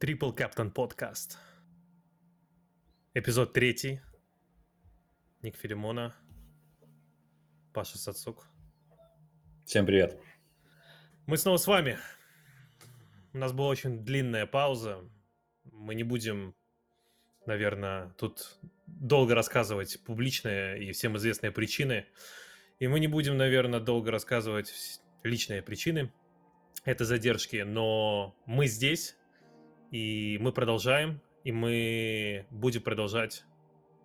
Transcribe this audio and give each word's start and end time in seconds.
Triple 0.00 0.32
Captain 0.32 0.72
Podcast. 0.72 1.38
Эпизод 3.14 3.52
третий. 3.52 4.00
Ник 5.42 5.56
Филимона. 5.56 6.14
Паша 7.72 7.98
Сацук. 7.98 8.46
Всем 9.64 9.86
привет. 9.86 10.16
Мы 11.26 11.36
снова 11.36 11.56
с 11.56 11.66
вами. 11.66 11.98
У 13.32 13.38
нас 13.38 13.52
была 13.52 13.66
очень 13.70 14.04
длинная 14.04 14.46
пауза. 14.46 15.00
Мы 15.64 15.96
не 15.96 16.04
будем, 16.04 16.54
наверное, 17.44 18.10
тут 18.18 18.60
долго 18.86 19.34
рассказывать 19.34 20.00
публичные 20.04 20.80
и 20.80 20.92
всем 20.92 21.16
известные 21.16 21.50
причины. 21.50 22.06
И 22.78 22.86
мы 22.86 23.00
не 23.00 23.08
будем, 23.08 23.36
наверное, 23.36 23.80
долго 23.80 24.12
рассказывать 24.12 25.00
личные 25.24 25.60
причины 25.60 26.12
этой 26.84 27.04
задержки. 27.04 27.64
Но 27.66 28.36
мы 28.46 28.68
здесь, 28.68 29.16
и 29.90 30.38
мы 30.40 30.52
продолжаем, 30.52 31.20
и 31.44 31.52
мы 31.52 32.46
будем 32.50 32.82
продолжать 32.82 33.44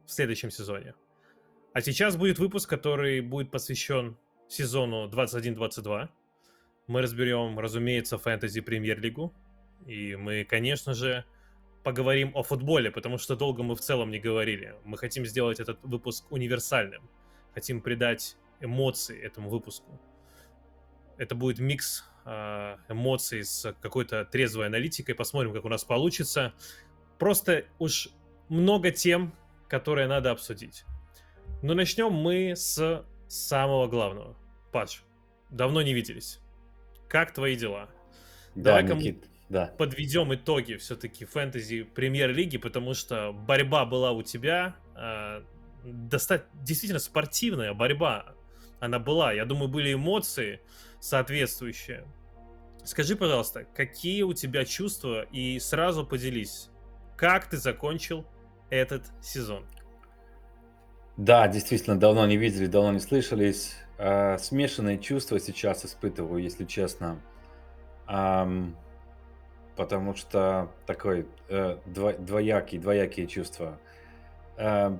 в 0.05 0.11
следующем 0.11 0.51
сезоне. 0.51 0.93
А 1.73 1.81
сейчас 1.81 2.15
будет 2.15 2.39
выпуск, 2.39 2.69
который 2.69 3.21
будет 3.21 3.51
посвящен 3.51 4.17
сезону 4.47 5.09
21-22. 5.09 6.09
Мы 6.87 7.01
разберем, 7.01 7.57
разумеется, 7.59 8.17
фэнтези 8.17 8.61
премьер-лигу. 8.61 9.33
И 9.85 10.15
мы, 10.15 10.45
конечно 10.45 10.93
же, 10.93 11.25
поговорим 11.83 12.31
о 12.35 12.43
футболе, 12.43 12.91
потому 12.91 13.17
что 13.17 13.35
долго 13.35 13.63
мы 13.63 13.75
в 13.75 13.81
целом 13.81 14.11
не 14.11 14.19
говорили. 14.19 14.75
Мы 14.85 14.97
хотим 14.97 15.25
сделать 15.25 15.59
этот 15.59 15.79
выпуск 15.83 16.31
универсальным. 16.31 17.09
Хотим 17.53 17.81
придать 17.81 18.37
эмоции 18.59 19.19
этому 19.19 19.49
выпуску. 19.49 19.99
Это 21.17 21.35
будет 21.35 21.59
микс 21.59 22.05
эмоций 22.25 23.43
с 23.43 23.73
какой-то 23.81 24.25
трезвой 24.25 24.67
аналитикой. 24.67 25.15
Посмотрим, 25.15 25.53
как 25.53 25.65
у 25.65 25.69
нас 25.69 25.83
получится. 25.83 26.53
Просто 27.19 27.65
уж 27.79 28.09
много 28.49 28.91
тем, 28.91 29.33
которые 29.67 30.07
надо 30.07 30.31
обсудить. 30.31 30.85
Но 31.61 31.73
начнем 31.73 32.11
мы 32.11 32.53
с 32.55 33.05
самого 33.27 33.87
главного. 33.87 34.35
Паш, 34.71 35.03
давно 35.49 35.81
не 35.81 35.93
виделись. 35.93 36.39
Как 37.07 37.33
твои 37.33 37.55
дела? 37.55 37.89
Да, 38.55 38.81
Давай 38.81 38.83
Никит, 38.95 39.25
да. 39.49 39.67
подведем 39.77 40.33
итоги 40.33 40.75
все-таки 40.75 41.25
фэнтези 41.25 41.83
премьер-лиги, 41.83 42.57
потому 42.57 42.93
что 42.93 43.33
борьба 43.33 43.85
была 43.85 44.11
у 44.11 44.21
тебя, 44.23 44.75
э, 44.95 45.41
доста- 45.83 46.45
действительно 46.53 46.99
спортивная 46.99 47.73
борьба. 47.73 48.33
Она 48.79 48.99
была. 48.99 49.31
Я 49.33 49.45
думаю, 49.45 49.69
были 49.69 49.93
эмоции 49.93 50.59
соответствующие. 51.03 52.05
Скажи, 52.85 53.17
пожалуйста, 53.17 53.65
какие 53.75 54.23
у 54.23 54.33
тебя 54.33 54.63
чувства 54.63 55.23
и 55.31 55.59
сразу 55.59 56.05
поделись, 56.05 56.69
как 57.17 57.49
ты 57.49 57.57
закончил 57.57 58.25
этот 58.69 59.03
сезон? 59.21 59.65
Да, 61.17 61.47
действительно, 61.49 61.99
давно 61.99 62.25
не 62.25 62.37
видели, 62.37 62.67
давно 62.67 62.93
не 62.93 62.99
слышались. 63.01 63.75
А, 63.97 64.37
смешанные 64.37 64.97
чувства 64.97 65.39
сейчас 65.41 65.85
испытываю, 65.85 66.41
если 66.41 66.65
честно. 66.65 67.19
Потому 69.75 70.15
что 70.15 70.71
такой 70.85 71.25
э, 71.49 71.77
дво, 71.85 72.13
двоякий, 72.13 72.77
двоякие 72.77 73.27
чувства. 73.27 73.79
Э, 74.55 74.95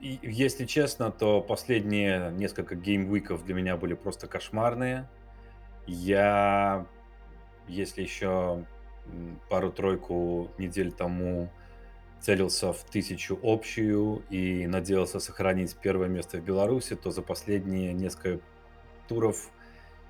если 0.00 0.64
честно, 0.64 1.12
то 1.12 1.40
последние 1.40 2.32
несколько 2.32 2.74
геймвиков 2.74 3.44
для 3.44 3.54
меня 3.54 3.76
были 3.76 3.94
просто 3.94 4.26
кошмарные. 4.26 5.08
Я, 5.86 6.84
если 7.68 8.02
еще 8.02 8.64
пару-тройку 9.48 10.50
недель 10.58 10.90
тому 10.90 11.48
целился 12.20 12.72
в 12.72 12.82
тысячу 12.84 13.38
общую 13.42 14.24
и 14.30 14.66
надеялся 14.66 15.20
сохранить 15.20 15.76
первое 15.76 16.08
место 16.08 16.38
в 16.38 16.44
Беларуси, 16.44 16.96
то 16.96 17.10
за 17.12 17.22
последние 17.22 17.92
несколько 17.92 18.44
туров 19.06 19.50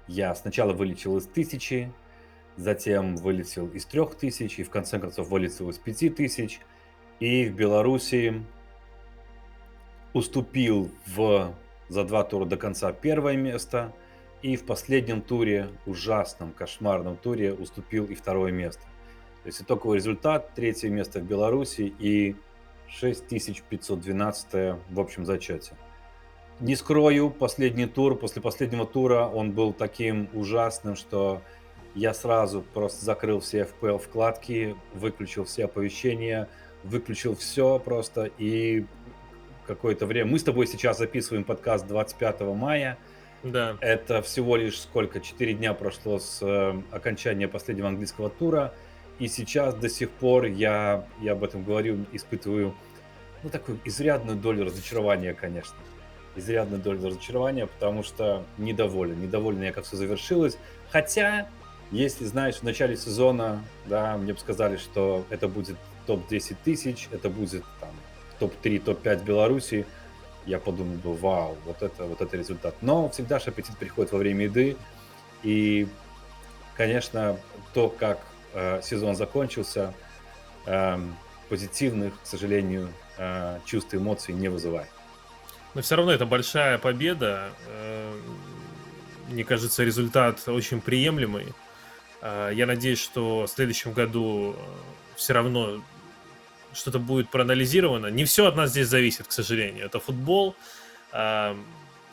я 0.09 0.35
сначала 0.35 0.73
вылетел 0.73 1.19
из 1.19 1.27
тысячи, 1.27 1.93
затем 2.57 3.17
вылетел 3.17 3.69
из 3.69 3.85
трех 3.85 4.15
тысяч 4.15 4.59
и 4.59 4.63
в 4.63 4.71
конце 4.71 4.99
концов 4.99 5.29
вылетел 5.29 5.69
из 5.69 5.77
пяти 5.77 6.09
тысяч. 6.09 6.61
И 7.21 7.47
в 7.49 7.55
Беларуси 7.55 8.45
уступил 10.15 10.91
в, 11.07 11.55
за 11.89 12.05
два 12.05 12.25
тура 12.25 12.47
до 12.47 12.57
конца 12.57 12.93
первое 12.93 13.37
место– 13.37 13.93
и 14.43 14.57
в 14.57 14.65
последнем 14.65 15.23
туре, 15.23 15.69
ужасном, 15.87 16.53
кошмарном 16.53 17.17
туре, 17.17 17.53
уступил 17.53 18.05
и 18.07 18.15
второе 18.15 18.53
место. 18.53 18.83
То 19.43 19.49
есть 19.49 19.63
итоговый 19.63 19.97
результат, 19.97 20.55
третье 20.55 20.89
место 20.89 21.21
в 21.21 21.25
Беларуси 21.25 21.95
и 21.99 22.37
6512 22.89 24.79
в 24.91 25.01
общем 25.01 25.25
зачете. 25.25 25.73
Не 26.59 26.75
скрою, 26.75 27.31
последний 27.31 27.87
тур, 27.87 28.17
после 28.17 28.41
последнего 28.41 28.87
тура 28.87 29.27
он 29.27 29.53
был 29.53 29.73
таким 29.73 30.29
ужасным, 30.33 30.97
что 30.97 31.43
я 31.95 32.15
сразу 32.15 32.63
просто 32.63 33.05
закрыл 33.05 33.41
все 33.41 33.69
FPL 33.81 33.99
вкладки, 33.99 34.75
выключил 34.95 35.45
все 35.45 35.67
оповещения, 35.67 36.49
выключил 36.83 37.37
все 37.37 37.79
просто 37.79 38.31
и 38.39 38.87
какое-то 39.67 40.07
время... 40.07 40.31
Мы 40.31 40.39
с 40.39 40.45
тобой 40.45 40.67
сейчас 40.67 40.99
записываем 40.99 41.45
подкаст 41.45 41.87
25 41.87 42.41
мая, 42.55 42.99
да. 43.51 43.77
Это 43.81 44.23
всего 44.23 44.57
лишь 44.57 44.81
сколько? 44.81 45.21
Четыре 45.21 45.55
дня 45.55 45.75
прошло 45.75 46.19
с 46.19 46.41
э, 46.43 46.83
окончания 46.91 47.49
последнего 47.49 47.89
английского 47.89 48.31
тура. 48.31 48.73
И 49.19 49.29
сейчас 49.29 49.75
до 49.75 49.89
сих 49.89 50.11
пор 50.11 50.45
я, 50.45 51.07
я 51.21 51.33
об 51.33 51.43
этом 51.43 51.65
говорю, 51.65 52.05
испытываю 52.13 52.75
ну, 53.43 53.51
такую 53.51 53.79
изрядную 53.85 54.37
долю 54.37 54.65
разочарования, 54.65 55.33
конечно. 55.33 55.77
Изрядную 56.35 56.83
долю 56.83 57.07
разочарования, 57.07 57.67
потому 57.67 58.03
что 58.03 58.45
недоволен. 58.59 59.21
Недоволен 59.21 59.63
я, 59.63 59.73
как 59.73 59.85
все 59.85 59.97
завершилось. 59.97 60.59
Хотя, 60.91 61.49
если, 61.91 62.25
знаешь, 62.25 62.57
в 62.57 62.63
начале 62.63 62.97
сезона, 62.97 63.65
да, 63.87 64.19
мне 64.19 64.35
бы 64.35 64.39
сказали, 64.39 64.77
что 64.77 65.25
это 65.31 65.49
будет 65.49 65.77
топ-10 66.07 66.57
тысяч, 66.63 67.09
это 67.11 67.31
будет 67.31 67.65
там 67.81 67.91
топ-3, 68.39 68.81
топ-5 68.81 69.25
Беларуси, 69.25 69.87
я 70.47 70.59
подумал 70.59 70.97
бы, 70.97 71.15
вау, 71.15 71.57
вот 71.65 71.83
это, 71.83 72.05
вот 72.05 72.21
это 72.21 72.37
результат. 72.37 72.75
Но 72.81 73.09
всегда 73.11 73.39
же 73.39 73.51
аппетит 73.51 73.77
приходит 73.77 74.13
во 74.13 74.19
время 74.19 74.45
еды. 74.45 74.77
И, 75.43 75.89
конечно, 76.77 77.39
то, 77.75 77.89
как 77.89 78.21
э, 78.55 78.81
сезон 78.83 79.17
закончился, 79.17 79.93
э, 80.67 80.99
позитивных, 81.49 82.15
к 82.23 82.27
сожалению, 82.27 82.93
э, 83.19 83.59
чувств 83.65 83.93
и 83.95 83.97
эмоций 83.97 84.35
не 84.35 84.49
вызывает. 84.49 84.89
Но 85.75 85.83
все 85.83 85.97
равно 85.97 86.13
это 86.13 86.27
большая 86.27 86.79
победа. 86.79 87.51
Э, 87.67 88.19
мне 89.29 89.45
кажется, 89.45 89.85
результат 89.85 90.49
очень 90.49 90.81
приемлемый. 90.81 91.53
Э, 92.23 92.51
я 92.55 92.67
надеюсь, 92.67 93.01
что 93.01 93.47
в 93.47 93.51
следующем 93.51 93.93
году 93.93 94.55
э, 94.57 95.17
все 95.17 95.33
равно 95.33 95.83
что-то 96.77 96.99
будет 96.99 97.31
проанализировано. 97.31 98.09
Не 98.09 98.25
все 98.25 98.47
от 98.47 98.57
нас 98.57 98.71
здесь 98.71 98.89
зависит, 98.89 99.27
к 99.27 99.33
сожалению. 99.33 99.87
Это 99.87 99.99
футбол, 99.99 100.55
э, 101.13 101.55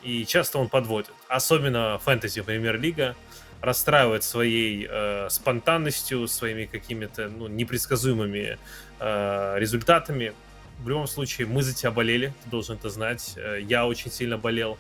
и 0.04 0.26
часто 0.26 0.60
он 0.60 0.70
подводит. 0.70 1.12
Особенно 1.28 2.00
фэнтези 2.00 2.42
премьер-лига 2.42 3.16
расстраивает 3.62 4.24
своей 4.24 4.88
э, 4.90 5.28
спонтанностью, 5.30 6.28
своими 6.28 6.66
какими-то 6.66 7.30
ну, 7.30 7.48
непредсказуемыми 7.48 8.58
э, 9.00 9.56
результатами. 9.58 10.34
В 10.80 10.90
любом 10.90 11.08
случае, 11.08 11.48
мы 11.48 11.64
за 11.64 11.74
тебя 11.74 11.92
болели, 11.92 12.34
ты 12.44 12.50
должен 12.50 12.76
это 12.76 12.90
знать. 12.90 13.34
Э, 13.38 13.60
я 13.62 13.88
очень 13.88 14.12
сильно 14.12 14.38
болел. 14.38 14.78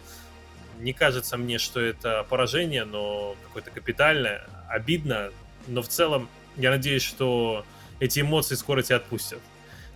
Не 0.79 0.91
кажется 0.91 1.37
мне, 1.37 1.59
что 1.59 1.79
это 1.79 2.25
поражение, 2.29 2.83
но 2.83 3.37
какое-то 3.45 3.71
капитальное. 3.71 4.43
Обидно, 4.67 5.31
но 5.67 5.81
в 5.81 5.87
целом 5.87 6.27
я 6.57 6.69
надеюсь, 6.71 7.03
что 7.03 7.65
эти 8.01 8.19
эмоции 8.19 8.55
скоро 8.55 8.81
тебя 8.81 8.97
отпустят 8.97 9.39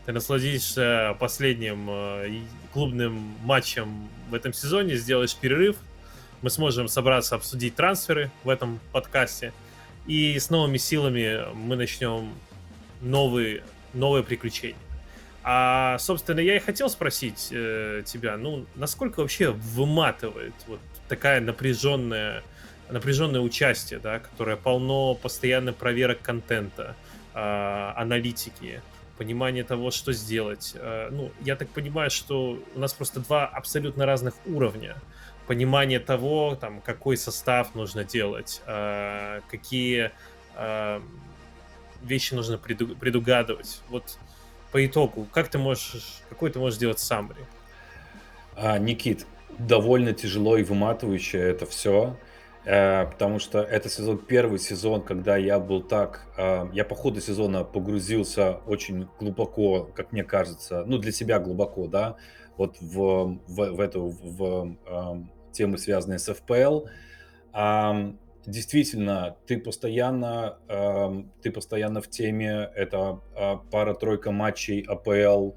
ты 0.07 0.13
насладишься 0.13 1.17
последним 1.19 1.89
э, 1.89 2.39
клубным 2.71 3.35
матчем 3.43 4.07
в 4.29 4.35
этом 4.35 4.53
сезоне, 4.53 4.95
сделаешь 4.95 5.35
перерыв, 5.35 5.75
мы 6.41 6.49
сможем 6.49 6.87
собраться 6.87 7.35
обсудить 7.35 7.75
трансферы 7.75 8.31
в 8.45 8.49
этом 8.49 8.79
подкасте, 8.93 9.51
и 10.05 10.39
с 10.39 10.49
новыми 10.49 10.77
силами 10.77 11.53
мы 11.53 11.75
начнем 11.75 12.33
новые, 13.01 13.63
новые 13.93 14.23
приключения. 14.23 14.77
А, 15.43 15.97
собственно, 15.99 16.39
я 16.39 16.55
и 16.55 16.59
хотел 16.59 16.89
спросить 16.89 17.49
э, 17.51 18.03
тебя, 18.05 18.37
ну, 18.37 18.65
насколько 18.75 19.19
вообще 19.19 19.51
выматывает 19.51 20.53
вот 20.67 20.79
такая 21.09 21.41
напряженная, 21.41 22.43
напряженное 22.89 23.41
участие, 23.41 23.99
да, 23.99 24.19
которое 24.19 24.55
полно 24.55 25.15
постоянно 25.15 25.73
проверок 25.73 26.21
контента, 26.21 26.95
э, 27.33 27.91
аналитики, 27.97 28.81
понимание 29.17 29.63
того, 29.63 29.91
что 29.91 30.13
сделать. 30.13 30.73
Э, 30.75 31.09
ну, 31.11 31.31
я 31.41 31.55
так 31.55 31.69
понимаю, 31.69 32.09
что 32.09 32.59
у 32.75 32.79
нас 32.79 32.93
просто 32.93 33.19
два 33.19 33.45
абсолютно 33.45 34.05
разных 34.05 34.33
уровня. 34.45 34.95
Понимание 35.47 35.99
того, 35.99 36.55
там, 36.59 36.81
какой 36.81 37.17
состав 37.17 37.75
нужно 37.75 38.03
делать, 38.03 38.61
э, 38.65 39.41
какие, 39.49 40.11
э, 40.55 41.01
вещи 42.03 42.33
нужно 42.33 42.57
предугадывать. 42.57 43.81
Вот 43.89 44.17
по 44.71 44.85
итогу, 44.85 45.27
как 45.31 45.47
ты 45.47 45.57
можешь, 45.57 46.21
какой 46.29 46.51
ты 46.51 46.59
можешь 46.59 46.77
сделать 46.77 46.97
summary? 46.99 47.45
А, 48.55 48.77
Никит, 48.77 49.25
довольно 49.57 50.13
тяжело 50.13 50.57
и 50.57 50.63
выматывающе 50.63 51.37
это 51.37 51.65
все, 51.65 52.17
потому 52.67 53.39
что 53.39 53.59
это 53.59 53.87
сезон, 53.87 54.17
первый 54.17 54.59
сезон, 54.59 55.01
когда 55.01 55.37
я 55.37 55.57
был 55.57 55.81
так, 55.81 56.27
э, 56.37 56.67
я 56.73 56.83
по 56.83 56.95
ходу 56.95 57.21
сезона 57.21 57.63
погрузился 57.63 58.57
очень 58.65 59.07
глубоко, 59.19 59.85
как 59.95 60.11
мне 60.11 60.25
кажется, 60.25 60.83
ну 60.85 60.97
для 60.97 61.13
себя 61.13 61.39
глубоко, 61.39 61.87
да, 61.87 62.17
вот 62.57 62.75
в, 62.81 63.39
в, 63.47 63.71
в 63.71 63.79
эту 63.79 64.07
в, 64.07 64.19
в, 64.21 64.77
эм, 64.85 65.31
темы, 65.53 65.77
связанные 65.77 66.19
с 66.19 66.29
FPL. 66.29 66.89
Действительно, 68.45 69.35
ты 69.45 69.57
постоянно, 69.59 70.57
ты 71.41 71.51
постоянно 71.51 72.01
в 72.01 72.07
теме. 72.07 72.69
Это 72.75 73.19
а, 73.35 73.57
пара-тройка 73.57 74.31
матчей 74.31 74.81
АПЛ, 74.87 75.51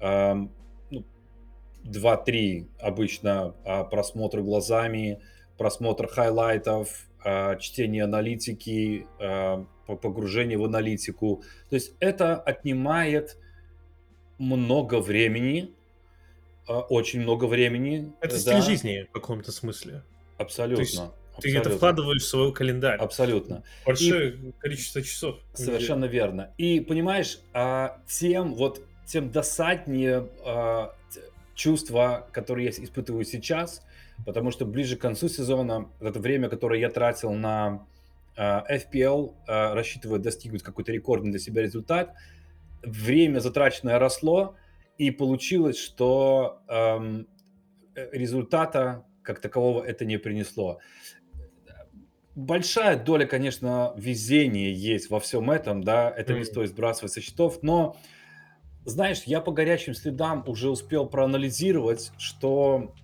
ну, 0.00 1.04
2-3 1.84 2.68
обычно 2.80 3.54
а, 3.64 3.84
просмотр 3.84 4.40
глазами, 4.40 5.20
просмотр 5.62 6.08
хайлайтов, 6.08 7.06
а, 7.24 7.54
чтение 7.56 8.04
аналитики, 8.04 9.06
погружение 9.86 10.58
в 10.58 10.64
аналитику. 10.64 11.42
То 11.70 11.76
есть 11.76 11.94
это 12.00 12.36
отнимает 12.36 13.36
много 14.38 15.00
времени, 15.00 15.70
очень 16.66 17.20
много 17.20 17.44
времени. 17.44 18.12
Это 18.20 18.38
стиль 18.38 18.54
да. 18.54 18.62
жизни 18.62 19.06
в 19.08 19.12
каком-то 19.12 19.52
смысле. 19.52 20.02
Абсолютно. 20.38 21.12
Ты 21.40 21.56
это 21.56 21.70
вкладываешь 21.70 22.22
в 22.22 22.26
свой 22.26 22.52
календарь. 22.52 22.98
Абсолютно. 22.98 23.62
Большое 23.86 24.32
и... 24.32 24.52
количество 24.58 25.02
часов. 25.02 25.36
Совершенно 25.54 26.06
верно. 26.06 26.52
И 26.58 26.80
понимаешь, 26.80 27.38
а, 27.52 28.00
тем 28.06 28.54
вот 28.54 28.82
тем 29.06 29.30
досаднее 29.30 30.28
а, 30.44 30.94
чувства, 31.54 32.28
которые 32.32 32.66
я 32.66 32.70
испытываю 32.70 33.24
сейчас, 33.24 33.82
потому 34.24 34.50
что 34.50 34.64
ближе 34.66 34.96
к 34.96 35.00
концу 35.00 35.28
сезона, 35.28 35.90
это 36.00 36.20
время, 36.20 36.48
которое 36.48 36.80
я 36.80 36.90
тратил 36.90 37.32
на 37.32 37.86
а, 38.36 38.64
FPL, 38.70 39.34
рассчитывая 39.46 40.18
достигнуть 40.18 40.62
какой-то 40.62 40.92
рекордный 40.92 41.30
для 41.30 41.40
себя 41.40 41.62
результат, 41.62 42.14
время 42.82 43.40
затраченное 43.40 43.98
росло, 43.98 44.56
и 44.98 45.10
получилось, 45.10 45.78
что 45.78 46.62
эм, 46.68 47.26
результата 47.94 49.04
как 49.22 49.40
такового 49.40 49.82
это 49.82 50.04
не 50.04 50.18
принесло. 50.18 50.80
Большая 52.34 53.02
доля, 53.02 53.26
конечно, 53.26 53.92
везения 53.96 54.70
есть 54.70 55.10
во 55.10 55.20
всем 55.20 55.50
этом, 55.50 55.82
да, 55.82 56.10
это 56.10 56.32
не 56.34 56.44
стоит 56.44 56.70
сбрасывать 56.70 57.12
со 57.12 57.20
счетов, 57.20 57.62
но, 57.62 57.96
знаешь, 58.86 59.24
я 59.24 59.42
по 59.42 59.52
горячим 59.52 59.94
следам 59.94 60.42
уже 60.46 60.70
успел 60.70 61.06
проанализировать, 61.06 62.10
что, 62.16 62.94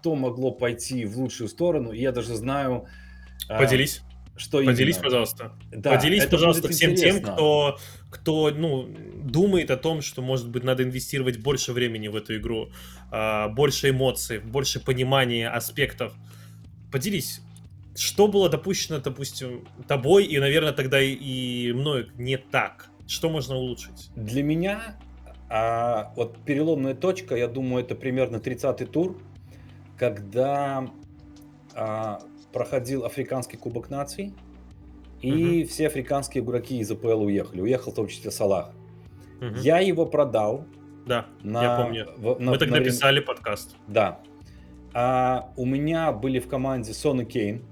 что 0.00 0.14
могло 0.14 0.50
пойти 0.50 1.04
в 1.04 1.18
лучшую 1.18 1.48
сторону, 1.48 1.92
и 1.92 2.00
я 2.00 2.12
даже 2.12 2.34
знаю... 2.34 2.86
А, 3.48 3.58
Поделись. 3.58 4.00
Что 4.36 4.64
Поделись, 4.64 4.96
именно. 4.96 5.04
пожалуйста. 5.04 5.52
Да, 5.70 5.90
Поделись, 5.94 6.24
пожалуйста, 6.24 6.68
всем 6.68 6.92
интересно. 6.92 7.20
тем, 7.20 7.32
кто, 7.32 7.78
кто 8.08 8.50
ну, 8.50 8.88
думает 9.22 9.70
о 9.70 9.76
том, 9.76 10.00
что, 10.00 10.22
может 10.22 10.48
быть, 10.48 10.64
надо 10.64 10.82
инвестировать 10.82 11.38
больше 11.38 11.72
времени 11.72 12.08
в 12.08 12.16
эту 12.16 12.36
игру, 12.36 12.70
а, 13.10 13.48
больше 13.48 13.90
эмоций, 13.90 14.38
больше 14.38 14.80
понимания 14.80 15.50
аспектов. 15.50 16.14
Поделись, 16.90 17.42
что 17.94 18.28
было 18.28 18.48
допущено, 18.48 18.98
допустим, 18.98 19.68
тобой 19.86 20.24
и, 20.24 20.38
наверное, 20.38 20.72
тогда 20.72 21.02
и 21.02 21.72
мною 21.72 22.08
не 22.16 22.38
так? 22.38 22.88
Что 23.06 23.28
можно 23.28 23.56
улучшить? 23.56 24.10
Для 24.16 24.42
меня 24.42 24.96
а, 25.50 26.12
вот 26.16 26.38
переломная 26.46 26.94
точка, 26.94 27.34
я 27.36 27.48
думаю, 27.48 27.84
это 27.84 27.94
примерно 27.94 28.36
30-й 28.36 28.86
тур, 28.86 29.20
когда 30.00 30.90
а, 31.74 32.20
проходил 32.54 33.04
африканский 33.04 33.58
кубок 33.58 33.90
наций, 33.90 34.32
и 35.20 35.60
угу. 35.60 35.68
все 35.68 35.88
африканские 35.88 36.42
игроки 36.42 36.78
из 36.78 36.90
АПЛ 36.90 37.24
уехали. 37.24 37.60
Уехал 37.60 37.92
в 37.92 37.94
том 37.94 38.08
числе 38.08 38.30
Салах. 38.30 38.70
Угу. 39.42 39.56
Я 39.56 39.80
его 39.80 40.06
продал. 40.06 40.64
Да, 41.04 41.26
на, 41.42 41.62
я 41.62 41.76
помню. 41.76 42.08
В, 42.16 42.40
на, 42.40 42.52
Мы 42.52 42.58
так 42.58 42.70
на 42.70 42.78
написали 42.78 43.20
подкаст. 43.20 43.76
Да. 43.88 44.20
А, 44.94 45.52
у 45.56 45.66
меня 45.66 46.12
были 46.12 46.38
в 46.38 46.48
команде 46.48 46.94
Сон 46.94 47.20
и 47.20 47.26
Кейн. 47.26 47.62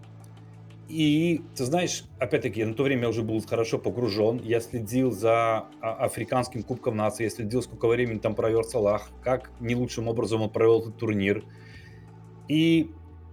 И 0.91 1.41
ты 1.57 1.65
знаешь, 1.65 2.05
опять-таки, 2.19 2.63
на 2.63 2.75
то 2.75 2.83
время 2.83 3.05
я 3.05 3.09
уже 3.09 3.23
был 3.23 3.41
хорошо 3.41 3.79
погружен. 3.79 4.39
Я 4.45 4.61
следил 4.61 5.13
за 5.13 5.65
а, 5.81 5.95
африканским 6.05 6.63
кубком 6.63 6.95
нации, 6.95 7.25
я 7.25 7.31
следил, 7.31 7.63
сколько 7.63 7.89
времени 7.89 8.19
там 8.19 8.35
провел 8.35 8.65
Салах, 8.65 9.09
как 9.25 9.51
не 9.61 9.75
лучшим 9.75 10.09
образом 10.09 10.43
он 10.43 10.51
провел 10.51 10.83
этот 10.83 10.99
турнир. 10.99 11.43
И 12.49 12.91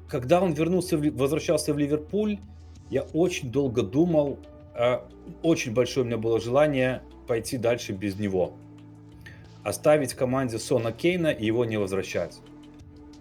когда 0.07 0.41
он 0.41 0.53
вернулся, 0.53 0.97
возвращался 0.97 1.73
в 1.73 1.77
Ливерпуль, 1.77 2.39
я 2.89 3.03
очень 3.13 3.51
долго 3.51 3.81
думал, 3.81 4.39
а, 4.73 5.07
очень 5.41 5.73
большое 5.73 6.03
у 6.03 6.07
меня 6.07 6.17
было 6.17 6.39
желание 6.39 7.01
пойти 7.27 7.57
дальше 7.57 7.93
без 7.93 8.19
него. 8.19 8.53
Оставить 9.63 10.13
команде 10.13 10.59
Сона 10.59 10.91
Кейна 10.91 11.29
и 11.29 11.45
его 11.45 11.65
не 11.65 11.77
возвращать. 11.77 12.39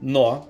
Но 0.01 0.49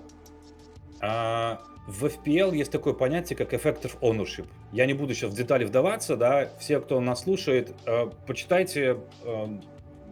а, 1.00 1.60
в 1.86 2.06
FPL 2.06 2.56
есть 2.56 2.72
такое 2.72 2.94
понятие, 2.94 3.36
как 3.36 3.52
effective 3.52 3.92
ownership. 4.00 4.46
Я 4.72 4.86
не 4.86 4.94
буду 4.94 5.14
сейчас 5.14 5.30
в 5.30 5.36
детали 5.36 5.64
вдаваться, 5.64 6.16
да, 6.16 6.48
все, 6.58 6.80
кто 6.80 6.98
нас 7.00 7.22
слушает, 7.22 7.74
э, 7.86 8.06
почитайте, 8.26 8.96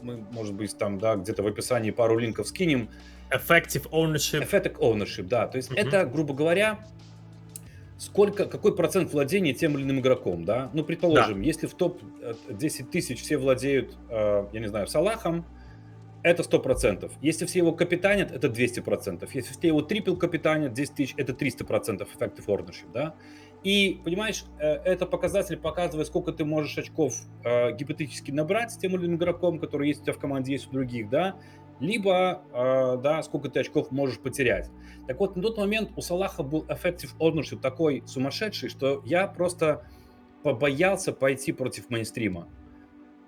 мы, 0.03 0.25
может 0.31 0.55
быть, 0.55 0.77
там, 0.77 0.99
да, 0.99 1.17
где-то 1.17 1.43
в 1.43 1.47
описании 1.47 1.91
пару 1.91 2.19
линков 2.19 2.47
скинем. 2.49 2.89
Effective 3.33 3.89
ownership. 3.91 4.49
Effective 4.49 4.79
ownership, 4.79 5.25
да, 5.25 5.47
то 5.47 5.57
есть 5.57 5.71
uh-huh. 5.71 5.77
это, 5.77 6.05
грубо 6.05 6.35
говоря, 6.35 6.85
сколько, 7.99 8.47
какой 8.47 8.75
процент 8.75 9.13
владения 9.13 9.55
тем 9.55 9.77
или 9.77 9.85
иным 9.85 10.01
игроком, 10.01 10.45
да? 10.45 10.71
Ну, 10.75 10.83
предположим, 10.83 11.39
да. 11.41 11.47
если 11.47 11.67
в 11.67 11.75
топ 11.75 12.01
10 12.51 12.81
э, 12.81 12.85
тысяч 12.91 13.23
все 13.23 13.37
владеют, 13.37 13.97
э, 14.09 14.47
я 14.53 14.61
не 14.61 14.67
знаю, 14.67 14.89
Салахом, 14.89 15.47
это 16.23 16.43
100%. 16.43 17.11
Если 17.21 17.47
все 17.47 17.61
его 17.61 17.73
капитанят, 17.73 18.33
это 18.33 18.49
200%. 18.49 19.29
Если 19.33 19.53
все 19.53 19.69
его 19.69 19.83
трипл 19.83 20.17
капитанят, 20.17 20.73
10 20.73 20.95
тысяч, 20.95 21.15
это 21.17 21.33
300% 21.33 22.07
effective 22.07 22.47
ownership, 22.47 22.91
да? 22.93 23.15
И, 23.63 24.01
понимаешь, 24.05 24.45
э, 24.59 24.67
это 24.67 25.07
показатель 25.07 25.57
показывает, 25.57 26.09
сколько 26.09 26.33
ты 26.33 26.45
можешь 26.45 26.77
очков 26.79 27.15
э, 27.45 27.73
гипотетически 27.77 28.33
набрать 28.33 28.73
с 28.73 28.77
тем 28.77 28.97
или 28.97 29.07
иным 29.07 29.17
игроком, 29.17 29.61
который 29.61 29.89
есть 29.89 30.01
у 30.03 30.05
тебя 30.05 30.15
в 30.15 30.19
команде, 30.19 30.53
есть 30.53 30.67
у 30.69 30.73
других, 30.73 31.09
да? 31.09 31.37
Либо, 31.83 32.43
э, 32.53 32.97
да, 33.03 33.23
сколько 33.25 33.49
ты 33.51 33.59
очков 33.59 33.91
можешь 33.91 34.21
потерять. 34.21 34.71
Так 35.09 35.19
вот, 35.19 35.35
на 35.35 35.43
тот 35.43 35.59
момент 35.59 35.91
у 35.97 36.01
Салаха 36.01 36.45
был 36.45 36.65
effective 36.69 37.11
ownership 37.19 37.61
такой 37.61 38.05
сумасшедший, 38.07 38.69
что 38.69 39.03
я 39.05 39.27
просто 39.27 39.85
побоялся 40.45 41.13
пойти 41.13 41.51
против 41.51 41.91
мейнстрима. 41.91 42.47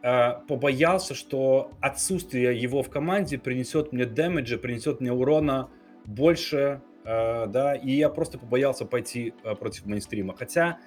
Э, 0.04 0.34
побоялся, 0.46 1.14
что 1.14 1.72
отсутствие 1.80 2.56
его 2.56 2.84
в 2.84 2.90
команде 2.90 3.38
принесет 3.38 3.92
мне 3.92 4.06
дэмэджа, 4.06 4.56
принесет 4.58 5.00
мне 5.00 5.12
урона 5.12 5.68
больше, 6.04 6.80
э, 7.04 7.46
да, 7.48 7.74
и 7.74 7.90
я 7.90 8.08
просто 8.08 8.38
побоялся 8.38 8.84
пойти 8.84 9.34
э, 9.42 9.56
против 9.56 9.86
мейнстрима. 9.86 10.36
Хотя 10.36 10.78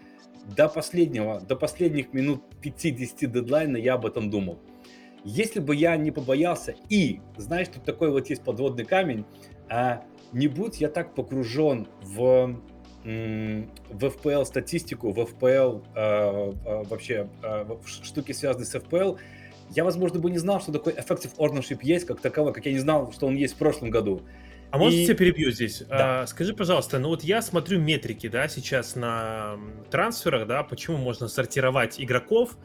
до 0.56 0.70
последнего, 0.70 1.42
до 1.42 1.58
последних 1.58 2.14
минут 2.14 2.44
5-10 2.64 3.28
дедлайна 3.28 3.76
я 3.76 3.96
об 3.96 4.06
этом 4.06 4.30
думал. 4.30 4.58
Если 5.30 5.60
бы 5.60 5.76
я 5.76 5.98
не 5.98 6.12
побоялся, 6.12 6.74
и, 6.88 7.20
знаешь, 7.36 7.68
тут 7.68 7.84
такой 7.84 8.12
вот 8.12 8.30
есть 8.30 8.44
подводный 8.44 8.86
камень, 8.86 9.26
а 9.70 10.04
не 10.32 10.48
будь 10.48 10.80
я 10.80 10.88
так 10.88 11.14
погружен 11.16 11.88
в 12.02 12.58
в 13.04 14.04
FPL 14.04 14.44
статистику, 14.44 15.12
в 15.12 15.20
FPL 15.20 15.86
э, 15.96 16.54
э, 16.66 16.84
вообще 16.90 17.30
э, 17.42 17.66
штуки, 17.86 18.34
связанные 18.34 18.66
с 18.66 18.76
FPL, 18.76 19.18
я, 19.70 19.86
возможно, 19.86 20.20
бы 20.20 20.30
не 20.30 20.40
знал, 20.40 20.60
что 20.60 20.74
такой 20.74 20.92
effective 20.92 21.34
ownership 21.38 21.80
есть 21.84 22.06
как 22.06 22.20
таковой, 22.20 22.54
как 22.54 22.66
я 22.66 22.74
не 22.74 22.80
знал, 22.80 23.14
что 23.14 23.28
он 23.28 23.36
есть 23.36 23.54
в 23.54 23.58
прошлом 23.58 23.92
году. 23.92 24.24
А 24.72 24.84
и... 24.84 25.06
тебя 25.06 25.16
перебью 25.16 25.52
здесь? 25.52 25.84
Да. 25.88 26.24
А, 26.24 26.28
скажи, 26.28 26.54
пожалуйста, 26.54 27.00
ну 27.00 27.10
вот 27.10 27.24
я 27.24 27.42
смотрю 27.42 27.80
метрики, 27.80 28.28
да, 28.28 28.50
сейчас 28.50 28.96
на 28.96 29.58
трансферах, 29.90 30.46
да, 30.46 30.64
почему 30.64 30.98
можно 30.98 31.30
сортировать 31.30 32.02
игроков, 32.02 32.58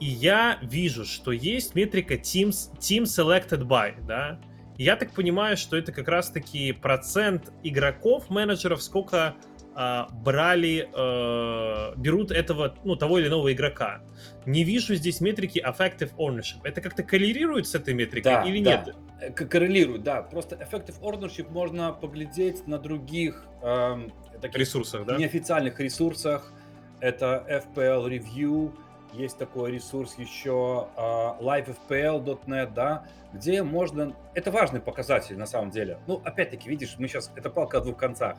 и 0.00 0.06
я 0.06 0.58
вижу, 0.62 1.04
что 1.04 1.32
есть 1.32 1.74
метрика 1.74 2.14
teams, 2.14 2.70
team 2.78 3.02
selected 3.02 3.62
by, 3.62 3.94
да. 4.06 4.40
Я 4.76 4.94
так 4.96 5.12
понимаю, 5.12 5.56
что 5.56 5.76
это 5.76 5.90
как 5.90 6.06
раз-таки 6.06 6.72
процент 6.72 7.52
игроков, 7.64 8.30
менеджеров, 8.30 8.80
сколько 8.80 9.34
а, 9.80 10.08
брали, 10.10 10.88
э, 10.92 11.94
берут 11.96 12.32
этого, 12.32 12.74
ну, 12.82 12.96
того 12.96 13.20
или 13.20 13.28
иного 13.28 13.52
игрока. 13.52 14.00
Не 14.44 14.64
вижу 14.64 14.96
здесь 14.96 15.20
метрики 15.20 15.64
effective 15.64 16.10
ownership. 16.16 16.58
Это 16.64 16.80
как-то 16.80 17.04
коррелирует 17.04 17.68
с 17.68 17.76
этой 17.76 17.94
метрикой 17.94 18.32
да, 18.32 18.42
или 18.42 18.60
да. 18.60 18.84
нет? 19.20 19.36
Коррелирует, 19.36 20.02
да. 20.02 20.22
Просто 20.22 20.56
effective 20.56 21.00
ownership 21.00 21.48
можно 21.52 21.92
поглядеть 21.92 22.66
на 22.66 22.76
других 22.78 23.46
э, 23.62 24.08
таких 24.40 24.58
ресурсах, 24.58 25.06
да? 25.06 25.16
неофициальных 25.16 25.78
ресурсах. 25.78 26.52
Это 26.98 27.46
FPL 27.48 28.08
Review, 28.08 28.76
есть 29.12 29.38
такой 29.38 29.72
ресурс 29.72 30.14
еще 30.18 30.88
uh, 30.96 31.40
livefpl.net, 31.40 32.72
да, 32.74 33.04
где 33.32 33.62
можно... 33.62 34.14
Это 34.34 34.50
важный 34.50 34.80
показатель 34.80 35.36
на 35.36 35.46
самом 35.46 35.70
деле. 35.70 35.98
Ну, 36.06 36.20
опять-таки, 36.24 36.68
видишь, 36.68 36.96
мы 36.98 37.08
сейчас... 37.08 37.30
Это 37.36 37.50
палка 37.50 37.78
о 37.78 37.80
двух 37.80 37.96
концах, 37.96 38.36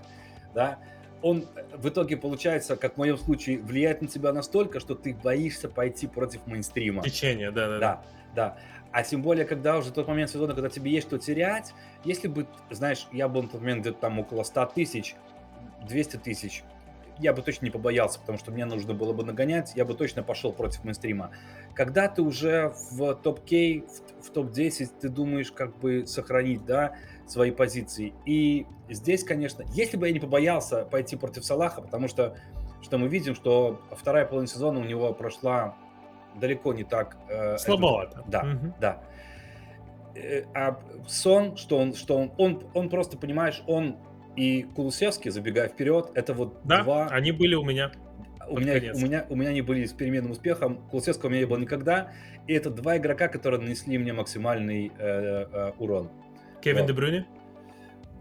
да. 0.54 0.80
Он 1.22 1.46
в 1.74 1.90
итоге, 1.90 2.16
получается, 2.16 2.78
как 2.78 2.94
в 2.94 2.98
моем 2.98 3.18
случае, 3.18 3.60
влияет 3.60 4.02
на 4.02 4.08
тебя 4.08 4.32
настолько, 4.32 4.80
что 4.80 4.96
ты 4.96 5.14
боишься 5.14 5.68
пойти 5.68 6.08
против 6.08 6.48
мейнстрима. 6.48 7.04
Течение, 7.04 7.52
да-да-да. 7.52 7.80
Да, 7.80 8.04
да. 8.36 8.58
А 8.92 9.04
тем 9.04 9.22
более, 9.22 9.46
когда 9.46 9.78
уже 9.78 9.92
тот 9.92 10.08
момент 10.08 10.32
сезона, 10.32 10.54
когда 10.54 10.70
тебе 10.70 10.92
есть 10.92 11.08
что 11.08 11.20
терять, 11.20 11.74
если 12.04 12.28
бы, 12.28 12.48
знаешь, 12.72 13.08
я 13.12 13.28
был 13.28 13.44
на 13.44 13.50
тот 13.50 13.62
момент 13.62 13.82
где-то 13.82 14.00
там 14.00 14.20
около 14.20 14.44
100 14.44 14.66
тысяч, 14.68 15.16
200 15.88 16.18
тысяч, 16.18 16.64
я 17.20 17.34
бы 17.34 17.42
точно 17.42 17.66
не 17.66 17.72
побоялся, 17.72 18.20
потому 18.20 18.38
что 18.38 18.52
мне 18.52 18.66
нужно 18.66 18.94
было 18.94 19.14
бы 19.14 19.24
нагонять, 19.24 19.74
я 19.76 19.86
бы 19.86 19.94
точно 19.94 20.24
пошел 20.24 20.54
против 20.54 20.84
мейнстрима. 20.84 21.32
Когда 21.74 22.08
ты 22.08 22.22
уже 22.22 22.74
в 22.92 23.16
топ-кей, 23.16 23.82
в, 23.82 24.28
в 24.28 24.32
топ-10, 24.32 24.90
ты 25.00 25.10
думаешь, 25.10 25.52
как 25.52 25.78
бы 25.78 26.06
сохранить, 26.06 26.66
да, 26.66 26.96
свои 27.28 27.52
позиции. 27.52 28.14
И 28.26 28.66
здесь, 28.90 29.24
конечно, 29.24 29.64
если 29.74 29.98
бы 29.98 30.08
я 30.08 30.14
не 30.14 30.20
побоялся 30.20 30.86
пойти 30.86 31.16
против 31.16 31.46
Салаха, 31.46 31.82
потому 31.82 32.08
что, 32.08 32.38
что 32.82 32.98
мы 32.98 33.08
видим, 33.08 33.36
что 33.36 33.82
вторая 33.92 34.26
половина 34.26 34.48
сезона 34.48 34.80
у 34.80 34.84
него 34.84 35.14
прошла 35.14 35.76
далеко 36.36 36.74
не 36.74 36.84
так... 36.84 37.18
Э, 37.28 37.58
Слабовато. 37.58 38.20
Это, 38.20 38.30
да, 38.30 38.40
угу. 38.42 38.74
да. 38.80 39.04
Э, 40.16 40.44
а 40.54 40.80
Сон, 41.08 41.58
что 41.58 41.78
он, 41.78 41.94
что 41.94 42.18
он, 42.18 42.32
он, 42.38 42.64
он 42.74 42.90
просто, 42.90 43.18
понимаешь, 43.18 43.64
он 43.68 43.98
и 44.36 44.64
Кулусевский, 44.76 45.32
забегая 45.32 45.68
вперед, 45.68 46.12
это 46.16 46.34
вот 46.34 46.60
да, 46.64 46.84
два... 46.84 47.08
они 47.08 47.32
были 47.32 47.56
у 47.56 47.64
меня. 47.64 47.92
У 48.48 48.58
меня, 48.58 48.94
у, 48.94 48.98
меня, 48.98 49.26
у 49.30 49.36
меня 49.36 49.50
они 49.50 49.62
были 49.62 49.86
с 49.86 49.94
переменным 49.94 50.32
успехом. 50.32 50.78
Кулусевского 50.90 51.28
у 51.28 51.32
меня 51.32 51.42
не 51.42 51.46
было 51.46 51.60
никогда. 51.60 52.12
И 52.48 52.54
это 52.54 52.72
два 52.72 52.98
игрока, 52.98 53.28
которые 53.28 53.62
нанесли 53.62 53.98
мне 54.00 54.12
максимальный 54.12 54.92
э, 54.98 55.46
э, 55.52 55.72
урон. 55.78 56.10
Кевин 56.62 56.82
вот. 56.82 56.88
Дебрюни? 56.88 57.26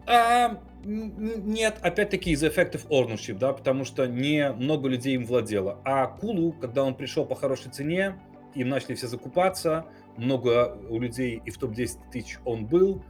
А, 0.05 0.59
нет, 0.83 1.77
опять-таки 1.81 2.31
из 2.31 2.43
effective 2.43 2.87
ownership, 2.89 3.37
да, 3.37 3.53
потому 3.53 3.85
что 3.85 4.07
не 4.07 4.51
много 4.51 4.87
людей 4.87 5.15
им 5.15 5.25
владело. 5.25 5.79
А 5.83 6.07
Кулу, 6.07 6.53
когда 6.53 6.83
он 6.83 6.95
пришел 6.95 7.25
по 7.25 7.35
хорошей 7.35 7.71
цене, 7.71 8.19
им 8.55 8.69
начали 8.69 8.95
все 8.95 9.07
закупаться, 9.07 9.85
много 10.17 10.77
у 10.89 10.99
людей 10.99 11.41
и 11.45 11.51
в 11.51 11.57
топ-10 11.57 11.97
тысяч 12.11 12.39
он 12.45 12.65
был. 12.65 13.03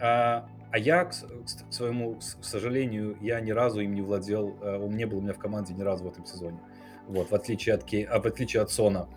А, 0.00 0.48
а 0.74 0.78
я, 0.78 1.04
к, 1.04 1.12
к 1.12 1.72
своему, 1.72 2.16
к 2.16 2.44
сожалению, 2.44 3.16
я 3.20 3.40
ни 3.40 3.52
разу 3.52 3.80
им 3.80 3.94
не 3.94 4.02
владел, 4.02 4.56
э, 4.60 4.76
он 4.76 4.96
не 4.96 5.06
был 5.06 5.18
у 5.18 5.20
меня 5.20 5.32
в 5.32 5.38
команде 5.38 5.72
ни 5.72 5.82
разу 5.82 6.02
в 6.02 6.08
этом 6.08 6.26
сезоне. 6.26 6.58
Вот, 7.06 7.30
в 7.30 7.32
отличие 7.32 7.76
от, 7.76 7.84
Кей, 7.84 8.02
а, 8.02 8.20
в 8.20 8.26
отличие 8.26 8.60
от 8.60 8.72
Сона. 8.72 9.08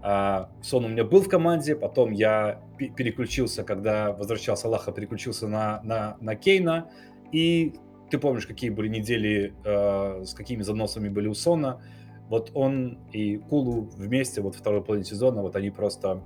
А, 0.00 0.48
Сон 0.62 0.86
у 0.86 0.88
меня 0.88 1.04
был 1.04 1.20
в 1.20 1.28
команде, 1.28 1.76
потом 1.76 2.12
я 2.12 2.62
переключился, 2.78 3.64
когда 3.64 4.12
возвращался 4.12 4.68
Аллаха, 4.68 4.90
переключился 4.90 5.46
на, 5.46 5.82
на, 5.82 6.16
на 6.22 6.36
Кейна. 6.36 6.90
И 7.32 7.74
ты 8.08 8.16
помнишь, 8.16 8.46
какие 8.46 8.70
были 8.70 8.88
недели, 8.88 9.52
э, 9.64 10.24
с 10.24 10.32
какими 10.32 10.62
заносами 10.62 11.10
были 11.10 11.28
у 11.28 11.34
Сона. 11.34 11.82
Вот 12.30 12.50
он 12.54 12.98
и 13.12 13.36
Кулу 13.36 13.90
вместе, 13.94 14.40
вот 14.40 14.54
второй 14.54 14.82
половине 14.82 15.04
сезона, 15.04 15.42
вот 15.42 15.54
они 15.54 15.68
просто... 15.68 16.22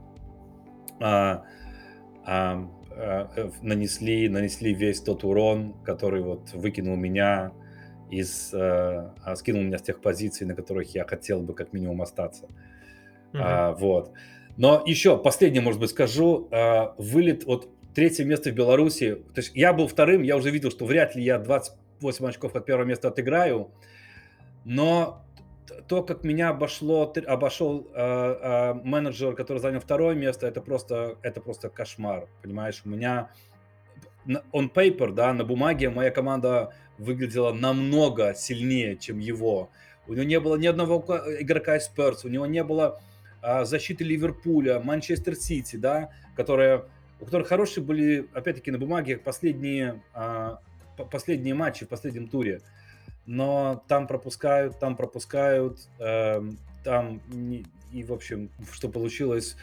Э, 1.01 1.39
э, 2.29 2.65
нанесли, 3.63 4.29
нанесли 4.29 4.75
весь 4.75 5.01
тот 5.01 5.25
урон, 5.25 5.75
который 5.85 6.23
вот 6.23 6.53
выкинул 6.53 6.97
меня 6.97 7.53
из, 8.13 8.53
э, 8.53 9.11
а, 9.25 9.37
скинул 9.37 9.63
меня 9.63 9.79
с 9.79 9.83
тех 9.83 10.01
позиций, 10.01 10.47
на 10.47 10.55
которых 10.55 10.95
я 10.95 11.05
хотел 11.05 11.41
бы 11.41 11.55
как 11.55 11.73
минимум 11.73 12.03
остаться. 12.03 12.45
Uh-huh. 13.33 13.41
А, 13.43 13.73
вот. 13.73 14.13
Но 14.59 14.83
еще 14.85 15.17
последнее, 15.17 15.63
может 15.63 15.81
быть, 15.81 15.91
скажу. 15.91 16.47
А, 16.53 16.95
вылет, 16.99 17.45
вот 17.45 17.71
третье 17.95 18.25
место 18.25 18.51
в 18.51 18.55
Беларуси. 18.55 19.15
То 19.35 19.41
есть 19.41 19.53
я 19.55 19.73
был 19.73 19.89
вторым, 19.89 20.23
я 20.23 20.37
уже 20.37 20.51
видел, 20.51 20.71
что 20.71 20.85
вряд 20.85 21.17
ли 21.17 21.23
я 21.23 21.39
28 21.39 22.27
очков 22.27 22.55
от 22.55 22.67
первого 22.67 22.85
места 22.85 23.09
отыграю. 23.09 23.71
Но 24.65 25.25
то, 25.89 26.03
как 26.03 26.25
меня 26.25 26.51
обошло, 26.51 27.13
обошел 27.27 27.89
э, 27.95 28.01
э, 28.01 28.75
менеджер, 28.75 29.35
который 29.35 29.59
занял 29.59 29.81
второе 29.81 30.15
место, 30.15 30.47
это 30.47 30.61
просто, 30.61 31.17
это 31.23 31.41
просто 31.41 31.69
кошмар, 31.69 32.29
понимаешь? 32.43 32.83
У 32.85 32.89
меня 32.89 33.31
on 34.27 34.73
paper, 34.73 35.13
да, 35.13 35.33
на 35.33 35.45
бумаге 35.45 35.91
моя 35.91 36.11
команда 36.11 36.73
выглядела 36.99 37.53
намного 37.53 38.35
сильнее, 38.35 38.97
чем 38.97 39.19
его. 39.19 39.71
У 40.07 40.15
него 40.15 40.25
не 40.25 40.41
было 40.41 40.57
ни 40.57 40.67
одного 40.67 41.05
игрока 41.41 41.77
из 41.77 41.91
Spurs, 41.91 42.21
у 42.25 42.29
него 42.29 42.47
не 42.47 42.63
было 42.65 43.01
э, 43.43 43.65
защиты 43.65 44.05
Ливерпуля, 44.05 44.81
Манчестер 44.81 45.35
Сити, 45.37 45.77
да, 45.77 46.11
которые, 46.37 46.87
у 47.21 47.25
которых 47.25 47.49
хорошие 47.49 47.85
были, 47.85 48.29
опять-таки, 48.35 48.71
на 48.71 48.79
бумаге 48.79 49.17
последние, 49.17 50.03
э, 50.15 50.57
последние 51.11 51.55
матчи 51.55 51.85
в 51.85 51.89
последнем 51.89 52.29
туре 52.29 52.63
но 53.27 53.83
там 53.89 54.07
пропускают, 54.07 54.79
там 54.79 54.97
пропускают, 54.97 55.79
э, 55.99 56.43
там 56.85 57.21
не, 57.29 57.65
и 57.93 58.05
в 58.05 58.13
общем, 58.13 58.51
что 58.73 58.89
получилось, 58.89 59.57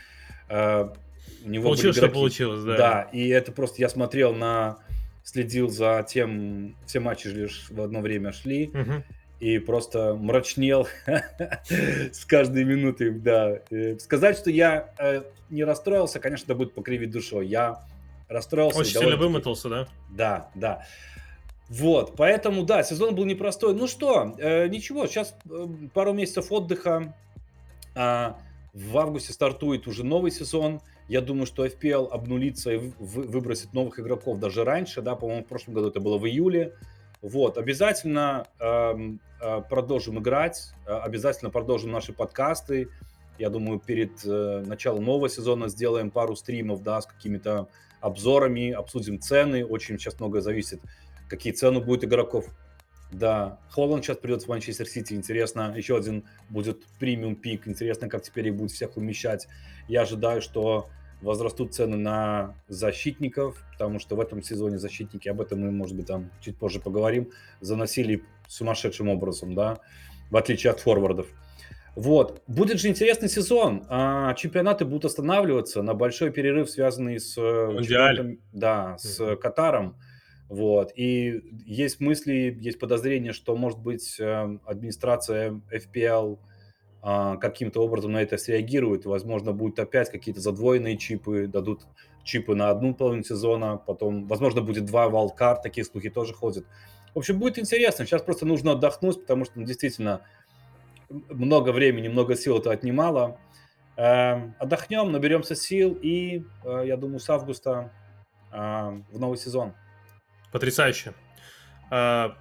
э, 0.49 0.89
у 1.45 1.49
него 1.49 1.65
получилось, 1.65 1.97
что 1.97 2.09
получилось, 2.09 2.63
да. 2.63 2.77
Да, 2.77 3.01
и 3.13 3.27
это 3.29 3.51
просто 3.51 3.81
я 3.81 3.89
смотрел 3.89 4.33
на, 4.33 4.79
следил 5.23 5.69
за 5.69 6.05
тем, 6.07 6.75
все 6.85 6.99
матчи 6.99 7.27
лишь 7.27 7.67
в 7.69 7.81
одно 7.81 8.01
время 8.01 8.31
шли. 8.31 8.67
Угу. 8.67 9.03
И 9.39 9.57
просто 9.57 10.15
мрачнел 10.15 10.87
с 12.11 12.25
каждой 12.25 12.65
минутой, 12.65 13.11
да. 13.11 13.59
Э, 13.71 13.97
сказать, 13.99 14.37
что 14.37 14.49
я 14.49 14.93
э, 14.99 15.23
не 15.49 15.63
расстроился, 15.63 16.19
конечно, 16.19 16.55
будет 16.55 16.73
покривить 16.73 17.11
душой. 17.11 17.47
Я 17.47 17.85
расстроился. 18.27 18.79
Очень 18.79 18.99
сильно 18.99 19.15
вымотался, 19.15 19.69
да? 19.69 19.87
Да, 20.09 20.49
да. 20.55 20.85
Вот, 21.69 22.15
поэтому, 22.15 22.63
да, 22.63 22.81
сезон 22.83 23.13
был 23.13 23.25
непростой. 23.25 23.75
Ну 23.75 23.88
что, 23.88 24.35
э, 24.39 24.67
ничего, 24.67 25.05
сейчас 25.05 25.35
э, 25.49 25.67
пару 25.93 26.13
месяцев 26.13 26.51
отдыха. 26.51 27.15
А, 27.95 28.39
в 28.73 28.97
августе 28.97 29.33
стартует 29.33 29.88
уже 29.88 30.03
новый 30.03 30.31
сезон. 30.31 30.81
Я 31.07 31.21
думаю, 31.21 31.45
что 31.45 31.65
FPL 31.65 32.09
обнулится 32.09 32.71
и 32.71 32.77
вы, 32.77 33.23
выбросит 33.23 33.73
новых 33.73 33.99
игроков 33.99 34.39
даже 34.39 34.63
раньше, 34.63 35.01
да, 35.01 35.15
по-моему, 35.15 35.43
в 35.43 35.47
прошлом 35.47 35.73
году 35.73 35.89
это 35.89 35.99
было 35.99 36.17
в 36.17 36.25
июле. 36.25 36.73
Вот, 37.21 37.57
обязательно 37.57 38.47
эм, 38.59 39.19
э, 39.41 39.61
продолжим 39.69 40.19
играть, 40.19 40.71
э, 40.85 40.93
обязательно 40.93 41.51
продолжим 41.51 41.91
наши 41.91 42.13
подкасты. 42.13 42.89
Я 43.38 43.49
думаю, 43.49 43.79
перед 43.79 44.23
э, 44.23 44.63
началом 44.65 45.03
нового 45.03 45.29
сезона 45.29 45.67
сделаем 45.67 46.11
пару 46.11 46.35
стримов, 46.35 46.81
да, 46.81 47.01
с 47.01 47.05
какими-то 47.05 47.67
обзорами, 47.99 48.71
обсудим 48.71 49.19
цены. 49.19 49.65
Очень 49.65 49.99
сейчас 49.99 50.19
многое 50.19 50.41
зависит 50.41 50.79
какие 51.29 51.53
цены 51.53 51.79
будут 51.79 52.03
игроков. 52.03 52.45
Да, 53.12 53.59
Холланд 53.69 54.03
сейчас 54.03 54.17
придет 54.17 54.43
в 54.43 54.48
Манчестер 54.48 54.88
Сити, 54.88 55.13
интересно, 55.13 55.74
еще 55.75 55.98
один 55.98 56.25
будет 56.50 56.86
премиум 57.00 57.36
пик, 57.36 57.67
интересно, 57.67 58.07
как 58.07 58.21
теперь 58.21 58.48
их 58.50 58.55
будут 58.55 58.71
всех 58.71 58.98
умещать. 58.98 59.48
Я 59.88 60.01
ожидаю, 60.01 60.41
что 60.41 60.89
возрастут 61.21 61.74
цены 61.74 61.98
на 61.98 62.55
защитников, 62.67 63.63
потому 63.74 64.00
что 64.00 64.15
в 64.15 64.21
этом 64.21 64.43
сезоне 64.43 64.77
защитники, 64.77 65.27
об 65.27 65.41
этом 65.41 65.62
мы, 65.62 65.71
может 65.71 65.95
быть, 65.95 66.05
там 66.05 66.29
чуть 66.39 66.57
позже 66.57 66.79
поговорим, 66.79 67.31
заносили 67.62 68.24
сумасшедшим 68.48 69.09
образом, 69.09 69.55
да, 69.55 69.79
в 70.29 70.38
отличие 70.38 70.71
от 70.71 70.79
форвардов. 70.79 71.27
Вот. 71.95 72.43
Будет 72.48 72.79
же 72.79 72.88
интересный 72.88 73.27
сезон. 73.27 73.83
А, 73.89 74.33
чемпионаты 74.36 74.86
будут 74.86 75.05
останавливаться 75.05 75.81
на 75.81 75.93
большой 75.93 76.29
перерыв, 76.29 76.69
связанный 76.69 77.19
с, 77.19 77.38
э, 77.38 78.38
да, 78.53 78.98
с. 78.98 79.36
Катаром. 79.36 79.98
Вот. 80.49 80.91
И 80.95 81.43
есть 81.65 81.99
мысли, 81.99 82.57
есть 82.59 82.79
подозрения, 82.79 83.33
что, 83.33 83.55
может 83.55 83.79
быть, 83.79 84.17
эм, 84.19 84.61
администрация 84.65 85.61
FPL 85.71 86.39
а, 87.01 87.37
каким-то 87.37 87.81
образом 87.81 88.13
на 88.13 88.21
это 88.21 88.37
среагирует. 88.37 89.05
Возможно, 89.05 89.53
будут 89.53 89.79
опять 89.79 90.09
какие-то 90.09 90.41
задвоенные 90.41 90.97
чипы, 90.97 91.47
дадут 91.47 91.81
чипы 92.23 92.55
на 92.55 92.69
одну 92.69 92.93
половину 92.93 93.23
сезона, 93.23 93.77
потом, 93.77 94.27
возможно, 94.27 94.61
будет 94.61 94.85
два 94.85 95.07
валкар, 95.07 95.57
такие 95.57 95.85
слухи 95.85 96.09
тоже 96.09 96.33
ходят. 96.33 96.65
В 97.13 97.19
общем, 97.19 97.39
будет 97.39 97.57
интересно. 97.57 98.05
Сейчас 98.05 98.21
просто 98.21 98.45
нужно 98.45 98.73
отдохнуть, 98.73 99.21
потому 99.21 99.45
что 99.45 99.59
ну, 99.59 99.65
действительно 99.65 100.21
много 101.09 101.71
времени, 101.71 102.07
много 102.07 102.35
сил 102.35 102.57
это 102.57 102.71
отнимало. 102.71 103.37
Э, 103.97 104.51
отдохнем, 104.59 105.11
наберемся 105.11 105.55
сил 105.55 105.97
и, 106.01 106.43
э, 106.63 106.83
я 106.85 106.97
думаю, 106.97 107.19
с 107.19 107.29
августа 107.29 107.91
э, 108.51 108.55
в 108.57 109.19
новый 109.19 109.37
сезон. 109.37 109.73
Потрясающе. 110.51 111.13
А, 111.89 112.35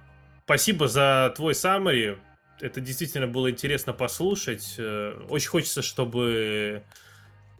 спасибо 0.45 0.87
за 0.87 1.33
твой 1.35 1.53
summary. 1.53 2.19
Это 2.59 2.81
действительно 2.81 3.27
было 3.27 3.49
интересно 3.49 3.93
послушать. 3.93 4.75
Э, 4.77 5.25
очень 5.29 5.49
хочется, 5.49 5.81
чтобы 5.81 6.83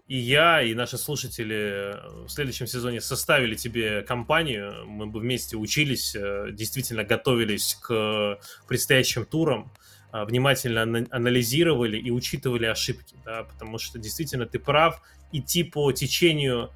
и 0.09 0.17
я, 0.17 0.63
и 0.63 0.73
наши 0.73 0.97
слушатели 0.97 1.95
в 2.25 2.29
следующем 2.29 2.65
сезоне 2.65 2.99
составили 2.99 3.53
тебе 3.53 4.01
компанию. 4.01 4.87
Мы 4.87 5.05
бы 5.05 5.19
вместе 5.19 5.55
учились, 5.55 6.15
э, 6.15 6.47
действительно 6.51 7.03
готовились 7.03 7.75
к 7.75 8.39
предстоящим 8.67 9.25
турам. 9.25 9.71
а, 10.11 10.25
внимательно 10.25 11.05
анализировали 11.11 11.99
и 11.99 12.09
учитывали 12.09 12.65
ошибки, 12.65 13.15
да, 13.23 13.43
потому 13.43 13.77
что 13.77 13.99
действительно 13.99 14.47
ты 14.47 14.57
прав, 14.57 15.03
идти 15.31 15.63
по 15.63 15.91
течению, 15.91 16.71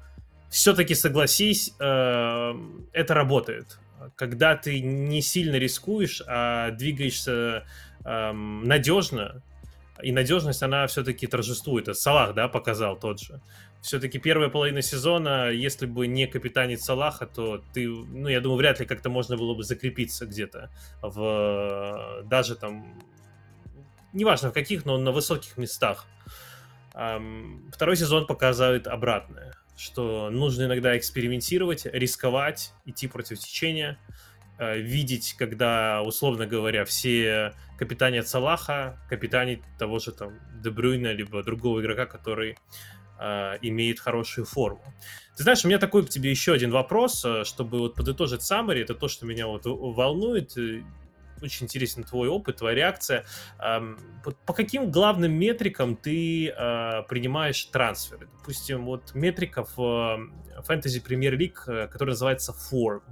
все-таки 0.54 0.94
согласись, 0.94 1.74
э, 1.80 2.54
это 2.92 3.14
работает. 3.14 3.76
Когда 4.14 4.54
ты 4.54 4.80
не 4.80 5.20
сильно 5.20 5.56
рискуешь, 5.56 6.22
а 6.28 6.70
двигаешься 6.70 7.64
эм, 8.04 8.62
надежно, 8.62 9.42
и 10.00 10.12
надежность, 10.12 10.62
она 10.62 10.86
все-таки 10.86 11.26
торжествует. 11.26 11.88
Это 11.88 11.98
Салах, 11.98 12.34
да, 12.34 12.46
показал 12.46 12.96
тот 12.96 13.20
же. 13.20 13.40
Все-таки 13.80 14.20
первая 14.20 14.48
половина 14.48 14.80
сезона, 14.80 15.50
если 15.50 15.86
бы 15.86 16.06
не 16.06 16.28
капитанец 16.28 16.84
Салаха, 16.84 17.26
то 17.26 17.60
ты, 17.72 17.88
ну, 17.88 18.28
я 18.28 18.40
думаю, 18.40 18.58
вряд 18.58 18.78
ли 18.78 18.86
как-то 18.86 19.10
можно 19.10 19.36
было 19.36 19.54
бы 19.54 19.64
закрепиться 19.64 20.24
где-то 20.24 20.70
в 21.02 22.22
даже 22.26 22.54
там, 22.54 23.02
неважно 24.12 24.50
в 24.50 24.52
каких, 24.52 24.84
но 24.84 24.98
на 24.98 25.10
высоких 25.10 25.56
местах. 25.56 26.06
Второй 26.92 27.96
сезон 27.96 28.26
показывает 28.26 28.86
обратное, 28.86 29.53
что 29.76 30.30
нужно 30.30 30.64
иногда 30.64 30.96
экспериментировать, 30.96 31.86
рисковать, 31.86 32.72
идти 32.84 33.08
против 33.08 33.38
течения, 33.38 33.98
Э, 34.56 34.78
видеть, 34.78 35.34
когда, 35.36 36.02
условно 36.02 36.46
говоря, 36.46 36.84
все 36.84 37.54
капитанят 37.76 38.28
Салаха, 38.28 39.00
капитанит 39.08 39.62
того 39.78 39.98
же 39.98 40.12
там 40.12 40.34
Дебрюйна, 40.62 41.12
либо 41.12 41.42
другого 41.42 41.80
игрока, 41.80 42.06
который 42.06 42.56
э, 43.18 43.58
имеет 43.62 43.98
хорошую 43.98 44.44
форму. 44.44 44.84
Ты 45.36 45.42
знаешь, 45.42 45.64
у 45.64 45.68
меня 45.68 45.78
такой 45.78 46.06
к 46.06 46.08
тебе 46.08 46.30
еще 46.30 46.52
один 46.52 46.70
вопрос, 46.70 47.24
э, 47.24 47.42
чтобы 47.44 47.80
вот 47.80 47.96
подытожить 47.96 48.42
summary, 48.42 48.82
это 48.82 48.94
то, 48.94 49.08
что 49.08 49.26
меня 49.26 49.48
вот 49.48 49.62
волнует, 49.64 50.56
очень 51.44 51.64
интересен 51.66 52.04
твой 52.04 52.28
опыт, 52.28 52.56
твоя 52.56 52.74
реакция. 52.74 53.24
По 53.58 54.52
каким 54.52 54.90
главным 54.90 55.32
метрикам 55.32 55.96
ты 55.96 56.48
э, 56.48 57.02
принимаешь 57.08 57.64
трансферы? 57.66 58.28
Допустим, 58.38 58.84
вот 58.84 59.14
метрика 59.14 59.64
в 59.76 60.28
фэнтези 60.62 61.00
премьер-лиг, 61.00 61.64
которая 61.64 62.12
называется 62.12 62.52
form 62.52 63.02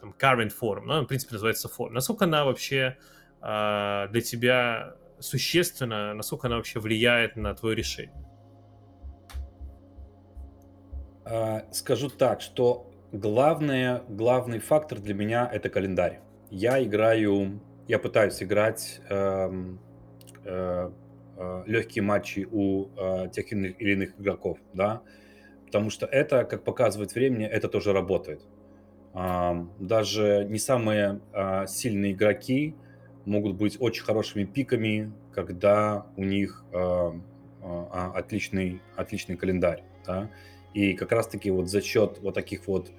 там, 0.00 0.14
current 0.18 0.52
form, 0.60 0.82
ну, 0.84 1.02
в 1.02 1.06
принципе, 1.06 1.34
называется 1.34 1.68
form. 1.68 1.90
Насколько 1.90 2.24
она 2.24 2.44
вообще 2.44 2.96
э, 3.42 4.08
для 4.10 4.20
тебя 4.20 4.94
существенна, 5.18 6.14
насколько 6.14 6.46
она 6.46 6.56
вообще 6.56 6.80
влияет 6.80 7.36
на 7.36 7.54
твое 7.54 7.74
решение? 7.74 8.26
А, 11.24 11.64
скажу 11.72 12.08
так, 12.08 12.40
что 12.40 12.90
главное, 13.12 14.02
главный 14.08 14.58
фактор 14.58 14.98
для 14.98 15.14
меня 15.14 15.48
это 15.52 15.68
календарь. 15.68 16.20
Я 16.50 16.82
играю, 16.82 17.60
я 17.88 17.98
пытаюсь 17.98 18.42
играть 18.42 19.00
эм, 19.08 19.78
э, 20.44 20.90
э, 21.36 21.62
легкие 21.66 22.02
матчи 22.02 22.48
у 22.50 22.88
э, 22.96 23.28
тех 23.32 23.52
или 23.52 23.92
иных 23.92 24.18
игроков, 24.18 24.58
да, 24.74 25.02
потому 25.66 25.90
что 25.90 26.06
это, 26.06 26.44
как 26.44 26.64
показывает 26.64 27.14
время, 27.14 27.46
это 27.46 27.68
тоже 27.68 27.92
работает 27.92 28.42
даже 29.16 30.46
не 30.48 30.58
самые 30.58 31.20
а, 31.32 31.66
сильные 31.66 32.12
игроки 32.12 32.74
могут 33.24 33.56
быть 33.56 33.78
очень 33.80 34.04
хорошими 34.04 34.44
пиками, 34.44 35.10
когда 35.32 36.06
у 36.16 36.24
них 36.24 36.64
а, 36.72 37.18
а, 37.62 38.12
отличный, 38.14 38.82
отличный 38.94 39.36
календарь. 39.36 39.84
Да? 40.06 40.30
И 40.74 40.92
как 40.92 41.12
раз-таки 41.12 41.50
вот 41.50 41.70
за 41.70 41.80
счет 41.80 42.18
вот 42.20 42.34
таких 42.34 42.66
вот 42.68 42.92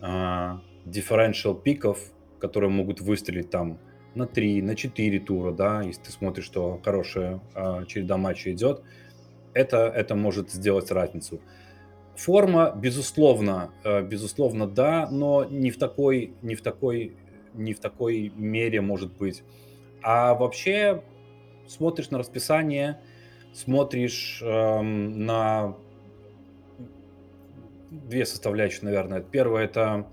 differential 0.00 1.60
пиков, 1.60 2.00
которые 2.40 2.70
могут 2.70 3.00
выстрелить 3.00 3.50
там 3.50 3.78
на 4.18 4.26
3, 4.26 4.62
на 4.62 4.74
4 4.74 5.20
тура, 5.20 5.52
да, 5.52 5.82
если 5.82 6.02
ты 6.02 6.10
смотришь, 6.10 6.44
что 6.44 6.80
хорошая 6.84 7.40
череда 7.86 8.16
матчей 8.16 8.52
идет, 8.52 8.82
это, 9.54 9.88
это 9.88 10.14
может 10.14 10.50
сделать 10.50 10.90
разницу. 10.90 11.40
Форма, 12.16 12.72
безусловно, 12.74 13.70
э, 13.84 14.02
безусловно, 14.02 14.66
да, 14.66 15.08
но 15.08 15.44
не 15.44 15.70
в 15.70 15.78
такой, 15.78 16.34
не 16.42 16.56
в 16.56 16.62
такой, 16.62 17.16
не 17.54 17.74
в 17.74 17.80
такой 17.80 18.32
мере, 18.34 18.80
может 18.80 19.16
быть. 19.16 19.44
А 20.02 20.34
вообще 20.34 21.04
смотришь 21.68 22.10
на 22.10 22.18
расписание, 22.18 23.00
смотришь 23.52 24.42
эм, 24.42 25.26
на 25.26 25.76
две 27.90 28.26
составляющие, 28.26 28.82
наверное. 28.82 29.20
Первое 29.20 29.64
это 29.64 30.06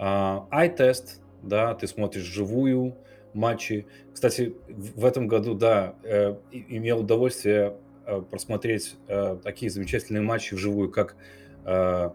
э, 0.00 0.02
eye-тест, 0.04 1.22
да, 1.42 1.74
ты 1.74 1.86
смотришь 1.86 2.24
живую 2.24 2.96
матчи. 3.34 3.86
Кстати, 4.12 4.54
в 4.68 5.04
этом 5.04 5.28
году, 5.28 5.54
да, 5.54 5.94
э, 6.02 6.36
имел 6.52 7.00
удовольствие 7.00 7.76
э, 8.06 8.22
просмотреть 8.30 8.96
э, 9.08 9.38
такие 9.42 9.70
замечательные 9.70 10.22
матчи 10.22 10.54
вживую, 10.54 10.90
как 10.90 11.16
Э, 11.64 12.10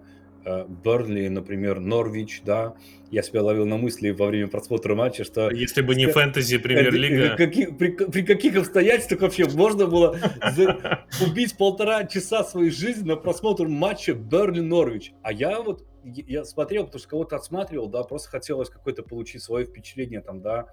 э, 0.45 0.65
Бернли, 0.83 1.27
например, 1.27 1.79
Норвич, 1.79 2.41
да, 2.45 2.75
я 3.11 3.21
себя 3.23 3.43
ловил 3.43 3.65
на 3.65 3.77
мысли 3.77 4.11
во 4.11 4.27
время 4.27 4.47
просмотра 4.47 4.95
матча, 4.95 5.25
что... 5.25 5.51
Если 5.51 5.81
бы 5.81 5.95
не 5.95 6.07
фэнтези 6.07 6.57
премьер-лига... 6.59 7.35
При, 7.35 7.65
при, 7.65 7.89
при 7.89 8.21
каких 8.21 8.55
обстоятельствах 8.55 9.21
вообще 9.21 9.49
можно 9.49 9.85
было 9.85 10.17
убить 11.27 11.57
полтора 11.57 12.05
часа 12.05 12.43
своей 12.45 12.71
жизни 12.71 13.07
на 13.07 13.15
просмотр 13.17 13.67
матча 13.67 14.13
Бернли-Норвич? 14.13 15.11
А 15.23 15.33
я 15.33 15.59
вот, 15.61 15.83
я 16.03 16.45
смотрел, 16.45 16.85
потому 16.85 16.99
что 16.99 17.09
кого-то 17.09 17.35
отсматривал, 17.35 17.87
да, 17.89 18.03
просто 18.03 18.29
хотелось 18.29 18.69
какое-то 18.69 19.03
получить 19.03 19.43
свое 19.43 19.65
впечатление 19.65 20.21
там, 20.21 20.41
да, 20.41 20.67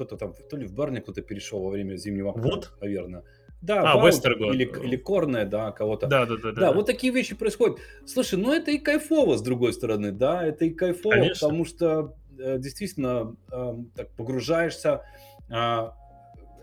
кто-то 0.00 0.16
там, 0.16 0.34
то 0.48 0.56
ли 0.56 0.66
в 0.66 0.72
Берни 0.72 1.00
кто-то 1.00 1.20
перешел 1.20 1.62
во 1.62 1.70
время 1.70 1.96
зимнего 1.96 2.32
вот. 2.32 2.72
наверное. 2.80 3.22
Да, 3.60 3.92
а, 3.92 4.06
Вестергот. 4.06 4.54
Или, 4.54 4.64
или 4.64 4.96
Корне, 4.96 5.44
да, 5.44 5.70
кого-то. 5.72 6.06
Да, 6.06 6.24
да, 6.24 6.36
да, 6.36 6.52
да. 6.52 6.60
Да, 6.60 6.72
вот 6.72 6.86
такие 6.86 7.12
вещи 7.12 7.34
происходят. 7.34 7.78
Слушай, 8.06 8.38
ну 8.38 8.52
это 8.54 8.70
и 8.70 8.78
кайфово, 8.78 9.36
с 9.36 9.42
другой 9.42 9.74
стороны, 9.74 10.12
да, 10.12 10.46
это 10.46 10.64
и 10.64 10.70
кайфово, 10.70 11.14
Конечно. 11.14 11.48
потому 11.48 11.66
что 11.66 12.14
э, 12.38 12.58
действительно 12.58 13.36
э, 13.52 13.74
так 13.94 14.10
погружаешься, 14.12 15.02
а, 15.50 15.94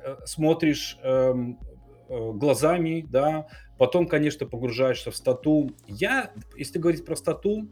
э, 0.03 0.15
смотришь 0.25 0.97
эм, 1.03 1.59
э, 2.09 2.31
глазами, 2.33 3.05
да, 3.07 3.45
потом, 3.77 4.07
конечно, 4.07 4.47
погружаешься 4.47 5.11
в 5.11 5.15
стату. 5.15 5.69
Я, 5.85 6.31
если 6.55 6.79
говорить 6.79 7.05
про 7.05 7.15
стату, 7.15 7.67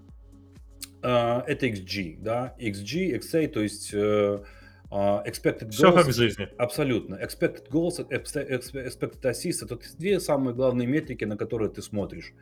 э, 1.02 1.42
это 1.48 1.66
XG, 1.66 2.18
да, 2.20 2.56
XG, 2.60 3.20
XA, 3.20 3.48
то 3.48 3.62
есть 3.62 3.90
э, 3.92 4.44
Uh, 4.92 5.26
expected 5.26 5.70
goals. 5.70 5.72
Все 5.72 5.92
как 5.92 6.08
в 6.08 6.14
жизни. 6.14 6.48
Абсолютно. 6.58 7.16
Expected 7.16 7.70
goals, 7.70 8.08
expected 8.08 9.22
assists. 9.24 9.66
Это 9.66 9.78
две 9.98 10.20
самые 10.20 10.54
главные 10.54 10.88
метрики, 10.88 11.26
на 11.26 11.38
которые 11.38 11.70
ты 11.70 11.82
смотришь. 11.82 12.34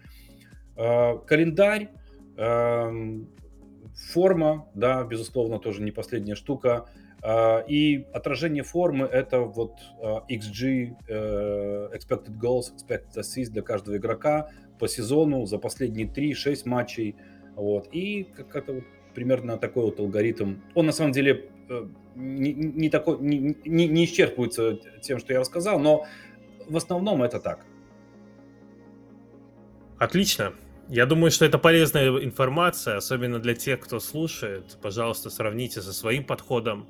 Uh, 0.76 1.24
календарь, 1.26 1.90
uh, 2.36 3.26
форма, 4.12 4.68
да, 4.74 5.04
безусловно, 5.04 5.60
тоже 5.60 5.82
не 5.82 5.92
последняя 5.92 6.36
штука. 6.36 6.88
И 7.70 8.06
отражение 8.12 8.64
формы 8.64 9.06
это 9.06 9.40
вот 9.40 9.78
XG, 10.02 10.98
expected 11.94 12.38
goals, 12.38 12.66
expected 12.76 13.16
assists 13.16 13.50
для 13.50 13.62
каждого 13.62 13.96
игрока 13.96 14.50
по 14.78 14.90
сезону 14.90 15.46
за 15.46 15.58
последние 15.58 16.06
3-6 16.06 16.64
матчей. 16.66 17.16
Вот. 17.56 17.88
И 17.94 18.26
как-то 18.52 18.74
вот 18.74 18.84
примерно 19.14 19.58
такой 19.58 19.86
вот 19.86 20.00
алгоритм. 20.00 20.56
Он 20.76 20.86
на 20.86 20.92
самом 20.92 21.12
деле 21.12 21.50
э, 21.70 21.88
не, 22.16 22.54
не, 22.54 22.90
такой, 22.90 23.20
не, 23.20 23.56
не, 23.66 23.88
не 23.88 24.06
исчерпывается 24.06 24.80
тем, 25.02 25.20
что 25.20 25.34
я 25.34 25.40
рассказал, 25.40 25.80
но 25.80 26.06
в 26.68 26.78
основном 26.78 27.24
это 27.24 27.40
так. 27.40 27.66
Отлично. 29.98 30.54
Я 30.90 31.06
думаю, 31.06 31.32
что 31.32 31.46
это 31.46 31.58
полезная 31.58 32.10
информация, 32.24 32.98
особенно 32.98 33.40
для 33.40 33.56
тех, 33.56 33.80
кто 33.80 34.00
слушает. 34.00 34.78
Пожалуйста, 34.82 35.30
сравните 35.30 35.82
со 35.82 35.94
своим 35.94 36.26
подходом. 36.26 36.88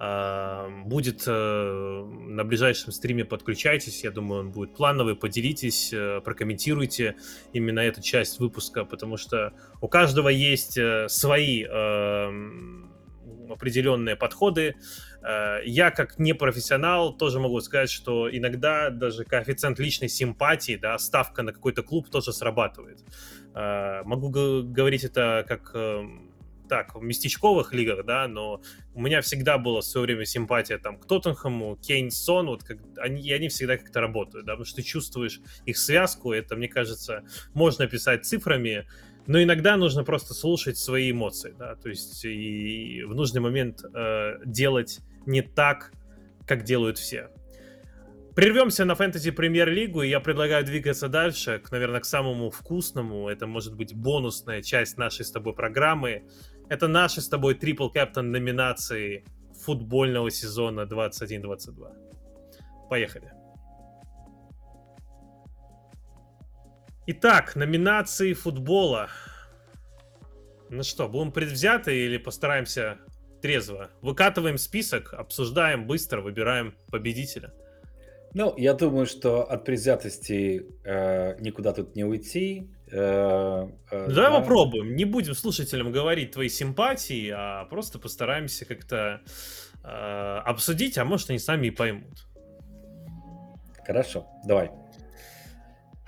А, 0.00 0.68
будет 0.84 1.24
э, 1.26 2.04
на 2.28 2.44
ближайшем 2.44 2.92
стриме, 2.92 3.24
подключайтесь. 3.24 4.04
Я 4.04 4.12
думаю, 4.12 4.40
он 4.40 4.50
будет 4.50 4.74
плановый. 4.74 5.16
Поделитесь, 5.16 5.92
э, 5.92 6.20
прокомментируйте 6.24 7.16
именно 7.52 7.80
эту 7.80 8.00
часть 8.00 8.38
выпуска, 8.38 8.84
потому 8.84 9.16
что 9.16 9.52
у 9.80 9.88
каждого 9.88 10.28
есть 10.28 10.78
э, 10.78 11.08
свои 11.08 11.64
определенные 13.52 14.16
подходы. 14.16 14.76
Э, 15.22 15.58
я, 15.64 15.90
как 15.90 16.18
непрофессионал, 16.18 17.16
тоже 17.16 17.40
могу 17.40 17.60
сказать, 17.60 17.90
что 17.90 18.28
иногда 18.30 18.90
даже 18.90 19.24
коэффициент 19.24 19.78
личной 19.78 20.08
симпатии, 20.08 20.76
да, 20.76 20.98
ставка 20.98 21.42
на 21.42 21.52
какой-то 21.52 21.82
клуб 21.82 22.08
тоже 22.10 22.32
срабатывает. 22.32 22.98
Э, 23.54 24.02
могу 24.04 24.30
говорить 24.30 25.04
это 25.04 25.44
как 25.46 25.70
эм, 25.74 26.28
так, 26.68 26.94
в 26.94 27.02
местечковых 27.02 27.72
лигах, 27.72 28.04
да, 28.04 28.28
но 28.28 28.60
у 28.94 29.00
меня 29.00 29.20
всегда 29.22 29.58
была 29.58 29.80
в 29.80 29.84
свое 29.84 30.06
время 30.06 30.24
симпатия 30.24 30.78
там 30.78 30.98
к 30.98 31.06
Тоттенхэму, 31.06 31.76
Кейн, 31.76 32.10
Сон, 32.10 32.46
вот 32.46 32.62
как, 32.62 32.78
они, 32.98 33.22
и 33.22 33.32
они 33.32 33.48
всегда 33.48 33.76
как-то 33.76 34.00
работают, 34.00 34.46
да, 34.46 34.52
потому 34.52 34.66
что 34.66 34.76
ты 34.76 34.82
чувствуешь 34.82 35.40
их 35.64 35.76
связку, 35.76 36.32
это, 36.32 36.54
мне 36.56 36.68
кажется, 36.68 37.24
можно 37.54 37.86
описать 37.86 38.24
цифрами, 38.24 38.86
но 39.28 39.42
иногда 39.42 39.76
нужно 39.76 40.04
просто 40.04 40.34
слушать 40.34 40.78
свои 40.78 41.12
эмоции, 41.12 41.54
да, 41.56 41.76
то 41.76 41.90
есть 41.90 42.24
и 42.24 43.04
в 43.06 43.14
нужный 43.14 43.42
момент 43.42 43.84
э, 43.84 44.38
делать 44.46 45.00
не 45.26 45.42
так, 45.42 45.92
как 46.46 46.64
делают 46.64 46.96
все. 46.96 47.28
Прервемся 48.34 48.86
на 48.86 48.94
фэнтези 48.94 49.30
премьер-лигу, 49.30 50.02
и 50.02 50.08
я 50.08 50.20
предлагаю 50.20 50.64
двигаться 50.64 51.08
дальше, 51.08 51.58
к, 51.58 51.70
наверное, 51.70 52.00
к 52.00 52.06
самому 52.06 52.50
вкусному. 52.50 53.28
Это 53.28 53.46
может 53.46 53.74
быть 53.74 53.94
бонусная 53.94 54.62
часть 54.62 54.96
нашей 54.96 55.24
с 55.24 55.30
тобой 55.30 55.54
программы. 55.54 56.22
Это 56.70 56.88
наши 56.88 57.20
с 57.20 57.28
тобой 57.28 57.54
трипл 57.54 57.88
кэптон 57.88 58.30
номинации 58.30 59.24
футбольного 59.64 60.30
сезона 60.30 60.82
21-22. 60.82 62.88
Поехали. 62.88 63.37
Итак, 67.10 67.56
номинации 67.56 68.34
футбола. 68.34 69.08
Ну 70.68 70.82
что, 70.82 71.08
будем 71.08 71.32
предвзяты 71.32 72.04
или 72.04 72.18
постараемся 72.18 72.98
трезво? 73.40 73.88
Выкатываем 74.02 74.58
список, 74.58 75.14
обсуждаем 75.14 75.86
быстро, 75.86 76.20
выбираем 76.20 76.74
победителя. 76.90 77.54
Ну, 78.34 78.52
я 78.58 78.74
думаю, 78.74 79.06
что 79.06 79.42
от 79.42 79.64
предвзятости 79.64 80.66
э, 80.84 81.40
никуда 81.40 81.72
тут 81.72 81.96
не 81.96 82.04
уйти. 82.04 82.68
Э, 82.92 83.68
э, 83.90 84.06
ну, 84.06 84.14
давай 84.14 84.30
да. 84.30 84.40
попробуем. 84.40 84.94
Не 84.94 85.06
будем 85.06 85.32
слушателям 85.32 85.90
говорить 85.90 86.32
твои 86.32 86.50
симпатии, 86.50 87.32
а 87.34 87.64
просто 87.70 87.98
постараемся 87.98 88.66
как-то 88.66 89.22
э, 89.82 89.88
обсудить, 89.88 90.98
а 90.98 91.06
может 91.06 91.30
они 91.30 91.38
сами 91.38 91.68
и 91.68 91.70
поймут. 91.70 92.26
Хорошо, 93.86 94.26
давай. 94.44 94.70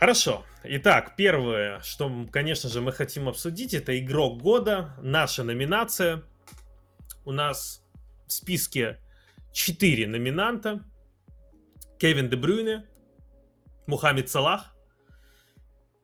Хорошо. 0.01 0.47
Итак, 0.65 1.15
первое, 1.15 1.81
что, 1.81 2.11
конечно 2.33 2.71
же, 2.71 2.81
мы 2.81 2.91
хотим 2.91 3.29
обсудить, 3.29 3.75
это 3.75 3.99
игрок 3.99 4.41
года, 4.41 4.95
наша 5.03 5.45
номинация. 5.45 6.23
У 7.27 7.33
нас 7.33 7.85
в 8.27 8.33
списке 8.33 8.99
4 9.53 10.07
номинанта. 10.07 10.83
Кевин 11.99 12.31
Де 12.31 12.37
Брюйне, 12.39 12.87
Мухаммед 13.87 14.31
Салах, 14.31 14.75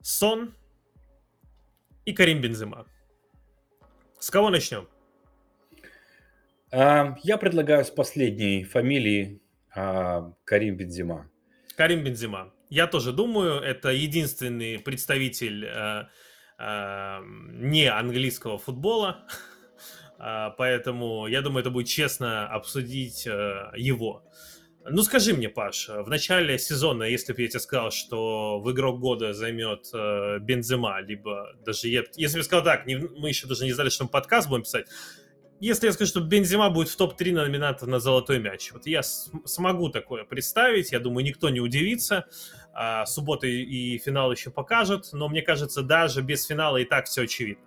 Сон 0.02 0.54
и 2.04 2.12
Карим 2.12 2.42
Бензема. 2.42 2.86
С 4.20 4.28
кого 4.28 4.50
начнем? 4.50 4.90
А, 6.70 7.16
я 7.22 7.38
предлагаю 7.38 7.82
с 7.82 7.90
последней 7.90 8.62
фамилии 8.64 9.40
а, 9.74 10.34
Карим 10.44 10.76
Бензема. 10.76 11.30
Карим 11.76 12.04
Бензема. 12.04 12.52
Я 12.68 12.86
тоже 12.86 13.12
думаю, 13.12 13.60
это 13.60 13.90
единственный 13.90 14.78
представитель 14.78 15.64
э, 15.64 16.06
э, 16.58 17.20
не 17.52 17.86
английского 17.86 18.58
футбола, 18.58 19.24
э, 20.18 20.50
поэтому 20.58 21.28
я 21.28 21.42
думаю, 21.42 21.60
это 21.60 21.70
будет 21.70 21.86
честно 21.86 22.48
обсудить 22.48 23.26
э, 23.26 23.70
его. 23.76 24.24
Ну 24.88 25.02
скажи 25.02 25.34
мне, 25.34 25.48
Паш, 25.48 25.88
в 25.88 26.08
начале 26.08 26.58
сезона, 26.58 27.04
если 27.04 27.32
бы 27.32 27.42
я 27.42 27.48
тебе 27.48 27.60
сказал, 27.60 27.90
что 27.90 28.60
в 28.60 28.70
игрок 28.72 29.00
года 29.00 29.32
займет 29.32 29.88
э, 29.92 30.38
Бензема, 30.40 31.00
либо 31.00 31.54
даже 31.64 31.88
я, 31.88 32.04
если 32.14 32.38
бы 32.38 32.44
сказал 32.44 32.64
так, 32.64 32.86
не, 32.86 32.96
мы 32.96 33.28
еще 33.28 33.46
даже 33.46 33.64
не 33.64 33.72
знали, 33.72 33.90
что 33.90 34.04
мы 34.04 34.10
подкаст 34.10 34.48
будем 34.48 34.62
писать, 34.62 34.86
если 35.60 35.86
я 35.86 35.92
скажу, 35.92 36.08
что 36.08 36.20
Бензима 36.20 36.70
будет 36.70 36.88
в 36.88 36.96
топ-3 36.96 37.32
номинантов 37.32 37.88
на 37.88 37.98
золотой 37.98 38.38
мяч, 38.38 38.72
вот 38.72 38.86
я 38.86 39.02
смогу 39.02 39.88
такое 39.88 40.24
представить, 40.24 40.92
я 40.92 41.00
думаю, 41.00 41.24
никто 41.24 41.48
не 41.50 41.60
удивится. 41.60 42.26
А, 42.72 43.06
суббота 43.06 43.46
и 43.46 43.96
финал 43.98 44.30
еще 44.32 44.50
покажут, 44.50 45.08
но 45.12 45.28
мне 45.28 45.40
кажется, 45.40 45.82
даже 45.82 46.20
без 46.20 46.44
финала 46.44 46.76
и 46.76 46.84
так 46.84 47.06
все 47.06 47.22
очевидно. 47.22 47.64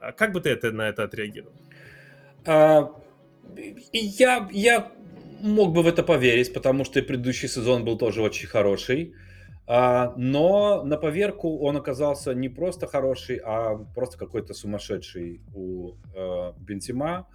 А 0.00 0.12
как 0.12 0.32
бы 0.32 0.40
ты 0.40 0.50
это, 0.50 0.70
на 0.70 0.88
это 0.88 1.04
отреагировал? 1.04 1.54
А, 2.46 2.90
я, 3.92 4.48
я 4.52 4.92
мог 5.40 5.72
бы 5.72 5.82
в 5.82 5.86
это 5.86 6.02
поверить, 6.02 6.52
потому 6.52 6.84
что 6.84 7.00
предыдущий 7.02 7.48
сезон 7.48 7.84
был 7.84 7.96
тоже 7.96 8.20
очень 8.20 8.46
хороший. 8.46 9.14
А, 9.66 10.12
но 10.16 10.82
на 10.84 10.98
поверку 10.98 11.58
он 11.58 11.76
оказался 11.76 12.34
не 12.34 12.48
просто 12.48 12.86
хороший, 12.86 13.40
а 13.42 13.76
просто 13.94 14.18
какой-то 14.18 14.52
сумасшедший 14.52 15.40
у 15.54 15.92
э, 16.14 16.52
Бензима. 16.58 17.26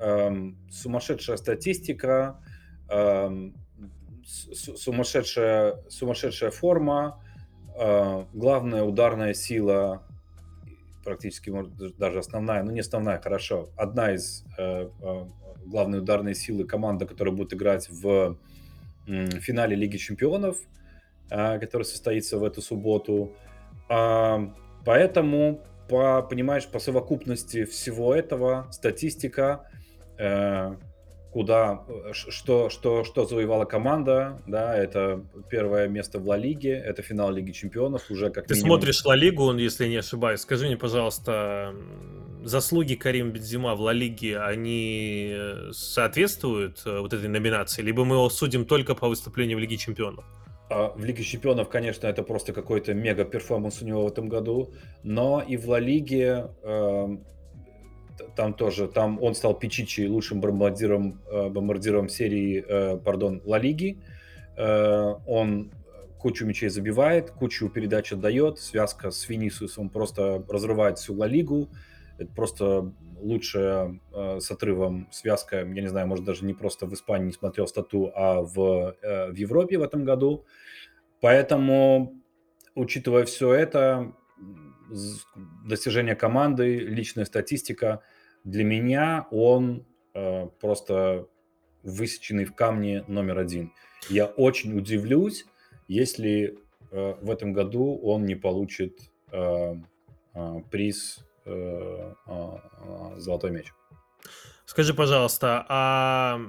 Эм, 0.00 0.56
сумасшедшая 0.70 1.36
статистика, 1.36 2.42
эм, 2.88 3.54
сумасшедшая, 4.24 5.84
сумасшедшая 5.88 6.50
форма, 6.50 7.22
э, 7.78 8.24
главная 8.32 8.82
ударная 8.82 9.34
сила, 9.34 10.02
практически 11.04 11.52
даже 11.98 12.18
основная, 12.18 12.62
ну 12.64 12.72
не 12.72 12.80
основная, 12.80 13.20
хорошо, 13.20 13.68
одна 13.76 14.12
из 14.14 14.44
э, 14.58 14.88
главной 15.66 15.98
ударной 15.98 16.34
силы 16.34 16.64
команда, 16.64 17.06
которая 17.06 17.34
будет 17.34 17.54
играть 17.54 17.88
в 17.90 18.36
финале 19.06 19.76
Лиги 19.76 19.98
Чемпионов– 19.98 20.56
который 21.30 21.84
состоится 21.84 22.38
в 22.38 22.44
эту 22.44 22.60
субботу. 22.60 23.34
А, 23.88 24.52
поэтому, 24.84 25.62
по, 25.88 26.22
понимаешь, 26.22 26.66
по 26.66 26.78
совокупности 26.78 27.64
всего 27.64 28.14
этого, 28.14 28.68
статистика, 28.70 29.68
э, 30.18 30.76
куда, 31.32 31.84
что, 32.12 32.70
что, 32.70 33.04
что 33.04 33.24
завоевала 33.24 33.64
команда, 33.64 34.42
да, 34.46 34.76
это 34.76 35.24
первое 35.48 35.88
место 35.88 36.18
в 36.18 36.26
Ла 36.26 36.36
Лиге, 36.36 36.72
это 36.72 37.02
финал 37.02 37.30
Лиги 37.30 37.52
Чемпионов, 37.52 38.10
уже 38.10 38.30
как 38.30 38.46
Ты 38.46 38.54
минимум... 38.54 38.78
смотришь 38.78 39.04
Ла 39.04 39.14
Лигу, 39.14 39.52
если 39.54 39.86
не 39.86 39.96
ошибаюсь, 39.96 40.40
скажи 40.40 40.66
мне, 40.66 40.76
пожалуйста, 40.76 41.74
заслуги 42.42 42.94
Карима 42.94 43.30
Бензема 43.30 43.74
в 43.74 43.80
Ла 43.80 43.92
Лиге, 43.92 44.40
они 44.40 45.32
э, 45.32 45.70
соответствуют 45.72 46.82
э, 46.84 47.00
вот 47.00 47.12
этой 47.12 47.28
номинации, 47.28 47.82
либо 47.82 48.04
мы 48.04 48.16
его 48.16 48.30
судим 48.30 48.64
только 48.64 48.94
по 48.94 49.08
выступлению 49.08 49.56
в 49.56 49.60
Лиге 49.60 49.76
Чемпионов? 49.76 50.24
А, 50.70 50.92
в 50.94 51.04
Лиге 51.04 51.24
Чемпионов, 51.24 51.68
конечно, 51.68 52.06
это 52.06 52.22
просто 52.22 52.52
какой-то 52.52 52.94
мега 52.94 53.24
performance 53.24 53.82
у 53.82 53.84
него 53.84 54.04
в 54.04 54.06
этом 54.06 54.28
году, 54.28 54.72
но 55.02 55.42
и 55.46 55.56
в 55.56 55.68
Ла 55.68 55.80
Лиге 55.80 56.46
э, 56.62 57.16
там 58.36 58.54
тоже, 58.54 58.86
там 58.86 59.20
он 59.20 59.34
стал 59.34 59.58
Пичичи 59.58 60.06
лучшим 60.06 60.40
бомбардиром, 60.40 61.20
э, 61.28 61.48
бомбардиром 61.48 62.08
серии, 62.08 62.64
э, 62.66 62.98
пардон, 62.98 63.42
Ла 63.44 63.58
Лиги. 63.58 63.98
Э, 64.56 65.16
он 65.26 65.72
кучу 66.20 66.46
мячей 66.46 66.68
забивает, 66.68 67.32
кучу 67.32 67.68
передач 67.68 68.12
отдает, 68.12 68.60
связка 68.60 69.10
с 69.10 69.28
Винисиусом 69.28 69.90
просто 69.90 70.44
разрывает 70.48 70.98
всю 70.98 71.14
Ла 71.14 71.26
Лигу. 71.26 71.68
Это 72.16 72.32
просто 72.32 72.92
лучшая 73.20 74.00
э, 74.12 74.40
с 74.40 74.50
отрывом 74.50 75.08
связка, 75.12 75.58
я 75.58 75.64
не 75.64 75.88
знаю, 75.88 76.06
может 76.06 76.24
даже 76.24 76.44
не 76.44 76.54
просто 76.54 76.86
в 76.86 76.94
Испании 76.94 77.26
не 77.26 77.32
смотрел 77.32 77.66
стату, 77.66 78.12
а 78.14 78.40
в, 78.42 78.96
э, 79.02 79.30
в 79.30 79.34
Европе 79.34 79.78
в 79.78 79.82
этом 79.82 80.04
году. 80.04 80.44
Поэтому, 81.20 82.14
учитывая 82.74 83.24
все 83.24 83.52
это, 83.52 84.14
достижения 85.66 86.16
команды, 86.16 86.78
личная 86.78 87.24
статистика, 87.24 88.02
для 88.44 88.64
меня 88.64 89.26
он 89.30 89.86
э, 90.14 90.46
просто 90.60 91.28
высеченный 91.82 92.44
в 92.44 92.54
камне 92.54 93.04
номер 93.06 93.38
один. 93.38 93.72
Я 94.08 94.26
очень 94.26 94.76
удивлюсь, 94.76 95.46
если 95.88 96.58
э, 96.90 97.14
в 97.20 97.30
этом 97.30 97.52
году 97.52 97.98
он 98.02 98.24
не 98.24 98.34
получит 98.34 98.98
э, 99.30 99.74
э, 100.34 100.60
приз 100.70 101.24
«Золотой 103.16 103.50
мяч». 103.50 103.72
Скажи, 104.66 104.94
пожалуйста, 104.94 105.66
а 105.68 106.40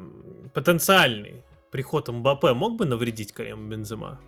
потенциальный 0.54 1.44
приход 1.72 2.08
МБП 2.10 2.54
мог 2.54 2.78
бы 2.78 2.86
навредить 2.86 3.32
Карему 3.32 3.68
Бензема? 3.68 4.20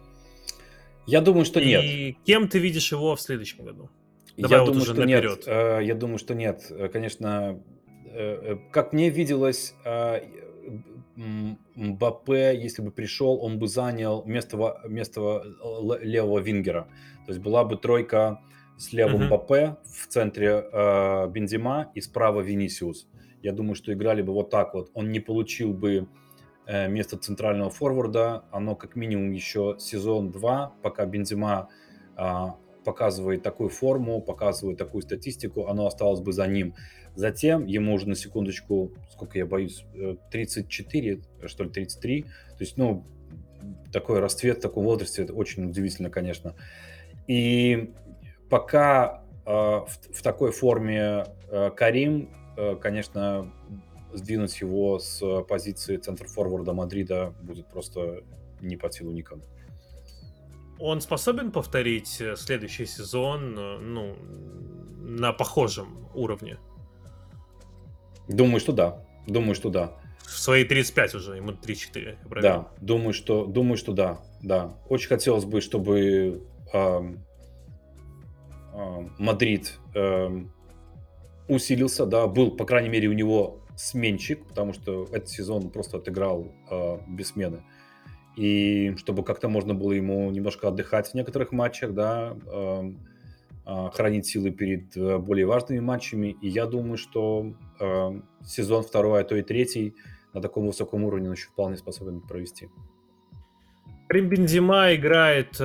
Я 1.05 1.21
думаю, 1.21 1.45
что 1.45 1.59
нет. 1.59 1.83
И 1.83 2.17
кем 2.25 2.47
ты 2.47 2.59
видишь 2.59 2.91
его 2.91 3.15
в 3.15 3.21
следующем 3.21 3.65
году? 3.65 3.89
Давай 4.37 4.57
я 4.57 4.63
вот 4.63 4.71
думаю, 4.71 4.85
что 4.85 4.93
наперед. 4.93 5.37
нет. 5.37 5.47
Э, 5.47 5.79
я 5.83 5.95
думаю, 5.95 6.17
что 6.17 6.33
нет. 6.33 6.65
Э, 6.69 6.87
конечно, 6.87 7.61
э, 8.05 8.57
как 8.71 8.93
мне 8.93 9.09
виделось, 9.09 9.75
Мбаппе, 11.75 12.59
если 12.59 12.81
бы 12.81 12.89
пришел, 12.89 13.37
он 13.43 13.59
бы 13.59 13.67
занял 13.67 14.23
место, 14.25 14.81
место 14.87 15.43
левого 16.01 16.39
вингера. 16.39 16.87
То 17.27 17.33
есть 17.33 17.39
была 17.39 17.63
бы 17.63 17.77
тройка 17.77 18.41
с 18.77 18.93
левым 18.93 19.21
uh-huh. 19.21 19.25
Мбаппе 19.25 19.77
в 19.85 20.07
центре 20.07 20.65
э, 20.71 21.27
Бензима 21.29 21.91
и 21.93 22.01
справа 22.01 22.41
Винисиус. 22.41 23.07
Я 23.41 23.51
думаю, 23.51 23.75
что 23.75 23.93
играли 23.93 24.21
бы 24.21 24.33
вот 24.33 24.49
так 24.49 24.73
вот. 24.73 24.89
Он 24.93 25.11
не 25.11 25.19
получил 25.19 25.73
бы 25.73 26.07
Э, 26.65 26.87
место 26.87 27.17
центрального 27.17 27.69
форварда, 27.69 28.45
оно 28.51 28.75
как 28.75 28.95
минимум 28.95 29.31
еще 29.31 29.75
сезон 29.79 30.31
2, 30.31 30.75
пока 30.81 31.05
Бензима 31.05 31.67
а, 32.15 32.55
показывает 32.85 33.43
такую 33.43 33.69
форму, 33.69 34.21
показывает 34.21 34.77
такую 34.77 35.01
статистику, 35.01 35.67
оно 35.67 35.87
осталось 35.87 36.21
бы 36.21 36.31
за 36.31 36.47
ним. 36.47 36.73
Затем 37.15 37.65
ему 37.65 37.93
уже 37.93 38.07
на 38.07 38.15
секундочку, 38.15 38.93
сколько 39.11 39.37
я 39.37 39.45
боюсь, 39.45 39.85
34, 40.31 41.21
э, 41.41 41.47
что 41.47 41.65
ли, 41.65 41.69
33. 41.69 42.21
То 42.23 42.29
есть, 42.61 42.77
ну, 42.77 43.05
такой 43.91 44.19
расцвет 44.19 44.59
в 44.59 44.61
таком 44.61 44.85
возрасте, 44.85 45.23
это 45.23 45.33
очень 45.33 45.65
удивительно, 45.65 46.09
конечно. 46.09 46.55
И 47.27 47.93
пока 48.53 49.23
э, 49.47 49.49
в, 49.49 49.87
в 50.13 50.21
такой 50.21 50.51
форме 50.51 51.25
э, 51.49 51.71
Карим, 51.71 52.29
э, 52.55 52.75
конечно, 52.75 53.51
сдвинуть 54.13 54.61
его 54.61 54.99
с 54.99 55.41
позиции 55.49 55.97
центр-форварда 55.97 56.71
Мадрида 56.71 57.33
будет 57.41 57.67
просто 57.67 58.21
не 58.61 58.77
под 58.77 58.93
силу 58.93 59.11
никому. 59.11 59.41
Он 60.79 61.01
способен 61.01 61.51
повторить 61.51 62.21
э, 62.21 62.35
следующий 62.35 62.85
сезон, 62.85 63.57
э, 63.57 63.79
ну, 63.79 64.15
на 64.99 65.33
похожем 65.33 66.07
уровне? 66.13 66.59
Думаю, 68.27 68.59
что 68.59 68.71
да. 68.71 69.03
Думаю, 69.25 69.55
что 69.55 69.71
да. 69.71 69.97
В 70.19 70.39
свои 70.39 70.63
35 70.63 71.15
уже, 71.15 71.37
ему 71.37 71.53
3-4. 71.53 72.17
Да, 72.39 72.67
думаю, 72.79 73.13
что, 73.13 73.47
думаю, 73.47 73.77
что 73.77 73.93
да. 73.93 74.19
Да. 74.43 74.77
Очень 74.89 75.07
хотелось 75.07 75.45
бы, 75.45 75.59
чтобы 75.59 76.43
э, 76.71 76.77
э, 76.77 77.15
Мадрид 79.17 79.79
э, 79.93 80.45
усилился, 81.47 82.05
да, 82.05 82.27
был, 82.27 82.51
по 82.51 82.65
крайней 82.65 82.89
мере, 82.89 83.07
у 83.07 83.13
него 83.13 83.59
сменщик, 83.75 84.45
потому 84.47 84.73
что 84.73 85.03
этот 85.11 85.29
сезон 85.29 85.69
просто 85.69 85.97
отыграл 85.97 86.47
э, 86.69 86.97
без 87.07 87.29
смены. 87.29 87.63
И 88.35 88.95
чтобы 88.97 89.23
как-то 89.23 89.47
можно 89.47 89.73
было 89.73 89.91
ему 89.91 90.29
немножко 90.31 90.67
отдыхать 90.67 91.07
в 91.09 91.13
некоторых 91.13 91.51
матчах, 91.51 91.93
да, 91.93 92.35
э, 92.45 92.93
э, 93.65 93.89
хранить 93.93 94.25
силы 94.25 94.51
перед 94.51 94.95
э, 94.97 95.17
более 95.19 95.45
важными 95.45 95.79
матчами. 95.79 96.35
И 96.41 96.47
я 96.47 96.65
думаю, 96.65 96.97
что 96.97 97.53
э, 97.79 98.21
сезон 98.45 98.83
второй, 98.83 99.21
а 99.21 99.23
то 99.23 99.35
и 99.35 99.43
третий 99.43 99.95
на 100.33 100.41
таком 100.41 100.65
высоком 100.65 101.03
уровне 101.03 101.27
он 101.27 101.35
еще 101.35 101.49
вполне 101.49 101.77
способен 101.77 102.21
провести. 102.21 102.69
Карим 104.13 104.29
Бензима 104.29 104.93
играет 104.93 105.59
э, 105.59 105.63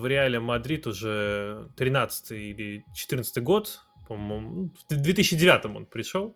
в 0.00 0.06
Реале 0.06 0.40
Мадрид 0.40 0.86
уже 0.86 1.68
13 1.76 2.30
или 2.30 2.86
14 2.94 3.42
год, 3.42 3.82
по-моему. 4.08 4.70
В 4.88 4.96
2009 4.96 5.66
он 5.66 5.84
пришел. 5.84 6.34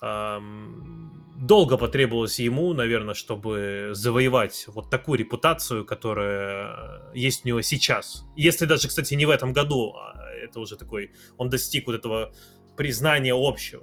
Долго 0.00 1.76
потребовалось 1.76 2.38
ему, 2.38 2.74
наверное, 2.74 3.14
чтобы 3.14 3.88
завоевать 3.90 4.66
вот 4.68 4.88
такую 4.88 5.18
репутацию, 5.18 5.84
которая 5.84 7.10
есть 7.12 7.44
у 7.44 7.48
него 7.48 7.60
сейчас. 7.62 8.24
Если 8.36 8.66
даже, 8.66 8.86
кстати, 8.86 9.14
не 9.14 9.26
в 9.26 9.30
этом 9.30 9.52
году, 9.52 9.94
а 9.96 10.30
это 10.44 10.60
уже 10.60 10.76
такой, 10.76 11.10
он 11.38 11.50
достиг 11.50 11.88
вот 11.88 11.96
этого 11.96 12.32
признания 12.76 13.34
общего. 13.34 13.82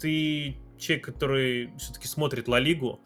Ты 0.00 0.56
человек, 0.78 1.04
который 1.04 1.70
все-таки 1.76 2.08
смотрит 2.08 2.48
Ла 2.48 2.60
Лигу, 2.60 3.04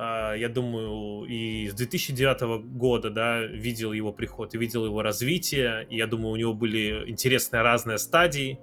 я 0.00 0.48
думаю, 0.48 1.24
и 1.24 1.68
с 1.68 1.74
2009 1.74 2.62
года, 2.76 3.10
да, 3.10 3.42
видел 3.42 3.92
его 3.92 4.12
приход 4.12 4.54
видел 4.54 4.84
его 4.84 5.02
развитие, 5.02 5.86
и 5.90 5.96
я 5.96 6.06
думаю, 6.06 6.32
у 6.32 6.36
него 6.36 6.54
были 6.54 7.10
интересные 7.10 7.62
разные 7.62 7.98
стадии, 7.98 8.60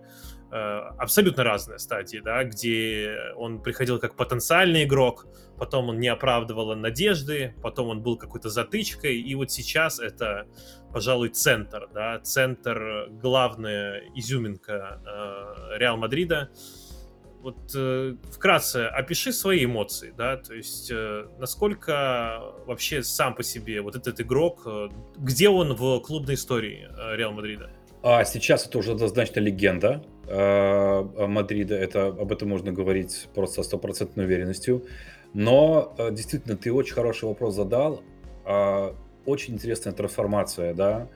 а, 0.51 0.95
абсолютно 0.99 1.43
разные 1.43 1.79
стадии, 1.79 2.19
да, 2.23 2.43
где 2.45 3.17
он 3.35 3.61
приходил 3.61 3.99
как 3.99 4.15
потенциальный 4.15 4.85
игрок, 4.85 5.27
потом 5.57 5.89
он 5.89 5.99
не 5.99 6.07
оправдывал 6.07 6.73
надежды, 6.75 7.55
потом 7.61 7.89
он 7.89 8.01
был 8.01 8.15
какой-то 8.17 8.49
затычкой, 8.49 9.19
и 9.19 9.35
вот 9.35 9.51
сейчас 9.51 9.99
это, 9.99 10.47
пожалуй, 10.93 11.29
центр, 11.29 11.89
да, 11.93 12.19
центр, 12.19 13.09
главная 13.09 14.03
изюминка 14.15 15.01
э, 15.05 15.77
Реал 15.77 15.97
Мадрида, 15.97 16.49
вот 17.45 17.75
э, 17.75 18.15
вкратце 18.31 18.88
опиши 18.88 19.31
свои 19.31 19.65
эмоции, 19.65 20.12
да, 20.17 20.38
то 20.38 20.55
есть 20.55 20.89
э, 20.91 21.27
насколько 21.38 22.41
вообще 22.65 23.03
сам 23.03 23.36
по 23.36 23.43
себе 23.43 23.81
вот 23.81 23.95
этот 23.95 24.19
игрок, 24.19 24.63
э, 24.65 24.89
где 25.17 25.49
он 25.49 25.75
в 25.75 25.99
клубной 25.99 26.34
истории 26.34 26.89
э, 26.89 27.15
Реал 27.15 27.34
Мадрида? 27.34 27.69
А 28.01 28.25
сейчас 28.25 28.65
это 28.65 28.79
уже 28.79 28.93
однозначно 28.93 29.41
легенда 29.41 30.03
э, 30.27 31.27
Мадрида, 31.27 31.75
это 31.75 32.08
об 32.08 32.31
этом 32.31 32.49
можно 32.49 32.71
говорить 32.71 33.27
просто 33.36 33.58
со 33.58 33.63
стопроцентной 33.63 34.25
уверенностью. 34.25 34.84
Но 35.36 35.93
э, 35.99 36.10
действительно, 36.12 36.58
ты 36.58 36.73
очень 36.73 36.95
хороший 36.95 37.25
вопрос 37.25 37.53
задал. 37.53 38.01
Э, 38.45 38.93
очень 39.27 39.53
интересная 39.53 39.93
трансформация, 39.93 40.73
да. 40.73 41.10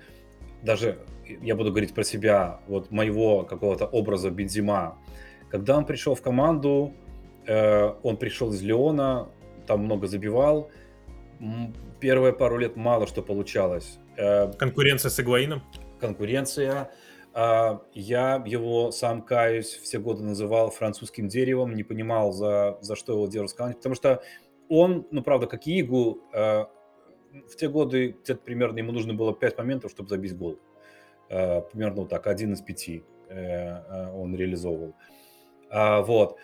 Даже 0.62 1.00
я 1.42 1.56
буду 1.56 1.72
говорить 1.72 1.96
про 1.96 2.04
себя, 2.04 2.60
вот 2.68 2.92
моего 2.92 3.44
какого-то 3.44 3.88
образа 3.88 4.30
Бензима, 4.30 4.98
когда 5.50 5.78
он 5.78 5.86
пришел 5.86 6.16
в 6.16 6.22
команду, 6.22 6.94
э, 7.46 7.94
он 8.04 8.18
пришел 8.18 8.52
из 8.52 8.62
Леона, 8.62 9.30
там 9.68 9.82
много 9.86 10.08
забивал. 10.08 10.70
Первые 12.00 12.34
пару 12.34 12.58
лет 12.58 12.76
мало 12.76 13.08
что 13.08 13.22
получалось. 13.22 14.00
Э, 14.18 14.52
конкуренция 14.54 15.10
с 15.10 15.20
Игуаином? 15.20 15.64
Конкуренция. 16.00 16.90
Э, 17.34 17.80
я 17.94 18.44
его, 18.46 18.92
сам 18.92 19.22
каюсь, 19.22 19.80
все 19.82 20.00
годы 20.00 20.24
называл 20.24 20.72
французским 20.72 21.28
деревом, 21.28 21.74
не 21.74 21.84
понимал, 21.84 22.32
за, 22.32 22.78
за 22.82 22.96
что 22.96 23.14
его 23.14 23.28
держат 23.28 23.58
потому 23.58 23.96
что 23.96 24.22
он, 24.70 25.08
ну, 25.12 25.24
правда, 25.24 25.48
как 25.48 25.68
Игу, 25.68 26.22
э, 26.34 26.66
в 27.32 27.56
те 27.56 27.70
годы 27.70 28.16
где-то 28.24 28.42
примерно 28.42 28.80
ему 28.80 28.92
нужно 28.92 29.14
было 29.14 29.34
5 29.34 29.58
моментов, 29.58 29.92
чтобы 29.92 30.10
забить 30.10 30.36
гол. 30.38 30.60
Э, 31.30 31.62
примерно 31.62 32.02
вот 32.02 32.10
так, 32.10 32.28
один 32.28 32.54
из 32.54 32.62
пяти 32.62 33.04
э, 33.30 33.36
э, 33.36 34.12
он 34.12 34.36
реализовывал. 34.36 34.96
Вот. 35.72 36.38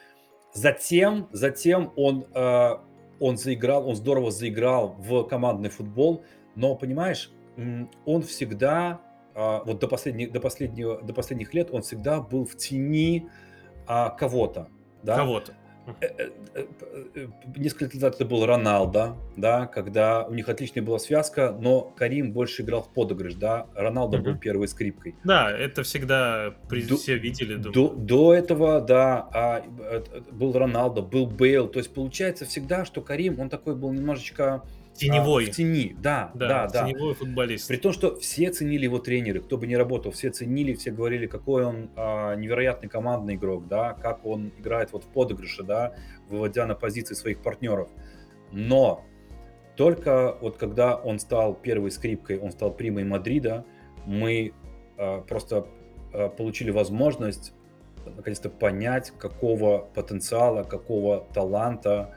Затем, 0.55 1.27
затем 1.33 1.91
он, 1.97 2.25
а, 2.33 2.81
он 3.19 3.37
заиграл, 3.37 3.89
он 3.89 3.95
здорово 3.97 4.31
заиграл 4.31 4.95
в 4.97 5.23
командный 5.23 5.69
футбол, 5.69 6.23
но, 6.55 6.75
понимаешь, 6.75 7.29
он 8.05 8.21
всегда, 8.23 9.01
а, 9.33 9.63
вот 9.65 9.79
до, 9.79 9.87
последних, 9.89 10.31
до, 10.31 10.39
последнего, 10.39 11.01
до 11.01 11.13
последних 11.13 11.53
лет 11.53 11.71
он 11.71 11.81
всегда 11.81 12.21
был 12.21 12.45
в 12.45 12.55
тени 12.55 13.29
кого-то. 13.85 14.69
Да? 15.03 15.17
Кого-то. 15.17 15.53
Э, 16.01 16.07
э, 16.55 16.65
э, 17.15 17.27
несколько 17.55 17.85
лет 17.85 17.93
назад 17.95 18.15
это 18.15 18.25
был 18.25 18.45
Роналдо, 18.45 19.15
да, 19.37 19.67
когда 19.67 20.25
у 20.25 20.33
них 20.33 20.49
отличная 20.49 20.83
была 20.83 20.99
связка, 20.99 21.55
но 21.59 21.81
Карим 21.81 22.31
больше 22.31 22.63
играл 22.63 22.83
в 22.83 22.89
подыгрыш, 22.93 23.35
да, 23.35 23.67
Роналдо 23.75 24.17
был 24.17 24.37
первой 24.37 24.67
скрипкой. 24.67 25.15
Да, 25.23 25.51
это 25.51 25.83
всегда 25.83 26.55
все 26.97 27.17
видели, 27.17 27.55
до 27.55 28.33
этого, 28.33 28.81
да, 28.81 29.29
а, 29.33 29.63
был 30.31 30.53
Роналдо, 30.53 31.01
был 31.01 31.27
Бейл, 31.27 31.67
то 31.67 31.79
есть 31.79 31.93
получается 31.93 32.45
всегда, 32.45 32.85
что 32.85 33.01
Карим, 33.01 33.39
он 33.39 33.49
такой 33.49 33.75
был 33.75 33.91
немножечко 33.91 34.63
Теневой. 34.95 35.45
А, 35.45 35.51
в 35.51 35.55
тени, 35.55 35.95
да, 35.99 36.31
да, 36.33 36.67
да. 36.67 36.87
Теневой 36.87 37.13
футболист. 37.13 37.67
При 37.67 37.77
том, 37.77 37.91
что 37.91 38.15
все 38.17 38.49
ценили 38.51 38.85
его 38.85 38.99
тренеры, 38.99 39.41
кто 39.41 39.57
бы 39.57 39.67
ни 39.67 39.75
работал, 39.75 40.11
все 40.11 40.29
ценили, 40.29 40.73
все 40.73 40.91
говорили, 40.91 41.27
какой 41.27 41.65
он 41.65 41.89
а, 41.95 42.35
невероятный 42.35 42.89
командный 42.89 43.35
игрок, 43.35 43.67
да, 43.67 43.93
как 43.93 44.25
он 44.25 44.51
играет 44.57 44.93
вот 44.93 45.03
в 45.03 45.07
подыгрыше, 45.07 45.63
да, 45.63 45.93
выводя 46.29 46.65
на 46.65 46.75
позиции 46.75 47.13
своих 47.13 47.41
партнеров. 47.41 47.89
Но 48.51 49.03
только 49.75 50.37
вот 50.41 50.57
когда 50.57 50.95
он 50.95 51.19
стал 51.19 51.53
первой 51.53 51.91
скрипкой, 51.91 52.39
он 52.39 52.51
стал 52.51 52.73
примой 52.73 53.03
Мадрида, 53.03 53.65
мы 54.05 54.53
а, 54.97 55.21
просто 55.21 55.67
а, 56.13 56.29
получили 56.29 56.71
возможность 56.71 57.53
наконец-то 58.05 58.49
понять, 58.49 59.11
какого 59.17 59.89
потенциала, 59.93 60.63
какого 60.63 61.27
таланта, 61.33 62.15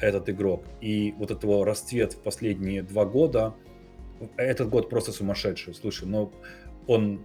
этот 0.00 0.28
игрок. 0.28 0.64
И 0.80 1.14
вот 1.18 1.30
этого 1.30 1.64
расцвет 1.64 2.14
в 2.14 2.18
последние 2.18 2.82
два 2.82 3.04
года, 3.04 3.54
этот 4.36 4.68
год 4.68 4.90
просто 4.90 5.12
сумасшедший, 5.12 5.74
слушай, 5.74 6.06
но 6.06 6.32
он 6.86 7.20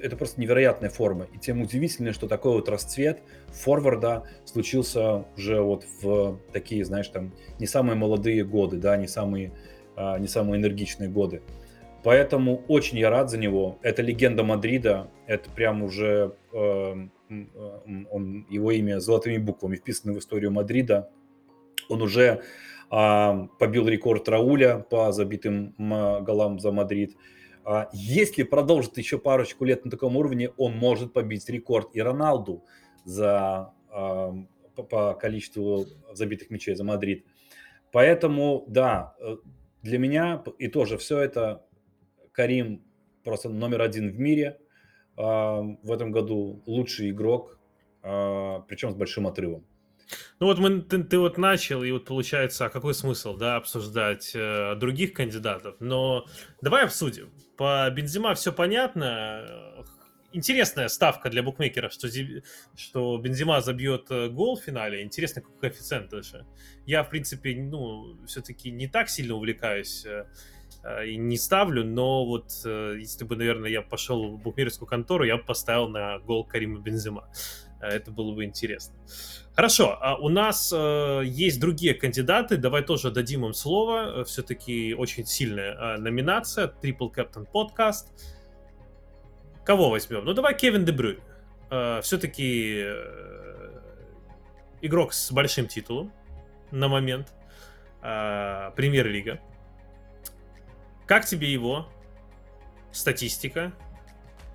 это 0.00 0.16
просто 0.16 0.40
невероятная 0.40 0.90
форма. 0.90 1.26
И 1.32 1.38
тем 1.38 1.62
удивительнее, 1.62 2.12
что 2.12 2.28
такой 2.28 2.52
вот 2.52 2.68
расцвет 2.68 3.22
форварда 3.48 4.24
случился 4.44 5.24
уже 5.36 5.60
вот 5.60 5.84
в 6.02 6.38
такие, 6.52 6.84
знаешь, 6.84 7.08
там 7.08 7.32
не 7.58 7.66
самые 7.66 7.96
молодые 7.96 8.44
годы, 8.44 8.76
да, 8.76 8.96
не 8.96 9.08
самые, 9.08 9.52
а, 9.96 10.18
не 10.18 10.28
самые 10.28 10.60
энергичные 10.60 11.08
годы. 11.08 11.42
Поэтому 12.04 12.62
очень 12.68 12.98
я 12.98 13.10
рад 13.10 13.30
за 13.30 13.38
него. 13.38 13.78
Это 13.82 14.02
легенда 14.02 14.44
Мадрида. 14.44 15.10
Это 15.26 15.50
прям 15.50 15.82
уже 15.82 16.36
э, 16.52 17.08
он, 17.28 18.46
его 18.48 18.70
имя 18.70 19.00
золотыми 19.00 19.38
буквами 19.38 19.74
вписано 19.74 20.12
в 20.12 20.18
историю 20.18 20.52
Мадрида. 20.52 21.10
Он 21.88 22.02
уже 22.02 22.42
а, 22.90 23.48
побил 23.58 23.88
рекорд 23.88 24.28
Рауля 24.28 24.78
по 24.78 25.12
забитым 25.12 25.74
голам 25.78 26.58
за 26.58 26.72
Мадрид. 26.72 27.16
А, 27.64 27.88
если 27.92 28.42
продолжит 28.44 28.96
еще 28.98 29.18
парочку 29.18 29.64
лет 29.64 29.84
на 29.84 29.90
таком 29.90 30.16
уровне, 30.16 30.50
он 30.56 30.76
может 30.76 31.12
побить 31.12 31.48
рекорд 31.48 31.88
и 31.94 32.00
Роналду 32.00 32.64
за, 33.04 33.72
а, 33.90 34.34
по, 34.74 34.82
по 34.82 35.14
количеству 35.14 35.86
забитых 36.12 36.50
мячей 36.50 36.74
за 36.74 36.84
Мадрид. 36.84 37.24
Поэтому, 37.92 38.64
да, 38.68 39.14
э, 39.20 39.36
для 39.82 39.98
меня 39.98 40.44
и 40.58 40.68
тоже 40.68 40.98
все 40.98 41.18
это 41.18 41.64
Карим 42.32 42.84
просто 43.24 43.48
номер 43.48 43.82
один 43.82 44.10
в 44.10 44.18
мире. 44.18 44.58
А, 45.16 45.60
в 45.60 45.90
этом 45.90 46.12
году 46.12 46.62
лучший 46.66 47.10
игрок, 47.10 47.58
а, 48.02 48.60
причем 48.68 48.90
с 48.90 48.94
большим 48.94 49.26
отрывом. 49.26 49.64
Ну 50.38 50.46
вот 50.46 50.58
мы, 50.58 50.82
ты, 50.82 51.02
ты 51.02 51.18
вот 51.18 51.38
начал, 51.38 51.82
и 51.82 51.90
вот 51.90 52.04
получается, 52.04 52.66
а 52.66 52.68
какой 52.68 52.94
смысл, 52.94 53.36
да, 53.36 53.56
обсуждать 53.56 54.32
э, 54.34 54.74
других 54.76 55.12
кандидатов? 55.12 55.76
Но 55.80 56.26
давай 56.60 56.84
обсудим. 56.84 57.30
По 57.56 57.88
Бензима 57.90 58.34
все 58.34 58.52
понятно. 58.52 59.84
интересная 60.32 60.88
ставка 60.88 61.30
для 61.30 61.42
букмекеров, 61.42 61.92
что, 61.92 62.08
что 62.76 63.18
Бензима 63.18 63.60
забьет 63.60 64.06
э, 64.10 64.28
гол 64.28 64.56
в 64.56 64.62
финале. 64.62 65.02
Интересный 65.02 65.42
коэффициент 65.60 66.10
даже. 66.10 66.46
Я, 66.84 67.02
в 67.02 67.10
принципе, 67.10 67.56
ну, 67.56 68.16
все-таки 68.26 68.70
не 68.70 68.86
так 68.86 69.08
сильно 69.08 69.34
увлекаюсь 69.34 70.04
э, 70.04 70.26
э, 70.84 71.08
и 71.08 71.16
не 71.16 71.38
ставлю, 71.38 71.84
но 71.84 72.26
вот 72.26 72.52
если 72.64 73.24
бы, 73.24 73.36
наверное, 73.36 73.70
я 73.70 73.82
пошел 73.82 74.36
в 74.36 74.42
букмекерскую 74.42 74.86
контору, 74.86 75.24
я 75.24 75.38
бы 75.38 75.44
поставил 75.44 75.88
на 75.88 76.18
гол 76.18 76.44
Карима 76.44 76.80
Бензима. 76.80 77.28
Это 77.80 78.10
было 78.10 78.32
бы 78.34 78.44
интересно. 78.44 78.94
Хорошо, 79.54 79.98
а 80.00 80.16
у 80.16 80.28
нас 80.28 80.72
э, 80.74 81.22
есть 81.24 81.60
другие 81.60 81.94
кандидаты, 81.94 82.56
давай 82.56 82.82
тоже 82.82 83.10
дадим 83.10 83.44
им 83.46 83.54
слово. 83.54 84.24
Все-таки 84.24 84.94
очень 84.94 85.26
сильная 85.26 85.74
э, 85.74 85.96
номинация, 85.98 86.72
Triple 86.82 87.14
Captain 87.14 87.46
Podcast. 87.52 88.06
Кого 89.64 89.90
возьмем? 89.90 90.24
Ну 90.24 90.32
давай 90.32 90.56
Кевин 90.56 90.84
Дебрюй. 90.84 91.20
Э, 91.70 92.00
Все-таки 92.02 92.82
э, 92.84 93.80
игрок 94.82 95.12
с 95.12 95.32
большим 95.32 95.66
титулом 95.66 96.12
на 96.70 96.88
момент. 96.88 97.34
Э, 98.02 98.70
Премьер-лига. 98.76 99.40
Как 101.06 101.24
тебе 101.24 101.52
его 101.52 101.88
статистика? 102.92 103.72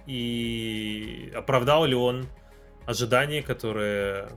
И 0.05 1.31
оправдал 1.35 1.85
ли 1.85 1.95
он 1.95 2.27
ожидания, 2.85 3.41
которые 3.41 4.29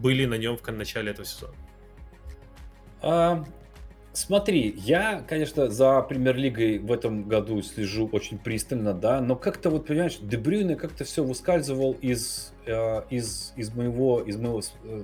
были 0.00 0.26
на 0.26 0.34
нем 0.34 0.56
в 0.56 0.66
начале 0.70 1.10
этого 1.10 1.26
сезона? 1.26 1.54
А, 3.00 3.44
смотри, 4.12 4.74
я, 4.78 5.24
конечно, 5.28 5.68
за 5.68 6.00
премьер-лигой 6.02 6.78
в 6.78 6.92
этом 6.92 7.24
году 7.24 7.62
слежу 7.62 8.08
очень 8.12 8.38
пристально, 8.38 8.94
да, 8.94 9.20
но 9.20 9.36
как-то 9.36 9.70
вот, 9.70 9.86
понимаешь, 9.86 10.18
Дебрюйне 10.20 10.76
как-то 10.76 11.04
все 11.04 11.24
выскальзывал 11.24 11.92
из, 12.00 12.52
э, 12.66 13.02
из, 13.10 13.52
из, 13.56 13.74
моего, 13.74 14.20
из, 14.20 14.36
моего, 14.36 14.60
э, 14.84 15.02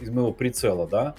из 0.00 0.10
моего 0.10 0.32
прицела, 0.32 0.86
да. 0.86 1.14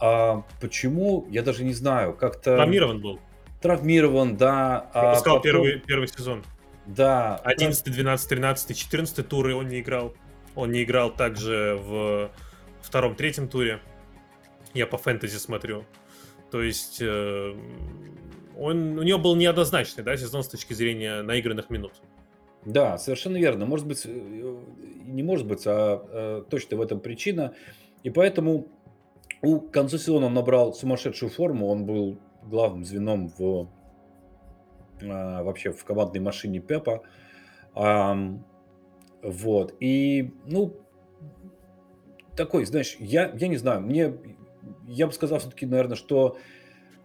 А 0.00 0.44
почему, 0.60 1.26
я 1.30 1.42
даже 1.42 1.64
не 1.64 1.74
знаю, 1.74 2.14
как-то... 2.14 2.56
Травмирован 2.56 3.00
был. 3.00 3.20
Травмирован, 3.60 4.36
да. 4.36 4.88
А 4.94 5.02
Пропускал 5.02 5.36
а 5.36 5.38
потом... 5.40 5.52
первый, 5.52 5.80
первый 5.80 6.08
сезон. 6.08 6.42
Да. 6.86 7.36
11, 7.36 7.92
12, 7.92 8.28
13, 8.28 8.76
14 8.76 9.28
туры 9.28 9.54
он 9.54 9.68
не 9.68 9.80
играл. 9.80 10.14
Он 10.54 10.72
не 10.72 10.82
играл 10.82 11.14
также 11.14 11.78
в 11.80 12.30
втором-третьем 12.82 13.48
туре. 13.48 13.80
Я 14.74 14.86
по 14.86 14.98
фэнтези 14.98 15.36
смотрю. 15.36 15.84
То 16.50 16.62
есть 16.62 16.98
э, 17.00 17.54
он, 18.58 18.98
у 18.98 19.02
него 19.02 19.18
был 19.18 19.36
неоднозначный 19.36 20.02
да, 20.02 20.16
сезон 20.16 20.42
с 20.42 20.48
точки 20.48 20.74
зрения 20.74 21.22
наигранных 21.22 21.70
минут. 21.70 21.92
Да, 22.64 22.98
совершенно 22.98 23.36
верно. 23.36 23.66
Может 23.66 23.86
быть, 23.86 24.02
э, 24.04 24.56
не 25.06 25.22
может 25.22 25.46
быть, 25.46 25.62
а, 25.66 26.04
а 26.10 26.42
точно 26.42 26.76
в 26.76 26.80
этом 26.82 27.00
причина. 27.00 27.54
И 28.02 28.10
поэтому 28.10 28.66
у 29.42 29.60
к 29.60 29.70
концу 29.70 29.98
сезона 29.98 30.26
он 30.26 30.34
набрал 30.34 30.74
сумасшедшую 30.74 31.30
форму. 31.30 31.68
Он 31.68 31.86
был 31.86 32.18
главным 32.42 32.84
звеном 32.84 33.32
в 33.38 33.68
вообще 35.02 35.72
в 35.72 35.84
командной 35.84 36.20
машине 36.20 36.60
Пепа. 36.60 37.02
Вот. 39.22 39.74
И, 39.80 40.32
ну, 40.46 40.80
такой, 42.36 42.64
знаешь, 42.64 42.96
я, 42.98 43.32
я 43.38 43.48
не 43.48 43.56
знаю, 43.56 43.80
мне, 43.82 44.14
я 44.86 45.06
бы 45.06 45.12
сказал 45.12 45.38
все-таки, 45.38 45.66
наверное, 45.66 45.96
что, 45.96 46.38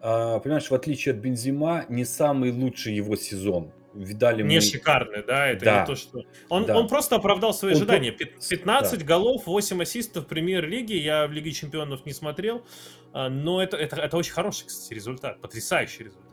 э, 0.01 0.39
понимаешь, 0.41 0.69
в 0.69 0.73
отличие 0.73 1.13
от 1.13 1.19
Бензима, 1.19 1.86
не 1.89 2.05
самый 2.05 2.51
лучший 2.51 2.95
его 2.95 3.15
сезон. 3.15 3.71
Видали 3.93 4.43
не 4.43 4.55
мы... 4.55 4.62
шикарный, 4.62 5.23
да, 5.25 5.47
это 5.47 5.65
да. 5.65 5.79
не 5.81 5.86
то, 5.86 5.95
что... 5.95 6.23
Он, 6.49 6.65
да. 6.65 6.77
он 6.77 6.88
просто 6.88 7.15
оправдал 7.15 7.53
свои 7.53 7.73
он 7.73 7.77
ожидания. 7.77 8.12
15 8.12 8.99
да. 8.99 9.05
голов, 9.05 9.45
8 9.45 9.81
ассистов 9.81 10.25
в 10.25 10.27
премьер-лиге, 10.27 10.97
я 10.97 11.27
в 11.27 11.31
Лиге 11.31 11.51
Чемпионов 11.51 12.05
не 12.05 12.12
смотрел, 12.12 12.65
а, 13.13 13.29
но 13.29 13.63
это, 13.63 13.77
это, 13.77 13.95
это 13.97 14.17
очень 14.17 14.34
хороший, 14.34 14.67
кстати, 14.67 14.93
результат, 14.93 15.39
потрясающий 15.39 16.03
результат 16.05 16.24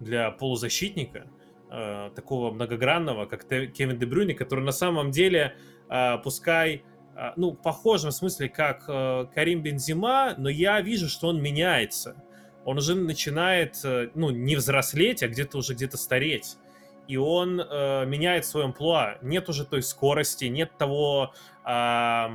для 0.00 0.30
полузащитника 0.30 1.26
э, 1.70 2.10
такого 2.14 2.50
многогранного, 2.50 3.26
как 3.26 3.46
Кевин 3.46 3.98
Дебрюни, 3.98 4.32
который 4.32 4.64
на 4.64 4.72
самом 4.72 5.10
деле, 5.10 5.56
э, 5.88 6.18
пускай, 6.18 6.82
э, 7.16 7.32
ну, 7.36 7.52
похожем 7.54 8.10
смысле, 8.10 8.48
как 8.48 8.84
э, 8.88 9.26
Карим 9.34 9.62
Бензима, 9.62 10.34
но 10.36 10.48
я 10.48 10.80
вижу, 10.80 11.08
что 11.08 11.28
он 11.28 11.42
меняется. 11.42 12.22
Он 12.64 12.78
уже 12.78 12.94
начинает, 12.94 13.76
э, 13.84 14.10
ну, 14.14 14.30
не 14.30 14.56
взрослеть, 14.56 15.22
а 15.22 15.28
где-то 15.28 15.58
уже 15.58 15.74
где-то 15.74 15.96
стареть. 15.96 16.56
И 17.06 17.18
он 17.18 17.60
э, 17.60 18.06
меняет 18.06 18.46
свой 18.46 18.64
амплуа. 18.64 19.18
Нет 19.20 19.48
уже 19.50 19.66
той 19.66 19.82
скорости, 19.82 20.46
нет 20.46 20.72
того 20.78 21.34
э, 21.64 22.26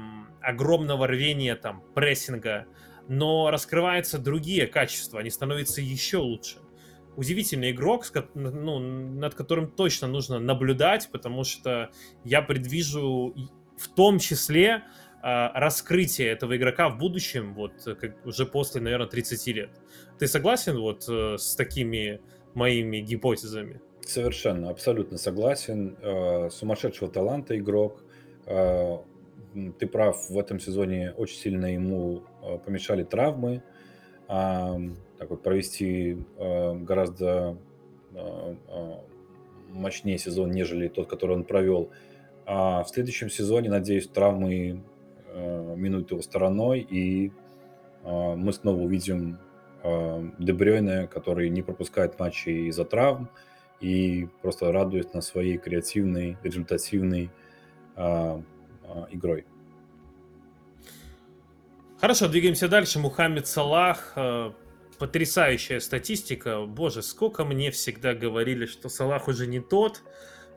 огромного 0.42 1.08
рвения, 1.08 1.56
там, 1.56 1.84
прессинга, 1.96 2.68
но 3.08 3.50
раскрываются 3.50 4.20
другие 4.20 4.68
качества, 4.68 5.20
они 5.20 5.32
становятся 5.32 5.82
еще 5.82 6.18
лучше 6.18 6.60
удивительный 7.20 7.72
игрок, 7.72 8.06
ну, 8.34 8.80
над 8.80 9.36
которым 9.36 9.68
точно 9.68 10.08
нужно 10.08 10.40
наблюдать, 10.40 11.10
потому 11.12 11.44
что 11.44 11.92
я 12.24 12.42
предвижу 12.42 13.36
в 13.78 13.88
том 13.90 14.20
числе 14.20 14.84
э, 15.22 15.48
раскрытие 15.54 16.30
этого 16.30 16.56
игрока 16.56 16.88
в 16.90 16.98
будущем, 16.98 17.54
вот 17.54 17.74
как 17.84 18.26
уже 18.26 18.46
после, 18.46 18.80
наверное, 18.80 19.08
30 19.08 19.48
лет. 19.48 19.70
Ты 20.18 20.28
согласен 20.28 20.80
вот 20.80 21.10
э, 21.10 21.38
с 21.38 21.56
такими 21.56 22.22
моими 22.54 23.00
гипотезами? 23.00 23.82
Совершенно, 24.00 24.70
абсолютно 24.70 25.18
согласен. 25.18 25.98
Э, 26.02 26.50
сумасшедшего 26.50 27.12
таланта 27.12 27.58
игрок. 27.58 28.02
Э, 28.46 28.98
ты 29.78 29.88
прав, 29.88 30.30
в 30.30 30.38
этом 30.38 30.62
сезоне 30.62 31.12
очень 31.18 31.38
сильно 31.38 31.66
ему 31.66 32.24
помешали 32.66 33.04
травмы 33.04 33.64
так 35.20 35.30
вот 35.30 35.44
провести 35.44 36.18
э, 36.38 36.76
гораздо 36.76 37.58
э, 38.14 38.56
э, 38.68 38.96
мощнее 39.70 40.18
сезон, 40.18 40.52
нежели 40.52 40.88
тот, 40.88 41.08
который 41.08 41.36
он 41.36 41.44
провел. 41.44 41.92
А 42.46 42.84
в 42.84 42.90
следующем 42.90 43.30
сезоне, 43.30 43.70
надеюсь, 43.70 44.08
травмы 44.08 44.82
минуют 45.76 46.10
его 46.10 46.24
стороной, 46.24 46.80
и 46.80 47.32
мы 48.04 48.52
снова 48.52 48.82
увидим 48.82 49.38
Дебрёйне, 50.40 51.06
который 51.06 51.50
не 51.50 51.62
пропускает 51.62 52.20
матчи 52.20 52.50
из-за 52.70 52.84
травм 52.84 53.30
и 53.80 54.28
просто 54.42 54.72
радует 54.72 55.14
на 55.14 55.22
своей 55.22 55.60
креативной, 55.60 56.36
результативной 56.42 57.30
игрой. 59.12 59.46
Хорошо, 62.02 62.28
двигаемся 62.28 62.68
дальше. 62.68 62.98
Мухаммед 62.98 63.46
Салах 63.46 64.18
потрясающая 65.00 65.80
статистика. 65.80 66.66
Боже, 66.66 67.02
сколько 67.02 67.46
мне 67.46 67.72
всегда 67.72 68.14
говорили, 68.14 68.66
что 68.66 68.90
Салах 68.90 69.28
уже 69.28 69.48
не 69.48 69.62
тот, 69.62 70.04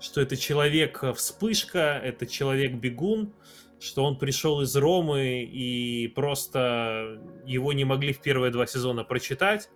что 0.00 0.20
это 0.20 0.36
человек-вспышка, 0.36 2.00
э, 2.02 2.08
это 2.08 2.26
человек-бегун, 2.26 3.32
что 3.80 4.04
он 4.04 4.18
пришел 4.18 4.60
из 4.60 4.74
Ромы 4.76 5.44
и 5.44 6.08
просто 6.08 7.20
его 7.46 7.72
не 7.72 7.84
могли 7.84 8.12
в 8.12 8.20
первые 8.20 8.50
два 8.52 8.66
сезона 8.66 9.04
прочитать. 9.04 9.70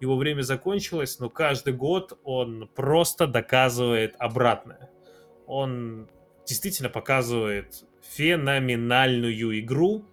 Его 0.00 0.16
время 0.16 0.42
закончилось, 0.42 1.18
но 1.18 1.28
каждый 1.28 1.72
год 1.72 2.18
он 2.22 2.68
просто 2.74 3.26
доказывает 3.26 4.14
обратное. 4.18 4.90
Он 5.46 6.08
действительно 6.46 6.88
показывает 6.88 7.84
феноменальную 8.02 9.60
игру 9.60 10.04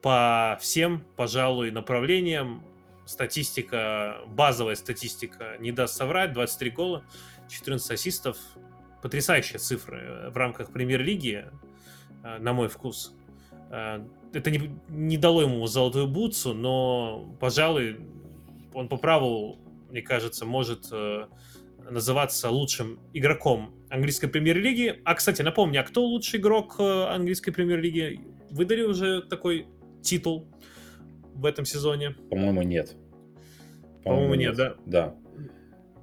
по 0.00 0.58
всем, 0.60 1.04
пожалуй, 1.16 1.70
направлениям 1.70 2.62
статистика, 3.08 4.18
базовая 4.26 4.74
статистика 4.74 5.56
не 5.58 5.72
даст 5.72 5.96
соврать, 5.96 6.34
23 6.34 6.70
гола, 6.70 7.04
14 7.48 7.90
ассистов, 7.90 8.36
потрясающие 9.02 9.58
цифры 9.58 10.30
в 10.30 10.36
рамках 10.36 10.70
премьер-лиги, 10.70 11.46
э, 12.22 12.38
на 12.38 12.52
мой 12.52 12.68
вкус. 12.68 13.14
Э, 13.70 14.04
это 14.34 14.50
не, 14.50 14.78
не 14.90 15.16
дало 15.16 15.42
ему 15.42 15.66
золотую 15.66 16.06
бутсу, 16.06 16.52
но, 16.52 17.34
пожалуй, 17.40 17.98
он 18.74 18.88
по 18.88 18.98
праву, 18.98 19.58
мне 19.90 20.02
кажется, 20.02 20.44
может 20.44 20.88
э, 20.92 21.26
называться 21.90 22.50
лучшим 22.50 23.00
игроком 23.14 23.74
английской 23.88 24.26
премьер-лиги. 24.26 25.00
А, 25.04 25.14
кстати, 25.14 25.40
напомню, 25.40 25.80
а 25.80 25.84
кто 25.84 26.04
лучший 26.04 26.40
игрок 26.40 26.78
английской 26.78 27.52
премьер-лиги? 27.52 28.20
Выдали 28.50 28.82
уже 28.82 29.22
такой 29.22 29.66
титул 30.02 30.46
в 31.38 31.46
этом 31.46 31.64
сезоне? 31.64 32.10
По-моему, 32.30 32.62
нет. 32.62 32.96
По-моему, 34.04 34.34
нет, 34.34 34.56
да? 34.56 34.74
Да. 34.86 35.14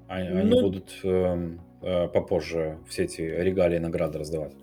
Они, 0.08 0.30
ну, 0.30 0.40
они 0.40 0.62
будут 0.62 1.00
э, 1.04 1.58
э, 1.82 2.08
попозже 2.08 2.80
все 2.88 3.04
эти 3.04 3.22
регалии 3.22 3.76
и 3.76 3.80
награды 3.80 4.20
раздавать. 4.20 4.54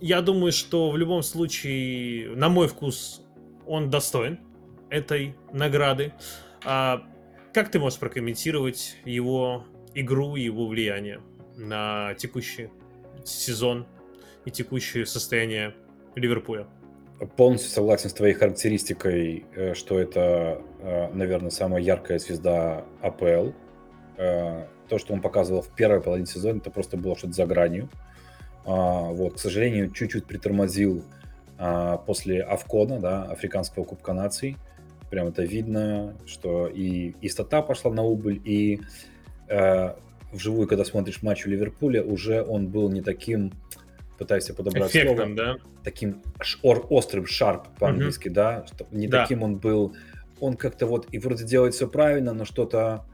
Я 0.00 0.20
думаю, 0.20 0.52
что 0.52 0.90
в 0.90 0.96
любом 0.96 1.22
случае, 1.22 2.30
на 2.36 2.48
мой 2.48 2.68
вкус, 2.68 3.22
он 3.66 3.90
достоин 3.90 4.38
этой 4.90 5.34
награды. 5.52 6.12
А 6.64 7.02
как 7.52 7.70
ты 7.70 7.78
можешь 7.78 7.98
прокомментировать 7.98 8.96
его 9.04 9.64
игру 9.94 10.36
и 10.36 10.42
его 10.42 10.66
влияние 10.66 11.20
на 11.56 12.14
текущий 12.14 12.68
сезон 13.24 13.86
и 14.44 14.50
текущее 14.50 15.06
состояние 15.06 15.74
Ливерпуля. 16.14 16.66
Полностью 17.36 17.70
согласен 17.70 18.10
с 18.10 18.12
твоей 18.12 18.34
характеристикой, 18.34 19.44
э, 19.54 19.74
что 19.74 19.98
это, 19.98 20.62
э, 20.80 21.08
наверное, 21.12 21.50
самая 21.50 21.82
яркая 21.82 22.18
звезда 22.18 22.84
АПЛ. 23.02 23.50
Э, 24.16 24.66
то, 24.88 24.98
что 24.98 25.12
он 25.12 25.20
показывал 25.20 25.62
в 25.62 25.68
первой 25.68 26.00
половине 26.00 26.26
сезона, 26.26 26.58
это 26.58 26.70
просто 26.70 26.96
было 26.96 27.16
что-то 27.16 27.34
за 27.34 27.46
гранью. 27.46 27.88
А, 28.64 29.10
вот, 29.12 29.34
к 29.34 29.38
сожалению, 29.38 29.90
чуть-чуть 29.90 30.26
притормозил 30.26 31.02
а, 31.58 31.96
после 31.98 32.42
Авкона, 32.42 33.00
да, 33.00 33.24
Африканского 33.24 33.84
Кубка 33.84 34.12
Наций. 34.12 34.56
Прям 35.10 35.28
это 35.28 35.42
видно, 35.42 36.16
что 36.26 36.66
и, 36.66 37.14
и 37.20 37.28
стата 37.28 37.62
пошла 37.62 37.90
на 37.90 38.02
убыль, 38.02 38.42
и 38.44 38.80
э, 39.48 39.94
вживую, 40.32 40.68
когда 40.68 40.84
смотришь 40.84 41.22
матч 41.22 41.46
у 41.46 41.48
Ливерпуля, 41.48 42.02
уже 42.02 42.42
он 42.42 42.68
был 42.68 42.90
не 42.90 43.00
таким, 43.00 43.52
пытаюсь 44.18 44.46
подобрать 44.46 44.90
Эффектом, 44.90 45.16
слово, 45.16 45.34
да? 45.34 45.56
таким 45.84 46.22
ор, 46.62 46.86
острым, 46.90 47.26
шарп 47.26 47.68
по-английски, 47.78 48.28
mm-hmm. 48.28 48.32
да, 48.32 48.66
что 48.66 48.86
не 48.90 49.08
да. 49.08 49.22
таким 49.22 49.42
он 49.42 49.56
был, 49.56 49.94
он 50.40 50.56
как-то 50.56 50.86
вот 50.86 51.06
и 51.12 51.18
вроде 51.18 51.44
делает 51.44 51.74
все 51.74 51.88
правильно, 51.88 52.32
но 52.32 52.44
что-то 52.44 53.04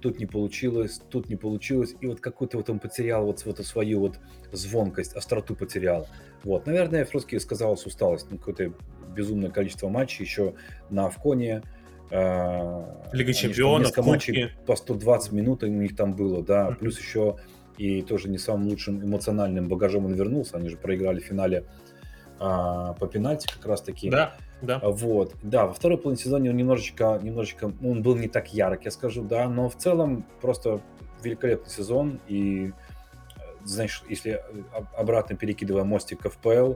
тут 0.00 0.18
не 0.18 0.26
получилось, 0.26 1.00
тут 1.10 1.28
не 1.28 1.36
получилось, 1.36 1.94
и 2.00 2.06
вот 2.06 2.20
какую-то 2.20 2.58
вот 2.58 2.70
он 2.70 2.78
потерял 2.78 3.26
вот, 3.26 3.44
вот 3.44 3.58
свою 3.66 4.00
вот 4.00 4.18
звонкость, 4.52 5.14
остроту 5.14 5.54
потерял. 5.54 6.08
Вот, 6.44 6.66
наверное, 6.66 7.04
просто 7.04 7.38
сказалась 7.40 7.84
усталость, 7.86 8.26
ну, 8.30 8.38
какое-то 8.38 8.72
безумное 9.14 9.50
количество 9.50 9.88
матчей 9.88 10.24
еще 10.24 10.54
на 10.90 11.06
Авконе, 11.06 11.62
а, 12.10 13.10
Лига 13.12 13.32
чемпионов, 13.32 13.88
несколько 13.88 14.02
матчей 14.02 14.50
по 14.64 14.76
120 14.76 15.32
минут 15.32 15.64
у 15.64 15.66
них 15.66 15.96
там 15.96 16.14
было, 16.14 16.42
да, 16.42 16.68
mm-hmm. 16.68 16.76
плюс 16.76 17.00
еще 17.00 17.36
и 17.78 18.02
тоже 18.02 18.28
не 18.28 18.38
самым 18.38 18.68
лучшим 18.68 19.04
эмоциональным 19.04 19.68
багажом 19.68 20.06
он 20.06 20.14
вернулся, 20.14 20.56
они 20.56 20.68
же 20.68 20.76
проиграли 20.76 21.20
в 21.20 21.24
финале 21.24 21.64
а, 22.38 22.94
по 22.94 23.06
пенальти 23.06 23.48
как 23.52 23.66
раз 23.66 23.82
таки. 23.82 24.10
Да, 24.10 24.34
да. 24.62 24.80
Вот, 24.82 25.34
да, 25.42 25.66
во 25.66 25.74
второй 25.74 25.98
половине 25.98 26.22
сезона 26.22 26.48
он 26.50 26.56
немножечко, 26.56 27.18
немножечко, 27.22 27.72
он 27.82 28.02
был 28.02 28.16
не 28.16 28.28
так 28.28 28.52
ярок, 28.52 28.84
я 28.84 28.90
скажу, 28.90 29.22
да, 29.22 29.48
но 29.48 29.68
в 29.68 29.76
целом 29.76 30.24
просто 30.40 30.80
великолепный 31.22 31.70
сезон 31.70 32.20
и 32.28 32.72
знаешь, 33.64 34.02
если 34.08 34.42
обратно 34.96 35.36
перекидывая 35.36 35.84
мостик 35.84 36.24
в 36.24 36.30
ФПЛ, 36.30 36.74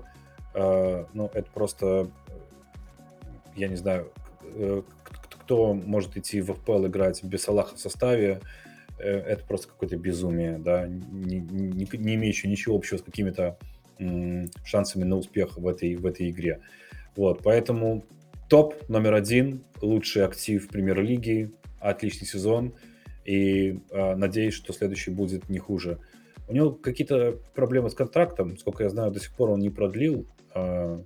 э, 0.55 1.05
ну, 1.13 1.31
это 1.33 1.49
просто, 1.53 2.09
я 3.55 3.69
не 3.69 3.77
знаю, 3.77 4.11
э, 4.43 4.83
кто 5.21 5.75
может 5.75 6.17
идти 6.17 6.41
в 6.41 6.53
ФПЛ 6.53 6.87
играть 6.87 7.23
без 7.23 7.49
Аллаха 7.49 7.77
в 7.77 7.79
составе, 7.79 8.41
э, 8.43 8.70
это 9.01 9.45
просто 9.45 9.69
какое-то 9.69 9.97
безумие, 9.97 10.59
да, 10.59 10.87
не, 10.87 11.39
не, 11.39 11.89
не 11.93 12.15
имеющее 12.15 12.51
ничего 12.51 12.77
общего 12.77 12.99
с 12.99 13.03
какими-то 13.03 13.59
шансами 14.65 15.05
на 15.05 15.17
успех 15.17 15.59
в 15.59 15.69
этой, 15.69 15.95
в 15.97 16.07
этой 16.07 16.31
игре. 16.31 16.61
Вот, 17.17 17.43
поэтому 17.43 18.03
топ 18.49 18.75
номер 18.89 19.15
один, 19.15 19.63
лучший 19.83 20.25
актив 20.25 20.67
премьер-лиги, 20.69 21.53
отличный 21.81 22.27
сезон, 22.27 22.73
и 23.25 23.81
э, 23.91 24.15
надеюсь, 24.15 24.55
что 24.55 24.73
следующий 24.73 25.11
будет 25.11 25.49
не 25.51 25.59
хуже. 25.59 25.99
У 26.49 26.53
него 26.53 26.73
какие-то 26.73 27.39
проблемы 27.55 27.91
с 27.91 27.95
контрактом, 27.95 28.57
сколько 28.59 28.83
я 28.83 28.91
знаю, 28.91 29.13
до 29.13 29.21
сих 29.21 29.33
пор 29.35 29.51
он 29.51 29.61
не 29.61 29.71
продлил 29.71 30.27
э, 30.55 31.05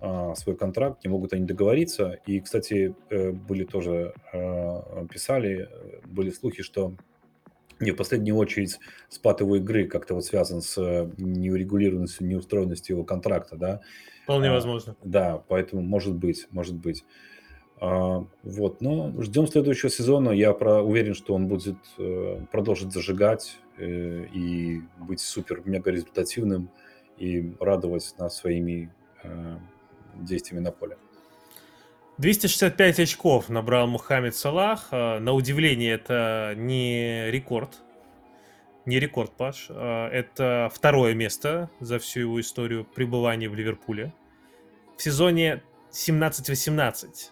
а, 0.00 0.34
свой 0.34 0.56
контракт, 0.56 1.02
не 1.02 1.10
могут 1.10 1.32
они 1.32 1.46
договориться. 1.46 2.18
И, 2.26 2.40
кстати, 2.40 2.94
э, 3.08 3.30
были 3.32 3.64
тоже, 3.64 4.12
а, 4.32 5.06
писали, 5.10 5.70
были 6.04 6.30
слухи, 6.30 6.62
что 6.62 6.94
не 7.80 7.90
в 7.90 7.96
последнюю 7.96 8.36
очередь 8.36 8.78
спад 9.08 9.40
его 9.40 9.56
игры 9.56 9.86
как-то 9.86 10.14
вот 10.14 10.24
связан 10.24 10.62
с 10.62 10.76
неурегулированностью, 11.16 12.26
неустроенностью 12.26 12.96
его 12.96 13.04
контракта, 13.04 13.56
да. 13.56 13.80
Вполне 14.24 14.50
а, 14.50 14.52
возможно. 14.52 14.96
Да, 15.02 15.42
поэтому 15.48 15.82
может 15.82 16.14
быть, 16.14 16.46
может 16.50 16.76
быть. 16.76 17.04
А, 17.80 18.26
вот, 18.42 18.80
но 18.80 19.12
ждем 19.20 19.46
следующего 19.46 19.90
сезона. 19.90 20.30
Я 20.30 20.52
про, 20.52 20.82
уверен, 20.82 21.14
что 21.14 21.34
он 21.34 21.48
будет 21.48 21.76
э, 21.98 22.40
продолжить 22.50 22.92
зажигать 22.92 23.58
э, 23.78 24.26
и 24.32 24.82
быть 24.98 25.20
супер 25.20 25.62
мега 25.64 25.90
результативным 25.90 26.70
и 27.18 27.54
радовать 27.60 28.14
нас 28.18 28.36
своими 28.36 28.90
действиями 30.14 30.62
на 30.62 30.70
поле. 30.70 30.98
265 32.18 33.00
очков 33.00 33.48
набрал 33.48 33.88
Мухаммед 33.88 34.36
Салах. 34.36 34.88
А, 34.92 35.18
на 35.18 35.32
удивление, 35.32 35.94
это 35.94 36.54
не 36.56 37.30
рекорд. 37.30 37.82
Не 38.86 39.00
рекорд, 39.00 39.32
Паш. 39.36 39.66
А, 39.68 40.08
это 40.10 40.70
второе 40.72 41.14
место 41.14 41.70
за 41.80 41.98
всю 41.98 42.20
его 42.20 42.40
историю 42.40 42.84
пребывания 42.84 43.48
в 43.48 43.56
Ливерпуле. 43.56 44.12
В 44.96 45.02
сезоне 45.02 45.62
17-18 45.90 47.30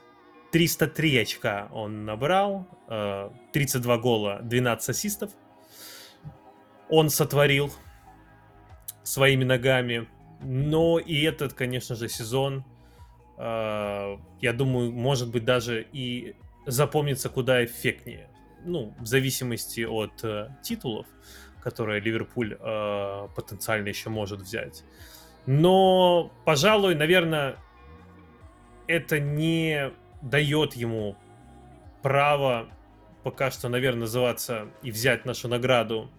303 0.51 1.18
очка 1.18 1.68
он 1.72 2.05
набрал, 2.05 2.66
32 3.53 3.95
а, 3.95 3.99
гола, 3.99 4.41
12 4.43 4.89
ассистов. 4.89 5.30
Он 6.89 7.09
сотворил 7.09 7.72
своими 9.05 9.45
ногами. 9.45 10.09
Но 10.45 10.99
и 10.99 11.22
этот, 11.22 11.53
конечно 11.53 11.95
же, 11.95 12.09
сезон 12.09 12.64
я 13.45 14.53
думаю, 14.53 14.93
может 14.93 15.30
быть, 15.30 15.45
даже 15.45 15.86
и 15.93 16.36
запомнится 16.66 17.28
куда 17.28 17.64
эффектнее. 17.64 18.28
Ну, 18.64 18.95
в 19.01 19.07
зависимости 19.07 19.80
от 19.80 20.22
э, 20.22 20.49
титулов, 20.62 21.07
которые 21.61 22.01
Ливерпуль 22.01 22.57
э, 22.59 23.28
потенциально 23.34 23.88
еще 23.88 24.11
может 24.11 24.40
взять. 24.43 24.84
Но, 25.47 26.32
пожалуй, 26.45 26.95
наверное, 26.95 27.57
это 28.86 29.18
не 29.18 29.90
дает 30.22 30.74
ему 30.74 31.16
право 32.03 32.68
пока 33.24 33.51
что, 33.51 33.68
наверное, 33.68 34.03
называться 34.03 34.68
и 34.82 34.90
взять 34.90 35.24
нашу 35.24 35.49
награду 35.49 36.11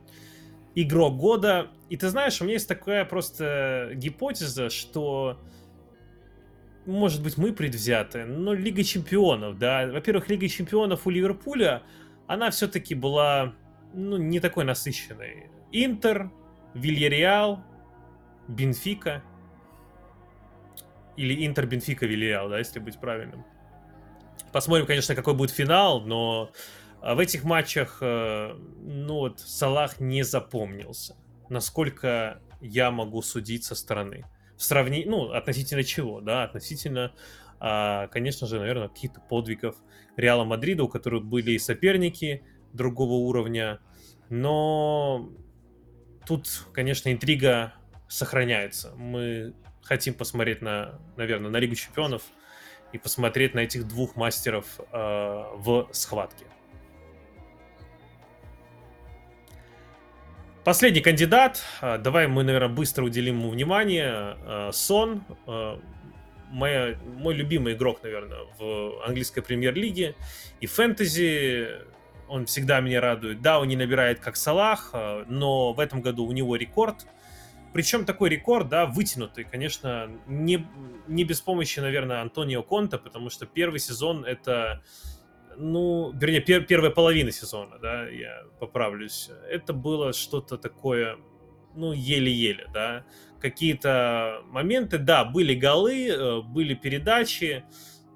игрок 0.76 1.17
года. 1.17 1.67
И 1.89 1.97
ты 1.97 2.09
знаешь, 2.09 2.41
у 2.41 2.43
меня 2.43 2.53
есть 2.53 2.67
такая 2.67 3.05
просто 3.05 3.91
гипотеза, 3.93 4.69
что 4.69 5.39
может 6.86 7.24
быть, 7.24 7.38
мы 7.38 7.54
предвзяты, 7.54 8.26
но 8.26 8.54
Лига 8.54 8.84
Чемпионов, 8.84 9.58
да. 9.58 9.88
Во-первых, 9.88 10.30
Лига 10.30 10.48
Чемпионов 10.48 11.08
у 11.08 11.10
Ливерпуля, 11.10 11.84
она 12.28 12.52
все-таки 12.52 12.96
была, 12.96 13.54
ну, 13.94 14.18
не 14.18 14.40
такой 14.40 14.66
насыщенной. 14.66 15.50
Интер, 15.72 16.30
Вильяреал, 16.74 17.64
Бенфика. 18.48 19.24
Или 21.16 21.46
Интер, 21.46 21.68
Бенфика, 21.68 22.06
Вильяреал, 22.06 22.50
да, 22.50 22.58
если 22.58 22.80
быть 22.80 23.00
правильным. 23.00 23.46
Посмотрим, 24.52 24.86
конечно, 24.86 25.16
какой 25.16 25.36
будет 25.36 25.52
финал, 25.52 26.02
но 26.02 26.52
а, 27.02 27.16
в 27.16 27.20
этих 27.20 27.44
матчах, 27.44 28.00
э, 28.02 28.56
ну 28.82 29.16
вот, 29.16 29.40
Салах 29.40 30.00
не 30.00 30.24
запомнился. 30.24 31.16
Насколько 31.50 32.42
я 32.62 32.92
могу 32.92 33.22
судить 33.22 33.64
со 33.64 33.76
стороны 33.76 34.26
в 34.58 34.64
сравнении, 34.64 35.08
ну, 35.08 35.32
относительно 35.32 35.84
чего, 35.84 36.22
да, 36.22 36.43
относительно, 36.43 37.14
а, 37.60 38.08
конечно 38.08 38.47
же, 38.47 38.60
наверное, 38.60 38.88
каких-то 38.88 39.22
подвигов 39.22 39.76
Реала 40.16 40.43
Мадрида, 40.43 40.84
у 40.84 40.88
которых 40.88 41.26
были 41.26 41.58
соперники 41.58 42.43
другого 42.72 43.14
уровня, 43.14 43.80
но 44.30 45.30
тут, 46.26 46.68
конечно, 46.74 47.12
интрига 47.12 47.74
сохраняется. 48.08 48.93
Мы 48.95 49.54
хотим 49.82 50.14
посмотреть 50.14 50.62
на, 50.62 50.99
наверное, 51.18 51.49
на 51.49 51.58
Лигу 51.58 51.76
Чемпионов 51.76 52.24
и 52.91 52.97
посмотреть 52.97 53.54
на 53.54 53.60
этих 53.60 53.88
двух 53.88 54.16
мастеров 54.16 54.80
э, 54.80 54.84
в 54.93 55.89
схватке. 55.91 56.45
Последний 60.64 61.01
кандидат. 61.01 61.61
А, 61.82 61.97
давай 61.97 62.28
мы, 62.28 62.43
наверное, 62.43 62.70
быстро 62.74 63.03
уделим 63.03 63.39
ему 63.39 63.49
внимание. 63.49 64.11
А, 64.14 64.70
Сон. 64.72 65.22
А, 65.45 65.78
моя, 66.51 66.95
мой 67.18 67.34
любимый 67.34 67.74
игрок, 67.74 68.01
наверное, 68.01 68.39
в 68.57 69.05
английской 69.05 69.41
премьер-лиге. 69.41 70.16
И 70.61 70.66
фэнтези 70.66 71.68
он 72.30 72.45
всегда 72.45 72.80
меня 72.80 73.01
радует. 73.01 73.41
Да, 73.41 73.59
он 73.59 73.68
не 73.68 73.76
набирает 73.76 74.22
как 74.22 74.38
Салах, 74.38 74.93
но 75.28 75.74
в 75.74 75.80
этом 75.82 76.01
году 76.01 76.26
у 76.26 76.32
него 76.32 76.55
рекорд. 76.55 77.05
Причем 77.74 78.05
такой 78.05 78.30
рекорд, 78.30 78.70
да, 78.70 78.86
вытянутый, 78.86 79.43
конечно, 79.43 80.09
не, 80.28 80.66
не 81.07 81.26
без 81.26 81.41
помощи, 81.41 81.80
наверное, 81.80 82.22
Антонио 82.22 82.64
Конта, 82.64 82.97
потому 82.97 83.30
что 83.30 83.45
первый 83.45 83.80
сезон 83.80 84.24
это 84.26 84.82
ну, 85.58 86.12
вернее, 86.14 86.41
пер 86.41 86.66
первая 86.66 86.91
половина 86.91 87.32
сезона, 87.32 87.78
да, 87.80 88.08
я 88.08 88.43
поправлюсь, 88.60 89.30
это 89.49 89.74
было 89.74 90.14
что-то 90.14 90.58
такое, 90.58 91.18
ну, 91.76 91.93
еле-еле, 91.93 92.68
да. 92.74 93.06
Какие-то 93.39 94.41
моменты, 94.45 94.97
да, 94.97 95.26
были 95.26 95.54
голы, 95.54 96.08
э, 96.08 96.41
были 96.41 96.74
передачи, 96.74 97.66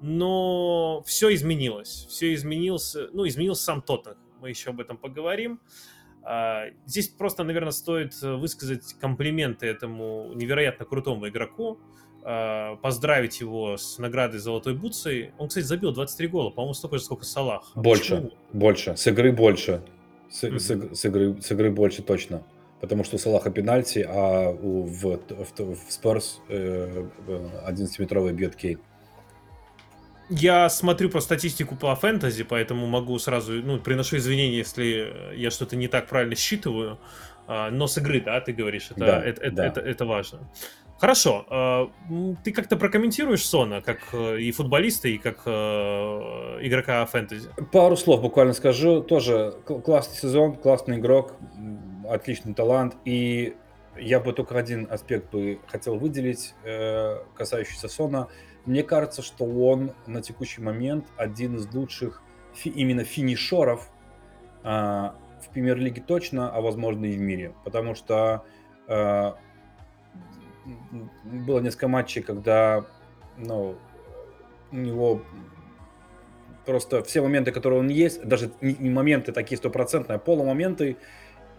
но 0.00 1.02
все 1.06 1.34
изменилось. 1.34 2.06
Все 2.08 2.32
изменился, 2.34 3.08
ну, 3.12 3.26
изменился 3.26 3.64
сам 3.64 3.82
Тоттенхэм. 3.82 4.22
Мы 4.40 4.50
еще 4.50 4.70
об 4.70 4.80
этом 4.80 4.96
поговорим. 4.96 5.60
А, 6.22 6.66
здесь 6.86 7.08
просто, 7.08 7.42
наверное, 7.44 7.72
стоит 7.72 8.20
высказать 8.22 8.94
комплименты 9.00 9.66
этому 9.66 10.32
невероятно 10.34 10.84
крутому 10.84 11.28
игроку, 11.28 11.80
поздравить 12.22 13.40
его 13.40 13.76
с 13.76 13.98
наградой 13.98 14.38
Золотой 14.38 14.74
Бутсы. 14.74 15.32
Он, 15.38 15.48
кстати, 15.48 15.64
забил 15.64 15.92
23 15.92 16.28
гола, 16.28 16.50
по-моему, 16.50 16.74
столько 16.74 16.98
же, 16.98 17.04
сколько 17.04 17.24
Салах. 17.24 17.70
А 17.74 17.80
больше, 17.80 18.16
почему? 18.16 18.32
больше. 18.52 18.96
С 18.96 19.06
игры 19.06 19.32
больше. 19.32 19.82
С, 20.30 20.44
mm-hmm. 20.44 20.94
с, 20.94 21.00
с, 21.00 21.04
игры, 21.06 21.40
с 21.40 21.50
игры 21.50 21.70
больше 21.70 22.02
точно. 22.02 22.42
Потому 22.80 23.02
что 23.04 23.16
у 23.16 23.18
Салаха 23.18 23.50
пенальти, 23.50 24.06
а 24.08 24.50
у, 24.50 24.82
в, 24.84 25.02
в, 25.02 25.58
в 25.58 25.92
Спарс 25.92 26.40
э, 26.48 27.06
11-метровый 27.66 28.32
бьет 28.32 28.54
Кейн. 28.54 28.80
Я 30.30 30.68
смотрю 30.68 31.08
по 31.08 31.20
статистику 31.20 31.74
по 31.74 31.94
фэнтези, 31.96 32.44
поэтому 32.44 32.86
могу 32.86 33.18
сразу, 33.18 33.52
ну, 33.52 33.78
приношу 33.78 34.18
извинения, 34.18 34.58
если 34.58 35.34
я 35.34 35.50
что-то 35.50 35.74
не 35.74 35.88
так 35.88 36.06
правильно 36.06 36.34
считываю. 36.34 36.98
А, 37.46 37.70
но 37.70 37.86
с 37.86 37.96
игры, 37.96 38.20
да, 38.20 38.40
ты 38.42 38.52
говоришь, 38.52 38.90
это, 38.90 39.00
да, 39.00 39.24
это, 39.24 39.40
да. 39.40 39.66
это, 39.66 39.80
это, 39.80 39.80
это 39.80 40.04
важно. 40.04 40.40
Хорошо. 40.98 41.46
А, 41.48 41.90
ты 42.42 42.52
как-то 42.52 42.76
прокомментируешь 42.76 43.44
Сона, 43.44 43.80
как 43.80 43.98
э, 44.12 44.40
и 44.40 44.50
футболиста, 44.50 45.08
и 45.08 45.18
как 45.18 45.42
э, 45.46 45.50
игрока 46.60 47.06
фэнтези? 47.06 47.50
Пару 47.72 47.96
слов 47.96 48.20
буквально 48.20 48.52
скажу. 48.52 49.02
Тоже 49.02 49.54
классный 49.64 50.16
сезон, 50.16 50.56
классный 50.56 50.98
игрок, 50.98 51.34
отличный 52.08 52.54
талант. 52.54 52.96
И 53.04 53.54
я 53.96 54.18
бы 54.20 54.32
только 54.32 54.58
один 54.58 54.88
аспект 54.90 55.30
бы 55.32 55.60
хотел 55.68 55.96
выделить, 55.96 56.54
э, 56.64 57.18
касающийся 57.34 57.88
Сона– 57.88 58.28
мне 58.68 58.82
кажется, 58.82 59.22
что 59.22 59.44
он 59.44 59.92
на 60.06 60.20
текущий 60.20 60.60
момент 60.60 61.06
один 61.16 61.56
из 61.56 61.72
лучших 61.72 62.22
именно 62.64 63.02
финишеров 63.02 63.90
в 64.62 65.14
премьер-лиге 65.54 66.02
точно, 66.02 66.50
а 66.50 66.60
возможно 66.60 67.06
и 67.06 67.16
в 67.16 67.20
мире. 67.20 67.54
Потому 67.64 67.94
что 67.94 68.44
было 71.24 71.60
несколько 71.60 71.88
матчей, 71.88 72.22
когда 72.22 72.86
ну, 73.36 73.76
у 74.70 74.76
него 74.76 75.22
просто 76.66 77.02
все 77.02 77.22
моменты, 77.22 77.52
которые 77.52 77.80
он 77.80 77.88
есть, 77.88 78.22
даже 78.22 78.50
не 78.60 78.90
моменты 78.90 79.32
такие 79.32 79.56
стопроцентные, 79.56 80.16
а 80.16 80.18
полумоменты, 80.18 80.96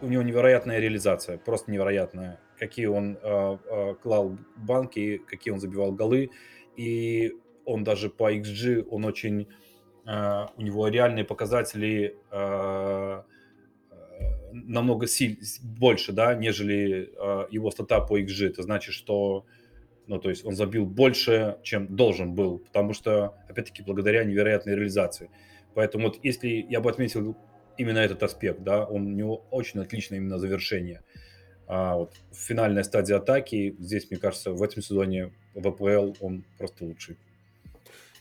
у 0.01 0.07
него 0.07 0.23
невероятная 0.23 0.79
реализация, 0.79 1.37
просто 1.37 1.71
невероятная. 1.71 2.39
Какие 2.57 2.85
он 2.85 3.17
э, 3.21 3.57
э, 3.65 3.95
клал 4.01 4.37
банки, 4.55 5.21
какие 5.27 5.53
он 5.53 5.59
забивал 5.59 5.91
голы 5.91 6.29
и 6.77 7.33
он 7.65 7.83
даже 7.83 8.09
по 8.09 8.33
XG, 8.33 8.87
он 8.89 9.05
очень, 9.05 9.47
э, 10.05 10.45
у 10.55 10.61
него 10.61 10.87
реальные 10.87 11.25
показатели 11.25 12.15
э, 12.31 13.23
намного 14.51 15.07
силь, 15.07 15.39
больше, 15.61 16.11
да, 16.11 16.33
нежели 16.33 17.09
э, 17.15 17.47
его 17.51 17.71
стата 17.71 18.01
по 18.01 18.19
XG. 18.19 18.47
Это 18.47 18.63
значит, 18.63 18.93
что, 18.93 19.45
ну, 20.07 20.19
то 20.19 20.29
есть 20.29 20.45
он 20.45 20.55
забил 20.55 20.85
больше, 20.85 21.57
чем 21.63 21.95
должен 21.95 22.33
был, 22.35 22.59
потому 22.59 22.93
что, 22.93 23.35
опять-таки, 23.47 23.83
благодаря 23.83 24.23
невероятной 24.23 24.75
реализации. 24.75 25.29
Поэтому 25.73 26.07
вот 26.07 26.19
если 26.23 26.47
я 26.69 26.81
бы 26.81 26.89
отметил 26.89 27.37
именно 27.77 27.99
этот 27.99 28.23
аспект, 28.23 28.61
да, 28.61 28.85
он, 28.85 29.07
у 29.07 29.09
него 29.09 29.45
очень 29.51 29.79
отличное 29.79 30.17
именно 30.19 30.37
завершение. 30.37 31.03
А 31.67 31.95
вот 31.95 32.13
финальная 32.33 32.83
стадия 32.83 33.17
атаки, 33.17 33.75
здесь, 33.79 34.09
мне 34.09 34.19
кажется, 34.19 34.51
в 34.51 34.63
этом 34.63 34.81
сезоне 34.81 35.31
в 35.53 35.67
АПЛ 35.67 36.13
он 36.19 36.43
просто 36.57 36.83
лучший. 36.83 37.17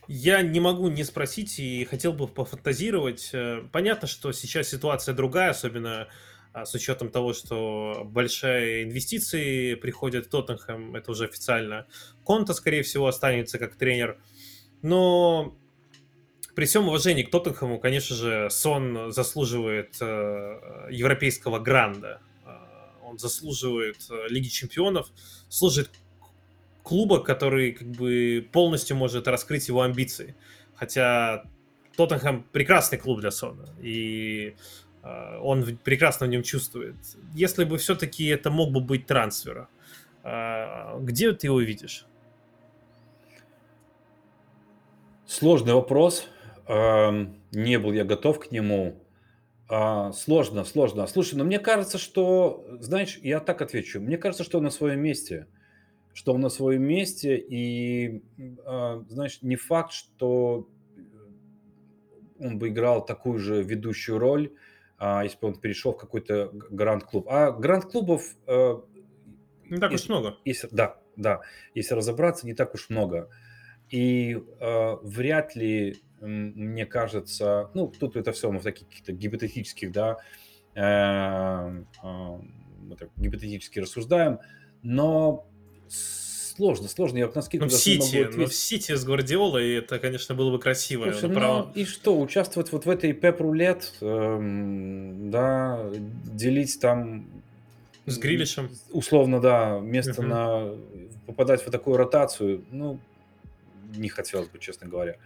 Я 0.08 0.42
не 0.42 0.58
могу 0.58 0.88
не 0.88 1.04
спросить 1.04 1.58
и 1.58 1.84
хотел 1.84 2.12
бы 2.12 2.26
пофантазировать. 2.26 3.30
Э, 3.32 3.62
понятно, 3.70 4.08
что 4.08 4.32
сейчас 4.32 4.68
ситуация 4.68 5.14
другая, 5.14 5.50
особенно 5.50 6.08
а, 6.54 6.64
с 6.64 6.74
учетом 6.74 7.10
того, 7.10 7.34
что 7.34 8.02
большие 8.06 8.84
инвестиции 8.84 9.74
приходят 9.74 10.26
в 10.26 10.30
Тоттенхэм, 10.30 10.96
это 10.96 11.10
уже 11.10 11.26
официально. 11.26 11.86
Конта, 12.24 12.54
скорее 12.54 12.82
всего, 12.82 13.06
останется 13.06 13.58
как 13.58 13.76
тренер. 13.76 14.18
Но 14.80 15.56
при 16.56 16.64
всем 16.64 16.88
уважении 16.88 17.22
к 17.22 17.30
Тоттенхэму, 17.30 17.78
конечно 17.78 18.16
же, 18.16 18.48
Сон 18.50 19.12
заслуживает 19.12 19.98
э, 20.00 20.88
европейского 20.90 21.58
гранда 21.58 22.20
он 23.08 23.18
заслуживает 23.18 23.96
э, 24.10 24.28
Лиги 24.28 24.48
Чемпионов, 24.48 25.10
служит 25.48 25.90
клуба, 26.82 27.20
который 27.20 27.72
как 27.72 27.88
бы 27.88 28.48
полностью 28.52 28.96
может 28.96 29.28
раскрыть 29.28 29.68
его 29.68 29.82
амбиции. 29.82 30.34
Хотя 30.74 31.44
Тоттенхэм 31.96 32.44
прекрасный 32.52 32.98
клуб 32.98 33.20
для 33.20 33.30
Сона, 33.30 33.68
и 33.80 34.54
э, 35.02 35.38
он 35.40 35.78
прекрасно 35.82 36.26
в 36.26 36.30
нем 36.30 36.42
чувствует. 36.42 36.96
Если 37.34 37.64
бы 37.64 37.78
все-таки 37.78 38.26
это 38.26 38.50
мог 38.50 38.72
бы 38.72 38.80
быть 38.80 39.06
трансфер, 39.06 39.68
э, 40.22 40.98
где 41.00 41.32
ты 41.32 41.48
его 41.48 41.60
видишь? 41.60 42.06
Сложный 45.26 45.74
вопрос. 45.74 46.26
Эм, 46.68 47.36
не 47.52 47.78
был 47.78 47.92
я 47.92 48.04
готов 48.04 48.38
к 48.40 48.50
нему. 48.50 49.02
А, 49.68 50.12
сложно, 50.12 50.64
сложно. 50.64 51.06
Слушай, 51.06 51.34
но 51.34 51.44
мне 51.44 51.58
кажется, 51.58 51.98
что, 51.98 52.64
знаешь, 52.80 53.18
я 53.22 53.40
так 53.40 53.60
отвечу. 53.60 54.00
Мне 54.00 54.16
кажется, 54.16 54.44
что 54.44 54.58
он 54.58 54.64
на 54.64 54.70
своем 54.70 55.00
месте. 55.00 55.46
Что 56.18 56.34
он 56.34 56.40
на 56.40 56.48
своем 56.48 56.82
месте, 56.82 57.38
и, 57.38 58.24
а, 58.66 59.04
знаешь, 59.08 59.38
не 59.40 59.54
факт, 59.54 59.92
что 59.92 60.68
он 62.40 62.58
бы 62.58 62.70
играл 62.70 63.06
такую 63.06 63.38
же 63.38 63.62
ведущую 63.62 64.18
роль, 64.18 64.52
а, 64.98 65.22
если 65.22 65.38
бы 65.38 65.46
он 65.46 65.60
перешел 65.60 65.92
в 65.92 65.96
какой-то 65.96 66.50
гранд-клуб. 66.52 67.28
А 67.28 67.52
гранд-клубов... 67.52 68.34
А, 68.48 68.82
не 69.70 69.78
так 69.78 69.92
уж 69.92 70.08
много. 70.08 70.34
Если, 70.44 70.68
да, 70.72 71.00
да. 71.14 71.42
Если 71.76 71.94
разобраться, 71.94 72.46
не 72.48 72.54
так 72.54 72.74
уж 72.74 72.90
много. 72.90 73.30
И 73.88 74.36
э, 74.58 74.96
вряд 75.02 75.54
ли 75.54 76.02
мне 76.20 76.84
кажется, 76.84 77.70
ну, 77.74 77.86
тут 77.86 78.16
это 78.16 78.32
все 78.32 78.50
мы 78.50 78.58
в 78.58 78.64
таких 78.64 78.88
каких-то 78.88 79.12
гипотетических, 79.12 79.92
да, 79.92 80.16
э, 80.74 81.84
э, 82.02 82.38
мы 82.80 82.96
так 82.96 83.10
гипотетически 83.16 83.78
рассуждаем, 83.78 84.40
но 84.82 85.48
сложно, 85.88 86.88
сложно. 86.88 87.18
Я 87.18 87.26
вот 87.26 87.36
на 87.36 87.42
скидку 87.42 87.66
ну, 87.66 87.70
в 87.70 87.74
Сити, 87.74 88.28
ну, 88.34 88.46
в 88.46 88.54
Сити 88.54 88.94
с 88.94 89.04
Гвардиолой 89.04 89.76
это, 89.76 89.98
конечно, 89.98 90.34
было 90.34 90.50
бы 90.50 90.58
красиво. 90.58 91.04
Слушай, 91.10 91.28
ну, 91.28 91.34
право... 91.34 91.72
и 91.74 91.84
что, 91.84 92.20
участвовать 92.20 92.72
вот 92.72 92.84
в 92.84 92.90
этой 92.90 93.12
пеп-рулет, 93.12 93.94
эм, 94.00 95.30
да, 95.30 95.88
делить 96.24 96.80
там... 96.80 97.28
С 98.06 98.18
Грилишем. 98.18 98.70
Условно, 98.90 99.40
да, 99.40 99.78
место 99.78 100.22
uh-huh. 100.22 100.26
на... 100.26 100.74
попадать 101.26 101.64
в 101.64 101.70
такую 101.70 101.96
ротацию, 101.96 102.64
ну, 102.70 102.98
не 103.96 104.08
хотелось 104.08 104.48
бы, 104.48 104.58
честно 104.58 104.88
говоря. 104.88 105.16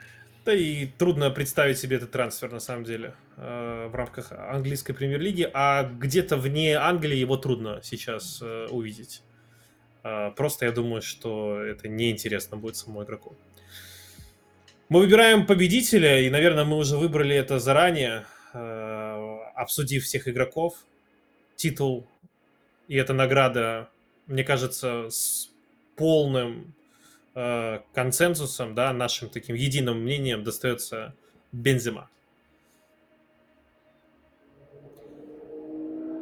Да 0.45 0.53
и 0.53 0.87
трудно 0.87 1.31
представить 1.31 1.79
себе 1.79 1.97
этот 1.97 2.11
трансфер, 2.11 2.51
на 2.51 2.59
самом 2.59 2.85
деле, 2.85 3.15
э, 3.37 3.89
в 3.91 3.95
рамках 3.95 4.33
английской 4.33 4.93
премьер-лиги, 4.93 5.49
а 5.55 5.85
где-то 5.85 6.37
вне 6.37 6.77
Англии 6.77 7.17
его 7.17 7.37
трудно 7.37 7.81
сейчас 7.85 8.41
э, 8.43 8.67
увидеть. 8.69 9.23
Э, 10.05 10.31
просто 10.37 10.67
я 10.67 10.73
думаю, 10.73 11.03
что 11.03 11.61
это 11.61 11.89
неинтересно 11.89 12.57
будет 12.57 12.77
самому 12.77 13.05
игроку. 13.05 13.37
Мы 14.89 15.01
выбираем 15.01 15.47
победителя, 15.47 16.21
и, 16.21 16.31
наверное, 16.31 16.65
мы 16.65 16.77
уже 16.77 16.97
выбрали 16.97 17.35
это 17.35 17.59
заранее, 17.59 18.27
обсудив 18.53 20.05
всех 20.05 20.29
игроков. 20.29 20.85
Титул 21.57 22.07
и 22.93 22.97
эта 22.97 23.15
награда, 23.15 23.89
мне 24.27 24.45
кажется, 24.45 25.09
с 25.09 25.51
полным 25.97 26.75
э, 27.35 27.81
консенсусом, 27.95 28.75
да, 28.75 28.93
нашим 28.93 29.31
таким 29.31 29.55
единым 29.55 30.03
мнением 30.03 30.45
достается 30.45 31.15
Бензима. 31.53 32.11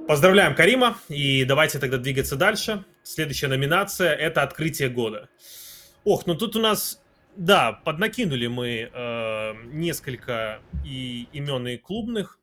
Поздравляем 0.07 0.55
Карима, 0.55 0.97
и 1.09 1.45
давайте 1.45 1.81
тогда 1.81 1.99
двигаться 1.99 2.37
дальше. 2.37 2.85
Следующая 3.03 3.49
номинация– 3.49 4.13
это 4.15 4.43
«Открытие 4.43 4.89
года». 4.89 5.29
Ох, 6.05 6.27
ну 6.27 6.35
тут 6.35 6.57
у 6.57 6.61
нас, 6.61 7.03
да, 7.37 7.73
поднакинули 7.73 8.47
мы 8.47 8.91
э, 8.93 9.53
несколько 9.73 10.61
и 10.85 11.29
имен 11.33 11.67
и 11.69 11.77
клубных, 11.77 12.39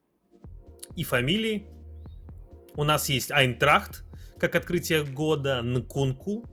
и 0.96 1.04
фамилий. 1.04 1.66
У 2.76 2.84
нас 2.84 3.10
есть 3.10 3.32
Айнтрахт, 3.32 4.04
как 4.40 4.56
открытие 4.56 5.04
года, 5.04 5.62
Нкунку, 5.62 6.44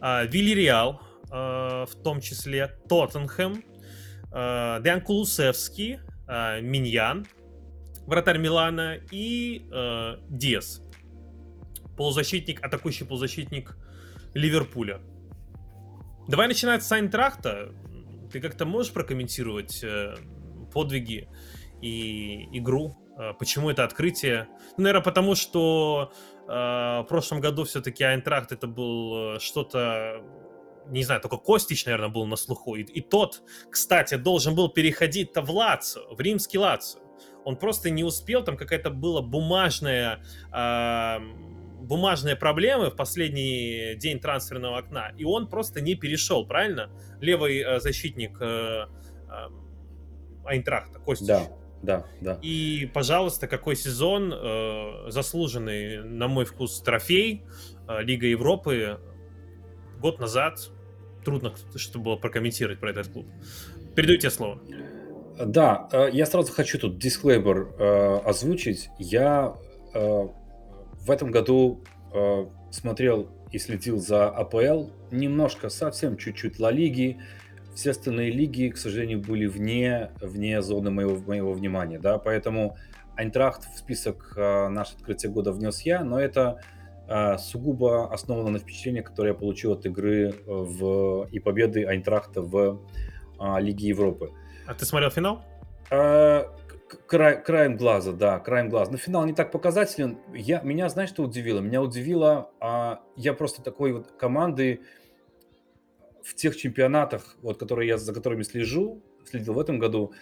э, 0.00 0.26
Вильяреал, 0.26 1.00
Э, 1.32 1.86
в 1.88 1.94
том 2.02 2.20
числе 2.20 2.76
Тоттенхэм, 2.90 3.64
э, 4.32 4.80
Деан 4.82 5.00
Кулусевский, 5.00 5.98
э, 6.28 6.60
Миньян, 6.60 7.26
вратарь 8.06 8.36
Милана 8.36 8.98
и 9.10 9.64
Диас, 10.28 10.82
полузащитник, 11.96 12.64
атакующий 12.64 13.06
полузащитник 13.06 13.76
Ливерпуля. 14.34 15.00
Давай 16.28 16.48
начинать 16.48 16.82
с 16.84 16.92
Айнтрахта. 16.92 17.74
Ты 18.32 18.40
как-то 18.40 18.64
можешь 18.64 18.92
прокомментировать 18.92 19.84
подвиги 20.72 21.28
и 21.82 22.48
игру 22.56 23.02
Э, 23.16 23.32
почему 23.38 23.70
это 23.70 23.84
открытие? 23.84 24.48
Ну, 24.76 24.84
наверное, 24.84 25.02
потому 25.02 25.34
что 25.34 26.12
э, 26.48 26.52
в 26.52 27.06
прошлом 27.08 27.40
году 27.40 27.64
все-таки 27.64 28.04
Айнтрахт 28.04 28.52
это 28.52 28.66
был 28.66 29.36
э, 29.36 29.40
что-то 29.40 30.22
не 30.88 31.04
знаю, 31.04 31.20
только 31.20 31.36
Костич, 31.36 31.86
наверное, 31.86 32.08
был 32.08 32.26
на 32.26 32.34
слуху. 32.34 32.74
И, 32.74 32.82
и 32.82 33.00
тот, 33.00 33.42
кстати, 33.70 34.16
должен 34.16 34.56
был 34.56 34.68
переходить-то 34.68 35.40
в 35.40 35.50
Лацо, 35.50 36.00
в 36.10 36.20
римский 36.20 36.58
Лацо. 36.58 36.98
Он 37.44 37.56
просто 37.56 37.88
не 37.90 38.02
успел, 38.02 38.42
там 38.42 38.56
какая-то 38.56 38.90
была 38.90 39.22
бумажная, 39.22 40.24
э, 40.52 41.18
бумажные 41.82 42.36
проблемы 42.36 42.90
в 42.90 42.96
последний 42.96 43.94
день 43.96 44.18
трансферного 44.18 44.78
окна, 44.78 45.12
и 45.16 45.24
он 45.24 45.48
просто 45.48 45.80
не 45.80 45.94
перешел, 45.94 46.46
правильно? 46.46 46.90
Левый 47.20 47.58
э, 47.58 47.80
защитник 47.80 48.38
э, 48.40 48.86
э, 49.28 49.48
Айнтрахта, 50.44 50.98
Костич. 51.00 51.28
Да, 51.28 51.48
да, 51.82 52.06
да. 52.20 52.38
И, 52.42 52.90
пожалуйста, 52.94 53.48
какой 53.48 53.76
сезон 53.76 54.32
э, 54.32 55.10
заслуженный, 55.10 56.02
на 56.04 56.28
мой 56.28 56.44
вкус, 56.44 56.80
трофей 56.80 57.42
э, 57.88 58.02
Лига 58.02 58.26
Европы 58.26 58.98
год 60.00 60.20
назад. 60.20 60.70
Трудно, 61.24 61.54
что 61.76 61.98
было 61.98 62.16
прокомментировать 62.16 62.80
про 62.80 62.90
этот 62.90 63.08
клуб. 63.08 63.26
Передаю 63.94 64.18
тебе 64.18 64.30
слово. 64.30 64.60
Да, 65.38 65.88
э, 65.92 66.08
я 66.12 66.26
сразу 66.26 66.52
хочу 66.52 66.78
тут 66.78 66.98
дисклеймер 66.98 67.74
э, 67.78 68.18
озвучить. 68.24 68.90
Я 68.98 69.56
э, 69.94 70.28
в 71.04 71.10
этом 71.10 71.30
году 71.30 71.82
э, 72.12 72.46
смотрел 72.70 73.28
и 73.50 73.58
следил 73.58 73.98
за 73.98 74.28
АПЛ, 74.28 74.90
немножко, 75.10 75.68
совсем 75.68 76.16
чуть-чуть 76.16 76.58
Ла 76.58 76.70
Лиги. 76.70 77.18
Все 77.74 77.90
остальные 77.90 78.32
лиги, 78.32 78.68
к 78.68 78.76
сожалению, 78.76 79.20
были 79.20 79.46
вне, 79.46 80.10
вне 80.20 80.60
зоны 80.60 80.90
моего, 80.90 81.16
моего 81.16 81.52
внимания, 81.54 81.98
да, 81.98 82.18
поэтому 82.18 82.76
Айнтрахт 83.16 83.64
в 83.64 83.78
список 83.78 84.34
э, 84.36 84.68
наше 84.68 84.94
открытие 84.94 85.32
года 85.32 85.52
внес 85.52 85.80
я, 85.82 86.04
но 86.04 86.20
это 86.20 86.60
э, 87.08 87.38
сугубо 87.38 88.12
основано 88.12 88.50
на 88.50 88.58
впечатлении, 88.58 89.00
которое 89.00 89.28
я 89.28 89.34
получил 89.34 89.72
от 89.72 89.86
игры 89.86 90.34
в, 90.46 91.28
и 91.30 91.38
победы 91.38 91.84
Айнтрахта 91.84 92.42
в 92.42 92.82
э, 93.40 93.60
Лиге 93.60 93.88
Европы. 93.88 94.32
А 94.66 94.74
ты 94.74 94.84
смотрел 94.84 95.10
финал? 95.10 95.42
Край, 97.06 97.42
краем 97.42 97.76
глаза, 97.76 98.12
да, 98.12 98.38
краем 98.38 98.68
глаза. 98.68 98.90
Но 98.90 98.96
финал 98.96 99.24
не 99.26 99.32
так 99.32 99.50
показателен. 99.52 100.18
Я, 100.34 100.60
меня, 100.62 100.88
знаешь, 100.88 101.10
что 101.10 101.22
удивило? 101.22 101.60
Меня 101.60 101.82
удивило, 101.82 102.50
а, 102.60 103.02
я 103.16 103.34
просто 103.34 103.62
такой 103.62 103.92
вот 103.92 104.12
команды 104.12 104.82
в 106.22 106.34
тех 106.34 106.56
чемпионатах, 106.56 107.36
вот, 107.42 107.58
которые 107.58 107.88
я, 107.88 107.98
за 107.98 108.14
которыми 108.14 108.42
слежу, 108.42 109.02
следил 109.24 109.54
в 109.54 109.58
этом 109.58 109.78
году, 109.78 110.12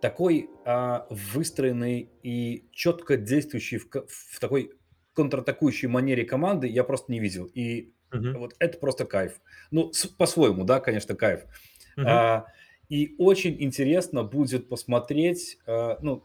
такой 0.00 0.48
а, 0.64 1.06
выстроенный 1.10 2.10
и 2.22 2.68
четко 2.72 3.16
действующий 3.16 3.78
в, 3.78 3.88
в 3.90 4.40
такой 4.40 4.72
контратакующей 5.14 5.88
манере 5.88 6.24
команды 6.24 6.68
я 6.68 6.84
просто 6.84 7.10
не 7.10 7.18
видел. 7.18 7.46
И 7.46 7.92
угу. 8.12 8.38
вот 8.38 8.54
это 8.58 8.78
просто 8.78 9.04
кайф. 9.04 9.40
Ну, 9.70 9.90
по-своему, 10.16 10.64
да, 10.64 10.80
конечно, 10.80 11.16
кайф. 11.16 11.44
Угу. 11.96 12.06
А, 12.06 12.46
и 12.88 13.14
очень 13.18 13.56
интересно 13.62 14.24
будет 14.24 14.68
посмотреть, 14.68 15.58
э, 15.66 15.96
ну, 16.00 16.24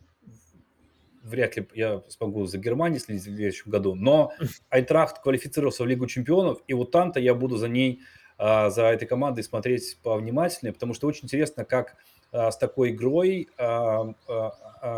вряд 1.23 1.57
ли 1.57 1.67
я 1.73 2.03
смогу 2.07 2.45
за 2.45 2.57
Германией 2.57 2.99
следить 2.99 3.23
в 3.23 3.25
следующем 3.25 3.71
году, 3.71 3.95
но 3.95 4.31
Айтрахт 4.69 5.21
квалифицировался 5.21 5.83
в 5.83 5.87
Лигу 5.87 6.07
чемпионов, 6.07 6.61
и 6.67 6.73
вот 6.73 6.91
там-то 6.91 7.19
я 7.19 7.33
буду 7.33 7.57
за 7.57 7.67
ней, 7.67 8.01
э, 8.39 8.69
за 8.69 8.83
этой 8.83 9.05
командой 9.05 9.43
смотреть 9.43 9.97
повнимательнее, 10.03 10.73
потому 10.73 10.93
что 10.93 11.07
очень 11.07 11.25
интересно, 11.25 11.65
как 11.65 11.97
э, 12.31 12.49
с 12.49 12.57
такой 12.57 12.91
игрой 12.91 13.49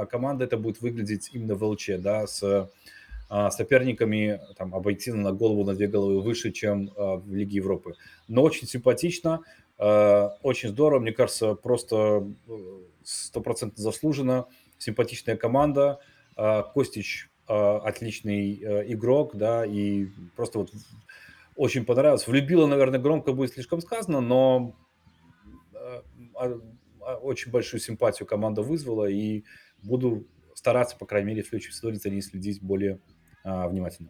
команда 0.10 0.46
это 0.46 0.58
будет 0.58 0.82
выглядеть 0.82 1.30
именно 1.32 1.54
в 1.54 1.64
ЛЧ, 1.64 1.90
да, 2.00 2.26
с 2.26 2.72
соперниками 3.52 4.42
там, 4.58 4.74
обойти 4.74 5.12
на 5.12 5.32
голову, 5.32 5.64
на 5.64 5.76
две 5.76 5.88
головы 5.88 6.22
выше, 6.22 6.52
чем 6.52 6.90
в 6.96 7.32
Лиге 7.32 7.58
Европы. 7.58 7.94
Но 8.28 8.42
очень 8.42 8.68
симпатично. 8.68 9.42
Э, 9.78 10.30
очень 10.42 10.70
здорово, 10.70 11.00
мне 11.00 11.12
кажется, 11.12 11.56
просто 11.56 12.28
э, 12.48 12.52
стопроцентно 13.04 13.82
заслуженно. 13.82 14.48
Симпатичная 14.78 15.36
команда. 15.36 16.00
Э, 16.38 16.64
Костич 16.74 17.30
отличный 17.48 18.56
игрок, 18.92 19.36
да, 19.36 19.68
и 19.68 20.08
просто 20.36 20.58
вот 20.58 20.72
очень 21.56 21.86
понравилось. 21.86 22.28
Влюбила, 22.28 22.66
наверное, 22.66 23.00
громко 23.00 23.34
будет 23.34 23.54
слишком 23.54 23.82
сказано, 23.82 24.20
но 24.20 24.76
а, 26.34 26.56
очень 27.22 27.52
большую 27.52 27.82
симпатию 27.82 28.28
команда 28.28 28.64
вызвала, 28.64 29.06
и 29.06 29.44
буду 29.84 30.26
стараться, 30.56 30.98
по 30.98 31.06
крайней 31.06 31.28
мере, 31.28 31.44
в 31.44 31.48
следующем 31.50 31.74
сезоне 31.74 31.98
за 31.98 32.10
ней 32.10 32.24
следить 32.24 32.64
более 32.64 33.00
внимательно. 33.44 34.10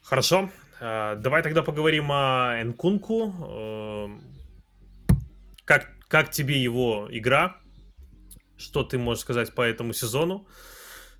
Хорошо. 0.00 0.50
Э, 0.82 1.14
давай 1.16 1.42
тогда 1.42 1.62
поговорим 1.62 2.10
о 2.10 2.60
Энкунку. 2.60 3.32
Э, 3.40 4.08
как, 5.64 5.88
как 6.08 6.30
тебе 6.30 6.60
его 6.60 7.06
игра? 7.08 7.56
Что 8.56 8.82
ты 8.82 8.98
можешь 8.98 9.22
сказать 9.22 9.54
по 9.54 9.62
этому 9.62 9.92
сезону? 9.92 10.48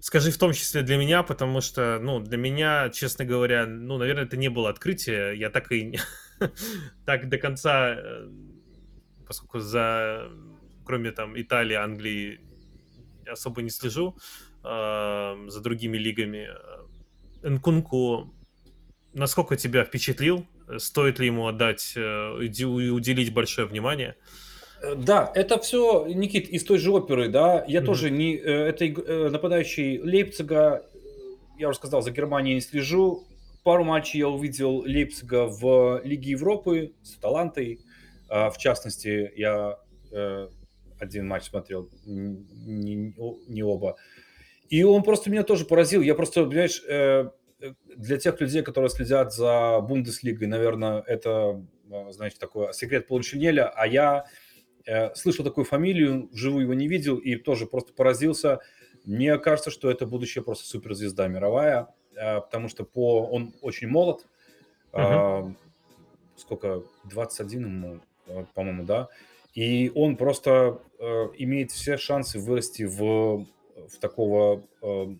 Скажи 0.00 0.32
в 0.32 0.38
том 0.38 0.52
числе 0.52 0.82
для 0.82 0.96
меня, 0.96 1.22
потому 1.22 1.60
что, 1.60 2.00
ну, 2.02 2.18
для 2.18 2.38
меня, 2.38 2.90
честно 2.90 3.24
говоря, 3.24 3.66
ну, 3.66 3.98
наверное, 3.98 4.24
это 4.24 4.36
не 4.36 4.48
было 4.48 4.68
открытие. 4.68 5.38
Я 5.38 5.48
так 5.48 5.70
и 5.70 5.96
так 7.06 7.28
до 7.28 7.38
конца, 7.38 7.94
э, 7.94 8.28
поскольку 9.28 9.60
за, 9.60 10.28
кроме 10.84 11.12
там 11.12 11.40
Италии, 11.40 11.76
Англии, 11.76 12.40
особо 13.30 13.62
не 13.62 13.70
слежу 13.70 14.16
за 14.64 15.60
другими 15.60 15.96
лигами. 15.98 16.48
Энкунку 17.42 18.32
насколько 19.14 19.56
тебя 19.56 19.84
впечатлил? 19.84 20.46
Стоит 20.78 21.18
ли 21.18 21.26
ему 21.26 21.46
отдать 21.46 21.92
э, 21.96 22.44
и 22.44 22.64
уделить 22.64 23.32
большое 23.32 23.66
внимание? 23.66 24.16
Э, 24.82 24.94
да, 24.94 25.30
это 25.34 25.58
все, 25.58 26.06
Никит, 26.06 26.48
из 26.48 26.64
той 26.64 26.78
же 26.78 26.90
оперы, 26.92 27.28
да. 27.28 27.64
Я 27.66 27.80
mm-hmm. 27.80 27.84
тоже 27.84 28.10
не... 28.10 28.36
Э, 28.36 28.68
это 28.68 29.30
нападающий 29.30 29.98
Лейпцига, 29.98 30.86
я 31.58 31.68
уже 31.68 31.78
сказал, 31.78 32.02
за 32.02 32.10
Германией 32.10 32.54
не 32.54 32.60
слежу. 32.60 33.26
Пару 33.64 33.84
матчей 33.84 34.18
я 34.20 34.28
увидел 34.28 34.78
Лейпцига 34.78 35.46
в 35.46 36.00
Лиге 36.04 36.30
Европы 36.32 36.94
с 37.02 37.12
Талантой. 37.12 37.80
В 38.28 38.54
частности, 38.58 39.30
я 39.36 39.78
один 40.98 41.28
матч 41.28 41.44
смотрел, 41.44 41.88
не, 42.06 43.14
не 43.46 43.62
оба. 43.62 43.96
И 44.68 44.82
он 44.82 45.02
просто 45.04 45.30
меня 45.30 45.44
тоже 45.44 45.64
поразил. 45.64 46.00
Я 46.00 46.14
просто, 46.16 46.44
понимаешь, 46.44 46.82
для 47.84 48.18
тех 48.18 48.40
людей, 48.40 48.62
которые 48.62 48.90
следят 48.90 49.32
за 49.32 49.80
Бундеслигой, 49.80 50.48
наверное, 50.48 51.02
это, 51.06 51.64
а, 51.90 52.12
знаете, 52.12 52.36
такой 52.38 52.72
секрет 52.74 53.06
Полушинеля, 53.06 53.68
а 53.68 53.86
я 53.86 54.24
э, 54.86 55.14
слышал 55.14 55.44
такую 55.44 55.64
фамилию, 55.64 56.28
вживую 56.32 56.64
его 56.64 56.74
не 56.74 56.88
видел 56.88 57.16
и 57.16 57.36
тоже 57.36 57.66
просто 57.66 57.92
поразился. 57.92 58.60
Мне 59.04 59.38
кажется, 59.38 59.70
что 59.70 59.90
это 59.90 60.06
будущая 60.06 60.42
просто 60.42 60.66
суперзвезда 60.66 61.28
мировая, 61.28 61.88
э, 62.14 62.40
потому 62.40 62.68
что 62.68 62.84
по 62.84 63.26
он 63.26 63.54
очень 63.60 63.88
молод, 63.88 64.26
uh-huh. 64.92 65.50
э, 65.50 65.54
сколько, 66.36 66.82
21 67.04 67.66
ему, 67.66 68.00
э, 68.26 68.44
по-моему, 68.54 68.84
да, 68.84 69.08
и 69.54 69.92
он 69.94 70.16
просто 70.16 70.80
э, 70.98 71.04
имеет 71.38 71.70
все 71.70 71.98
шансы 71.98 72.38
вырасти 72.38 72.84
в, 72.84 73.46
в 73.76 73.98
такого 74.00 74.64
э, 74.80 75.06
Э, 75.06 75.14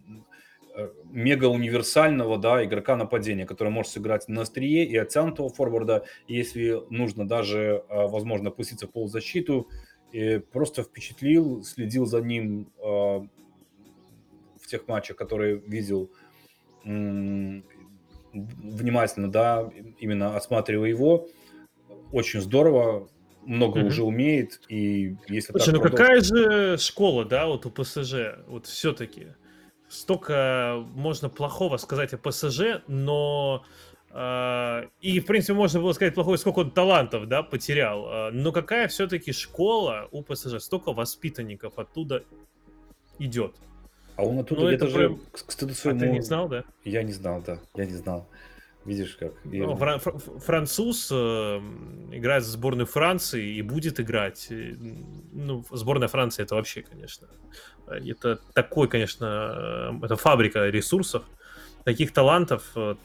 мега 1.04 1.46
универсального 1.46 2.38
да, 2.38 2.64
игрока 2.64 2.96
нападения, 2.96 3.46
который 3.46 3.68
может 3.68 3.92
сыграть 3.92 4.28
на 4.28 4.42
острие 4.42 4.84
и 4.84 4.96
оттянутого 4.96 5.50
форварда, 5.50 6.04
если 6.28 6.82
нужно 6.90 7.26
даже, 7.26 7.84
э, 7.88 8.06
возможно, 8.06 8.48
опуститься 8.50 8.86
в 8.86 8.90
полузащиту. 8.90 9.68
И 10.12 10.38
просто 10.38 10.82
впечатлил, 10.82 11.62
следил 11.62 12.06
за 12.06 12.20
ним 12.20 12.70
э, 12.78 12.82
в 12.84 13.28
тех 14.66 14.86
матчах, 14.88 15.16
которые 15.16 15.56
видел 15.56 16.10
внимательно, 18.32 19.30
да, 19.30 19.70
именно 19.98 20.36
осматривая 20.36 20.88
его. 20.88 21.28
Очень 22.10 22.40
здорово, 22.40 23.08
много 23.44 23.80
mm-hmm. 23.80 23.86
уже 23.86 24.02
умеет, 24.04 24.60
и 24.68 25.16
если 25.28 25.52
Слушай, 25.52 25.74
ну 25.74 25.80
продолжить... 25.80 25.98
какая 25.98 26.20
же 26.20 26.78
школа, 26.78 27.24
да, 27.24 27.46
вот 27.46 27.66
у 27.66 27.70
ПСЖ, 27.70 28.14
вот 28.46 28.66
все-таки? 28.66 29.28
Столько 29.92 30.84
можно 30.94 31.28
плохого 31.28 31.76
сказать 31.76 32.12
о 32.14 32.18
ПСЖ, 32.18 32.82
но 32.86 33.64
Uh, 34.14 34.90
и, 35.00 35.20
в 35.20 35.24
принципе, 35.24 35.54
можно 35.54 35.80
было 35.80 35.94
сказать 35.94 36.14
плохое, 36.14 36.36
сколько 36.36 36.58
он 36.58 36.70
талантов, 36.70 37.28
да, 37.28 37.42
потерял. 37.42 38.04
Uh, 38.04 38.30
но 38.30 38.52
какая 38.52 38.86
все-таки 38.88 39.32
школа 39.32 40.06
у 40.10 40.22
ПСЖ? 40.22 40.60
Столько 40.60 40.92
воспитанников 40.92 41.78
оттуда 41.78 42.22
идет. 43.18 43.54
А 44.16 44.24
он 44.24 44.38
оттуда 44.38 44.60
ну, 44.62 44.68
где-то 44.68 44.88
же, 44.88 44.98
прям... 44.98 45.20
к 45.32 45.50
стыду 45.50 45.72
своему... 45.72 45.98
А 45.98 46.02
ты 46.02 46.10
не 46.10 46.20
знал, 46.20 46.46
да? 46.46 46.64
Я 46.84 47.02
не 47.02 47.12
знал, 47.12 47.40
да, 47.40 47.58
я 47.74 47.86
не 47.86 47.94
знал. 47.94 48.28
Видишь, 48.84 49.16
как... 49.18 49.32
Ну, 49.44 49.76
фра- 49.76 49.98
француз 49.98 51.08
э, 51.12 51.14
играет 52.12 52.44
за 52.44 52.50
сборную 52.50 52.86
Франции 52.86 53.54
и 53.54 53.62
будет 53.62 54.00
играть. 54.00 54.48
Ну, 54.50 55.64
сборная 55.70 56.08
Франции 56.08 56.42
это 56.42 56.56
вообще, 56.56 56.82
конечно, 56.82 57.28
это 57.86 58.40
такой, 58.54 58.88
конечно, 58.88 59.98
это 60.02 60.16
фабрика 60.16 60.68
ресурсов, 60.68 61.22
таких 61.84 62.12
талантов 62.12 62.64
э, 62.74 62.96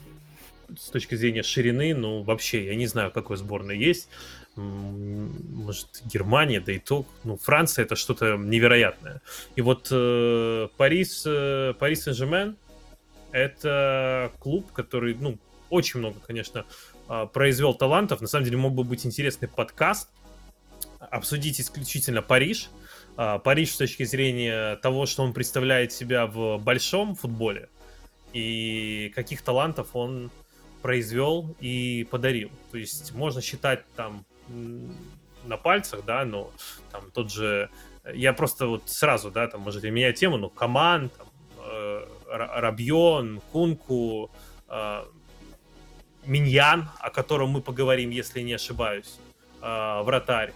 с 0.76 0.90
точки 0.90 1.16
зрения 1.16 1.44
ширины, 1.44 1.94
ну, 1.94 2.24
вообще, 2.24 2.66
я 2.66 2.76
не 2.76 2.88
знаю, 2.88 3.12
какой 3.12 3.38
сборной 3.38 3.78
есть. 3.78 4.10
Может, 4.56 6.02
Германия, 6.06 6.60
да 6.60 6.72
и 6.72 6.80
то. 6.80 7.06
Ну, 7.24 7.38
Франция 7.38 7.86
это 7.86 7.96
что-то 7.96 8.38
невероятное. 8.38 9.22
И 9.56 9.62
вот 9.62 9.90
э, 9.92 10.68
Парис, 10.78 11.24
э, 11.28 11.74
Парис 11.78 12.06
Сен-Жермен 12.06 12.58
это 13.32 14.32
клуб, 14.40 14.72
который, 14.72 15.14
ну, 15.14 15.38
очень 15.70 16.00
много, 16.00 16.20
конечно, 16.26 16.66
а, 17.08 17.26
произвел 17.26 17.74
талантов. 17.74 18.22
На 18.22 18.28
самом 18.28 18.46
деле 18.46 18.58
мог 18.58 18.74
бы 18.74 18.84
быть 18.84 19.06
интересный 19.06 19.48
подкаст. 19.48 20.10
Обсудить 21.00 21.60
исключительно 21.62 22.22
Париж. 22.22 22.70
А, 23.16 23.40
Париж 23.40 23.72
с 23.72 23.78
точки 23.78 24.04
зрения 24.04 24.76
того, 24.78 25.06
что 25.06 25.24
он 25.24 25.34
представляет 25.34 25.92
себя 25.92 26.28
в 26.28 26.58
большом 26.58 27.16
футболе 27.16 27.70
и 28.34 29.12
каких 29.16 29.42
талантов 29.42 29.96
он 29.96 30.32
произвел 30.82 31.56
и 31.60 32.08
подарил. 32.10 32.52
То 32.72 32.78
есть 32.78 33.14
можно 33.14 33.42
считать 33.42 33.84
там 33.96 34.26
на 35.44 35.58
пальцах, 35.58 36.06
да, 36.06 36.26
но 36.26 36.52
там 36.92 37.10
тот 37.12 37.32
же... 37.32 37.70
Я 38.14 38.32
просто 38.34 38.68
вот 38.68 38.84
сразу, 38.86 39.32
да, 39.32 39.48
там, 39.48 39.62
можете 39.62 39.92
менять 39.92 40.18
тему, 40.18 40.38
но 40.38 40.50
Коман, 40.50 41.12
там, 41.18 41.28
э, 41.58 42.06
Рабьо, 42.30 43.42
Нкунку, 43.52 44.32
э, 44.70 45.04
Миньян, 46.28 46.90
о 47.00 47.10
котором 47.10 47.50
мы 47.50 47.62
поговорим, 47.62 48.10
если 48.10 48.42
не 48.42 48.54
ошибаюсь, 48.54 49.18
э, 49.62 50.02
вратарь. 50.04 50.54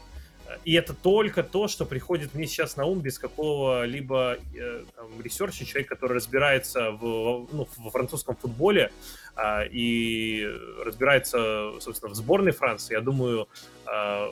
И 0.65 0.73
это 0.73 0.93
только 0.93 1.43
то, 1.43 1.67
что 1.67 1.85
приходит 1.85 2.33
мне 2.33 2.45
сейчас 2.45 2.75
на 2.75 2.85
ум 2.85 2.99
без 2.99 3.17
какого-либо 3.19 4.37
э, 4.53 4.83
research 5.23 5.57
а, 5.57 5.65
человек, 5.65 5.89
который 5.89 6.17
разбирается 6.17 6.91
в, 6.91 7.47
ну, 7.51 7.67
во 7.77 7.89
французском 7.89 8.35
футболе 8.35 8.91
э, 9.35 9.67
и 9.69 10.47
разбирается, 10.83 11.71
собственно, 11.79 12.13
в 12.13 12.15
сборной 12.15 12.51
Франции, 12.51 12.93
я 12.93 13.01
думаю, 13.01 13.47
э, 13.87 14.31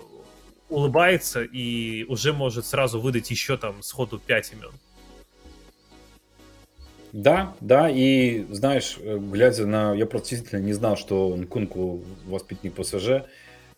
улыбается 0.69 1.43
и 1.43 2.03
уже 2.03 2.31
может 2.33 2.65
сразу 2.65 2.99
выдать 3.01 3.31
еще 3.31 3.57
там 3.57 3.81
сходу 3.81 4.19
5 4.19 4.53
имен. 4.53 4.71
Да, 7.11 7.55
да, 7.59 7.89
и 7.89 8.45
знаешь, 8.51 8.97
э, 9.01 9.17
глядя 9.17 9.65
на... 9.65 9.93
Я 9.93 10.05
просто 10.05 10.29
действительно 10.29 10.59
не 10.59 10.73
знал, 10.73 10.95
что 10.95 11.35
Нкунку 11.35 12.01
воспитанник 12.25 12.75
ПСЖ, 12.75 13.25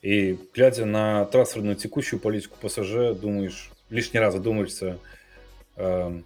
и 0.02 0.38
глядя 0.54 0.86
на 0.86 1.26
трансферную 1.26 1.76
текущую 1.76 2.20
политику 2.20 2.58
ПСЖ, 2.62 3.16
думаешь, 3.20 3.72
лишний 3.90 4.20
раз 4.20 4.34
задумаешься, 4.34 4.98
э, 5.78 6.22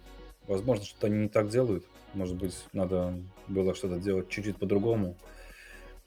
возможно, 0.46 0.84
что-то 0.84 1.06
они 1.06 1.18
не 1.18 1.28
так 1.28 1.48
делают. 1.48 1.84
Может 2.14 2.36
быть, 2.36 2.56
надо 2.72 3.14
было 3.46 3.74
что-то 3.74 3.98
делать 3.98 4.28
чуть-чуть 4.28 4.56
по-другому. 4.56 5.16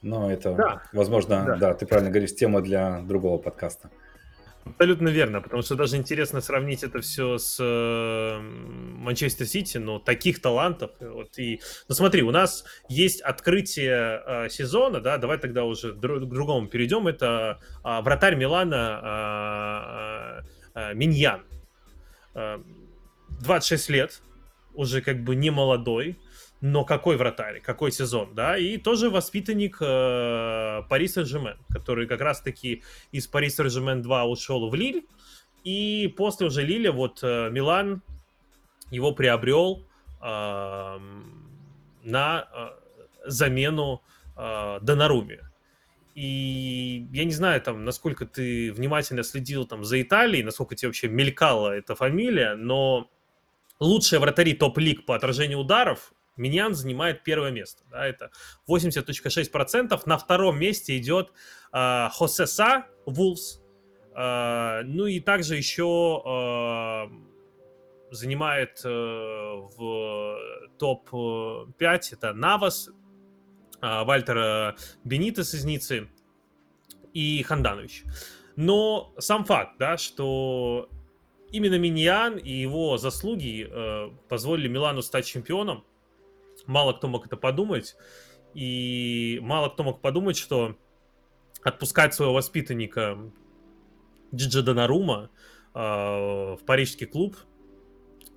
Но 0.01 0.31
это, 0.31 0.53
да. 0.53 0.83
возможно, 0.93 1.43
да. 1.45 1.55
да, 1.57 1.73
ты 1.73 1.85
правильно 1.85 2.09
говоришь, 2.09 2.33
тема 2.33 2.61
для 2.61 3.01
другого 3.01 3.37
подкаста. 3.37 3.89
Абсолютно 4.65 5.09
верно, 5.09 5.41
потому 5.41 5.61
что 5.61 5.75
даже 5.75 5.97
интересно 5.97 6.41
сравнить 6.41 6.83
это 6.83 7.01
все 7.01 7.37
с 7.37 7.57
э, 7.59 8.39
Манчестер 8.39 9.45
Сити, 9.45 9.77
но 9.77 9.99
таких 9.99 10.41
талантов. 10.41 10.91
Вот 10.99 11.37
и, 11.39 11.61
ну 11.87 11.95
смотри, 11.95 12.21
у 12.21 12.31
нас 12.31 12.65
есть 12.87 13.21
открытие 13.21 14.21
э, 14.25 14.49
сезона, 14.49 15.01
да, 15.01 15.17
давай 15.17 15.37
тогда 15.37 15.63
уже 15.63 15.93
к 15.93 15.97
другому 15.97 16.67
перейдем. 16.67 17.07
Это 17.07 17.59
э, 17.83 18.01
вратарь 18.01 18.35
Милана 18.35 20.43
э, 20.75 20.75
э, 20.75 20.93
Миньян. 20.93 21.41
Э, 22.35 22.59
26 23.41 23.89
лет, 23.89 24.21
уже 24.73 25.01
как 25.01 25.23
бы 25.23 25.35
не 25.35 25.49
молодой 25.49 26.17
но 26.61 26.83
какой 26.83 27.15
вратарь, 27.15 27.61
какой 27.61 27.91
сезон, 27.91 28.35
да, 28.35 28.57
и 28.57 28.77
тоже 28.77 29.09
воспитанник 29.09 29.77
э, 29.79 30.81
Пари 30.89 31.07
Сен-Жермен, 31.07 31.57
который 31.69 32.05
как 32.05 32.21
раз-таки 32.21 32.83
из 33.11 33.27
Пари 33.27 33.49
Сен-Жермен 33.49 34.01
2 34.01 34.25
ушел 34.25 34.69
в 34.69 34.75
Лиль, 34.75 35.05
и 35.63 36.13
после 36.17 36.47
уже 36.47 36.63
Лиля 36.63 36.91
вот 36.91 37.19
э, 37.23 37.49
Милан 37.49 38.01
его 38.91 39.13
приобрел 39.13 39.85
э, 40.21 40.99
на 42.03 42.47
э, 42.53 43.29
замену 43.29 44.01
э, 44.35 44.79
Донаруме. 44.81 45.39
И 46.15 47.07
я 47.13 47.23
не 47.23 47.31
знаю, 47.31 47.61
там, 47.61 47.85
насколько 47.85 48.25
ты 48.25 48.73
внимательно 48.73 49.23
следил 49.23 49.65
там 49.65 49.85
за 49.85 50.01
Италией, 50.01 50.43
насколько 50.43 50.75
тебе 50.75 50.89
вообще 50.89 51.07
мелькала 51.07 51.69
эта 51.69 51.95
фамилия, 51.95 52.55
но 52.55 53.09
лучшие 53.79 54.19
вратари 54.19 54.53
топ-лиг 54.53 55.05
по 55.05 55.15
отражению 55.15 55.59
ударов 55.59 56.13
Миньян 56.39 56.73
занимает 56.73 57.23
первое 57.23 57.51
место. 57.51 57.83
Да, 57.91 58.07
это 58.07 58.31
80.6%. 58.67 60.01
На 60.05 60.17
втором 60.17 60.57
месте 60.57 60.97
идет 60.97 61.31
э, 61.73 62.07
Хосе 62.11 62.47
Са, 62.47 62.85
Вулс. 63.05 63.61
Э, 64.15 64.81
ну 64.83 65.05
и 65.05 65.19
также 65.19 65.55
еще 65.57 66.23
э, 66.25 68.13
занимает 68.15 68.81
э, 68.83 68.89
в 68.89 70.39
топ-5 70.79 72.01
это 72.11 72.33
Навас, 72.33 72.89
э, 73.81 74.03
Вальтер 74.03 74.75
Бенитес 75.03 75.53
из 75.53 75.65
Ницы 75.65 76.09
и 77.13 77.43
Ханданович. 77.43 78.05
Но 78.55 79.13
сам 79.17 79.45
факт, 79.45 79.77
да, 79.77 79.97
что 79.97 80.89
именно 81.51 81.77
Миньян 81.77 82.37
и 82.37 82.51
его 82.51 82.97
заслуги 82.97 83.67
э, 83.69 84.09
позволили 84.27 84.67
Милану 84.67 85.01
стать 85.01 85.25
чемпионом, 85.25 85.85
мало 86.69 86.93
кто 86.93 87.07
мог 87.07 87.25
это 87.25 87.35
подумать. 87.35 87.95
И 88.53 89.39
мало 89.41 89.69
кто 89.69 89.83
мог 89.83 90.01
подумать, 90.01 90.37
что 90.37 90.77
отпускать 91.63 92.13
своего 92.13 92.33
воспитанника 92.33 93.17
Джиджи 94.33 94.61
Донарума 94.61 95.29
э, 95.73 95.79
в 95.79 96.59
парижский 96.65 97.07
клуб 97.07 97.35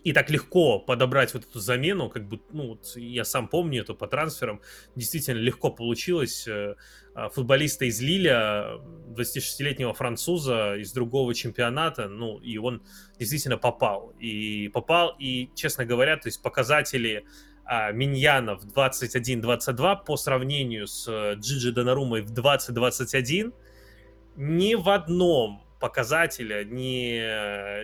и 0.02 0.12
так 0.12 0.30
легко 0.30 0.80
подобрать 0.80 1.32
вот 1.32 1.44
эту 1.44 1.60
замену, 1.60 2.08
как 2.08 2.28
бы, 2.28 2.40
ну, 2.50 2.70
вот 2.70 2.96
я 2.96 3.24
сам 3.24 3.46
помню 3.46 3.82
это 3.82 3.94
по 3.94 4.08
трансферам, 4.08 4.60
действительно 4.96 5.38
легко 5.38 5.70
получилось. 5.70 6.48
Э, 6.48 6.74
а, 7.14 7.28
футболиста 7.28 7.84
из 7.84 8.00
Лиля, 8.00 8.80
26-летнего 9.10 9.92
француза 9.92 10.76
из 10.76 10.92
другого 10.92 11.34
чемпионата, 11.34 12.08
ну, 12.08 12.38
и 12.38 12.58
он 12.58 12.82
действительно 13.18 13.58
попал. 13.58 14.14
И 14.18 14.68
попал, 14.68 15.14
и, 15.18 15.50
честно 15.54 15.84
говоря, 15.84 16.16
то 16.16 16.28
есть 16.28 16.42
показатели 16.42 17.26
Миньянов 17.92 18.64
21-22 18.64 20.04
по 20.04 20.16
сравнению 20.16 20.86
с 20.86 21.06
э, 21.08 21.34
Джиджи 21.38 21.72
Донарумой 21.72 22.22
в 22.22 22.32
20-21 22.32 23.52
ни 24.36 24.74
в 24.74 24.88
одном 24.88 25.62
показателе, 25.80 26.64
ни 26.64 27.18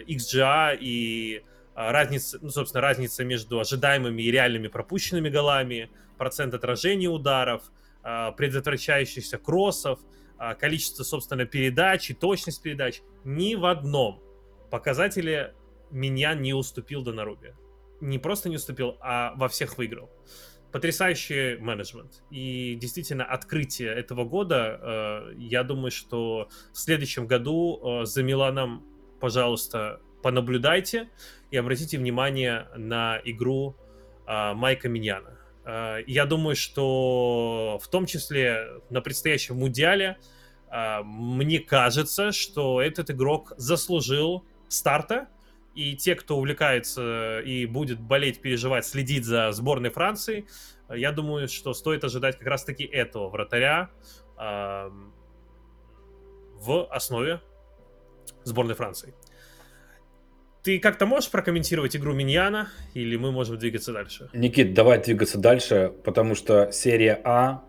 XGA 0.04 0.76
и 0.80 1.42
а, 1.74 1.92
разница, 1.92 2.38
ну, 2.40 2.50
собственно, 2.50 2.80
разница 2.80 3.24
между 3.24 3.60
ожидаемыми 3.60 4.22
и 4.22 4.30
реальными 4.30 4.68
пропущенными 4.68 5.28
голами, 5.28 5.90
процент 6.16 6.54
отражения 6.54 7.08
ударов, 7.08 7.62
а, 8.02 8.32
предотвращающихся 8.32 9.38
кроссов, 9.38 10.00
количество, 10.60 11.02
собственно, 11.02 11.46
передач 11.46 12.10
и 12.10 12.14
точность 12.14 12.62
передач, 12.62 13.02
ни 13.24 13.56
в 13.56 13.66
одном 13.66 14.22
показателе 14.70 15.52
Миньян 15.90 16.40
не 16.40 16.54
уступил 16.54 17.02
Донаруме 17.02 17.54
не 18.00 18.18
просто 18.18 18.48
не 18.48 18.56
уступил, 18.56 18.96
а 19.00 19.34
во 19.36 19.48
всех 19.48 19.78
выиграл. 19.78 20.10
Потрясающий 20.72 21.56
менеджмент. 21.56 22.22
И 22.30 22.74
действительно, 22.74 23.24
открытие 23.24 23.88
этого 23.88 24.24
года, 24.24 24.78
э, 24.80 25.34
я 25.38 25.62
думаю, 25.64 25.90
что 25.90 26.48
в 26.72 26.78
следующем 26.78 27.26
году 27.26 27.80
э, 28.02 28.04
за 28.04 28.22
Миланом, 28.22 28.84
пожалуйста, 29.18 30.00
понаблюдайте 30.22 31.08
и 31.50 31.56
обратите 31.56 31.96
внимание 31.96 32.68
на 32.76 33.20
игру 33.24 33.76
э, 34.26 34.52
Майка 34.52 34.88
Миньяна. 34.88 35.38
Э, 35.64 36.02
я 36.06 36.26
думаю, 36.26 36.54
что 36.54 37.78
в 37.82 37.88
том 37.88 38.04
числе 38.04 38.68
на 38.90 39.00
предстоящем 39.00 39.56
Мундиале 39.56 40.18
э, 40.70 41.02
мне 41.02 41.60
кажется, 41.60 42.32
что 42.32 42.82
этот 42.82 43.10
игрок 43.10 43.54
заслужил 43.56 44.44
старта, 44.68 45.28
и 45.78 45.96
те, 45.96 46.16
кто 46.16 46.36
увлекается 46.36 47.38
и 47.38 47.64
будет 47.64 48.00
болеть, 48.00 48.40
переживать, 48.40 48.84
следить 48.84 49.24
за 49.24 49.52
сборной 49.52 49.90
Франции, 49.90 50.46
я 50.88 51.12
думаю, 51.12 51.46
что 51.46 51.72
стоит 51.72 52.02
ожидать 52.02 52.36
как 52.36 52.48
раз-таки 52.48 52.82
этого 52.82 53.28
вратаря 53.28 53.90
э, 54.36 54.90
в 56.54 56.86
основе 56.90 57.40
сборной 58.42 58.74
Франции. 58.74 59.14
Ты 60.64 60.80
как-то 60.80 61.06
можешь 61.06 61.30
прокомментировать 61.30 61.94
игру 61.94 62.12
Миньяна, 62.12 62.70
или 62.94 63.14
мы 63.14 63.30
можем 63.30 63.56
двигаться 63.56 63.92
дальше? 63.92 64.30
Никит, 64.32 64.74
давай 64.74 65.00
двигаться 65.00 65.38
дальше, 65.38 65.92
потому 66.02 66.34
что 66.34 66.72
серия 66.72 67.20
А 67.24 67.62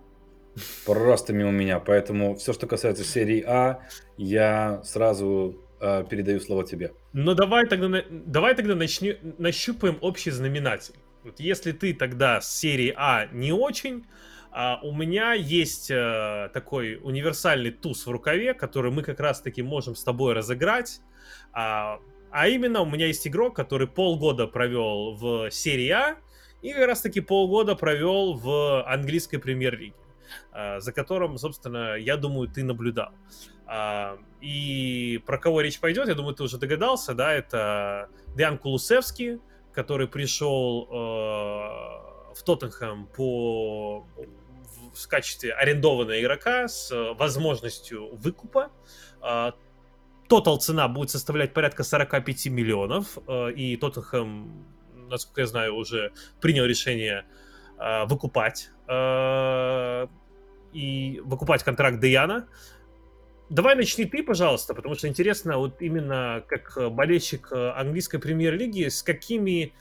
Просто 0.85 1.31
мимо 1.31 1.51
меня. 1.51 1.79
Поэтому 1.79 2.35
все, 2.35 2.53
что 2.53 2.67
касается 2.67 3.03
серии 3.03 3.43
А, 3.47 3.79
я 4.17 4.81
сразу 4.83 5.61
э, 5.79 6.05
передаю 6.09 6.39
слово 6.39 6.65
тебе. 6.65 6.93
Ну 7.13 7.33
давай 7.33 7.65
тогда, 7.67 8.03
давай 8.09 8.55
тогда 8.55 8.75
начни, 8.75 9.15
нащупаем 9.37 9.97
общий 10.01 10.31
знаменатель. 10.31 10.95
Вот 11.23 11.39
если 11.39 11.71
ты 11.71 11.93
тогда 11.93 12.41
с 12.41 12.55
серии 12.57 12.93
А 12.95 13.27
не 13.31 13.51
очень, 13.51 14.05
а 14.51 14.79
у 14.81 14.93
меня 14.93 15.33
есть 15.33 15.91
э, 15.91 16.49
такой 16.53 16.99
универсальный 17.01 17.71
туз 17.71 18.05
в 18.05 18.11
рукаве, 18.11 18.53
который 18.53 18.91
мы 18.91 19.03
как 19.03 19.19
раз-таки 19.19 19.61
можем 19.61 19.95
с 19.95 20.03
тобой 20.03 20.33
разыграть. 20.33 21.01
А, 21.53 21.99
а 22.31 22.47
именно, 22.47 22.81
у 22.81 22.85
меня 22.85 23.07
есть 23.07 23.27
игрок, 23.27 23.55
который 23.55 23.87
полгода 23.87 24.47
провел 24.47 25.13
в 25.13 25.51
серии 25.51 25.89
А 25.89 26.17
и 26.61 26.73
как 26.73 26.87
раз-таки 26.87 27.21
полгода 27.21 27.75
провел 27.75 28.33
в 28.33 28.83
английской 28.87 29.37
премьер-лиге, 29.37 29.95
за 30.51 30.91
которым, 30.93 31.37
собственно, 31.37 31.95
я 31.95 32.17
думаю, 32.17 32.47
ты 32.47 32.63
наблюдал. 32.63 33.11
А, 33.71 34.17
и 34.41 35.21
про 35.25 35.37
кого 35.37 35.61
речь 35.61 35.79
пойдет, 35.79 36.07
я 36.07 36.15
думаю, 36.15 36.33
ты 36.33 36.43
уже 36.43 36.57
догадался, 36.57 37.13
да, 37.13 37.33
это 37.33 38.09
Диан 38.35 38.57
Кулусевский, 38.57 39.39
который 39.73 40.07
пришел 40.07 40.87
э, 40.89 42.33
в 42.33 42.43
Тоттенхэм 42.43 43.05
по 43.07 44.07
в 44.93 45.07
качестве 45.07 45.53
арендованного 45.53 46.19
игрока 46.19 46.67
с 46.67 46.91
возможностью 47.13 48.15
выкупа. 48.15 48.71
Тотал 50.29 50.57
цена 50.57 50.87
будет 50.87 51.09
составлять 51.09 51.53
порядка 51.53 51.83
45 51.83 52.47
миллионов, 52.47 53.17
э, 53.27 53.51
и 53.51 53.75
Тоттенхэм, 53.77 54.65
насколько 55.09 55.41
я 55.41 55.47
знаю, 55.47 55.75
уже 55.75 56.11
принял 56.39 56.65
решение 56.65 57.25
э, 57.79 58.05
выкупать 58.05 58.69
э, 58.87 60.07
и 60.73 61.21
выкупать 61.23 61.63
контракт 61.63 61.99
Деяна. 61.99 62.47
Давай 63.49 63.75
начни 63.75 64.05
ты, 64.05 64.23
пожалуйста, 64.23 64.73
потому 64.73 64.95
что 64.95 65.07
интересно, 65.07 65.57
вот 65.57 65.81
именно 65.81 66.43
как 66.47 66.77
болельщик 66.91 67.51
английской 67.51 68.19
премьер-лиги, 68.19 68.89
с 68.89 69.01
какими 69.01 69.73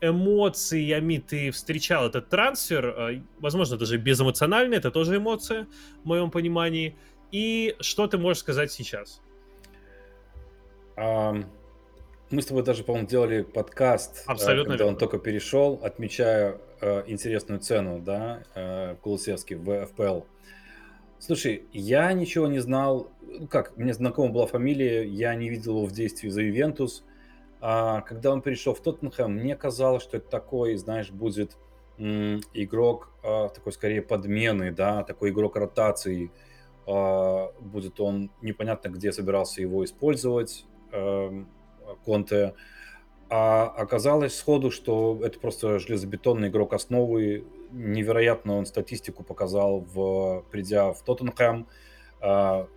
эмоциями 0.00 1.24
ты 1.26 1.50
встречал 1.50 2.06
этот 2.06 2.28
трансфер, 2.28 3.24
возможно, 3.40 3.76
даже 3.76 3.96
безэмоционально, 3.96 4.74
это 4.74 4.92
тоже 4.92 5.16
эмоция, 5.16 5.66
в 6.04 6.06
моем 6.06 6.30
понимании, 6.30 6.96
и 7.32 7.74
что 7.80 8.06
ты 8.06 8.16
можешь 8.16 8.38
сказать 8.42 8.70
сейчас? 8.70 9.20
Мы 12.30 12.42
с 12.42 12.46
тобой 12.46 12.64
даже, 12.64 12.82
по-моему, 12.82 13.06
делали 13.06 13.42
подкаст, 13.42 14.24
э, 14.26 14.32
Абсолютно 14.32 14.72
когда 14.72 14.86
он 14.86 14.96
только 14.96 15.18
перешел, 15.18 15.78
отмечая 15.82 16.58
э, 16.80 17.04
интересную 17.06 17.60
цену, 17.60 18.00
да, 18.00 18.42
э, 18.54 18.96
Кулусевский 19.00 19.54
в 19.54 19.86
ФПЛ. 19.86 20.22
Слушай, 21.18 21.64
я 21.72 22.12
ничего 22.12 22.46
не 22.46 22.58
знал, 22.58 23.10
ну 23.22 23.48
как, 23.48 23.76
мне 23.76 23.94
знакома 23.94 24.32
была 24.32 24.46
фамилия, 24.46 25.04
я 25.04 25.34
не 25.34 25.48
видел 25.48 25.76
его 25.76 25.86
в 25.86 25.92
действии 25.92 26.28
за 26.28 26.42
Ювентус. 26.42 27.04
А 27.60 28.02
когда 28.02 28.32
он 28.32 28.42
перешел 28.42 28.74
в 28.74 28.80
Тоттенхэм, 28.80 29.32
мне 29.32 29.56
казалось, 29.56 30.02
что 30.02 30.18
это 30.18 30.28
такой, 30.28 30.76
знаешь, 30.76 31.10
будет 31.10 31.56
игрок 31.98 33.10
а, 33.22 33.48
такой 33.48 33.72
скорее 33.72 34.02
подмены, 34.02 34.70
да, 34.70 35.02
такой 35.02 35.30
игрок 35.30 35.56
ротации. 35.56 36.30
А, 36.86 37.52
будет 37.60 37.98
он 38.00 38.30
непонятно 38.42 38.88
где 38.88 39.12
собирался 39.12 39.62
его 39.62 39.84
использовать, 39.84 40.66
Эм, 40.92 41.48
Конте. 42.04 42.54
А 43.28 43.64
оказалось 43.64 44.36
сходу, 44.36 44.70
что 44.70 45.20
это 45.22 45.38
просто 45.38 45.78
железобетонный 45.78 46.48
игрок 46.48 46.72
основы. 46.72 47.44
Невероятно 47.72 48.56
он 48.56 48.66
статистику 48.66 49.22
показал, 49.22 49.80
в, 49.80 50.44
придя 50.50 50.92
в 50.92 51.02
Тоттенхэм. 51.02 51.66
А, 52.20 52.68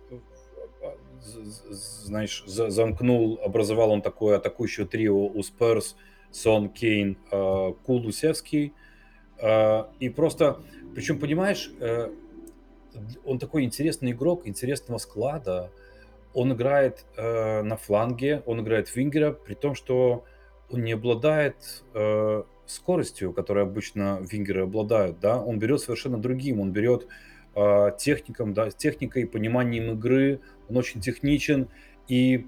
знаешь, 1.22 2.44
замкнул, 2.46 3.38
образовал 3.44 3.90
он 3.90 4.02
такое 4.02 4.36
атакующее 4.36 4.86
трио 4.86 5.26
у 5.26 5.40
Спurs, 5.40 5.94
Сон, 6.30 6.68
Кейн, 6.68 7.18
а, 7.30 7.72
Кулусевский. 7.84 8.72
А, 9.38 9.90
и 10.00 10.08
просто, 10.08 10.60
причем, 10.94 11.18
понимаешь, 11.18 11.70
э, 11.80 12.10
он 13.24 13.38
такой 13.38 13.64
интересный 13.64 14.12
игрок, 14.12 14.46
интересного 14.46 14.98
склада, 14.98 15.70
он 16.34 16.52
играет 16.52 17.04
э, 17.16 17.62
на 17.62 17.76
фланге, 17.76 18.42
он 18.46 18.60
играет 18.60 18.94
вингера, 18.94 19.32
при 19.32 19.54
том, 19.54 19.74
что 19.74 20.24
он 20.70 20.84
не 20.84 20.92
обладает 20.92 21.56
э, 21.94 22.44
скоростью, 22.70 23.32
которой 23.32 23.64
обычно 23.64 24.20
вингеры 24.20 24.62
обладают, 24.62 25.20
да, 25.20 25.40
он 25.40 25.58
берет 25.58 25.80
совершенно 25.80 26.18
другим, 26.18 26.60
он 26.60 26.72
берет 26.72 27.06
э, 27.54 27.90
техником, 27.98 28.54
да, 28.54 28.70
техникой, 28.70 29.26
пониманием 29.26 29.92
игры, 29.92 30.40
он 30.68 30.76
очень 30.76 31.00
техничен, 31.00 31.68
и 32.08 32.46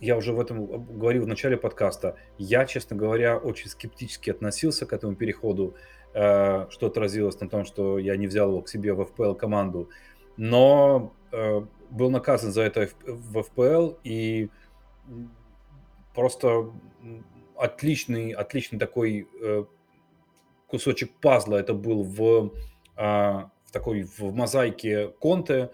я 0.00 0.16
уже 0.16 0.32
в 0.32 0.40
этом 0.40 0.66
говорил 0.98 1.24
в 1.24 1.28
начале 1.28 1.56
подкаста, 1.56 2.16
я, 2.38 2.64
честно 2.64 2.96
говоря, 2.96 3.36
очень 3.36 3.68
скептически 3.68 4.30
относился 4.30 4.86
к 4.86 4.92
этому 4.92 5.14
переходу, 5.14 5.74
э, 6.14 6.66
что 6.70 6.86
отразилось 6.86 7.38
на 7.40 7.48
том, 7.48 7.64
что 7.64 7.98
я 7.98 8.16
не 8.16 8.26
взял 8.26 8.48
его 8.48 8.62
к 8.62 8.68
себе 8.68 8.94
в 8.94 9.00
FPL 9.00 9.36
команду, 9.36 9.90
но 10.36 11.12
э, 11.32 11.62
был 11.90 12.10
наказан 12.10 12.52
за 12.52 12.62
это 12.62 12.88
в 13.06 13.42
ФПЛ, 13.42 13.94
и 14.04 14.48
просто 16.14 16.70
отличный, 17.60 18.30
отличный 18.32 18.78
такой 18.78 19.28
э, 19.42 19.64
кусочек 20.66 21.12
пазла 21.20 21.56
это 21.56 21.74
был 21.74 22.02
в, 22.02 22.52
а, 22.96 23.50
в 23.64 23.72
такой 23.72 24.02
в 24.02 24.34
мозаике 24.34 25.08
Конте. 25.20 25.70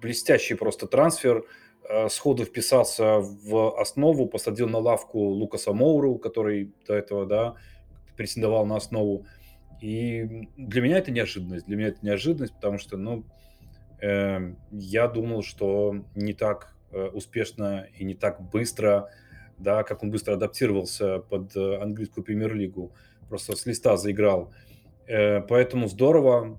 Блестящий 0.00 0.54
просто 0.54 0.86
трансфер. 0.86 1.44
Э, 1.88 2.08
сходу 2.08 2.44
вписался 2.44 3.18
в 3.18 3.80
основу, 3.80 4.26
посадил 4.26 4.68
на 4.68 4.78
лавку 4.78 5.18
Лукаса 5.18 5.72
Моуру, 5.72 6.16
который 6.16 6.72
до 6.86 6.94
этого, 6.94 7.26
да, 7.26 7.54
претендовал 8.16 8.66
на 8.66 8.76
основу. 8.76 9.26
И 9.80 10.48
для 10.56 10.82
меня 10.82 10.98
это 10.98 11.10
неожиданность. 11.10 11.66
Для 11.66 11.76
меня 11.76 11.88
это 11.88 11.98
неожиданность, 12.02 12.54
потому 12.54 12.78
что, 12.78 12.96
ну, 12.96 13.24
Эм, 14.00 14.56
я 14.70 15.08
думал, 15.08 15.42
что 15.42 16.04
не 16.14 16.32
так 16.32 16.74
э, 16.92 17.08
успешно 17.08 17.88
и 17.96 18.04
не 18.04 18.14
так 18.14 18.40
быстро, 18.40 19.10
да, 19.58 19.82
как 19.82 20.02
он 20.02 20.10
быстро 20.10 20.34
адаптировался 20.34 21.18
под 21.18 21.54
э, 21.56 21.80
английскую 21.80 22.24
премьер-лигу, 22.24 22.92
просто 23.28 23.56
с 23.56 23.66
листа 23.66 23.96
заиграл. 23.96 24.52
Э, 25.06 25.40
поэтому 25.40 25.88
здорово. 25.88 26.58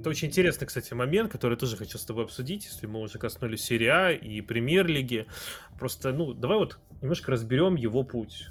Это 0.00 0.10
очень 0.10 0.28
интересный, 0.28 0.66
кстати, 0.66 0.92
момент, 0.94 1.30
который 1.30 1.56
тоже 1.56 1.76
хочу 1.76 1.98
с 1.98 2.04
тобой 2.04 2.24
обсудить, 2.24 2.64
если 2.64 2.86
мы 2.86 3.00
уже 3.00 3.18
коснулись 3.18 3.62
серии 3.62 3.86
А 3.86 4.10
и 4.10 4.40
премьер-лиги. 4.40 5.26
Просто, 5.78 6.12
ну, 6.12 6.32
давай 6.32 6.58
вот 6.58 6.78
немножко 7.00 7.30
разберем 7.30 7.76
его 7.76 8.02
путь. 8.02 8.48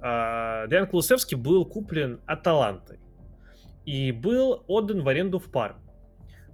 А, 0.00 0.66
Диан 0.66 0.86
Кулусевский 0.86 1.36
был 1.36 1.64
куплен 1.64 2.20
Аталантой 2.26 2.98
и 3.84 4.10
был 4.10 4.64
отдан 4.66 5.02
в 5.02 5.08
аренду 5.08 5.38
в 5.38 5.50
Парм. 5.50 5.76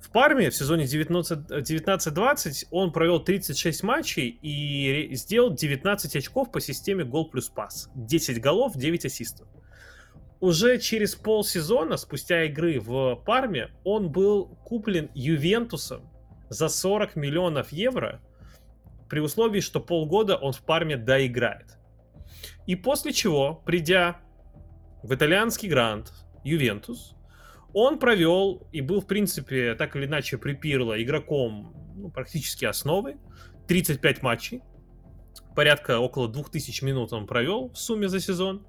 В 0.02 0.10
Парме 0.10 0.50
в 0.50 0.54
сезоне 0.54 0.84
19-20 0.84 2.66
он 2.72 2.92
провел 2.92 3.20
36 3.20 3.82
матчей 3.84 4.28
и 4.42 5.14
сделал 5.14 5.54
19 5.54 6.16
очков 6.16 6.50
по 6.50 6.60
системе 6.60 7.04
гол 7.04 7.30
плюс 7.30 7.48
пас. 7.48 7.88
10 7.94 8.40
голов, 8.40 8.76
9 8.76 9.04
ассистов. 9.04 9.46
Уже 10.40 10.78
через 10.78 11.14
полсезона, 11.14 11.96
спустя 11.96 12.44
игры 12.44 12.80
в 12.80 13.14
Парме, 13.24 13.70
он 13.84 14.10
был 14.10 14.58
куплен 14.64 15.08
Ювентусом 15.14 16.10
за 16.48 16.68
40 16.68 17.14
миллионов 17.14 17.70
евро, 17.70 18.20
при 19.08 19.20
условии, 19.20 19.60
что 19.60 19.78
полгода 19.78 20.34
он 20.36 20.52
в 20.52 20.62
Парме 20.62 20.96
доиграет. 20.96 21.76
И 22.66 22.74
после 22.74 23.12
чего, 23.12 23.62
придя 23.64 24.16
в 25.04 25.14
итальянский 25.14 25.68
грант 25.68 26.12
Ювентус, 26.42 27.14
он 27.74 27.98
провел 27.98 28.68
и 28.72 28.80
был, 28.80 29.00
в 29.00 29.06
принципе, 29.06 29.74
так 29.74 29.96
или 29.96 30.06
иначе 30.06 30.38
припирло 30.38 31.00
игроком 31.02 31.74
ну, 31.96 32.10
практически 32.10 32.64
основы. 32.64 33.16
35 33.68 34.22
матчей. 34.22 34.62
Порядка 35.54 35.98
около 35.98 36.28
2000 36.28 36.84
минут 36.84 37.12
он 37.12 37.26
провел 37.26 37.70
в 37.70 37.78
сумме 37.78 38.08
за 38.08 38.20
сезон. 38.20 38.66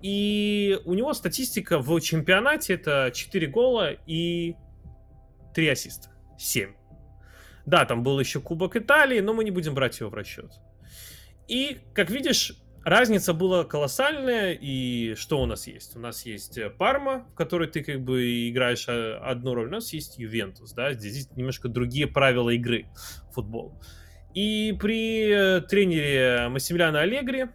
И 0.00 0.78
у 0.84 0.94
него 0.94 1.12
статистика 1.12 1.78
в 1.78 2.00
чемпионате 2.00 2.74
это 2.74 3.10
4 3.12 3.46
гола 3.48 3.92
и 4.06 4.54
3 5.54 5.68
ассиста. 5.68 6.10
7. 6.38 6.72
Да, 7.66 7.84
там 7.84 8.02
был 8.02 8.18
еще 8.20 8.40
Кубок 8.40 8.76
Италии, 8.76 9.20
но 9.20 9.34
мы 9.34 9.44
не 9.44 9.50
будем 9.50 9.74
брать 9.74 9.98
его 9.98 10.08
в 10.08 10.14
расчет. 10.14 10.52
И, 11.48 11.80
как 11.94 12.10
видишь, 12.10 12.54
разница 12.84 13.32
была 13.34 13.64
колоссальная, 13.64 14.52
и 14.52 15.14
что 15.14 15.40
у 15.40 15.46
нас 15.46 15.66
есть? 15.66 15.96
У 15.96 16.00
нас 16.00 16.24
есть 16.26 16.58
э, 16.58 16.70
Парма, 16.70 17.26
в 17.32 17.34
которой 17.34 17.68
ты 17.68 17.82
как 17.82 18.00
бы 18.00 18.48
играешь 18.48 18.86
э, 18.88 19.14
одну 19.16 19.54
роль, 19.54 19.68
у 19.68 19.72
нас 19.72 19.92
есть 19.92 20.18
Ювентус, 20.18 20.72
да, 20.72 20.92
здесь 20.92 21.28
немножко 21.36 21.68
другие 21.68 22.06
правила 22.06 22.50
игры 22.50 22.86
в 23.30 23.34
футбол. 23.34 23.80
И 24.34 24.76
при 24.80 25.28
э, 25.28 25.60
тренере 25.62 26.48
Массимилиано 26.48 27.00
Аллегри 27.00 27.46
э, 27.46 27.48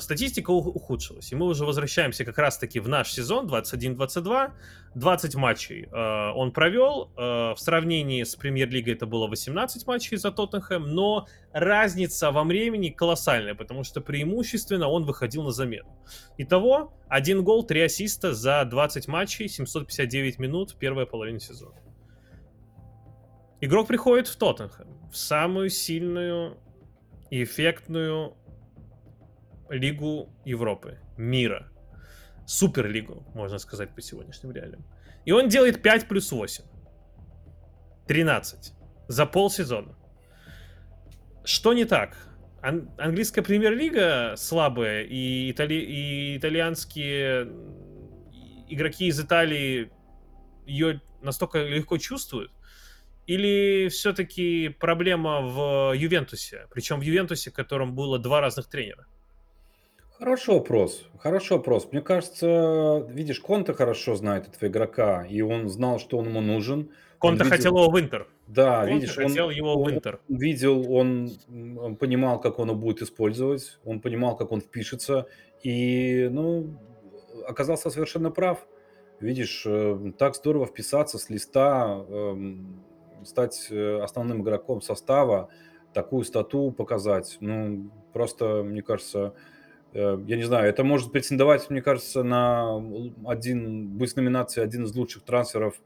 статистика 0.00 0.50
ухудшилась. 0.50 1.32
И 1.32 1.36
мы 1.36 1.46
уже 1.46 1.64
возвращаемся 1.64 2.24
как 2.24 2.38
раз-таки 2.38 2.80
в 2.80 2.88
наш 2.88 3.10
сезон 3.12 3.46
21-22. 3.46 4.52
20 4.94 5.34
матчей 5.34 5.88
э, 5.90 6.32
он 6.34 6.52
провел. 6.52 7.10
Э, 7.16 7.54
в 7.54 7.56
сравнении 7.56 8.22
с 8.22 8.36
премьер-лигой 8.36 8.94
это 8.94 9.06
было 9.06 9.26
18 9.26 9.86
матчей 9.86 10.16
за 10.16 10.30
Тоттенхэм, 10.30 10.94
но 10.94 11.26
разница 11.52 12.30
во 12.30 12.44
времени 12.44 12.90
колоссальная, 12.90 13.54
потому 13.54 13.84
что 13.84 14.00
преимущественно 14.00 14.88
он 14.88 15.04
выходил 15.04 15.42
на 15.42 15.50
замену. 15.50 15.96
Итого, 16.38 16.92
один 17.08 17.42
гол, 17.42 17.64
три 17.64 17.80
ассиста 17.80 18.34
за 18.34 18.64
20 18.64 19.08
матчей, 19.08 19.48
759 19.48 20.38
минут, 20.38 20.76
первая 20.78 21.06
половина 21.06 21.40
сезона. 21.40 21.74
Игрок 23.60 23.88
приходит 23.88 24.28
в 24.28 24.36
Тоттенхэм, 24.36 25.10
в 25.10 25.16
самую 25.16 25.70
сильную 25.70 26.58
и 27.30 27.42
эффектную 27.42 28.36
Лигу 29.70 30.28
Европы, 30.44 30.98
мира. 31.16 31.70
Суперлигу, 32.46 33.24
можно 33.34 33.58
сказать, 33.58 33.94
по 33.94 34.02
сегодняшним 34.02 34.52
реалиям. 34.52 34.84
И 35.24 35.32
он 35.32 35.48
делает 35.48 35.82
5 35.82 36.08
плюс 36.08 36.30
8. 36.32 36.64
13. 38.06 38.72
За 39.08 39.26
полсезона. 39.26 39.96
Что 41.44 41.72
не 41.72 41.84
так? 41.84 42.16
Ан- 42.62 42.90
английская 42.98 43.42
премьер-лига 43.42 44.34
слабая, 44.36 45.02
и, 45.02 45.50
итали- 45.50 45.84
и 45.84 46.36
итальянские 46.36 47.48
игроки 48.68 49.06
из 49.06 49.20
Италии 49.20 49.90
ее 50.66 51.00
настолько 51.22 51.58
легко 51.62 51.98
чувствуют? 51.98 52.50
Или 53.26 53.88
все-таки 53.88 54.68
проблема 54.68 55.40
в 55.40 55.92
Ювентусе? 55.94 56.66
Причем 56.70 56.98
в 57.00 57.02
Ювентусе, 57.02 57.50
в 57.50 57.54
котором 57.54 57.94
было 57.94 58.18
два 58.18 58.40
разных 58.40 58.68
тренера. 58.68 59.06
Хороший 60.18 60.54
вопрос, 60.54 61.04
хороший 61.18 61.56
вопрос. 61.56 61.88
Мне 61.90 62.00
кажется, 62.00 63.04
видишь, 63.08 63.40
Конте 63.40 63.72
хорошо 63.72 64.14
знает 64.14 64.46
этого 64.46 64.70
игрока, 64.70 65.26
и 65.26 65.40
он 65.40 65.68
знал, 65.68 65.98
что 65.98 66.18
он 66.18 66.28
ему 66.28 66.40
нужен. 66.40 66.90
Конте 67.18 67.42
видел... 67.42 67.56
хотел 67.56 67.76
его 67.76 67.90
в 67.90 68.00
Интер. 68.00 68.28
Да, 68.46 68.82
Конте 68.82 68.94
видишь, 68.94 69.16
хотел 69.16 69.46
он, 69.46 69.52
его 69.52 69.82
в 69.82 69.90
Интер. 69.90 70.20
Он 70.30 70.36
видел, 70.36 70.92
он, 70.92 71.30
он 71.78 71.96
понимал, 71.96 72.40
как 72.40 72.60
он 72.60 72.68
его 72.68 72.78
будет 72.78 73.02
использовать, 73.02 73.78
он 73.84 74.00
понимал, 74.00 74.36
как 74.36 74.52
он 74.52 74.60
впишется, 74.60 75.26
и, 75.64 76.28
ну, 76.30 76.78
оказался 77.48 77.90
совершенно 77.90 78.30
прав. 78.30 78.66
Видишь, 79.18 79.64
э, 79.66 80.12
так 80.16 80.36
здорово 80.36 80.66
вписаться 80.66 81.18
с 81.18 81.28
листа, 81.28 82.04
эм, 82.08 82.84
стать 83.24 83.66
э, 83.70 84.00
основным 84.00 84.42
игроком 84.42 84.80
состава, 84.80 85.48
такую 85.92 86.24
стату 86.24 86.70
показать, 86.70 87.36
ну, 87.40 87.90
просто, 88.12 88.62
мне 88.62 88.82
кажется, 88.82 89.34
я 89.94 90.36
не 90.36 90.42
знаю, 90.42 90.68
это 90.68 90.82
может 90.82 91.12
претендовать, 91.12 91.70
мне 91.70 91.80
кажется, 91.80 92.22
на 92.22 92.82
один, 93.26 93.88
быть 93.96 94.12
в 94.12 94.16
номинации 94.16 94.60
один 94.60 94.84
из 94.84 94.94
лучших 94.94 95.22
трансферов 95.22 95.76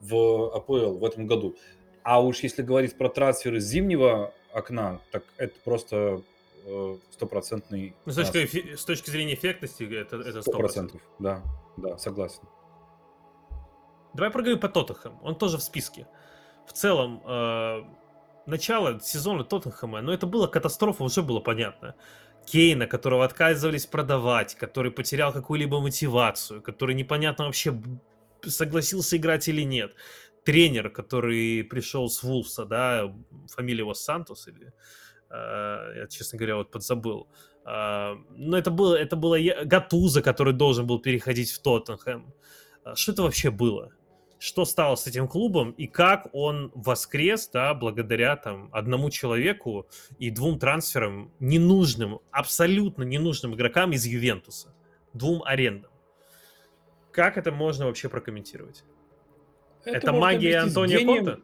в 0.00 0.54
АПЛ 0.54 0.98
в 0.98 1.04
этом 1.04 1.26
году. 1.26 1.56
А 2.02 2.22
уж 2.22 2.40
если 2.40 2.62
говорить 2.62 2.96
про 2.96 3.08
трансферы 3.08 3.58
зимнего 3.58 4.32
окна, 4.52 5.00
так 5.10 5.24
это 5.36 5.54
просто 5.64 6.22
э, 6.64 6.96
стопроцентный... 7.10 7.96
Ну, 8.04 8.12
с, 8.12 8.30
точки, 8.30 8.76
с 8.76 8.84
точки 8.84 9.10
зрения 9.10 9.34
эффектности 9.34 9.82
это, 9.82 10.16
это 10.16 10.38
100%. 10.38 10.92
100%. 10.92 11.00
Да, 11.18 11.42
да, 11.76 11.98
согласен. 11.98 12.42
Давай 14.14 14.30
проговорим 14.30 14.60
по 14.60 14.68
Тоттенхэм. 14.68 15.18
Он 15.22 15.34
тоже 15.34 15.58
в 15.58 15.62
списке. 15.62 16.06
В 16.66 16.72
целом, 16.72 17.20
э, 17.26 17.82
начало 18.46 19.00
сезона 19.00 19.42
Тоттенхэма, 19.44 20.00
но 20.00 20.12
это 20.12 20.26
была 20.26 20.46
катастрофа, 20.46 21.02
уже 21.02 21.22
было 21.22 21.40
понятно. 21.40 21.96
Кейна, 22.46 22.86
которого 22.86 23.24
отказывались 23.24 23.86
продавать, 23.86 24.54
который 24.54 24.90
потерял 24.90 25.32
какую-либо 25.32 25.80
мотивацию, 25.80 26.62
который 26.62 26.94
непонятно 26.94 27.46
вообще 27.46 27.80
согласился 28.44 29.16
играть 29.16 29.48
или 29.48 29.62
нет. 29.62 29.94
Тренер, 30.44 30.90
который 30.90 31.64
пришел 31.64 32.08
с 32.08 32.22
Вулфса, 32.22 32.64
да, 32.64 33.12
фамилия 33.48 33.80
его 33.80 33.94
Сантос 33.94 34.48
или... 34.48 34.72
Uh, 35.28 35.96
я, 35.96 36.06
честно 36.08 36.38
говоря, 36.38 36.54
вот 36.54 36.70
подзабыл. 36.70 37.26
Uh, 37.64 38.14
но 38.30 38.56
это 38.56 38.70
было, 38.70 38.94
это 38.94 39.16
было 39.16 39.36
Гатуза, 39.64 40.22
который 40.22 40.52
должен 40.52 40.86
был 40.86 41.00
переходить 41.00 41.50
в 41.50 41.60
Тоттенхэм. 41.60 42.32
Uh, 42.84 42.94
что 42.94 43.10
это 43.10 43.22
вообще 43.22 43.50
было? 43.50 43.90
Что 44.46 44.64
стало 44.64 44.94
с 44.94 45.08
этим 45.08 45.26
клубом 45.26 45.72
и 45.72 45.88
как 45.88 46.28
он 46.32 46.70
воскрес, 46.74 47.48
да, 47.52 47.74
благодаря 47.74 48.36
там 48.36 48.68
одному 48.72 49.10
человеку 49.10 49.86
и 50.20 50.30
двум 50.30 50.60
трансферам 50.60 51.32
ненужным, 51.40 52.20
абсолютно 52.30 53.02
ненужным 53.02 53.54
игрокам 53.54 53.92
из 53.92 54.06
Ювентуса, 54.06 54.72
двум 55.12 55.42
арендам. 55.44 55.90
Как 57.10 57.36
это 57.36 57.50
можно 57.50 57.86
вообще 57.86 58.08
прокомментировать? 58.08 58.84
Это, 59.84 59.96
это 59.96 60.12
магия 60.12 60.58
Антонио 60.58 61.04
Конта? 61.04 61.40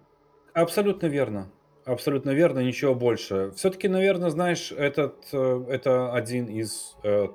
Абсолютно 0.55 1.07
верно. 1.07 1.51
Абсолютно 1.85 2.31
верно, 2.31 2.61
ничего 2.61 2.95
больше. 2.95 3.51
Все-таки, 3.57 3.89
наверное, 3.89 4.31
знаешь, 4.31 4.71
этот, 4.71 5.27
э, 5.33 5.65
это 5.69 6.15
один 6.15 6.47
из 6.47 6.97
э, 7.03 7.27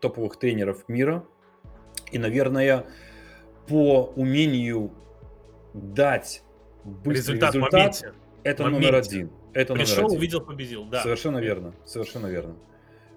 топовых 0.00 0.36
тренеров 0.38 0.88
мира. 0.88 1.24
И, 2.12 2.18
наверное, 2.18 2.86
по 3.66 4.12
умению 4.16 4.90
дать 5.74 6.42
быстрый 6.84 7.34
результат, 7.34 7.54
результат 7.54 8.14
это 8.44 8.62
моменте. 8.62 8.86
номер 8.86 8.94
один. 8.94 9.30
Это 9.52 9.74
Пришел, 9.74 9.96
номер 9.96 10.06
один. 10.06 10.18
увидел, 10.18 10.40
победил. 10.40 10.84
Да. 10.84 11.02
Совершенно 11.02 11.38
верно. 11.38 11.74
Совершенно 11.84 12.26
верно. 12.26 12.54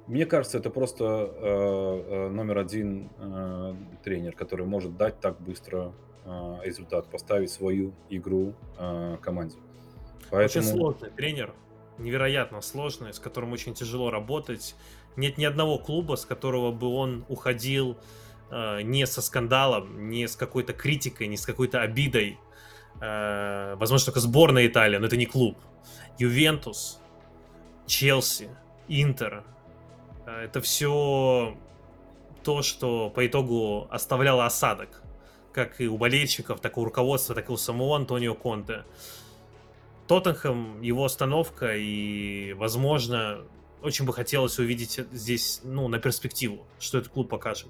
Мне 0.08 0.26
кажется, 0.26 0.58
это 0.58 0.72
просто 0.72 1.06
э, 1.06 1.44
э, 1.46 2.28
номер 2.30 2.58
один 2.58 3.12
э, 3.20 3.76
тренер, 4.04 4.34
который 4.36 4.66
может 4.66 4.98
дать 4.98 5.20
так 5.20 5.40
быстро 5.40 5.94
э, 6.26 6.56
результат, 6.64 7.06
поставить 7.12 7.52
свою 7.52 7.94
игру 8.10 8.56
э, 8.80 9.18
команде. 9.22 9.58
Поэтому... 10.32 10.66
Очень 10.66 10.78
сложный 10.78 11.10
тренер, 11.12 11.54
невероятно 12.00 12.62
сложный, 12.62 13.14
с 13.14 13.20
которым 13.20 13.54
очень 13.54 13.76
тяжело 13.76 14.10
работать. 14.10 14.76
Нет 15.16 15.38
ни 15.38 15.46
одного 15.46 15.78
клуба, 15.78 16.16
с 16.16 16.26
которого 16.26 16.72
бы 16.72 16.88
он 16.88 17.24
уходил 17.30 17.96
не 18.52 19.06
со 19.06 19.22
скандалом, 19.22 20.10
не 20.10 20.28
с 20.28 20.36
какой-то 20.36 20.74
критикой, 20.74 21.28
не 21.28 21.38
с 21.38 21.46
какой-то 21.46 21.82
обидой. 21.82 22.40
Э, 23.02 23.76
возможно, 23.76 24.06
только 24.06 24.20
сборная 24.20 24.68
Италии, 24.68 24.98
но 24.98 25.08
это 25.08 25.18
не 25.18 25.26
клуб. 25.26 25.58
Ювентус, 26.18 27.00
Челси, 27.88 28.50
Интер. 28.88 29.44
Э, 30.26 30.44
это 30.44 30.62
все 30.62 31.58
то, 32.44 32.62
что 32.62 33.10
по 33.10 33.26
итогу 33.26 33.88
оставляло 33.90 34.46
осадок. 34.46 35.02
Как 35.54 35.82
и 35.82 35.88
у 35.88 35.98
болельщиков, 35.98 36.60
так 36.60 36.78
и 36.78 36.80
у 36.80 36.84
руководства, 36.84 37.36
так 37.36 37.50
и 37.50 37.52
у 37.52 37.58
самого 37.58 37.96
Антонио 37.96 38.36
Конте. 38.36 38.84
Тоттенхэм, 40.08 40.82
его 40.82 41.06
остановка 41.06 41.76
и, 41.76 42.54
возможно, 42.54 43.42
очень 43.82 44.06
бы 44.06 44.14
хотелось 44.14 44.58
увидеть 44.60 45.00
здесь, 45.12 45.62
ну, 45.64 45.88
на 45.88 46.00
перспективу, 46.00 46.66
что 46.80 46.98
этот 46.98 47.12
клуб 47.12 47.30
покажет. 47.30 47.70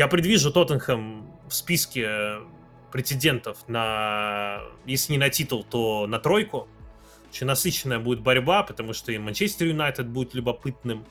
Я 0.00 0.08
предвижу 0.08 0.50
Тоттенхэм 0.50 1.30
в 1.46 1.54
списке 1.54 2.38
претендентов 2.90 3.58
на, 3.68 4.62
если 4.86 5.12
не 5.12 5.18
на 5.18 5.28
титул, 5.28 5.62
то 5.62 6.06
на 6.06 6.18
тройку. 6.18 6.68
Очень 7.30 7.46
насыщенная 7.46 7.98
будет 7.98 8.22
борьба, 8.22 8.62
потому 8.62 8.94
что 8.94 9.12
и 9.12 9.18
Манчестер 9.18 9.66
Юнайтед 9.66 10.08
будет 10.08 10.32
любопытным. 10.32 11.04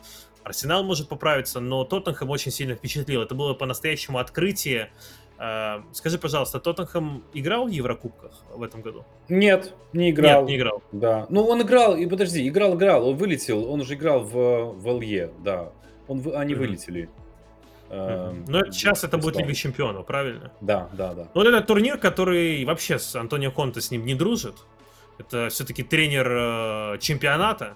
Арсенал 0.43 0.83
может 0.83 1.07
поправиться, 1.07 1.59
но 1.59 1.83
Тоттенхэм 1.83 2.31
очень 2.31 2.51
сильно 2.51 2.73
впечатлил. 2.73 3.21
Это 3.21 3.35
было 3.35 3.53
по-настоящему 3.53 4.17
открытие. 4.17 4.89
А, 5.37 5.83
скажи, 5.93 6.17
пожалуйста, 6.17 6.59
Тоттенхэм 6.59 7.25
играл 7.35 7.67
в 7.67 7.69
Еврокубках 7.69 8.41
в 8.55 8.63
этом 8.63 8.81
году? 8.81 9.05
Нет, 9.27 9.71
не 9.93 10.09
играл. 10.09 10.41
Нет, 10.41 10.49
не 10.49 10.57
играл. 10.57 10.81
Да. 10.91 11.27
Ну, 11.29 11.43
он 11.43 11.61
играл, 11.61 11.95
и 11.95 12.07
подожди, 12.07 12.47
играл, 12.47 12.73
играл, 12.73 13.07
он 13.07 13.17
вылетел, 13.17 13.71
он 13.71 13.81
уже 13.81 13.93
играл 13.93 14.23
в, 14.23 14.73
в 14.73 14.99
ЛЕ, 14.99 15.29
да. 15.43 15.73
Он, 16.07 16.23
они 16.33 16.55
mm-hmm. 16.55 16.57
вылетели. 16.57 17.09
Эм, 17.89 18.45
Но 18.47 18.65
сейчас 18.71 19.03
это 19.03 19.17
будет 19.17 19.37
Лига 19.37 19.53
Чемпионов, 19.53 20.05
правильно? 20.05 20.51
Да, 20.61 20.89
да, 20.93 21.13
да. 21.13 21.27
Ну, 21.33 21.41
это 21.41 21.61
турнир, 21.61 21.97
который 21.97 22.63
вообще 22.65 22.99
с 22.99 23.15
Антонио 23.15 23.51
Конте 23.51 23.81
с 23.81 23.91
ним 23.91 24.05
не 24.05 24.15
дружит. 24.15 24.55
Это 25.17 25.49
все-таки 25.49 25.83
тренер 25.83 26.27
э, 26.29 26.97
чемпионата. 26.99 27.73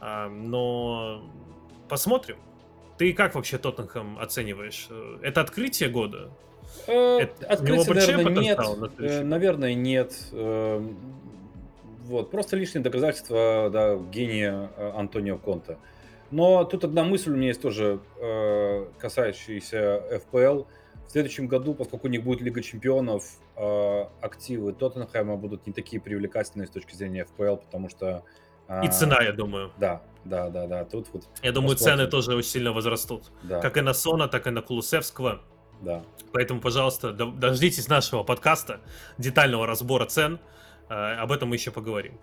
Э, 0.00 0.28
но 0.28 1.22
посмотрим. 1.88 2.36
Ты 2.98 3.12
как 3.12 3.34
вообще 3.34 3.58
Тоттенхэм 3.58 4.18
оцениваешь? 4.18 4.88
Это 5.22 5.40
открытие 5.40 5.88
года? 5.88 6.30
Э, 6.86 7.18
это, 7.20 7.46
открытие, 7.46 8.16
наверное, 8.16 8.42
нет. 8.42 8.58
На 8.98 9.22
наверное, 9.24 9.74
нет. 9.74 10.14
Эм, 10.32 10.96
вот, 12.04 12.30
просто 12.30 12.56
лишнее 12.56 12.82
доказательство 12.82 13.70
да, 13.72 13.96
гения 13.96 14.70
э, 14.76 14.92
Антонио 14.96 15.38
Конта. 15.38 15.78
Но 16.32 16.64
тут 16.64 16.82
одна 16.84 17.04
мысль 17.04 17.30
у 17.30 17.36
меня 17.36 17.48
есть 17.48 17.60
тоже, 17.62 18.00
э, 18.18 18.86
касающаяся 18.98 20.02
ФПЛ. 20.26 20.64
В 21.06 21.10
следующем 21.12 21.46
году, 21.46 21.74
поскольку 21.74 22.06
у 22.08 22.10
них 22.10 22.24
будет 22.24 22.40
Лига 22.40 22.62
Чемпионов, 22.62 23.24
э, 23.56 24.04
активы 24.22 24.72
Тоттенхэма 24.72 25.36
будут 25.36 25.66
не 25.66 25.72
такие 25.74 26.00
привлекательные 26.00 26.66
с 26.66 26.70
точки 26.70 26.94
зрения 26.94 27.24
ФПЛ, 27.26 27.56
потому 27.56 27.88
что 27.90 28.24
И 28.68 28.86
А, 28.86 28.90
цена, 28.90 29.20
я 29.22 29.32
думаю. 29.32 29.70
Да, 29.76 30.00
да, 30.24 30.48
да, 30.48 30.66
да. 30.66 30.84
Тут 30.86 31.08
вот 31.12 31.24
Я 31.42 31.52
думаю, 31.52 31.76
цены 31.76 32.06
тоже 32.06 32.34
очень 32.34 32.48
сильно 32.48 32.72
возрастут. 32.72 33.30
Да, 33.42 33.60
Как 33.60 33.76
и 33.76 33.82
на 33.82 33.92
Сона, 33.92 34.28
так 34.28 34.46
и 34.46 34.50
на 34.50 34.62
Кулусевского. 34.62 35.42
да. 35.82 36.02
Поэтому, 36.32 36.60
пожалуйста, 36.62 37.12
до- 37.12 37.26
дождитесь 37.32 37.88
нашего 37.88 38.22
подкаста, 38.22 38.80
детального 39.18 39.66
разбора 39.66 40.06
цен. 40.06 40.38
Э, 40.88 41.16
Об 41.16 41.32
этом 41.32 41.50
мы 41.50 41.56
еще 41.56 41.70
поговорим. 41.70 42.18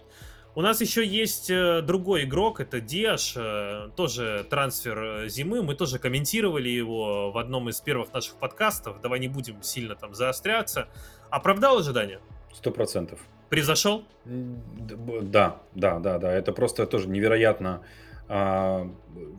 У 0.59 0.61
нас 0.61 0.81
еще 0.81 1.05
есть 1.07 1.49
э, 1.49 1.81
другой 1.81 2.25
игрок, 2.25 2.59
это 2.59 2.81
Диаш, 2.81 3.33
э, 3.37 3.91
тоже 3.95 4.45
трансфер 4.49 4.99
э, 4.99 5.29
зимы. 5.29 5.63
Мы 5.63 5.73
тоже 5.73 5.99
комментировали 5.99 6.67
его 6.67 7.31
в 7.31 7.37
одном 7.37 7.69
из 7.69 7.79
первых 7.79 8.11
наших 8.11 8.35
подкастов. 8.35 8.99
Давай 8.99 9.21
не 9.21 9.29
будем 9.29 9.63
сильно 9.63 9.95
там 9.95 10.13
заостряться. 10.13 10.89
Оправдал 11.29 11.77
ожидания? 11.77 12.19
Сто 12.53 12.71
процентов. 12.71 13.21
Превзошел? 13.47 14.03
Да, 14.25 15.61
да, 15.75 15.99
да, 15.99 16.17
да. 16.17 16.33
Это 16.33 16.51
просто 16.51 16.85
тоже 16.87 17.07
невероятно. 17.07 17.81
А, 18.27 18.85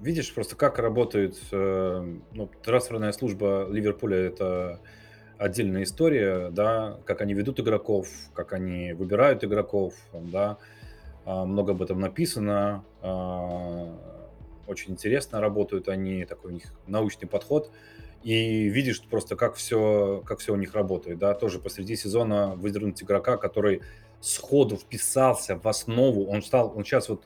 Видишь 0.01 0.33
просто, 0.33 0.57
как 0.57 0.79
работает 0.79 1.37
ну, 1.53 2.51
трансферная 2.65 3.13
служба 3.13 3.69
Ливерпуля. 3.71 4.17
Это 4.17 4.81
отдельная 5.37 5.83
история, 5.83 6.49
да, 6.49 6.99
как 7.05 7.21
они 7.21 7.35
ведут 7.35 7.61
игроков, 7.61 8.09
как 8.33 8.55
они 8.55 8.95
выбирают 8.95 9.45
игроков, 9.45 9.93
да. 10.15 10.57
А, 11.25 11.45
Много 11.45 11.73
об 11.73 11.83
этом 11.83 12.01
написано. 12.01 12.85
а, 13.03 13.95
Очень 14.67 14.93
интересно 14.93 15.41
работают 15.41 15.89
они, 15.89 16.25
такой 16.25 16.53
у 16.53 16.55
них 16.55 16.73
научный 16.87 17.27
подход. 17.27 17.71
И 18.23 18.69
видишь 18.69 19.03
просто, 19.03 19.35
как 19.35 19.55
все, 19.55 20.23
как 20.27 20.39
все 20.41 20.53
у 20.53 20.57
них 20.57 20.75
работает, 20.75 21.19
да, 21.19 21.33
тоже 21.35 21.59
посреди 21.59 21.97
сезона 21.97 22.55
выдернуть 22.55 23.03
игрока, 23.03 23.37
который 23.39 23.81
сходу 24.21 24.77
вписался 24.77 25.57
в 25.59 25.67
основу, 25.67 26.27
он 26.27 26.43
стал, 26.43 26.73
он 26.77 26.85
сейчас 26.85 27.09
вот 27.09 27.25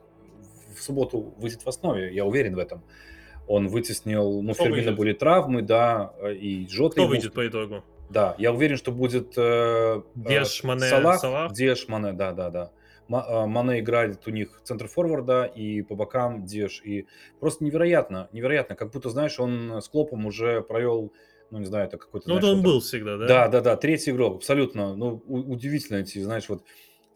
в 0.77 0.81
субботу 0.81 1.35
выйдет 1.37 1.65
в 1.65 1.69
основе, 1.69 2.15
я 2.15 2.25
уверен 2.25 2.55
в 2.55 2.59
этом. 2.59 2.83
Он 3.49 3.67
вытеснил, 3.69 4.41
ну, 4.41 4.55
Кто 4.55 4.63
Фермина 4.65 4.83
выйдет? 4.85 4.97
были 4.99 5.13
травмы, 5.13 5.63
да, 5.63 6.15
э, 6.23 6.35
и 6.35 6.69
Жота 6.69 6.93
Кто 6.93 7.03
ему- 7.03 7.11
выйдет 7.11 7.35
по 7.35 7.47
итогу? 7.47 7.83
Да, 8.09 8.37
я 8.39 8.53
уверен, 8.53 8.77
что 8.77 8.93
будет 8.93 9.35
э, 9.37 10.01
Деш, 10.15 10.63
э, 10.63 10.67
Мане, 10.67 10.81
Салах, 10.89 11.21
Салах? 11.21 11.53
Деш, 11.53 11.89
Мане, 11.89 12.13
да, 12.13 12.33
да, 12.33 12.51
да. 12.51 12.71
Э, 13.09 13.47
Мане 13.47 13.81
играет 13.81 14.27
у 14.27 14.31
них 14.31 14.61
центр 14.65 14.89
форварда 14.89 15.45
и 15.45 15.83
по 15.83 15.95
бокам 15.95 16.45
Деш. 16.45 16.83
И 16.85 17.07
просто 17.41 17.65
невероятно, 17.65 18.29
невероятно, 18.33 18.77
как 18.77 18.93
будто, 18.93 19.11
знаешь, 19.11 19.39
он 19.39 19.83
с 19.83 19.89
Клопом 19.89 20.27
уже 20.27 20.63
провел, 20.63 21.13
ну, 21.51 21.59
не 21.59 21.67
знаю, 21.67 21.87
это 21.87 21.99
какой-то... 21.99 22.29
Ну, 22.29 22.39
знаешь, 22.39 22.57
он 22.57 22.63
вот 22.63 22.65
был 22.65 22.81
всегда, 22.81 23.17
да? 23.17 23.27
да, 23.27 23.49
да, 23.49 23.61
да, 23.61 23.77
третий 23.77 24.11
игрок, 24.11 24.37
абсолютно. 24.37 24.95
Ну, 24.95 25.23
удивительно 25.27 25.99
эти, 25.99 26.19
знаешь, 26.19 26.49
вот 26.49 26.65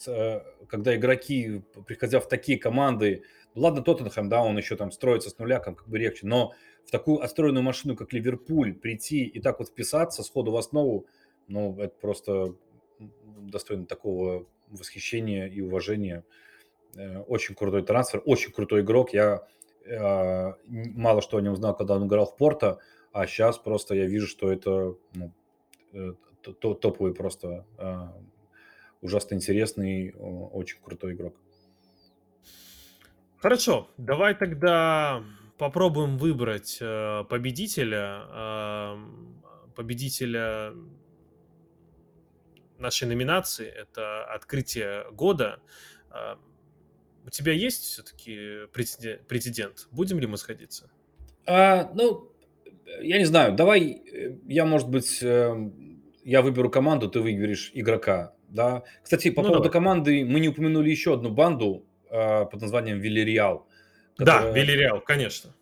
э, 0.07 0.41
когда 0.69 0.95
игроки, 0.95 1.63
приходя 1.87 2.21
в 2.21 2.29
такие 2.29 2.59
команды, 2.59 3.23
ну, 3.55 3.63
ладно, 3.63 3.83
Тоттенхэм, 3.83 4.29
да, 4.29 4.43
он 4.43 4.59
еще 4.59 4.77
там 4.77 4.93
строится 4.93 5.31
с 5.31 5.39
нуля, 5.39 5.59
как, 5.59 5.89
бы 5.89 5.99
легче, 5.99 6.27
но 6.27 6.53
в 6.85 6.91
такую 6.91 7.23
отстроенную 7.23 7.63
машину, 7.63 7.97
как 7.97 8.13
Ливерпуль, 8.13 8.75
прийти 8.75 9.25
и 9.25 9.41
так 9.41 9.59
вот 9.59 9.69
вписаться 9.69 10.23
сходу 10.23 10.53
в 10.53 10.57
основу, 10.57 11.07
ну, 11.49 11.77
это 11.79 11.95
просто 11.99 12.55
достойно 13.41 13.87
такого 13.87 14.47
восхищения 14.71 15.47
и 15.47 15.61
уважения. 15.61 16.25
Э, 16.97 17.21
Очень 17.21 17.55
крутой 17.55 17.83
трансфер, 17.83 18.23
очень 18.25 18.53
крутой 18.53 18.81
игрок. 18.83 19.13
Я 19.13 19.47
н- 19.87 20.55
мало 20.95 21.23
что 21.23 21.39
о 21.39 21.41
нем 21.41 21.57
знал, 21.57 21.75
когда 21.75 21.95
он 21.95 22.07
играл 22.07 22.27
в 22.27 22.37
Порто, 22.37 22.79
а 23.13 23.27
сейчас 23.27 23.57
просто 23.59 23.95
я 23.95 24.07
вижу, 24.07 24.27
что 24.27 24.53
это 24.53 24.95
ну, 25.15 25.33
э, 25.93 26.13
топовый 26.53 27.15
просто 27.15 27.65
а, 27.79 28.15
ужасно 29.01 29.35
интересный, 29.35 30.13
очень 30.15 30.79
крутой 30.83 31.15
игрок. 31.15 31.35
Хорошо, 33.39 33.89
давай 33.97 34.35
тогда 34.35 35.23
попробуем 35.59 36.19
выбрать 36.19 36.79
э, 36.81 37.25
победителя, 37.29 38.97
победителя 39.75 40.75
нашей 42.79 43.09
номинации. 43.09 43.67
Это 43.69 44.25
открытие 44.25 45.05
года. 45.13 45.61
Э, 46.11 46.37
У 47.27 47.31
тебя 47.31 47.53
есть 47.53 47.83
все-таки 47.85 48.67
претендент? 48.73 49.89
Будем 49.91 50.19
ли 50.19 50.27
мы 50.27 50.37
сходиться? 50.39 50.91
А, 51.47 51.91
ну, 51.95 52.33
я 53.03 53.19
не 53.19 53.25
знаю, 53.27 53.55
давай 53.55 53.91
э, 53.91 54.37
я, 54.47 54.65
может 54.65 54.89
быть, 54.89 55.23
э, 55.23 55.71
я 56.25 56.41
выберу 56.43 56.71
команду, 56.71 57.09
ты 57.11 57.21
выберешь 57.21 57.71
игрока, 57.75 58.33
да. 58.49 58.83
Кстати, 59.03 59.31
по 59.31 59.43
Ну, 59.43 59.49
поводу 59.49 59.65
давай. 59.65 59.73
команды 59.73 60.25
мы 60.25 60.41
не 60.41 60.49
упомянули 60.49 60.89
еще 60.91 61.15
одну 61.15 61.31
банду 61.31 61.85
а, 62.11 62.47
под 62.47 62.61
названием 62.63 62.99
Вильяреал. 63.01 63.67
Да, 64.17 64.39
которая- 64.39 64.53
Вильяреал, 64.55 65.01
конечно. 65.03 65.55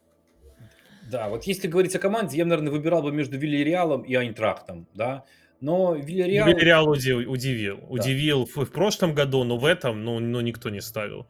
Да, 1.10 1.28
вот 1.28 1.44
если 1.44 1.66
говорить 1.68 1.94
о 1.96 1.98
команде, 1.98 2.36
я, 2.38 2.44
наверное, 2.44 2.70
выбирал 2.72 3.02
бы 3.02 3.10
между 3.12 3.36
Вильяреалом 3.38 4.02
и 4.02 4.14
Айнтрахтом, 4.14 4.86
да. 4.94 5.24
Но 5.60 5.94
Вильяреал... 5.94 6.48
Вильяреал 6.48 6.88
уди- 6.88 7.12
удивил. 7.12 7.80
Удивил 7.88 8.46
в, 8.46 8.56
в 8.56 8.70
прошлом 8.70 9.14
году, 9.14 9.44
но 9.44 9.56
в 9.56 9.64
этом 9.64 10.04
ну, 10.04 10.18
ну, 10.20 10.40
никто 10.40 10.70
не 10.70 10.80
ставил. 10.80 11.26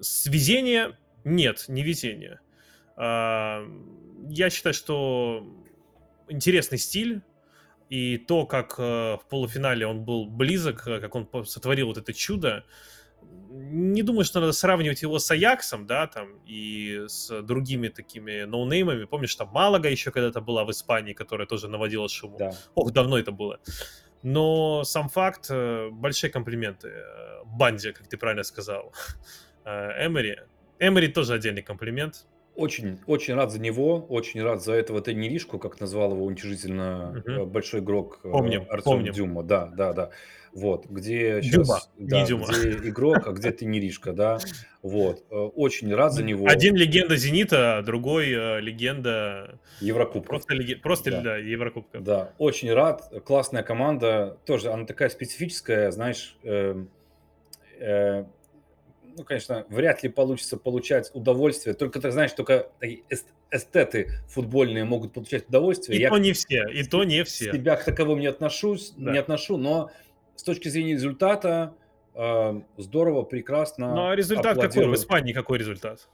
С 0.00 0.26
везения 0.26 0.98
нет, 1.24 1.66
не 1.68 1.82
везение. 1.82 2.40
А, 2.96 3.64
Я 4.28 4.50
считаю, 4.50 4.74
что 4.74 5.46
интересный 6.28 6.78
стиль. 6.78 7.22
И 7.88 8.16
то, 8.16 8.46
как 8.46 8.76
э, 8.78 8.82
в 8.82 9.20
полуфинале 9.28 9.86
он 9.86 10.02
был 10.02 10.24
близок, 10.24 10.88
э, 10.88 10.98
как 10.98 11.14
он 11.14 11.28
сотворил 11.44 11.88
вот 11.88 11.98
это 11.98 12.14
чудо, 12.14 12.64
не 13.50 14.02
думаю, 14.02 14.24
что 14.24 14.40
надо 14.40 14.52
сравнивать 14.52 15.02
его 15.02 15.18
с 15.18 15.30
Аяксом, 15.30 15.86
да, 15.86 16.06
там, 16.06 16.28
и 16.46 17.04
с 17.06 17.42
другими 17.42 17.88
такими 17.88 18.44
ноунеймами. 18.44 19.04
Помнишь, 19.04 19.34
там 19.34 19.48
Малага 19.48 19.88
еще 19.88 20.10
когда-то 20.10 20.40
была 20.40 20.64
в 20.64 20.70
Испании, 20.70 21.12
которая 21.12 21.46
тоже 21.46 21.68
наводила 21.68 22.08
шуму. 22.08 22.36
Да. 22.38 22.52
Ох, 22.74 22.92
давно 22.92 23.18
это 23.18 23.32
было. 23.32 23.60
Но 24.22 24.84
сам 24.84 25.08
факт, 25.08 25.46
э, 25.50 25.88
большие 25.90 26.30
комплименты 26.30 26.88
э, 26.88 27.44
Банде, 27.44 27.92
как 27.92 28.08
ты 28.08 28.16
правильно 28.16 28.44
сказал, 28.44 28.92
Э, 29.64 30.06
Эмери. 30.06 30.38
Эмери 30.78 31.08
тоже 31.08 31.34
отдельный 31.34 31.62
комплимент. 31.62 32.26
Очень, 32.54 32.98
очень 33.06 33.34
рад 33.34 33.50
за 33.50 33.60
него, 33.60 34.04
очень 34.08 34.42
рад 34.42 34.62
за 34.62 34.74
этого 34.74 35.00
тренеришку, 35.00 35.58
как 35.58 35.80
назвал 35.80 36.12
его 36.12 36.24
уничижительно 36.24 37.22
э, 37.26 37.44
большой 37.44 37.80
игрок 37.80 38.20
Помним, 38.22 38.66
Артем 38.68 38.84
помним. 38.84 39.12
Дюма. 39.12 39.42
Да, 39.42 39.66
да, 39.66 39.92
да. 39.92 40.10
Вот, 40.54 40.84
где 40.86 41.40
Дюма, 41.40 41.64
сейчас, 41.64 41.90
не 41.96 42.08
да, 42.08 42.26
Дюма. 42.26 42.46
где 42.46 42.70
игрок, 42.90 43.26
а 43.26 43.32
где 43.32 43.52
тренеришка, 43.52 44.12
да. 44.12 44.38
Вот, 44.82 45.24
э, 45.30 45.34
очень 45.34 45.94
рад 45.94 46.12
за 46.12 46.22
него. 46.22 46.46
Один 46.46 46.74
легенда 46.76 47.16
Зенита, 47.16 47.78
а 47.78 47.82
другой 47.82 48.30
э, 48.30 48.60
легенда 48.60 49.58
Еврокубок. 49.80 50.26
просто, 50.28 50.54
леге- 50.54 50.76
просто 50.76 51.10
Да. 51.10 51.20
да, 51.22 51.36
Еврокубка. 51.38 52.00
Да, 52.00 52.32
очень 52.38 52.70
рад. 52.72 53.10
Классная 53.24 53.62
команда. 53.62 54.36
Тоже 54.44 54.70
она 54.70 54.84
такая 54.84 55.08
специфическая, 55.08 55.90
знаешь. 55.90 56.36
эм, 56.42 56.90
э, 57.78 58.24
ну, 59.16 59.24
конечно, 59.24 59.64
вряд 59.70 60.02
ли 60.02 60.08
получится 60.08 60.56
получать 60.56 61.10
удовольствие. 61.14 61.74
Только 61.74 62.00
ты 62.00 62.10
знаешь, 62.10 62.32
только 62.32 62.68
эстеты 63.50 64.08
футбольные 64.28 64.84
могут 64.84 65.12
получать 65.12 65.48
удовольствие. 65.48 65.98
И 65.98 66.00
Я 66.02 66.08
то 66.10 66.18
не 66.18 66.32
все, 66.32 66.66
и 66.68 66.82
то 66.82 67.04
не 67.04 67.22
все. 67.24 67.52
себя 67.52 67.76
к 67.76 67.84
таковым 67.84 68.20
не 68.20 68.26
отношусь, 68.26 68.92
Да. 68.96 69.12
не 69.12 69.18
отношу, 69.18 69.58
но 69.58 69.90
с 70.36 70.42
точки 70.42 70.68
зрения 70.68 70.94
результата 70.94 71.74
э, 72.14 72.60
здорово, 72.78 73.22
прекрасно. 73.22 73.94
Ну 73.94 74.08
а 74.08 74.16
результат 74.16 74.58
какой? 74.60 74.86
В. 74.86 74.94
Испании 74.94 75.32
какой 75.32 75.58
результат? 75.58 76.08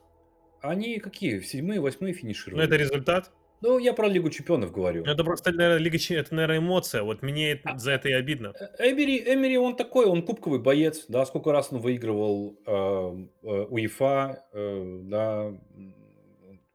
Они 0.60 0.98
какие? 0.98 1.40
Седьмые, 1.40 1.80
восьмые 1.80 2.12
Ну 2.14 2.18
финишировали. 2.18 2.64
это 2.64 2.76
результат. 2.76 3.30
Ну, 3.60 3.78
я 3.78 3.92
про 3.92 4.06
Лигу 4.06 4.30
чемпионов 4.30 4.70
говорю. 4.70 5.04
Ну, 5.04 5.10
Это 5.10 5.24
просто, 5.24 5.50
наверное, 5.50 5.78
Лига 5.78 5.98
это, 6.10 6.32
наверное, 6.34 6.58
эмоция. 6.58 7.02
Вот 7.02 7.22
мне 7.22 7.52
это- 7.52 7.70
А- 7.70 7.78
за 7.78 7.90
это 7.92 8.08
и 8.08 8.12
обидно. 8.12 8.54
Э, 8.78 8.90
Эмери, 8.90 9.18
Эмери, 9.34 9.58
он 9.58 9.74
такой, 9.74 10.06
он 10.06 10.22
кубковый 10.22 10.60
боец, 10.60 11.06
да, 11.08 11.26
сколько 11.26 11.50
раз 11.50 11.72
он 11.72 11.80
выигрывал 11.80 12.56
э, 12.64 12.70
э, 12.70 13.66
УЕФА, 13.68 14.44
э, 14.52 14.98
да, 15.02 15.52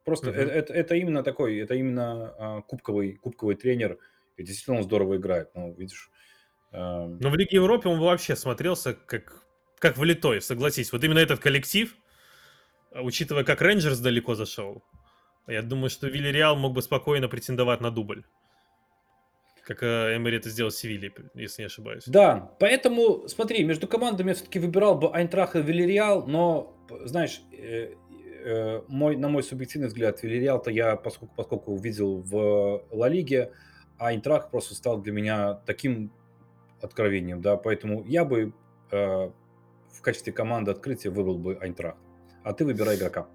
просто 0.03 0.31
Мгм. 0.31 0.39
э- 0.39 0.43
это, 0.43 0.73
это 0.73 0.95
именно 0.95 1.23
такой, 1.23 1.57
это 1.59 1.73
именно 1.75 2.33
э, 2.37 2.61
кубковый, 2.67 3.13
кубковый 3.13 3.55
тренер, 3.55 3.97
и 4.35 4.43
действительно 4.43 4.77
он 4.77 4.83
здорово 4.83 5.15
играет, 5.15 5.51
ну, 5.55 5.73
видишь. 5.73 6.11
Э, 6.73 7.17
Но 7.19 7.29
в 7.29 7.35
Лиге 7.35 7.57
Европы 7.57 7.87
он 7.87 7.99
вообще 7.99 8.35
смотрелся 8.35 8.93
как, 8.93 9.43
как 9.79 9.97
влитой, 9.97 10.41
согласись. 10.41 10.91
Вот 10.91 11.03
именно 11.03 11.19
этот 11.19 11.39
коллектив, 11.39 11.95
а, 12.91 13.01
учитывая, 13.01 13.43
как 13.43 13.61
Рейнджерс 13.61 13.99
далеко 13.99 14.35
зашел, 14.35 14.83
я 15.47 15.61
думаю, 15.61 15.89
что 15.89 16.07
Вильяреал 16.07 16.55
мог 16.55 16.73
бы 16.73 16.81
спокойно 16.81 17.27
претендовать 17.27 17.81
на 17.81 17.91
дубль. 17.91 18.23
Как 19.65 19.81
э, 19.81 20.17
Эмери 20.17 20.37
это 20.37 20.49
сделал 20.49 20.71
с 20.71 20.77
Севильей, 20.77 21.13
если 21.35 21.61
не 21.61 21.65
ошибаюсь. 21.67 22.03
Да, 22.05 22.51
поэтому, 22.59 23.27
смотри, 23.29 23.63
между 23.63 23.87
командами 23.87 24.29
я 24.29 24.33
все-таки 24.35 24.59
выбирал 24.59 24.95
бы 24.95 25.09
Айнтрах 25.13 25.55
и 25.55 25.61
Вильяреал, 25.61 26.27
но, 26.27 26.77
знаешь, 27.05 27.41
э, 27.53 27.93
э, 28.43 28.81
мой, 28.89 29.15
на 29.15 29.29
мой 29.29 29.41
субъективный 29.41 29.87
взгляд, 29.87 30.21
Вильяреал-то 30.21 30.69
я, 30.69 30.97
поскольку, 30.97 31.33
поскольку 31.35 31.71
увидел 31.71 32.17
в 32.17 32.85
Ла 32.91 33.07
Лиге, 33.07 33.51
а 33.97 34.07
Айнтрах 34.07 34.51
просто 34.51 34.75
стал 34.75 35.01
для 35.01 35.13
меня 35.13 35.53
таким 35.65 36.11
откровением, 36.83 37.41
да, 37.41 37.57
поэтому 37.57 38.03
я 38.05 38.25
бы 38.25 38.53
э, 38.91 39.29
в 39.91 40.01
качестве 40.01 40.33
команды 40.33 40.71
открытия 40.71 41.09
выбрал 41.09 41.37
бы 41.37 41.57
Айнтрах. 41.61 41.95
а 42.43 42.53
ты 42.53 42.65
выбирай 42.65 42.97
игрока. 42.97 43.27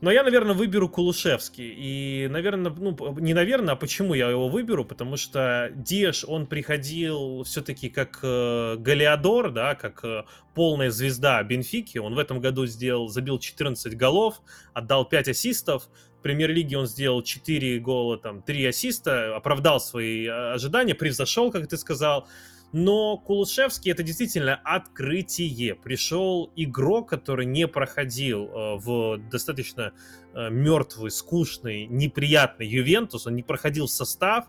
Но 0.00 0.12
я, 0.12 0.22
наверное, 0.22 0.54
выберу 0.54 0.88
Кулушевский. 0.88 1.74
И, 1.76 2.28
наверное, 2.28 2.70
ну, 2.70 2.96
не 3.18 3.34
наверное, 3.34 3.74
а 3.74 3.76
почему 3.76 4.14
я 4.14 4.30
его 4.30 4.48
выберу? 4.48 4.84
Потому 4.84 5.16
что 5.16 5.72
Деш, 5.74 6.24
он 6.24 6.46
приходил 6.46 7.42
все-таки 7.42 7.88
как 7.88 8.20
э, 8.22 8.76
Галиадор, 8.78 9.50
да, 9.50 9.74
как 9.74 10.04
э, 10.04 10.22
полная 10.54 10.90
звезда 10.90 11.42
Бенфики. 11.42 11.98
Он 11.98 12.14
в 12.14 12.18
этом 12.18 12.40
году 12.40 12.64
сделал, 12.66 13.08
забил 13.08 13.40
14 13.40 13.96
голов, 13.96 14.40
отдал 14.72 15.04
5 15.04 15.30
ассистов. 15.30 15.88
В 16.20 16.22
премьер-лиге 16.22 16.78
он 16.78 16.86
сделал 16.86 17.22
4 17.22 17.80
гола, 17.80 18.18
там, 18.18 18.42
3 18.42 18.66
ассиста, 18.66 19.34
оправдал 19.34 19.80
свои 19.80 20.26
э, 20.26 20.52
ожидания, 20.52 20.94
превзошел, 20.94 21.50
как 21.50 21.66
ты 21.66 21.76
сказал. 21.76 22.28
Но 22.72 23.16
Кулушевский 23.16 23.92
это 23.92 24.02
действительно 24.02 24.60
открытие. 24.62 25.74
Пришел 25.74 26.50
игрок, 26.54 27.08
который 27.08 27.46
не 27.46 27.66
проходил 27.66 28.44
э, 28.44 28.76
в 28.76 29.18
достаточно 29.30 29.92
э, 30.34 30.50
мертвый, 30.50 31.10
скучный, 31.10 31.86
неприятный 31.86 32.66
Ювентус, 32.66 33.26
он 33.26 33.36
не 33.36 33.42
проходил 33.42 33.86
в 33.86 33.90
состав, 33.90 34.46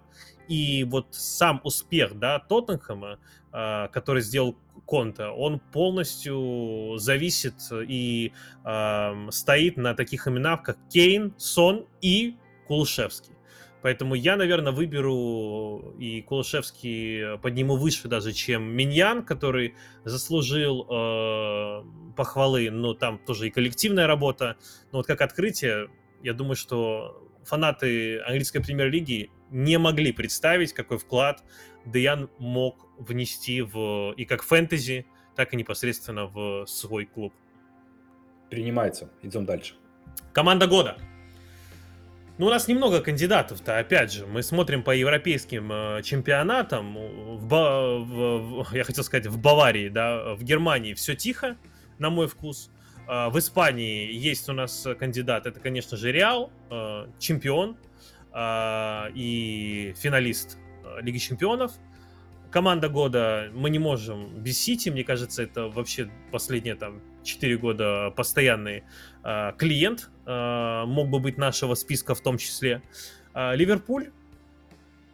и 0.50 0.84
вот 0.84 1.08
сам 1.12 1.62
успех, 1.64 2.20
да, 2.20 2.40
Тоттенхэма, 2.40 3.20
э, 3.54 3.88
который 3.94 4.22
сделал 4.22 4.58
Конта, 4.86 5.32
он 5.32 5.60
полностью 5.60 6.98
зависит 6.98 7.56
и 7.72 8.34
э, 8.66 9.28
стоит 9.30 9.78
на 9.78 9.94
таких 9.94 10.28
именах, 10.28 10.64
как 10.64 10.78
Кейн, 10.90 11.34
Сон 11.38 11.86
и 12.02 12.36
Кулушевский. 12.68 13.34
Поэтому 13.82 14.14
я, 14.16 14.36
наверное, 14.36 14.74
выберу 14.74 15.96
и 15.98 16.22
Кулашевский 16.22 17.38
подниму 17.38 17.78
выше 17.78 18.08
даже, 18.08 18.34
чем 18.34 18.64
Миньян, 18.64 19.24
который 19.24 19.76
заслужил 20.04 20.86
э, 20.90 21.84
похвалы, 22.18 22.70
но 22.72 22.94
там 22.94 23.20
тоже 23.20 23.48
и 23.48 23.50
коллективная 23.52 24.08
работа. 24.08 24.58
Но 24.92 25.00
вот 25.00 25.08
как 25.08 25.22
открытие, 25.22 25.90
я 26.22 26.34
думаю, 26.34 26.56
что 26.56 27.26
фанаты 27.46 28.20
английской 28.22 28.60
премьер-лиги 28.60 29.32
не 29.50 29.78
могли 29.78 30.12
представить, 30.12 30.74
какой 30.74 30.98
вклад 30.98 31.44
Деян 31.86 32.30
мог 32.38 32.88
внести 33.00 33.62
в 33.62 34.14
и 34.18 34.26
как 34.26 34.44
фэнтези, 34.44 35.06
так 35.36 35.54
и 35.54 35.58
непосредственно 35.58 36.26
в 36.26 36.66
свой 36.66 37.06
клуб. 37.06 37.34
Принимается. 38.50 39.10
Идем 39.22 39.46
дальше. 39.46 39.76
Команда 40.34 40.68
года. 40.68 40.98
Ну, 42.40 42.46
у 42.46 42.50
нас 42.50 42.70
немного 42.70 43.02
кандидатов-то, 43.02 43.80
опять 43.80 44.14
же. 44.14 44.26
Мы 44.26 44.44
смотрим 44.44 44.82
по 44.82 44.92
европейским 44.92 45.70
э, 45.74 46.02
чемпионатам. 46.04 46.96
В, 46.96 47.50
в, 47.50 48.64
в, 48.64 48.74
я 48.74 48.86
хотел 48.86 49.04
сказать, 49.04 49.28
в 49.28 49.38
Баварии, 49.38 49.90
да, 49.90 50.36
в 50.36 50.44
Германии 50.46 50.94
все 50.94 51.16
тихо, 51.16 51.58
на 51.98 52.10
мой 52.10 52.30
вкус. 52.30 52.72
Э, 53.10 53.28
в 53.28 53.38
Испании 53.38 54.10
есть 54.14 54.48
у 54.48 54.54
нас 54.54 54.88
кандидат, 54.98 55.48
это, 55.48 55.60
конечно 55.60 55.98
же, 55.98 56.14
Реал, 56.14 56.50
э, 56.72 57.08
чемпион 57.20 57.76
э, 58.34 59.12
и 59.16 59.94
финалист 59.98 60.58
э, 60.86 61.02
Лиги 61.02 61.18
чемпионов. 61.18 61.74
Команда 62.52 62.88
года 62.88 63.52
мы 63.54 63.70
не 63.70 63.80
можем 63.80 64.42
без 64.42 64.58
Сити, 64.58 64.88
мне 64.88 65.04
кажется, 65.04 65.44
это 65.44 65.68
вообще 65.68 66.10
последние 66.32 66.76
там 66.76 67.02
4 67.24 67.58
года 67.58 68.14
постоянный 68.16 68.84
э, 69.26 69.52
клиент, 69.58 70.10
мог 70.30 71.10
бы 71.10 71.20
быть 71.20 71.38
нашего 71.38 71.76
списка 71.76 72.16
в 72.16 72.22
том 72.22 72.38
числе. 72.38 72.82
Э, 73.34 73.56
Ливерпуль, 73.56 74.12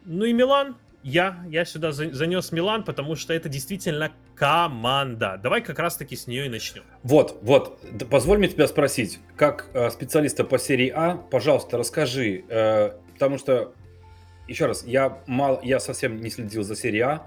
ну 0.04 0.24
и 0.24 0.32
Милан. 0.32 0.76
Я, 1.02 1.44
я 1.48 1.64
сюда 1.64 1.92
за, 1.92 2.12
занес 2.12 2.50
Милан, 2.50 2.82
потому 2.82 3.14
что 3.14 3.32
это 3.32 3.48
действительно 3.48 4.10
команда. 4.34 5.38
Давай 5.40 5.60
как 5.60 5.78
раз-таки 5.78 6.16
с 6.16 6.26
нее 6.26 6.46
и 6.46 6.48
начнем. 6.48 6.82
Вот, 7.04 7.38
вот, 7.42 7.80
позволь 8.10 8.38
мне 8.38 8.48
тебя 8.48 8.66
спросить, 8.66 9.20
как 9.36 9.68
э, 9.72 9.88
специалиста 9.90 10.42
по 10.42 10.58
серии 10.58 10.88
А, 10.88 11.16
пожалуйста, 11.16 11.78
расскажи, 11.78 12.44
э, 12.48 12.90
потому 13.12 13.38
что, 13.38 13.72
еще 14.48 14.66
раз, 14.66 14.84
я, 14.84 15.22
мало, 15.28 15.60
я 15.62 15.78
совсем 15.78 16.20
не 16.20 16.28
следил 16.28 16.64
за 16.64 16.74
серией 16.74 17.04
А, 17.04 17.24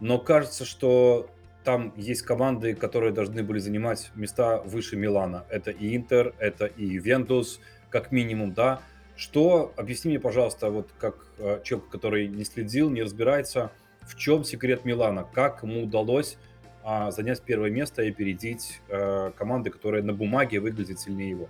но 0.00 0.18
кажется, 0.18 0.66
что 0.66 1.30
там 1.64 1.94
есть 1.96 2.22
команды, 2.22 2.74
которые 2.74 3.12
должны 3.12 3.42
были 3.42 3.58
занимать 3.58 4.10
места 4.14 4.60
выше 4.60 4.96
Милана. 4.96 5.44
Это 5.48 5.70
и 5.70 5.96
Интер, 5.96 6.34
это 6.38 6.66
и 6.66 6.84
Ювентус, 6.84 7.60
как 7.90 8.12
минимум, 8.12 8.52
да. 8.52 8.82
Что, 9.16 9.72
объясни 9.76 10.10
мне, 10.10 10.20
пожалуйста, 10.20 10.70
вот 10.70 10.90
как 10.98 11.26
э, 11.38 11.60
человек, 11.64 11.88
который 11.88 12.28
не 12.28 12.44
следил, 12.44 12.90
не 12.90 13.02
разбирается, 13.02 13.70
в 14.02 14.16
чем 14.16 14.44
секрет 14.44 14.84
Милана, 14.84 15.24
как 15.24 15.62
ему 15.62 15.84
удалось 15.84 16.36
э, 16.84 17.10
занять 17.10 17.40
первое 17.42 17.70
место 17.70 18.02
и 18.02 18.10
опередить 18.10 18.80
э, 18.88 19.32
команды, 19.36 19.70
которые 19.70 20.02
на 20.02 20.12
бумаге 20.12 20.60
выглядят 20.60 21.00
сильнее 21.00 21.30
его? 21.30 21.48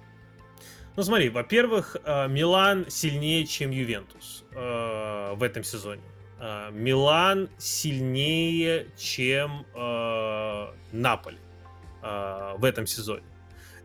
Ну 0.96 1.02
смотри, 1.02 1.28
во-первых, 1.30 1.96
э, 2.04 2.28
Милан 2.28 2.86
сильнее, 2.88 3.46
чем 3.46 3.70
Ювентус 3.70 4.44
э, 4.52 5.34
в 5.34 5.42
этом 5.42 5.64
сезоне. 5.64 6.02
Э, 6.38 6.70
Милан 6.72 7.48
сильнее, 7.58 8.88
чем 8.96 9.66
э, 9.74 10.66
Наполь 10.92 11.38
э, 12.02 12.54
в 12.58 12.64
этом 12.64 12.86
сезоне. 12.86 13.24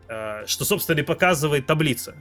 Э, 0.08 0.46
что, 0.48 0.66
собственно, 0.66 1.00
и 1.00 1.04
показывает 1.04 1.68
таблица. 1.68 2.16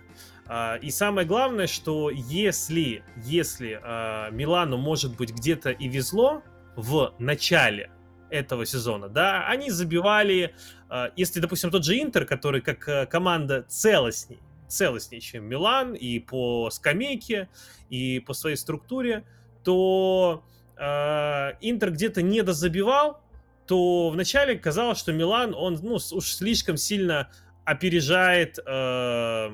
Э, 0.47 0.79
и 0.81 0.91
самое 0.91 1.27
главное, 1.27 1.67
что 1.67 2.11
если, 2.11 3.03
если 3.17 3.81
э, 3.83 4.31
Милану, 4.33 4.77
может 4.77 5.17
быть, 5.17 5.33
где-то 5.33 5.71
и 5.71 5.89
везло 5.89 6.43
в 6.77 7.15
начале 7.19 7.91
этого 8.31 8.67
сезона, 8.67 9.09
да, 9.09 9.47
они 9.49 9.71
забивали, 9.71 10.55
э, 10.91 11.11
если, 11.17 11.41
допустим, 11.41 11.71
тот 11.71 11.85
же 11.85 11.99
Интер, 11.99 12.27
который 12.27 12.61
как 12.61 12.87
э, 12.87 13.07
команда 13.07 13.65
целостней, 13.69 14.41
целостнее, 14.69 15.23
чем 15.23 15.47
Милан 15.47 15.95
и 15.95 16.19
по 16.19 16.69
скамейке, 16.71 17.49
и 17.89 18.21
по 18.21 18.35
своей 18.35 18.57
структуре, 18.57 19.25
то 19.65 20.45
э, 20.77 21.53
Интер 21.61 21.91
где-то 21.91 22.23
не 22.23 22.43
дозабивал, 22.43 23.21
то 23.67 24.11
вначале 24.11 24.57
казалось, 24.57 24.99
что 24.99 25.13
Милан, 25.13 25.55
он 25.55 25.79
ну, 25.83 25.95
уж 25.95 26.25
слишком 26.33 26.77
сильно 26.77 27.31
опережает 27.65 28.59
э, 28.65 29.51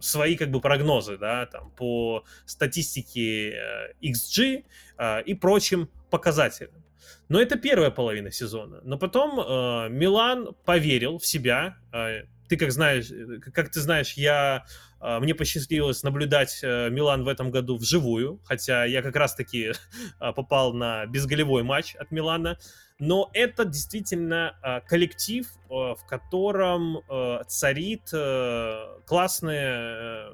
свои 0.00 0.36
как 0.36 0.50
бы 0.50 0.60
прогнозы, 0.60 1.18
да, 1.18 1.46
там 1.46 1.70
по 1.70 2.24
статистике 2.46 3.50
э, 3.50 3.92
XG 4.02 4.64
э, 4.98 5.22
и 5.22 5.34
прочим 5.34 5.88
показателям. 6.10 6.84
Но 7.28 7.40
это 7.40 7.56
первая 7.56 7.90
половина 7.90 8.30
сезона. 8.30 8.80
Но 8.82 8.98
потом 8.98 9.38
э, 9.38 9.88
Милан 9.90 10.54
поверил 10.64 11.18
в 11.18 11.26
себя. 11.26 11.76
Э, 11.92 12.22
ты 12.48 12.56
как 12.56 12.72
знаешь, 12.72 13.10
э, 13.10 13.38
как 13.52 13.70
ты 13.70 13.80
знаешь, 13.80 14.14
я 14.14 14.64
а, 15.00 15.20
мне 15.20 15.34
посчастливилось 15.34 16.02
наблюдать 16.02 16.60
э, 16.62 16.90
Милан 16.90 17.24
в 17.24 17.28
этом 17.28 17.50
году 17.50 17.76
вживую, 17.76 18.40
хотя 18.44 18.84
я 18.84 19.02
как 19.02 19.16
раз-таки 19.16 19.72
а, 20.18 20.32
попал 20.32 20.72
на 20.72 21.06
безголевой 21.06 21.62
матч 21.62 21.94
от 21.94 22.10
Милана. 22.10 22.58
Но 22.98 23.30
это 23.32 23.64
действительно 23.64 24.58
а, 24.60 24.80
коллектив, 24.80 25.46
в 25.68 26.00
котором 26.08 27.02
царит 27.46 28.10
классный, 29.06 30.32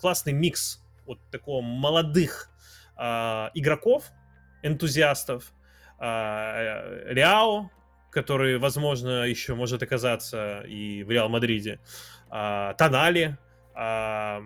классный 0.00 0.32
микс 0.32 0.82
вот 1.04 1.18
такого 1.30 1.60
молодых 1.60 2.48
игроков, 2.96 4.04
энтузиастов, 4.62 5.52
Реао, 5.98 7.70
который, 8.10 8.58
возможно, 8.58 9.24
еще 9.24 9.54
может 9.54 9.82
оказаться 9.82 10.62
и 10.62 11.02
в 11.02 11.10
Реал 11.10 11.28
Мадриде, 11.28 11.80
Тонали, 12.28 13.38
а, 13.74 14.42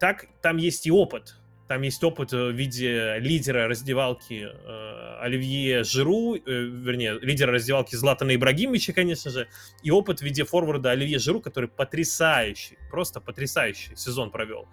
так, 0.00 0.26
там 0.40 0.56
есть 0.56 0.86
и 0.86 0.90
опыт. 0.90 1.36
Там 1.68 1.82
есть 1.82 2.02
опыт 2.02 2.32
в 2.32 2.50
виде 2.50 3.18
лидера 3.18 3.68
раздевалки 3.68 4.48
э, 4.52 5.18
Оливье 5.20 5.84
Жиру, 5.84 6.34
э, 6.34 6.40
вернее, 6.44 7.18
лидера 7.20 7.52
раздевалки 7.52 7.94
Златана 7.94 8.34
Ибрагимовича, 8.34 8.92
конечно 8.92 9.30
же, 9.30 9.48
и 9.82 9.90
опыт 9.90 10.18
в 10.18 10.22
виде 10.22 10.44
форварда 10.44 10.90
Оливье 10.90 11.18
Жиру, 11.18 11.40
который 11.40 11.70
потрясающий, 11.70 12.76
просто 12.90 13.20
потрясающий 13.20 13.96
сезон 13.96 14.30
провел. 14.30 14.68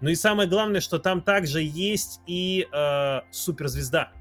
Ну 0.00 0.08
и 0.08 0.14
самое 0.14 0.48
главное, 0.48 0.80
что 0.80 0.98
там 0.98 1.20
также 1.20 1.60
есть 1.60 2.20
и 2.26 2.66
э, 2.72 3.20
суперзвезда. 3.30 4.12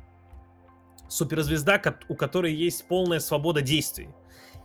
Суперзвезда, 1.08 1.82
у 2.08 2.16
которой 2.16 2.54
есть 2.54 2.88
полная 2.88 3.20
свобода 3.20 3.62
действий 3.62 4.10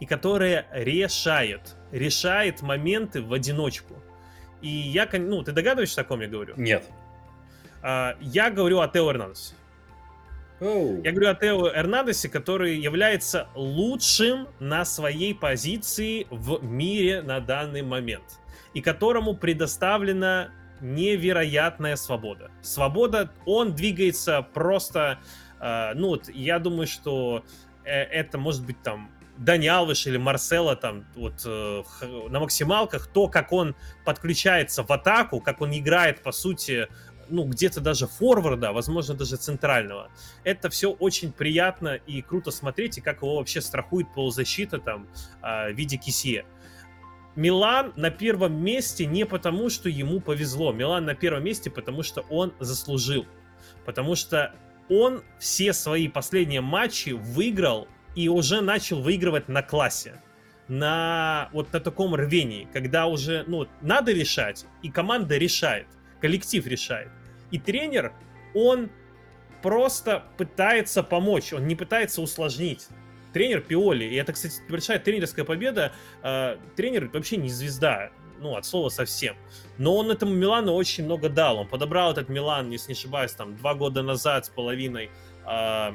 и 0.01 0.06
которая 0.06 0.66
решает, 0.73 1.77
решает 1.93 2.60
моменты 2.62 3.23
в 3.23 3.32
одиночку. 3.32 3.94
И 4.60 4.69
я, 4.69 5.09
ну, 5.12 5.43
ты 5.43 5.52
догадываешься, 5.52 6.01
о 6.01 6.05
ком 6.05 6.23
я 6.23 6.28
говорю? 6.28 6.55
Нет. 6.56 6.85
А, 7.82 8.16
я 8.20 8.51
говорю 8.51 8.81
о 8.81 8.89
Тео 8.89 9.10
Эрнандесе. 9.10 9.55
Oh. 10.60 11.01
Я 11.05 11.10
говорю 11.10 11.31
о 11.31 11.35
Тео 11.35 11.69
Эрнандесе, 11.69 12.28
который 12.28 12.78
является 12.78 13.48
лучшим 13.55 14.48
на 14.60 14.85
своей 14.85 15.35
позиции 15.35 16.27
в 16.31 16.62
мире 16.64 17.23
на 17.23 17.40
данный 17.40 17.82
момент. 17.82 18.40
И 18.74 18.81
которому 18.81 19.35
предоставлена 19.35 20.51
невероятная 20.81 21.97
свобода. 21.97 22.51
Свобода, 22.60 23.32
он 23.47 23.74
двигается 23.74 24.43
просто... 24.43 25.20
Э, 25.62 25.93
ну 25.94 26.09
вот, 26.09 26.28
я 26.28 26.59
думаю, 26.59 26.86
что 26.86 27.44
э, 27.84 27.90
это 27.90 28.36
может 28.36 28.66
быть 28.66 28.82
там 28.82 29.10
Дани 29.39 29.66
или 30.06 30.16
Марсела 30.18 30.76
там 30.76 31.06
вот 31.14 31.43
э, 31.47 31.82
на 32.28 32.40
максималках, 32.40 33.06
то, 33.06 33.28
как 33.28 33.52
он 33.52 33.74
подключается 34.05 34.82
в 34.82 34.90
атаку, 34.90 35.40
как 35.40 35.62
он 35.62 35.72
играет, 35.72 36.22
по 36.22 36.32
сути, 36.32 36.89
ну, 37.28 37.44
где-то 37.44 37.80
даже 37.80 38.06
форварда, 38.06 38.72
возможно, 38.72 39.14
даже 39.14 39.36
центрального. 39.36 40.10
Это 40.44 40.68
все 40.68 40.90
очень 40.90 41.32
приятно 41.32 41.94
и 41.94 42.20
круто 42.20 42.51
смотреть, 42.51 42.98
и 42.98 43.01
как 43.01 43.22
его 43.22 43.36
вообще 43.36 43.60
страхует 43.62 44.12
полузащита 44.12 44.78
там 44.78 45.09
в 45.40 45.72
виде 45.72 45.97
Кисье. 45.97 46.44
Милан 47.34 47.94
на 47.97 48.10
первом 48.10 48.62
месте 48.62 49.06
не 49.06 49.24
потому, 49.24 49.70
что 49.70 49.89
ему 49.89 50.20
повезло. 50.20 50.72
Милан 50.72 51.06
на 51.06 51.14
первом 51.14 51.44
месте, 51.44 51.70
потому 51.70 52.02
что 52.02 52.20
он 52.28 52.52
заслужил. 52.60 53.24
Потому 53.86 54.14
что 54.14 54.55
он 54.88 55.22
все 55.38 55.72
свои 55.72 56.09
последние 56.09 56.60
матчи 56.60 57.10
выиграл 57.10 57.88
и 58.14 58.28
уже 58.28 58.60
начал 58.60 59.00
выигрывать 59.00 59.48
на 59.48 59.62
классе. 59.62 60.20
На 60.68 61.50
вот 61.52 61.72
на 61.72 61.80
таком 61.80 62.14
рвении, 62.14 62.68
когда 62.72 63.06
уже, 63.06 63.44
ну, 63.46 63.66
надо 63.80 64.12
решать, 64.12 64.64
и 64.82 64.90
команда 64.90 65.36
решает, 65.36 65.86
коллектив 66.20 66.66
решает. 66.66 67.10
И 67.50 67.59
тренер, 67.59 68.12
он 68.54 68.90
просто 69.60 70.24
пытается 70.36 71.02
помочь, 71.02 71.52
он 71.52 71.66
не 71.66 71.74
пытается 71.74 72.22
усложнить 72.22 72.88
тренер 73.32 73.62
Пиоли. 73.62 74.04
И 74.04 74.14
это, 74.14 74.32
кстати, 74.32 74.56
большая 74.68 74.98
тренерская 74.98 75.44
победа. 75.44 75.92
Э, 76.22 76.56
тренер 76.76 77.10
вообще 77.12 77.36
не 77.36 77.48
звезда, 77.48 78.10
ну, 78.43 78.56
от 78.56 78.66
слова 78.66 78.89
совсем. 78.89 79.36
Но 79.78 79.97
он 79.97 80.10
этому 80.10 80.32
Милану 80.32 80.74
очень 80.74 81.05
много 81.05 81.28
дал. 81.28 81.59
Он 81.59 81.69
подобрал 81.69 82.12
этот 82.12 82.28
Милан, 82.28 82.70
если 82.70 82.89
не 82.89 82.98
ошибаюсь, 82.98 83.32
там, 83.32 83.56
два 83.56 83.74
года 83.74 84.02
назад 84.02 84.47
с 84.47 84.48
половиной, 84.48 85.10
э, 85.47 85.93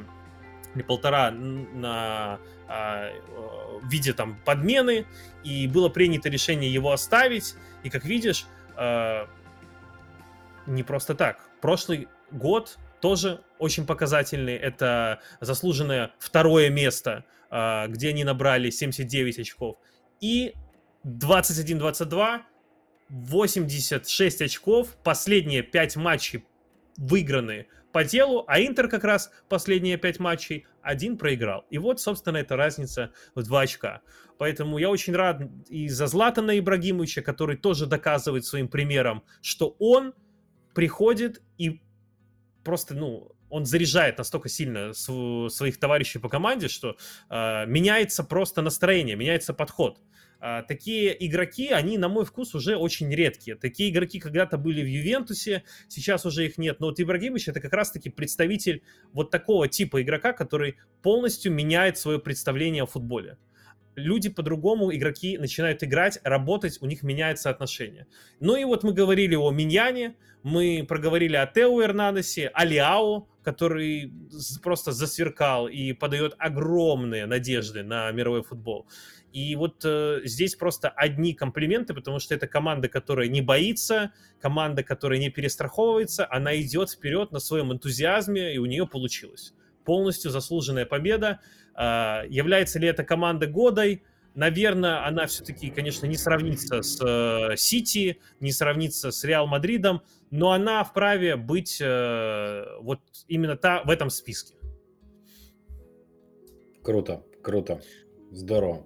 не 0.75 0.83
полтора, 0.83 1.31
на 1.31 2.39
э, 2.67 3.19
в 3.81 3.89
виде 3.89 4.13
там 4.13 4.39
подмены, 4.45 5.05
и 5.43 5.67
было 5.67 5.89
принято 5.89 6.29
решение 6.29 6.71
его 6.71 6.91
оставить. 6.91 7.55
И, 7.83 7.89
как 7.89 8.05
видишь, 8.05 8.45
э, 8.77 9.25
не 10.65 10.83
просто 10.83 11.15
так. 11.15 11.39
Прошлый 11.61 12.07
год 12.31 12.77
тоже 13.01 13.41
очень 13.59 13.85
показательный. 13.85 14.55
Это 14.55 15.21
заслуженное 15.39 16.11
второе 16.19 16.69
место, 16.69 17.25
а, 17.49 17.87
где 17.87 18.09
они 18.09 18.23
набрали 18.23 18.69
79 18.69 19.39
очков. 19.39 19.77
И 20.19 20.53
21-22, 21.03 22.41
86 23.09 24.41
очков. 24.41 24.97
Последние 25.03 25.63
5 25.63 25.95
матчей 25.97 26.45
выиграны 26.97 27.67
по 27.91 28.03
делу, 28.03 28.43
а 28.47 28.59
Интер 28.59 28.89
как 28.89 29.03
раз 29.03 29.31
последние 29.49 29.97
5 29.97 30.19
матчей 30.19 30.65
один 30.81 31.17
проиграл. 31.17 31.65
И 31.69 31.77
вот, 31.77 31.99
собственно, 31.99 32.37
эта 32.37 32.55
разница 32.55 33.11
в 33.35 33.43
2 33.43 33.61
очка. 33.61 34.01
Поэтому 34.37 34.77
я 34.77 34.89
очень 34.89 35.15
рад 35.15 35.41
и 35.67 35.89
за 35.89 36.07
Златана 36.07 36.57
Ибрагимовича, 36.59 37.21
который 37.21 37.57
тоже 37.57 37.87
доказывает 37.87 38.45
своим 38.45 38.67
примером, 38.67 39.23
что 39.41 39.75
он 39.79 40.13
приходит 40.75 41.41
и 41.57 41.81
просто, 42.63 42.93
ну, 42.93 43.31
он 43.49 43.65
заряжает 43.65 44.17
настолько 44.17 44.49
сильно 44.49 44.93
своих 44.93 45.79
товарищей 45.79 46.19
по 46.19 46.29
команде, 46.29 46.67
что 46.67 46.97
э, 47.29 47.65
меняется 47.65 48.23
просто 48.23 48.61
настроение, 48.61 49.15
меняется 49.15 49.53
подход. 49.53 49.99
Э, 50.39 50.63
такие 50.67 51.15
игроки, 51.27 51.69
они, 51.69 51.97
на 51.97 52.09
мой 52.09 52.25
вкус, 52.25 52.55
уже 52.55 52.75
очень 52.75 53.13
редкие. 53.13 53.55
Такие 53.55 53.89
игроки 53.89 54.19
когда-то 54.19 54.57
были 54.57 54.81
в 54.81 54.87
Ювентусе, 54.87 55.63
сейчас 55.87 56.25
уже 56.25 56.45
их 56.45 56.57
нет. 56.57 56.79
Но 56.79 56.87
вот 56.87 56.99
Ибрагимович 56.99 57.49
это 57.49 57.59
как 57.59 57.73
раз-таки 57.73 58.09
представитель 58.09 58.83
вот 59.13 59.31
такого 59.31 59.67
типа 59.67 60.01
игрока, 60.01 60.33
который 60.33 60.77
полностью 61.01 61.51
меняет 61.51 61.97
свое 61.97 62.19
представление 62.19 62.83
о 62.83 62.87
футболе 62.87 63.37
люди 63.97 64.29
по-другому, 64.29 64.95
игроки 64.95 65.37
начинают 65.37 65.83
играть, 65.83 66.19
работать, 66.23 66.77
у 66.81 66.85
них 66.85 67.03
меняется 67.03 67.49
отношение. 67.49 68.07
Ну 68.39 68.55
и 68.55 68.63
вот 68.63 68.83
мы 68.83 68.93
говорили 68.93 69.35
о 69.35 69.51
Миньяне, 69.51 70.15
мы 70.43 70.85
проговорили 70.87 71.35
о 71.35 71.45
Тео 71.47 71.81
Эрнандесе, 71.81 72.47
о 72.47 72.63
Лиао, 72.63 73.27
который 73.43 74.13
просто 74.63 74.91
засверкал 74.91 75.67
и 75.67 75.93
подает 75.93 76.35
огромные 76.37 77.25
надежды 77.25 77.83
на 77.83 78.11
мировой 78.11 78.43
футбол. 78.43 78.87
И 79.33 79.55
вот 79.55 79.83
э, 79.83 80.21
здесь 80.23 80.55
просто 80.55 80.89
одни 80.89 81.33
комплименты, 81.33 81.93
потому 81.93 82.19
что 82.19 82.33
это 82.33 82.47
команда, 82.47 82.87
которая 82.87 83.27
не 83.27 83.41
боится, 83.41 84.11
команда, 84.39 84.83
которая 84.83 85.19
не 85.19 85.29
перестраховывается, 85.29 86.27
она 86.29 86.59
идет 86.59 86.89
вперед 86.89 87.31
на 87.31 87.39
своем 87.39 87.71
энтузиазме, 87.71 88.55
и 88.55 88.57
у 88.57 88.65
нее 88.65 88.87
получилось. 88.87 89.53
Полностью 89.83 90.31
заслуженная 90.31 90.85
победа. 90.85 91.39
А, 91.75 92.23
является 92.27 92.79
ли 92.79 92.87
это 92.87 93.03
команда 93.03 93.47
годой? 93.47 94.03
Наверное, 94.33 95.05
она 95.05 95.25
все-таки, 95.25 95.71
конечно, 95.71 96.05
не 96.05 96.15
сравнится 96.15 96.81
с 96.83 97.01
э, 97.03 97.55
Сити, 97.57 98.19
не 98.39 98.51
сравнится 98.51 99.11
с 99.11 99.23
Реал 99.23 99.47
Мадридом, 99.47 100.03
но 100.29 100.51
она 100.51 100.83
вправе 100.83 101.35
быть 101.35 101.79
э, 101.81 102.65
вот 102.81 102.99
именно 103.27 103.57
та, 103.57 103.81
в 103.83 103.89
этом 103.89 104.09
списке. 104.09 104.55
Круто, 106.83 107.23
круто, 107.41 107.81
здорово. 108.31 108.85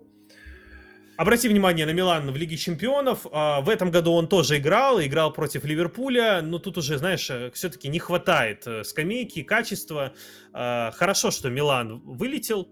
Обрати 1.22 1.48
внимание 1.48 1.86
на 1.86 1.92
Милан 1.94 2.32
в 2.32 2.36
Лиге 2.36 2.58
Чемпионов. 2.58 3.28
А, 3.32 3.62
в 3.62 3.70
этом 3.70 3.92
году 3.92 4.14
он 4.14 4.28
тоже 4.28 4.58
играл, 4.58 5.00
играл 5.00 5.32
против 5.32 5.64
Ливерпуля, 5.64 6.42
но 6.42 6.58
тут 6.58 6.80
уже, 6.80 6.98
знаешь, 6.98 7.30
э, 7.30 7.52
все-таки 7.54 7.90
не 7.90 8.00
хватает 8.00 8.68
скамейки, 8.84 9.44
качества. 9.44 10.14
А, 10.52 10.90
хорошо, 10.90 11.30
что 11.30 11.52
Милан 11.52 12.00
вылетел, 12.00 12.68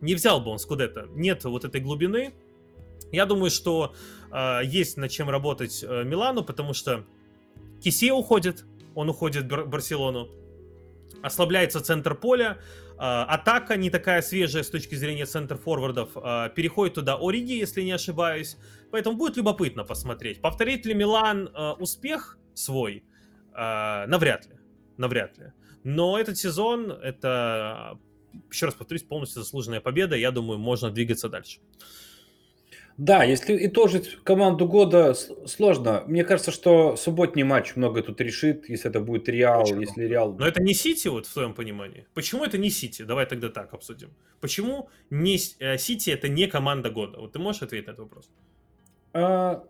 не 0.00 0.14
взял 0.14 0.40
бы 0.40 0.50
он 0.50 0.58
Скудетто. 0.58 1.08
Нет 1.10 1.44
вот 1.44 1.66
этой 1.66 1.82
глубины. 1.82 2.32
Я 3.12 3.26
думаю, 3.26 3.50
что 3.50 3.94
э, 4.32 4.60
есть 4.64 4.96
над 4.96 5.10
чем 5.10 5.28
работать 5.28 5.84
э, 5.86 6.04
Милану, 6.04 6.42
потому 6.42 6.72
что 6.72 7.04
Кисе 7.82 8.12
уходит, 8.12 8.64
он 8.94 9.10
уходит 9.10 9.44
в 9.44 9.66
Барселону, 9.66 10.30
ослабляется 11.22 11.82
центр 11.82 12.14
поля, 12.14 12.56
э, 12.56 12.83
атака 13.06 13.76
не 13.76 13.90
такая 13.90 14.22
свежая 14.22 14.62
с 14.62 14.70
точки 14.70 14.94
зрения 14.94 15.26
центр-форвардов, 15.26 16.10
э, 16.16 16.50
переходит 16.54 16.94
туда 16.94 17.18
Ориги, 17.20 17.52
если 17.52 17.82
не 17.82 17.92
ошибаюсь, 17.92 18.56
поэтому 18.90 19.16
будет 19.16 19.36
любопытно 19.36 19.84
посмотреть. 19.84 20.40
Повторит 20.40 20.86
ли 20.86 20.94
Милан 20.94 21.48
э, 21.48 21.70
успех 21.78 22.38
свой? 22.54 23.04
Навряд 23.56 24.46
ли, 24.46 24.54
навряд 24.96 25.38
ли. 25.38 25.52
Но 25.84 26.18
этот 26.18 26.36
сезон, 26.36 26.90
это 26.90 27.98
еще 28.50 28.66
раз 28.66 28.74
повторюсь, 28.74 29.04
полностью 29.04 29.42
заслуженная 29.42 29.80
победа. 29.80 30.16
Я 30.16 30.30
думаю, 30.30 30.58
можно 30.58 30.90
двигаться 30.90 31.28
дальше. 31.28 31.60
Да, 32.96 33.24
если 33.24 33.66
итожить 33.66 34.18
команду 34.22 34.68
года 34.68 35.14
сложно. 35.46 36.04
Мне 36.06 36.24
кажется, 36.24 36.52
что 36.52 36.96
субботний 36.96 37.42
матч 37.42 37.74
много 37.74 38.02
тут 38.02 38.20
решит, 38.20 38.68
если 38.68 38.88
это 38.88 39.00
будет 39.00 39.28
Реал, 39.28 39.62
Почему? 39.62 39.80
если 39.80 40.04
Реал... 40.04 40.34
Но 40.34 40.46
это 40.46 40.62
не 40.62 40.74
Сити, 40.74 41.08
вот 41.08 41.26
в 41.26 41.32
твоем 41.32 41.54
понимании. 41.54 42.06
Почему 42.14 42.44
это 42.44 42.56
не 42.56 42.70
Сити? 42.70 43.02
Давай 43.02 43.26
тогда 43.26 43.48
так 43.48 43.74
обсудим. 43.74 44.10
Почему 44.40 44.88
не 45.10 45.38
э, 45.58 45.76
Сити 45.78 46.10
это 46.10 46.28
не 46.28 46.46
команда 46.46 46.90
года? 46.90 47.18
Вот 47.18 47.32
ты 47.32 47.40
можешь 47.40 47.62
ответить 47.62 47.88
на 47.88 47.92
этот 47.92 48.04
вопрос? 48.04 48.30
А, 49.12 49.64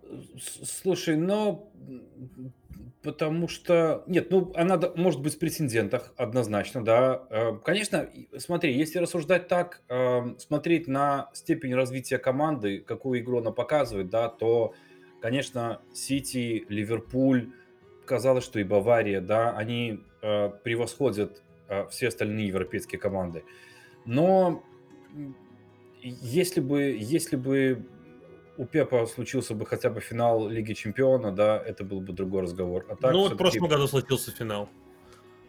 слушай, 0.63 1.17
но 1.17 1.71
Потому 3.05 3.49
что, 3.49 4.03
нет, 4.07 4.31
ну, 4.31 4.51
она 4.55 4.81
может 4.97 5.21
быть 5.21 5.35
в 5.35 5.39
претендентах, 5.39 6.15
однозначно, 6.17 6.83
да. 6.83 7.27
Э, 7.29 7.53
конечно, 7.63 8.09
смотри, 8.39 8.73
если 8.73 8.99
рассуждать 8.99 9.47
так, 9.47 9.83
эм, 9.89 10.39
смотреть 10.39 10.89
на 10.89 11.29
степень 11.35 11.75
развития 11.75 12.17
команды, 12.17 12.81
какую 12.81 13.21
игру 13.21 13.41
она 13.41 13.51
показывает, 13.51 14.09
да, 14.09 14.31
то, 14.31 14.73
конечно, 15.21 15.83
Сити, 15.93 16.65
Ливерпуль, 16.71 17.53
казалось, 18.07 18.45
что 18.45 18.59
и 18.59 18.65
Бавария, 18.65 19.21
да, 19.21 19.55
они 19.55 20.01
э, 20.23 20.49
превосходят 20.65 21.43
э, 21.69 21.87
все 21.89 22.09
остальные 22.09 22.47
европейские 22.47 22.99
команды. 22.99 23.45
Но 24.07 24.65
если 26.03 26.63
бы, 26.63 26.97
если 26.99 27.37
бы 27.37 27.87
у 28.57 28.65
Пепа 28.65 29.07
случился 29.07 29.55
бы 29.55 29.67
хотя 29.67 29.91
бы 29.91 30.01
финал 30.01 30.49
Лиги 30.49 30.75
Чемпиона, 30.75 31.33
да, 31.33 31.61
это 31.65 31.85
был 31.85 32.01
бы 32.01 32.13
другой 32.13 32.43
разговор. 32.43 32.87
А 32.89 32.97
так, 32.97 33.13
ну, 33.13 33.23
вот 33.23 33.33
в 33.33 33.37
прошлом 33.37 33.69
году 33.69 33.87
случился 33.87 34.31
финал. 34.31 34.69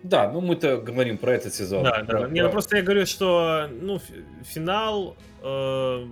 Да, 0.03 0.32
ну 0.32 0.41
мы-то 0.41 0.77
говорим 0.77 1.18
про 1.18 1.34
этот 1.34 1.53
сезон. 1.53 1.84
Да, 1.84 2.03
да. 2.03 2.19
Про... 2.19 2.30
Не, 2.30 2.44
ну 2.44 2.52
просто 2.52 2.77
я 2.77 2.84
говорю, 2.84 3.06
что 3.06 3.68
ну, 3.72 3.99
финал, 4.44 5.18
э, 5.41 6.06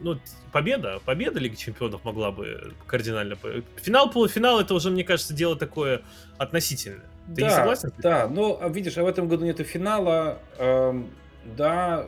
ну, 0.00 0.18
победа, 0.52 1.00
победа 1.04 1.40
Лиги 1.40 1.56
Чемпионов 1.56 2.04
могла 2.04 2.30
бы 2.30 2.72
кардинально... 2.86 3.36
Финал, 3.76 4.10
полуфинал, 4.10 4.60
это 4.60 4.74
уже, 4.74 4.90
мне 4.90 5.02
кажется, 5.02 5.34
дело 5.34 5.56
такое 5.56 6.02
относительное. 6.38 7.10
Ты 7.34 7.40
да, 7.40 7.48
не 7.48 7.50
согласен? 7.50 7.92
Да, 7.98 8.28
но 8.28 8.58
а 8.60 8.68
видишь, 8.68 8.96
а 8.98 9.02
в 9.02 9.06
этом 9.06 9.28
году 9.28 9.44
нету 9.44 9.64
финала. 9.64 10.38
Эм, 10.58 11.10
да, 11.56 12.06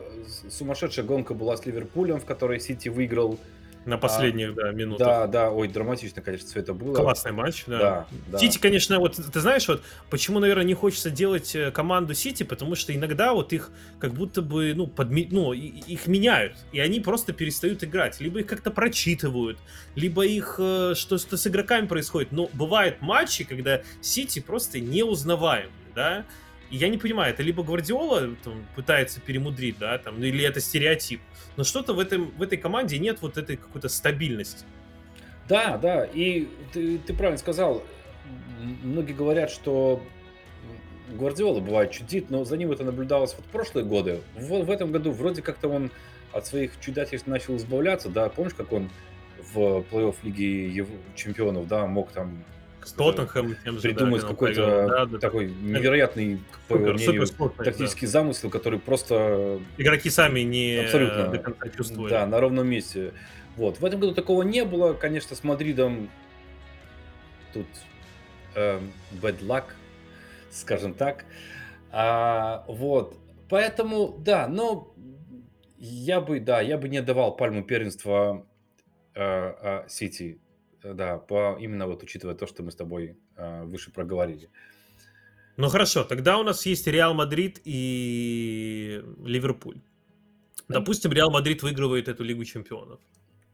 сумасшедшая 0.49 1.05
гонка 1.05 1.33
была 1.33 1.57
с 1.57 1.65
Ливерпулем, 1.65 2.19
в 2.19 2.25
которой 2.25 2.59
Сити 2.59 2.89
выиграл 2.89 3.39
на 3.85 3.97
последних, 3.97 4.55
да, 4.55 4.71
минутах. 4.71 5.07
Да, 5.07 5.27
да, 5.27 5.51
ой, 5.51 5.67
драматично, 5.67 6.21
конечно, 6.21 6.47
все 6.47 6.59
это 6.59 6.73
было. 6.73 6.93
Классный 6.93 7.31
матч, 7.31 7.63
да. 7.67 7.79
Да, 7.79 8.07
да. 8.27 8.37
Сити, 8.39 8.57
конечно, 8.57 8.99
вот 8.99 9.15
ты 9.15 9.39
знаешь, 9.39 9.67
вот 9.67 9.83
почему, 10.09 10.39
наверное, 10.39 10.65
не 10.65 10.73
хочется 10.73 11.09
делать 11.09 11.55
э, 11.55 11.71
команду 11.71 12.13
Сити, 12.13 12.43
потому 12.43 12.75
что 12.75 12.95
иногда 12.95 13.33
вот 13.33 13.53
их 13.53 13.71
как 13.99 14.13
будто 14.13 14.41
бы, 14.41 14.73
ну, 14.75 14.87
подми... 14.87 15.27
ну, 15.31 15.53
их 15.53 16.07
меняют, 16.07 16.57
и 16.71 16.79
они 16.79 16.99
просто 16.99 17.33
перестают 17.33 17.83
играть. 17.83 18.19
Либо 18.19 18.39
их 18.39 18.47
как-то 18.47 18.71
прочитывают, 18.71 19.59
либо 19.95 20.25
их 20.25 20.55
э, 20.57 20.93
что-то 20.95 21.37
с 21.37 21.47
игроками 21.47 21.87
происходит. 21.87 22.31
Но 22.31 22.49
бывают 22.53 23.01
матчи, 23.01 23.43
когда 23.43 23.81
Сити 24.01 24.39
просто 24.39 24.79
неузнаваем, 24.79 25.69
да, 25.93 26.25
и 26.69 26.77
я 26.77 26.89
не 26.89 26.97
понимаю, 26.97 27.33
это 27.33 27.43
либо 27.43 27.63
Гвардиола 27.63 28.35
там, 28.43 28.65
пытается 28.75 29.19
перемудрить, 29.21 29.77
да, 29.77 29.97
там, 29.97 30.21
или 30.23 30.43
это 30.43 30.59
стереотип. 30.59 31.21
Но 31.57 31.63
что-то 31.63 31.93
в, 31.93 31.99
этом, 31.99 32.31
в 32.31 32.41
этой 32.41 32.57
команде 32.57 32.97
нет 32.97 33.21
вот 33.21 33.37
этой 33.37 33.57
какой-то 33.57 33.89
стабильности. 33.89 34.65
Да, 35.47 35.77
да, 35.77 36.05
и 36.05 36.47
ты, 36.73 36.97
ты 36.97 37.13
правильно 37.13 37.37
сказал. 37.37 37.83
Многие 38.83 39.13
говорят, 39.13 39.51
что 39.51 40.01
Гвардиола 41.09 41.59
бывает 41.59 41.91
чудит, 41.91 42.29
но 42.29 42.43
за 42.45 42.57
ним 42.57 42.71
это 42.71 42.83
наблюдалось 42.83 43.35
вот 43.35 43.45
в 43.45 43.49
прошлые 43.49 43.85
годы. 43.85 44.21
В, 44.35 44.63
в 44.63 44.71
этом 44.71 44.91
году 44.91 45.11
вроде 45.11 45.41
как-то 45.41 45.69
он 45.69 45.91
от 46.31 46.47
своих 46.47 46.79
чудательств 46.81 47.27
начал 47.27 47.55
избавляться, 47.57 48.09
да, 48.09 48.27
помнишь, 48.29 48.55
как 48.55 48.73
он 48.73 48.89
в 49.53 49.85
плей-офф 49.91 50.15
Лиги 50.23 50.85
Чемпионов, 51.15 51.67
да, 51.67 51.85
мог 51.85 52.11
там 52.11 52.43
С 52.85 52.93
Тоттенхэм 52.93 53.55
тем 53.63 53.75
же, 53.75 53.81
да, 53.81 53.89
придумать 53.89 54.21
Динамо 54.21 54.33
какой-то. 54.33 54.65
Да, 54.65 54.87
да, 54.87 55.05
да. 55.05 55.17
такой 55.17 55.47
невероятный, 55.47 56.39
Супер, 56.67 56.93
мнению, 56.93 57.25
супер 57.25 57.65
тактический 57.65 58.07
замысел, 58.07 58.49
который 58.51 58.79
просто 58.79 59.59
да. 59.59 59.83
Игроки 59.83 60.09
сами 60.11 60.41
не 60.41 60.77
Абсолютно. 60.77 61.27
до 61.29 61.39
конца 61.39 61.69
чувствовали. 61.69 62.11
Да, 62.11 62.27
на 62.27 62.39
ровном 62.39 62.67
месте. 62.67 63.13
Вот. 63.57 63.79
В 63.79 63.85
этом 63.85 63.99
году 63.99 64.13
такого 64.13 64.43
не 64.43 64.63
было. 64.65 64.93
Конечно, 64.93 65.35
с 65.35 65.43
Мадридом 65.43 66.09
тут 67.53 67.67
эм, 68.53 68.91
bad 69.11 69.39
luck, 69.41 69.65
скажем 70.51 70.93
так. 70.93 71.25
А, 71.91 72.65
вот. 72.67 73.17
Поэтому, 73.49 74.15
да, 74.19 74.47
но 74.47 74.93
я 75.77 76.21
бы, 76.21 76.39
да, 76.39 76.61
я 76.61 76.77
бы 76.77 76.89
не 76.89 77.01
давал 77.01 77.35
пальму 77.35 77.63
первенства 77.63 78.45
э, 79.13 79.21
э, 79.23 79.83
Сити. 79.87 80.39
Э, 80.85 80.93
Да, 80.93 81.17
по, 81.17 81.57
именно 81.59 81.87
вот 81.87 82.03
учитывая 82.03 82.35
то, 82.35 82.47
что 82.47 82.63
мы 82.63 82.71
с 82.71 82.75
тобой 82.75 83.17
э, 83.35 83.63
выше 83.63 83.91
проговорили. 83.91 84.49
Ну 85.57 85.69
хорошо, 85.69 86.03
тогда 86.03 86.37
у 86.37 86.43
нас 86.43 86.65
есть 86.65 86.87
Реал 86.87 87.13
Мадрид 87.13 87.61
и 87.63 89.01
Ливерпуль. 89.23 89.79
Допустим, 90.67 91.11
Реал 91.13 91.31
Мадрид 91.31 91.63
выигрывает 91.63 92.07
эту 92.07 92.23
Лигу 92.23 92.43
Чемпионов. 92.43 92.99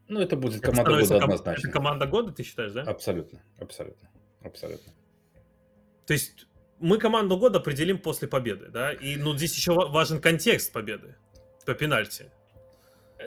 Ну, 0.07 0.19
это 0.19 0.35
будет 0.35 0.57
Это 0.63 0.71
команда 0.71 0.91
года 0.91 1.07
ком- 1.07 1.23
однозначно. 1.23 1.67
Это 1.67 1.71
команда 1.71 2.05
года, 2.05 2.31
ты 2.33 2.43
считаешь, 2.43 2.71
да? 2.73 2.81
Абсолютно, 2.83 3.41
абсолютно, 3.59 4.09
абсолютно. 4.43 4.91
То 6.05 6.13
есть 6.13 6.47
мы 6.79 6.97
команду 6.97 7.37
года 7.37 7.59
определим 7.59 7.97
после 7.99 8.27
победы, 8.27 8.67
да? 8.69 8.91
И 8.91 9.15
ну 9.15 9.35
здесь 9.37 9.55
еще 9.55 9.73
ва- 9.73 9.87
важен 9.87 10.19
контекст 10.19 10.73
победы 10.73 11.15
по 11.65 11.73
пенальти. 11.73 12.25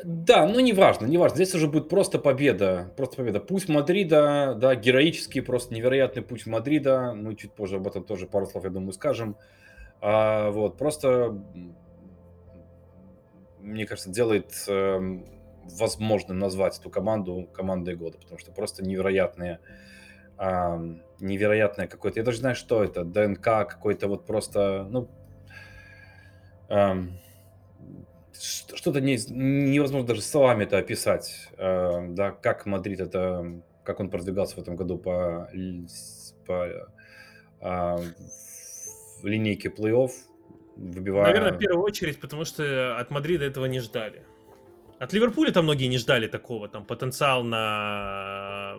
Да, 0.02 0.46
ну 0.46 0.60
неважно, 0.60 1.06
неважно. 1.06 1.36
Здесь 1.36 1.54
уже 1.54 1.68
будет 1.68 1.88
просто 1.88 2.18
победа. 2.18 2.92
Просто 2.96 3.16
победа. 3.16 3.40
Путь 3.40 3.68
Мадрида, 3.68 4.54
да, 4.56 4.74
героический, 4.74 5.40
просто 5.40 5.74
невероятный 5.74 6.22
путь 6.22 6.46
Мадрида. 6.46 7.14
Мы 7.14 7.36
чуть 7.36 7.52
позже 7.52 7.76
об 7.76 7.86
этом 7.86 8.04
тоже 8.04 8.26
пару 8.26 8.46
слов, 8.46 8.64
я 8.64 8.70
думаю, 8.70 8.92
скажем. 8.92 9.36
А, 10.00 10.50
вот, 10.50 10.76
просто, 10.76 11.38
мне 13.60 13.86
кажется, 13.86 14.10
делает 14.10 14.52
эм, 14.68 15.24
возможным 15.64 16.38
назвать 16.38 16.78
эту 16.78 16.90
команду 16.90 17.48
командой 17.54 17.96
года, 17.96 18.18
потому 18.18 18.38
что 18.38 18.52
просто 18.52 18.84
невероятные, 18.84 19.60
ам, 20.36 21.02
невероятное 21.20 21.86
какое-то, 21.86 22.20
я 22.20 22.24
даже 22.24 22.38
знаю, 22.38 22.56
что 22.56 22.84
это, 22.84 23.04
ДНК 23.04 23.42
какой-то 23.42 24.08
вот 24.08 24.26
просто, 24.26 24.86
ну, 24.90 25.08
ш- 26.68 28.13
что-то 28.38 29.00
не- 29.00 29.18
невозможно 29.30 30.08
даже 30.08 30.22
словами 30.22 30.64
это 30.64 30.78
описать, 30.78 31.48
э, 31.56 32.06
да, 32.08 32.30
как 32.30 32.66
Мадрид 32.66 33.00
это, 33.00 33.62
как 33.84 34.00
он 34.00 34.10
продвигался 34.10 34.56
в 34.56 34.58
этом 34.58 34.76
году 34.76 34.98
по, 34.98 35.48
по 36.46 36.90
в 39.24 39.26
линейке 39.26 39.70
плей-офф, 39.70 40.10
выбивая... 40.76 41.24
Наверное, 41.24 41.52
в 41.52 41.58
первую 41.58 41.82
очередь, 41.82 42.20
потому 42.20 42.44
что 42.44 42.98
от 42.98 43.10
Мадрида 43.10 43.46
этого 43.46 43.64
не 43.64 43.80
ждали. 43.80 44.22
От 44.98 45.12
Ливерпуля-то 45.12 45.62
многие 45.62 45.86
не 45.86 45.98
ждали 45.98 46.28
такого, 46.28 46.68
там 46.68 46.84
потенциал 46.84 47.42
на 47.42 48.76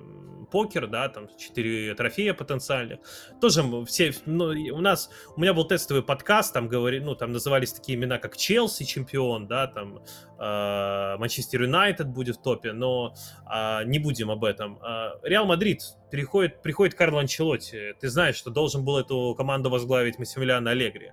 покер, 0.55 0.87
да, 0.87 1.09
там 1.09 1.27
4 1.37 1.95
трофея 1.95 2.33
потенциальных. 2.33 2.99
Тоже 3.41 3.61
все, 3.87 4.13
ну, 4.25 4.45
у 4.45 4.79
нас, 4.79 5.09
у 5.35 5.41
меня 5.41 5.53
был 5.53 5.65
тестовый 5.67 6.01
подкаст, 6.01 6.53
там 6.53 6.69
говорили, 6.69 7.03
ну, 7.03 7.13
там 7.13 7.33
назывались 7.33 7.73
такие 7.73 7.97
имена, 7.97 8.19
как 8.19 8.37
Челси 8.37 8.85
чемпион, 8.85 9.47
да, 9.47 9.67
там 9.67 9.99
э, 10.39 11.17
Манчестер 11.17 11.63
Юнайтед 11.63 12.07
будет 12.07 12.37
в 12.37 12.41
топе, 12.41 12.71
но 12.71 13.13
а, 13.45 13.83
не 13.83 13.99
будем 13.99 14.31
об 14.31 14.45
этом. 14.45 14.79
А, 14.81 15.19
Реал 15.23 15.45
Мадрид 15.45 15.81
переходит, 16.09 16.61
приходит 16.61 16.95
Карло 16.95 17.19
Анчелотти. 17.19 17.93
Ты 17.99 18.07
знаешь, 18.07 18.37
что 18.37 18.49
должен 18.49 18.85
был 18.85 18.97
эту 18.97 19.35
команду 19.35 19.69
возглавить 19.69 20.19
Массимилиано 20.19 20.71
Аллегри. 20.71 21.11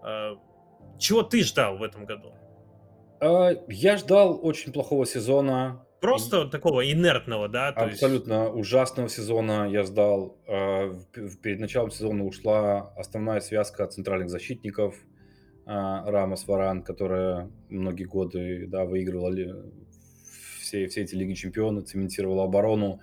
А, 0.00 0.38
Чего 0.98 1.22
ты 1.22 1.42
ждал 1.42 1.76
в 1.76 1.82
этом 1.82 2.06
году? 2.06 2.32
А, 3.20 3.50
Я 3.68 3.98
ждал 3.98 4.40
очень 4.42 4.72
плохого 4.72 5.04
сезона, 5.04 5.84
Просто 6.00 6.46
такого 6.46 6.90
инертного, 6.90 7.48
да? 7.48 7.72
то 7.72 7.86
есть- 7.86 8.02
абсолютно 8.02 8.48
ужасного 8.50 9.08
сезона. 9.08 9.68
Я 9.70 9.82
ждал. 9.82 10.36
в- 10.46 11.04
в- 11.16 11.38
Перед 11.40 11.60
началом 11.60 11.90
сезона 11.90 12.24
ушла 12.24 12.92
основная 12.96 13.40
связка 13.40 13.86
центральных 13.86 14.30
защитников 14.30 14.94
а, 15.70 16.10
Рамос 16.10 16.46
Варан, 16.48 16.82
которая 16.82 17.50
многие 17.68 18.04
годы 18.04 18.66
да, 18.68 18.84
выигрывала 18.86 19.34
все, 20.60 20.86
все 20.86 21.02
эти 21.02 21.14
лиги 21.14 21.34
чемпионов, 21.34 21.84
цементировала 21.84 22.44
оборону. 22.44 23.00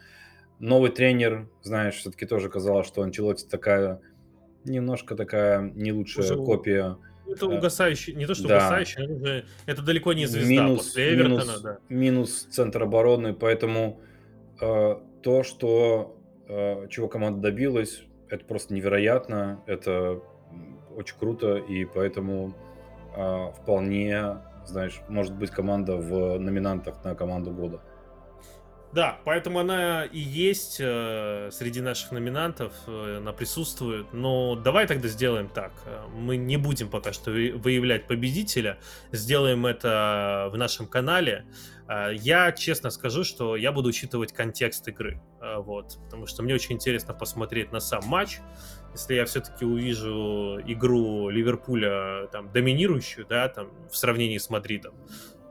Новый 0.60 0.90
тренер, 0.90 1.48
знаешь, 1.62 1.96
все-таки 1.96 2.26
тоже 2.26 2.50
казалось, 2.50 2.88
что 2.88 3.02
Анчелотти 3.04 3.46
такая 3.48 4.00
немножко 4.64 5.16
такая 5.16 5.62
не 5.76 5.92
лучшая 5.92 6.26
Уже 6.26 6.36
копия 6.38 6.98
Это 7.28 7.48
угасающий, 7.48 8.14
не 8.14 8.26
то 8.26 8.36
что 8.36 8.48
да. 8.48 8.56
угасающий, 8.58 9.04
это, 9.04 9.14
уже- 9.14 9.46
это 9.66 9.82
далеко 9.82 10.14
не 10.14 10.26
звезда 10.26 10.50
минус, 10.50 10.78
после 10.80 11.14
Эвертона, 11.16 11.42
минус, 11.42 11.62
да. 11.62 11.78
минус 11.90 12.48
центр 12.52 12.84
обороны, 12.84 13.34
поэтому 13.34 14.00
э, 14.62 14.96
то, 15.22 15.44
что 15.44 16.18
э, 16.48 16.88
чего 16.90 17.08
команда 17.08 17.42
добилась, 17.42 18.04
это 18.30 18.46
просто 18.46 18.74
невероятно, 18.74 19.64
это 19.68 20.22
очень 20.96 21.18
круто, 21.18 21.58
и 21.58 21.86
поэтому 21.86 22.54
э, 23.16 23.52
вполне, 23.62 24.38
знаешь, 24.66 25.02
может 25.10 25.34
быть 25.36 25.52
команда 25.52 25.98
в 25.98 26.38
номинантах 26.40 27.04
на 27.04 27.16
команду 27.16 27.52
года. 27.52 27.82
Да, 28.96 29.20
поэтому 29.26 29.60
она 29.60 30.06
и 30.06 30.20
есть 30.20 30.78
э, 30.80 31.50
среди 31.52 31.82
наших 31.82 32.14
номинантов, 32.14 32.72
э, 32.88 33.18
она 33.18 33.34
присутствует. 33.34 34.14
Но 34.14 34.56
давай 34.56 34.88
тогда 34.88 35.10
сделаем 35.10 35.50
так. 35.50 35.74
Э, 35.86 36.06
Мы 36.14 36.38
не 36.38 36.56
будем 36.56 36.90
пока 36.90 37.12
что 37.12 37.32
вы- 37.32 37.52
выявлять 37.58 38.08
победителя. 38.08 38.78
Сделаем 39.12 39.66
это 39.66 40.48
в 40.54 40.58
нашем 40.58 40.88
канале. 40.88 41.46
Э, 41.90 42.12
Я 42.16 42.54
честно 42.54 42.90
скажу, 42.90 43.26
что 43.26 43.58
я 43.58 43.74
буду 43.74 43.90
учитывать 43.90 44.32
контекст 44.32 44.88
игры. 44.88 45.22
Э, 45.42 45.58
Вот, 45.58 45.98
потому 46.06 46.26
что 46.26 46.42
мне 46.42 46.54
очень 46.56 46.76
интересно 46.76 47.14
посмотреть 47.14 47.74
на 47.74 47.82
сам 47.82 48.06
матч. 48.06 48.38
Если 48.94 49.16
я 49.16 49.26
все-таки 49.26 49.66
увижу 49.66 50.58
игру 50.66 51.28
Ливерпуля 51.28 52.28
там 52.32 52.50
доминирующую, 52.54 53.26
да, 53.28 53.50
там 53.50 53.68
в 53.92 53.98
сравнении 53.98 54.38
с 54.38 54.50
Мадридом, 54.50 54.94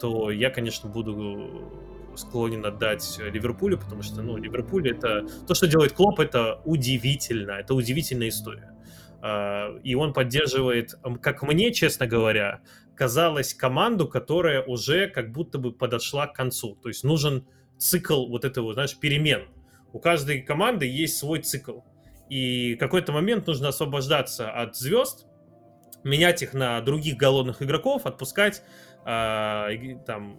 то 0.00 0.30
я, 0.30 0.48
конечно, 0.48 0.88
буду 0.88 1.93
склонен 2.16 2.64
отдать 2.64 3.18
Ливерпулю, 3.18 3.78
потому 3.78 4.02
что, 4.02 4.22
ну, 4.22 4.36
Ливерпуль 4.36 4.90
это... 4.90 5.26
То, 5.46 5.54
что 5.54 5.66
делает 5.66 5.92
Клоп, 5.92 6.20
это 6.20 6.60
удивительно. 6.64 7.52
Это 7.52 7.74
удивительная 7.74 8.28
история. 8.28 8.72
А, 9.20 9.76
И 9.82 9.94
он 9.94 10.12
поддерживает, 10.12 10.94
как 11.20 11.42
мне, 11.42 11.72
честно 11.72 12.06
говоря, 12.06 12.60
казалось, 12.96 13.54
команду, 13.54 14.08
которая 14.08 14.62
уже 14.62 15.08
как 15.08 15.32
будто 15.32 15.58
бы 15.58 15.72
подошла 15.72 16.26
к 16.26 16.34
концу. 16.34 16.76
То 16.76 16.88
есть 16.88 17.04
нужен 17.04 17.46
цикл 17.78 18.26
вот 18.26 18.44
этого, 18.44 18.72
знаешь, 18.74 18.96
перемен. 18.98 19.48
У 19.92 19.98
каждой 19.98 20.42
команды 20.42 20.86
есть 20.86 21.16
свой 21.16 21.40
цикл. 21.40 21.80
И 22.30 22.74
в 22.74 22.78
какой-то 22.78 23.12
момент 23.12 23.46
нужно 23.46 23.68
освобождаться 23.68 24.50
от 24.50 24.76
звезд, 24.76 25.26
менять 26.04 26.42
их 26.42 26.54
на 26.54 26.80
других 26.80 27.16
голодных 27.16 27.62
игроков, 27.62 28.06
отпускать 28.06 28.62
и- 29.06 29.96
там 30.06 30.38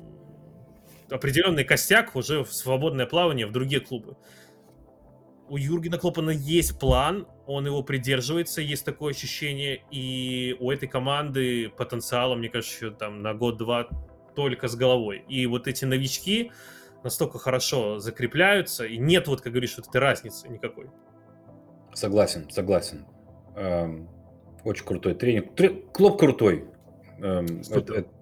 определенный 1.09 1.63
костяк 1.63 2.15
уже 2.15 2.43
в 2.43 2.53
свободное 2.53 3.05
плавание 3.05 3.45
в 3.45 3.51
другие 3.51 3.81
клубы. 3.81 4.17
У 5.47 5.57
Юргена 5.57 5.99
Клопана 5.99 6.31
есть 6.31 6.79
план, 6.79 7.27
он 7.45 7.67
его 7.67 7.83
придерживается, 7.83 8.61
есть 8.61 8.83
такое 8.83 9.13
ощущение, 9.13 9.83
и 9.91 10.57
у 10.59 10.71
этой 10.71 10.87
команды 10.87 11.69
потенциала, 11.69 12.33
мне 12.35 12.49
кажется, 12.49 12.75
еще 12.75 12.91
там 12.91 13.21
на 13.21 13.35
год-два 13.35 13.87
только 14.35 14.67
с 14.67 14.75
головой. 14.75 15.23
И 15.29 15.45
вот 15.45 15.67
эти 15.67 15.85
новички, 15.85 16.51
настолько 17.03 17.37
хорошо 17.37 17.99
закрепляются, 17.99 18.85
и 18.85 18.97
нет 18.97 19.27
вот, 19.27 19.41
как 19.41 19.53
говоришь, 19.53 19.77
вот 19.77 19.87
этой 19.87 20.01
разницы 20.01 20.49
никакой. 20.49 20.87
Согласен, 21.93 22.49
согласен. 22.49 23.05
Эм, 23.55 24.09
очень 24.63 24.85
крутой 24.85 25.13
тренер. 25.13 25.47
Клоп 25.93 26.19
крутой. 26.19 26.65
Эм, 27.19 27.61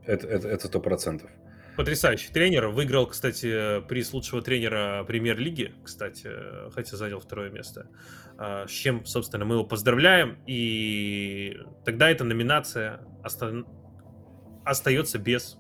это 0.06 0.68
сто 0.68 0.80
процентов. 0.82 1.32
Потрясающий 1.76 2.32
тренер. 2.32 2.68
Выиграл, 2.68 3.08
кстати, 3.08 3.82
приз 3.88 4.14
лучшего 4.14 4.42
тренера 4.42 5.04
премьер-лиги, 5.06 5.74
кстати, 5.84 6.30
хотя 6.74 6.98
занял 6.98 7.20
второе 7.20 7.50
место. 7.50 7.88
А, 8.38 8.68
с 8.68 8.72
чем, 8.72 9.06
собственно, 9.06 9.46
мы 9.46 9.56
его 9.56 9.64
поздравляем. 9.64 10.38
И 10.46 11.58
тогда 11.84 12.10
эта 12.10 12.24
номинация 12.24 13.02
оста... 13.24 13.64
остается 14.64 15.18
без 15.18 15.58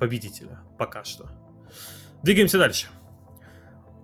победителя 0.00 0.60
пока 0.76 1.04
что. 1.04 1.30
Двигаемся 2.22 2.58
дальше. 2.58 2.88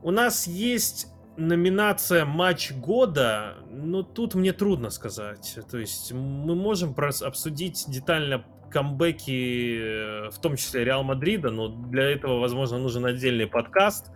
У 0.03 0.11
нас 0.13 0.47
есть 0.47 1.09
номинация 1.37 2.25
матч 2.25 2.73
года, 2.73 3.57
но 3.71 4.03
тут 4.03 4.35
мне 4.35 4.53
трудно 4.53 4.91
сказать. 4.91 5.59
То 5.71 5.79
есть 5.79 6.13
мы 6.13 6.55
можем 6.55 6.95
обсудить 6.97 7.85
детально 7.89 8.45
камбэки, 8.71 9.79
э, 9.79 10.31
в 10.31 10.39
том 10.39 10.57
числе 10.57 10.85
Реал 10.85 11.03
Мадрида, 11.03 11.51
но 11.51 11.69
для 11.69 12.05
этого, 12.05 12.39
возможно, 12.41 12.79
нужен 12.79 13.05
отдельный 13.05 13.47
подкаст. 13.47 14.11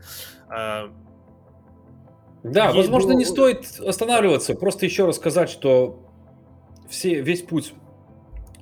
А, 0.48 0.90
да, 2.42 2.66
Есть 2.66 2.76
возможно, 2.76 3.10
было... 3.10 3.18
не 3.18 3.24
стоит 3.24 3.80
останавливаться. 3.80 4.54
Просто 4.54 4.86
еще 4.86 5.06
раз 5.06 5.16
сказать, 5.16 5.50
что 5.50 6.08
все, 6.88 7.20
весь 7.20 7.42
путь 7.42 7.74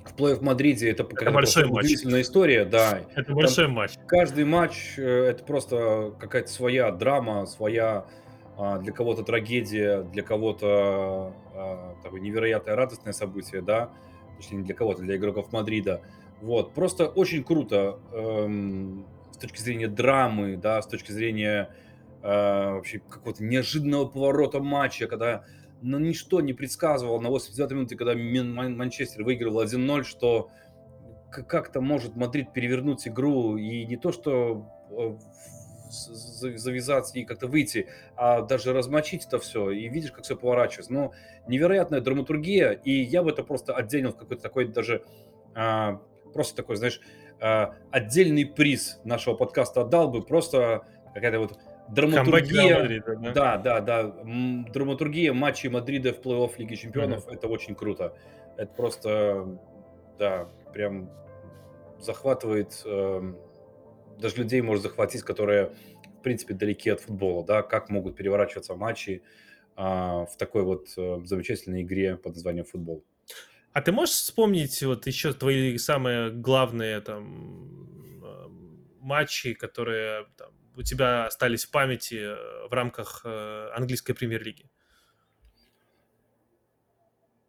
в 0.05 0.13
плей 0.15 0.35
в 0.35 0.41
Мадриде 0.41 0.89
это, 0.89 1.03
это 1.03 1.31
большой 1.31 1.69
матч. 1.69 1.85
история, 1.85 2.65
да. 2.65 3.01
Это 3.15 3.25
Там 3.25 3.35
большой 3.35 3.67
матч. 3.67 3.93
Каждый 4.07 4.45
матч 4.45 4.95
э, 4.97 5.25
это 5.29 5.43
просто 5.43 6.13
какая-то 6.19 6.49
своя 6.49 6.91
драма, 6.91 7.45
своя 7.45 8.05
а, 8.57 8.77
для 8.77 8.93
кого-то 8.93 9.23
трагедия, 9.23 10.03
для 10.03 10.23
кого-то 10.23 11.33
а, 11.53 11.95
невероятное 12.11 12.75
радостное 12.75 13.13
событие, 13.13 13.61
да 13.61 13.91
точнее 14.43 14.59
не 14.59 14.65
для 14.65 14.75
кого-то, 14.75 15.01
для 15.01 15.15
игроков 15.15 15.51
Мадрида. 15.51 16.01
Вот, 16.41 16.73
просто 16.73 17.07
очень 17.07 17.43
круто 17.43 17.99
эм, 18.11 19.05
с 19.31 19.37
точки 19.37 19.61
зрения 19.61 19.87
драмы, 19.87 20.57
да, 20.57 20.81
с 20.81 20.87
точки 20.87 21.11
зрения 21.11 21.69
э, 22.21 22.27
вообще 22.27 22.99
какого-то 22.99 23.43
неожиданного 23.43 24.05
поворота 24.05 24.59
матча, 24.59 25.07
когда 25.07 25.45
ну, 25.81 25.99
ничто 25.99 26.41
не 26.41 26.53
предсказывал 26.53 27.21
на 27.21 27.27
89-й 27.27 27.75
минуте, 27.75 27.95
когда 27.95 28.13
Манчестер 28.13 29.23
выигрывал 29.23 29.63
1-0, 29.63 30.03
что 30.03 30.49
как-то 31.29 31.81
может 31.81 32.15
Мадрид 32.15 32.53
перевернуть 32.53 33.07
игру 33.07 33.57
и 33.57 33.85
не 33.85 33.97
то, 33.97 34.11
что 34.11 34.67
э, 34.91 35.17
завязаться 35.93 37.17
и 37.17 37.23
как-то 37.23 37.47
выйти, 37.47 37.87
а 38.15 38.41
даже 38.41 38.73
размочить 38.73 39.25
это 39.25 39.39
все, 39.39 39.69
и 39.71 39.87
видишь, 39.87 40.11
как 40.11 40.23
все 40.23 40.35
поворачивается. 40.35 40.93
Ну, 40.93 41.13
невероятная 41.47 42.01
драматургия, 42.01 42.71
и 42.71 42.91
я 42.91 43.23
бы 43.23 43.31
это 43.31 43.43
просто 43.43 43.73
отдельно 43.73 44.11
в 44.11 44.17
какой-то 44.17 44.41
такой 44.41 44.67
даже, 44.67 45.03
а, 45.55 46.01
просто 46.33 46.55
такой, 46.55 46.75
знаешь, 46.75 46.99
а, 47.39 47.75
отдельный 47.91 48.45
приз 48.45 48.99
нашего 49.03 49.35
подкаста 49.35 49.81
отдал 49.81 50.09
бы, 50.09 50.21
просто 50.21 50.85
какая-то 51.13 51.39
вот 51.39 51.57
драматургия. 51.89 52.79
Мадрида, 52.79 53.15
да? 53.15 53.57
да, 53.57 53.57
да, 53.57 53.81
да. 53.81 54.23
Драматургия 54.73 55.33
матчей 55.33 55.69
Мадрида 55.69 56.13
в 56.13 56.21
плей-офф 56.21 56.51
Лиги 56.57 56.75
Чемпионов, 56.75 57.27
mm-hmm. 57.27 57.33
это 57.35 57.47
очень 57.47 57.75
круто. 57.75 58.15
Это 58.57 58.71
просто, 58.73 59.59
да, 60.17 60.47
прям 60.73 61.09
захватывает 61.99 62.81
э, 62.85 63.33
даже 64.19 64.37
людей 64.37 64.61
может 64.61 64.83
захватить, 64.83 65.23
которые, 65.23 65.73
в 66.19 66.21
принципе, 66.23 66.53
далеки 66.53 66.89
от 66.89 67.01
футбола, 67.01 67.45
да, 67.45 67.61
как 67.61 67.89
могут 67.89 68.15
переворачиваться 68.15 68.75
матчи 68.75 69.23
а, 69.75 70.25
в 70.25 70.37
такой 70.37 70.63
вот 70.63 70.87
а, 70.97 71.21
замечательной 71.25 71.83
игре 71.83 72.17
под 72.17 72.35
названием 72.35 72.65
футбол. 72.65 73.03
А 73.73 73.81
ты 73.81 73.91
можешь 73.91 74.15
вспомнить 74.15 74.83
вот 74.83 75.07
еще 75.07 75.33
твои 75.33 75.77
самые 75.77 76.31
главные 76.31 77.01
там 77.01 78.21
а, 78.23 78.47
матчи, 78.99 79.53
которые 79.53 80.27
там, 80.37 80.51
у 80.75 80.83
тебя 80.83 81.25
остались 81.25 81.65
в 81.65 81.71
памяти 81.71 82.15
э, 82.15 82.67
в 82.67 82.73
рамках 82.73 83.21
э, 83.25 83.69
английской 83.75 84.13
премьер-лиги? 84.13 84.69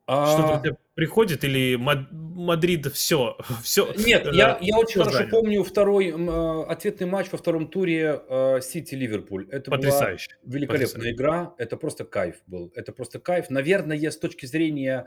Что-то 0.06 0.60
тебе 0.62 0.76
приходит 0.94 1.44
или 1.44 1.76
Мадрид 1.76 2.92
все, 2.92 3.36
все? 3.62 3.92
Нет, 3.96 4.26
я, 4.32 4.58
я 4.60 4.78
очень 4.78 5.02
хорошо 5.02 5.26
помню 5.30 5.64
второй 5.64 6.08
э, 6.08 6.62
ответный 6.64 7.06
матч 7.06 7.32
во 7.32 7.38
втором 7.38 7.68
туре 7.68 8.20
Сити-Ливерпуль. 8.60 9.48
Это 9.50 9.70
Потрясающе. 9.70 10.30
была 10.42 10.54
великолепная 10.54 10.86
Потрясающе. 10.86 11.16
игра, 11.16 11.54
это 11.58 11.76
просто 11.76 12.04
кайф 12.04 12.36
был, 12.46 12.70
это 12.74 12.92
просто 12.92 13.18
кайф. 13.18 13.50
Наверное, 13.50 14.10
с 14.10 14.18
точки 14.18 14.46
зрения 14.46 15.06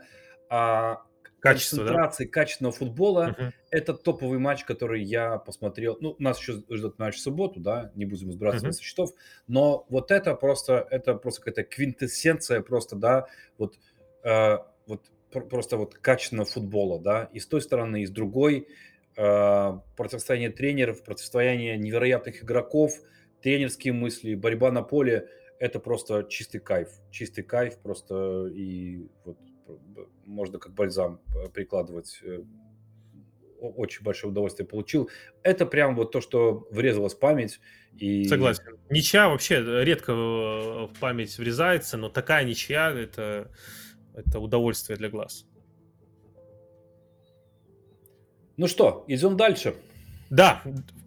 а, 0.50 1.02
Качество, 1.40 1.76
концентрации 1.76 2.24
да? 2.24 2.30
качественного 2.30 2.74
футбола, 2.74 3.36
угу. 3.38 3.52
это 3.70 3.94
топовый 3.94 4.38
матч, 4.40 4.64
который 4.64 5.02
я 5.04 5.38
посмотрел. 5.38 5.96
Ну, 6.00 6.16
нас 6.18 6.40
еще 6.40 6.62
ждет 6.68 6.98
матч 6.98 7.16
в 7.16 7.20
субботу, 7.20 7.60
да, 7.60 7.92
не 7.94 8.06
будем 8.06 8.32
сбрасывать 8.32 8.64
угу. 8.64 8.72
со 8.72 8.82
счетов, 8.82 9.10
но 9.46 9.86
вот 9.88 10.10
это 10.10 10.34
просто, 10.34 10.86
это 10.90 11.14
просто 11.14 11.42
какая-то 11.42 11.62
квинтэссенция 11.62 12.60
просто, 12.60 12.96
да, 12.96 13.26
вот 13.56 13.78
э, 14.24 14.58
вот 14.88 15.08
просто 15.30 15.76
вот 15.76 15.94
качественного 15.94 16.46
футбола, 16.46 16.98
да, 16.98 17.30
и 17.32 17.38
с 17.38 17.46
той 17.46 17.60
стороны, 17.60 18.02
и 18.02 18.06
с 18.06 18.10
другой, 18.10 18.66
э, 19.16 19.78
противостояние 19.96 20.50
тренеров, 20.50 21.04
противостояние 21.04 21.76
невероятных 21.76 22.42
игроков, 22.42 22.92
тренерские 23.42 23.92
мысли, 23.92 24.34
борьба 24.34 24.72
на 24.72 24.82
поле, 24.82 25.28
это 25.60 25.80
просто 25.80 26.26
чистый 26.28 26.60
кайф, 26.60 26.88
чистый 27.10 27.42
кайф 27.42 27.78
просто, 27.78 28.46
и 28.46 29.06
вот 29.24 29.38
можно 30.24 30.58
как 30.58 30.72
бальзам 30.72 31.20
э, 31.34 31.48
прикладывать 31.50 32.20
э, 32.22 32.42
очень 33.60 34.02
большое 34.02 34.30
удовольствие 34.30 34.66
получил. 34.66 35.10
Это 35.42 35.66
прям 35.66 35.96
вот 35.96 36.12
то, 36.12 36.20
что 36.20 36.66
врезалось 36.70 37.14
в 37.14 37.18
память. 37.18 37.60
И... 37.96 38.24
Согласен. 38.24 38.78
Ничья 38.88 39.28
вообще 39.28 39.62
редко 39.84 40.14
в 40.14 40.92
память 41.00 41.36
врезается, 41.38 41.96
но 41.96 42.08
такая 42.08 42.44
ничья 42.44 42.92
это 42.92 43.50
это 44.18 44.40
удовольствие 44.40 44.96
для 44.96 45.08
глаз. 45.08 45.46
Ну 48.56 48.66
что, 48.66 49.04
идем 49.06 49.36
дальше. 49.36 49.76
Да, 50.30 50.62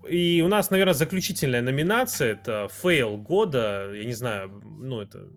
и 0.07 0.41
у 0.43 0.47
нас, 0.47 0.71
наверное, 0.71 0.93
заключительная 0.93 1.61
номинация 1.61 2.31
это 2.31 2.69
fail 2.71 3.17
года. 3.17 3.91
Я 3.93 4.05
не 4.05 4.13
знаю, 4.13 4.49
ну 4.63 5.01
это 5.01 5.27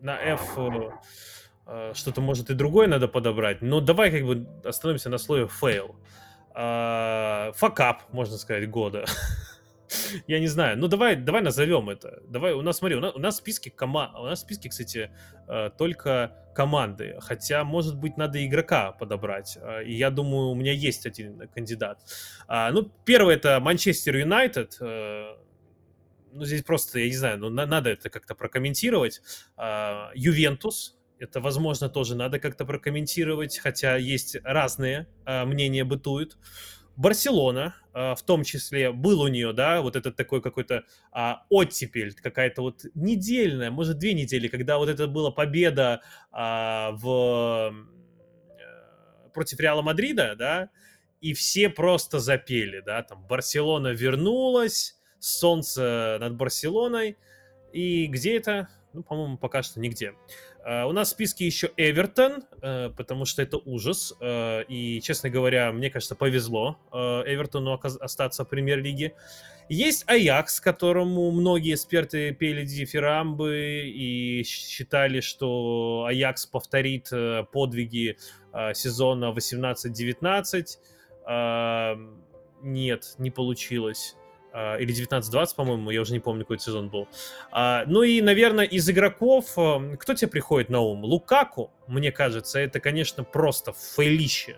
на 0.00 0.16
F 0.16 0.56
э, 1.66 1.92
что-то 1.94 2.20
может 2.20 2.50
и 2.50 2.54
другое 2.54 2.86
надо 2.86 3.08
подобрать. 3.08 3.62
Но 3.62 3.80
давай 3.80 4.10
как 4.10 4.24
бы 4.24 4.46
остановимся 4.64 5.10
на 5.10 5.18
слове 5.18 5.48
fail. 5.48 5.96
Факап, 6.54 8.12
можно 8.12 8.36
сказать, 8.36 8.70
года. 8.70 9.04
Я 10.26 10.40
не 10.40 10.46
знаю. 10.46 10.78
Ну, 10.78 10.88
давай, 10.88 11.16
давай 11.16 11.42
назовем 11.42 11.90
это. 11.90 12.22
Давай, 12.28 12.52
у 12.52 12.62
нас, 12.62 12.78
смотри, 12.78 12.96
у 12.96 13.00
нас, 13.00 13.14
у 13.14 13.18
нас 13.18 13.34
в 13.34 13.38
списке 13.38 13.70
команд... 13.70 14.14
У 14.16 14.24
нас 14.24 14.40
в 14.40 14.42
списке, 14.42 14.68
кстати, 14.68 15.10
э, 15.48 15.70
только 15.76 16.36
команды. 16.54 17.16
Хотя, 17.20 17.64
может 17.64 17.96
быть, 17.96 18.16
надо 18.16 18.44
игрока 18.44 18.92
подобрать. 18.92 19.58
Э, 19.60 19.84
и 19.84 19.94
я 19.94 20.10
думаю, 20.10 20.48
у 20.48 20.54
меня 20.54 20.72
есть 20.72 21.06
один 21.06 21.48
кандидат. 21.48 22.00
А, 22.46 22.70
ну, 22.70 22.90
первый 23.04 23.34
это 23.34 23.60
Манчестер 23.60 24.16
Юнайтед. 24.16 24.78
Э, 24.80 25.36
ну, 26.32 26.44
здесь 26.44 26.62
просто, 26.62 26.98
я 26.98 27.06
не 27.06 27.16
знаю, 27.16 27.38
ну, 27.38 27.50
надо 27.50 27.90
это 27.90 28.08
как-то 28.10 28.34
прокомментировать. 28.34 29.20
А, 29.56 30.10
Ювентус, 30.14 30.98
это, 31.18 31.40
возможно, 31.40 31.88
тоже 31.88 32.16
надо 32.16 32.40
как-то 32.40 32.64
прокомментировать, 32.64 33.58
хотя 33.58 33.96
есть 33.96 34.36
разные 34.42 35.06
мнения 35.24 35.84
бытуют. 35.84 36.36
Барселона, 36.96 37.74
а, 37.92 38.14
в 38.14 38.22
том 38.22 38.44
числе, 38.44 38.92
был 38.92 39.20
у 39.22 39.28
нее, 39.28 39.52
да, 39.52 39.80
вот 39.82 39.96
этот 39.96 40.16
такой 40.16 40.40
какой-то 40.42 40.84
а, 41.10 41.44
оттепель, 41.48 42.14
какая-то 42.14 42.62
вот 42.62 42.84
недельная, 42.94 43.70
может, 43.70 43.98
две 43.98 44.14
недели, 44.14 44.48
когда 44.48 44.78
вот 44.78 44.88
это 44.88 45.06
была 45.06 45.30
победа 45.30 46.02
а, 46.30 46.92
в 46.92 47.72
э, 48.58 49.28
против 49.34 49.60
Реала 49.60 49.82
Мадрида, 49.82 50.36
да, 50.36 50.70
и 51.20 51.34
все 51.34 51.68
просто 51.68 52.18
запели, 52.18 52.80
да, 52.80 53.02
там 53.02 53.26
Барселона 53.26 53.88
вернулась, 53.88 54.96
солнце 55.18 56.18
над 56.20 56.36
Барселоной, 56.36 57.16
и 57.72 58.06
где 58.06 58.36
это? 58.36 58.68
Ну, 58.92 59.02
по-моему, 59.02 59.38
пока 59.38 59.62
что 59.62 59.80
нигде. 59.80 60.14
Uh, 60.64 60.86
у 60.86 60.92
нас 60.92 61.08
в 61.08 61.10
списке 61.10 61.44
еще 61.44 61.70
Эвертон, 61.76 62.44
uh, 62.60 62.94
потому 62.94 63.24
что 63.24 63.42
это 63.42 63.56
ужас. 63.56 64.14
Uh, 64.20 64.64
и, 64.68 65.00
честно 65.00 65.28
говоря, 65.28 65.72
мне 65.72 65.90
кажется, 65.90 66.14
повезло 66.14 66.78
Эвертону 66.92 67.80
остаться 67.82 68.44
в 68.44 68.48
премьер-лиге. 68.48 69.14
Есть 69.68 70.04
Аякс, 70.06 70.60
которому 70.60 71.32
многие 71.32 71.74
эксперты 71.74 72.32
пели 72.32 72.64
дифирамбы 72.64 73.84
и 73.86 74.44
считали, 74.44 75.20
что 75.20 76.04
Аякс 76.06 76.46
повторит 76.46 77.10
подвиги 77.52 78.16
сезона 78.74 79.32
18-19. 79.32 80.66
Нет, 82.62 83.14
не 83.18 83.30
получилось. 83.30 84.16
А, 84.52 84.76
или 84.76 84.94
19-20, 84.94 85.54
по-моему, 85.56 85.90
я 85.90 86.00
уже 86.00 86.12
не 86.12 86.20
помню, 86.20 86.44
какой 86.44 86.58
сезон 86.58 86.90
был. 86.90 87.08
А, 87.50 87.84
ну 87.86 88.02
и, 88.02 88.20
наверное, 88.20 88.64
из 88.64 88.88
игроков, 88.88 89.52
э, 89.56 89.96
кто 89.98 90.14
тебе 90.14 90.28
приходит 90.30 90.68
на 90.68 90.80
ум? 90.80 91.04
Лукаку, 91.04 91.70
мне 91.86 92.12
кажется, 92.12 92.58
это, 92.58 92.80
конечно, 92.80 93.24
просто 93.24 93.72
фейлище. 93.72 94.56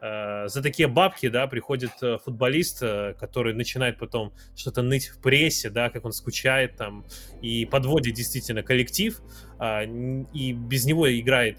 Э, 0.00 0.46
за 0.48 0.62
такие 0.62 0.86
бабки, 0.86 1.28
да, 1.28 1.46
приходит 1.48 1.90
э, 2.02 2.18
футболист, 2.24 2.80
который 3.18 3.54
начинает 3.54 3.98
потом 3.98 4.32
что-то 4.54 4.82
ныть 4.82 5.08
в 5.08 5.20
прессе, 5.20 5.70
да, 5.70 5.90
как 5.90 6.04
он 6.04 6.12
скучает 6.12 6.76
там, 6.76 7.04
и 7.40 7.66
подводит 7.66 8.14
действительно 8.14 8.62
коллектив, 8.62 9.20
а, 9.58 9.82
и 9.82 10.52
без 10.52 10.84
него 10.84 11.12
играет 11.12 11.58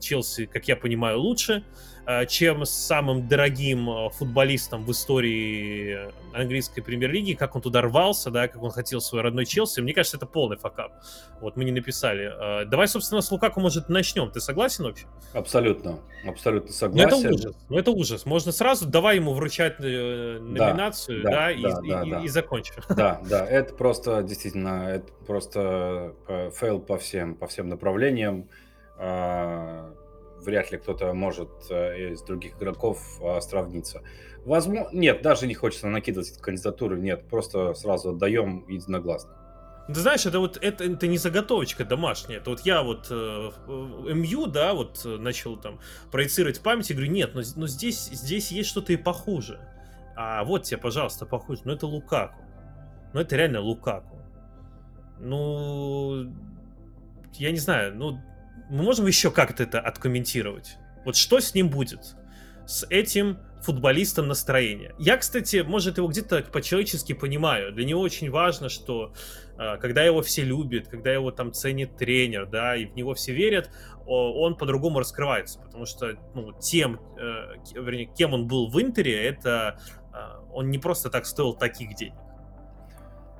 Челси, 0.00 0.46
как 0.46 0.68
я 0.68 0.76
понимаю, 0.76 1.20
лучше. 1.20 1.64
Э, 2.06 2.26
чем 2.26 2.66
с 2.66 2.70
самым 2.70 3.26
дорогим 3.28 3.88
э, 3.88 4.10
футболистом 4.10 4.84
в 4.84 4.90
истории 4.90 6.12
английской 6.34 6.82
премьер-лиги, 6.82 7.32
как 7.32 7.56
он 7.56 7.62
туда 7.62 7.80
рвался, 7.80 8.30
да, 8.30 8.46
как 8.46 8.62
он 8.62 8.70
хотел 8.72 9.00
свой 9.00 9.22
родной 9.22 9.46
Челси. 9.46 9.80
Мне 9.80 9.94
кажется, 9.94 10.18
это 10.18 10.26
полный 10.26 10.58
факап. 10.58 10.92
Вот 11.40 11.56
мы 11.56 11.64
не 11.64 11.72
написали. 11.72 12.30
Э, 12.62 12.66
давай, 12.66 12.88
собственно, 12.88 13.22
с 13.22 13.30
Лукаку, 13.30 13.60
может, 13.60 13.88
начнем. 13.88 14.30
Ты 14.30 14.40
согласен 14.40 14.84
вообще? 14.84 15.06
Абсолютно, 15.32 15.98
абсолютно 16.26 16.74
согласен. 16.74 17.08
Ну, 17.08 17.16
это 17.16 17.34
ужас. 17.34 17.56
Ну, 17.70 17.78
это 17.78 17.90
ужас. 17.90 18.26
Можно 18.26 18.52
сразу, 18.52 18.86
давай 18.86 19.16
ему 19.16 19.32
вручать 19.32 19.78
номинацию, 19.78 21.22
да, 21.22 21.30
да, 21.30 21.36
да, 21.36 21.50
и, 21.52 21.62
да, 21.62 21.80
и, 22.02 22.10
да. 22.10 22.20
и, 22.20 22.24
и 22.24 22.28
закончим. 22.28 22.74
Да, 22.94 23.20
да, 23.28 23.46
это 23.46 23.74
просто, 23.74 24.22
действительно, 24.22 24.90
это 24.90 25.10
просто 25.26 26.14
fail 26.54 26.80
по 26.80 26.98
всем, 26.98 27.34
по 27.34 27.46
всем 27.46 27.68
направлениям 27.70 28.48
а, 28.98 29.94
вряд 30.44 30.72
ли 30.72 30.78
кто-то 30.78 31.12
может 31.14 31.50
э, 31.70 32.12
из 32.12 32.22
других 32.22 32.56
игроков 32.56 32.98
а, 33.22 33.40
сравниться. 33.40 34.02
Возможно, 34.44 34.88
нет, 34.92 35.22
даже 35.22 35.46
не 35.46 35.54
хочется 35.54 35.88
накидывать 35.88 36.30
кандидатуры, 36.38 37.00
нет, 37.00 37.28
просто 37.28 37.74
сразу 37.74 38.10
отдаем 38.10 38.66
единогласно. 38.68 39.30
Ты 39.86 40.00
знаешь, 40.00 40.24
это 40.24 40.38
вот 40.38 40.58
это, 40.62 40.84
это 40.84 41.06
не 41.06 41.18
заготовочка 41.18 41.84
домашняя. 41.84 42.38
Это 42.38 42.50
вот 42.50 42.60
я 42.60 42.82
вот 42.82 43.08
э, 43.10 43.50
МЮ, 43.66 44.46
да, 44.46 44.72
вот 44.72 45.02
э, 45.04 45.16
начал 45.18 45.58
там 45.58 45.78
проецировать 46.10 46.58
в 46.58 46.62
памяти, 46.62 46.94
говорю, 46.94 47.10
нет, 47.10 47.34
но, 47.34 47.42
но 47.56 47.66
здесь, 47.66 48.06
здесь 48.06 48.50
есть 48.50 48.70
что-то 48.70 48.94
и 48.94 48.96
похуже. 48.96 49.60
А 50.16 50.42
вот 50.44 50.62
тебе, 50.62 50.78
пожалуйста, 50.78 51.26
похуже. 51.26 51.62
Ну 51.64 51.72
это 51.72 51.86
Лукаку. 51.86 52.42
Ну 53.12 53.20
это 53.20 53.36
реально 53.36 53.60
Лукаку. 53.60 54.18
Ну, 55.20 56.32
я 57.34 57.50
не 57.50 57.58
знаю, 57.58 57.94
ну 57.94 58.20
мы 58.74 58.82
можем 58.82 59.06
еще 59.06 59.30
как-то 59.30 59.62
это 59.62 59.80
откомментировать? 59.80 60.78
Вот 61.04 61.14
что 61.14 61.38
с 61.38 61.54
ним 61.54 61.68
будет? 61.68 62.16
С 62.66 62.84
этим 62.90 63.38
футболистом 63.62 64.26
настроение. 64.26 64.94
Я, 64.98 65.16
кстати, 65.16 65.64
может, 65.66 65.96
его 65.98 66.08
где-то 66.08 66.42
по-человечески 66.42 67.12
понимаю. 67.12 67.72
Для 67.72 67.84
него 67.84 68.00
очень 68.00 68.30
важно, 68.30 68.68
что 68.68 69.14
э, 69.58 69.76
когда 69.78 70.02
его 70.02 70.22
все 70.22 70.42
любят, 70.42 70.88
когда 70.88 71.12
его 71.12 71.30
там 71.30 71.52
ценит 71.52 71.96
тренер, 71.96 72.46
да, 72.46 72.76
и 72.76 72.84
в 72.86 72.96
него 72.96 73.14
все 73.14 73.32
верят, 73.32 73.70
он 74.06 74.56
по-другому 74.56 74.98
раскрывается, 74.98 75.60
потому 75.60 75.86
что, 75.86 76.18
ну, 76.34 76.52
тем, 76.60 77.00
э, 77.16 77.54
вернее, 77.74 78.06
кем 78.06 78.34
он 78.34 78.46
был 78.48 78.68
в 78.68 78.80
Интере, 78.82 79.24
это 79.24 79.78
э, 80.12 80.16
он 80.52 80.70
не 80.70 80.78
просто 80.78 81.10
так 81.10 81.26
стоил 81.26 81.54
таких 81.54 81.94
денег. 81.94 82.23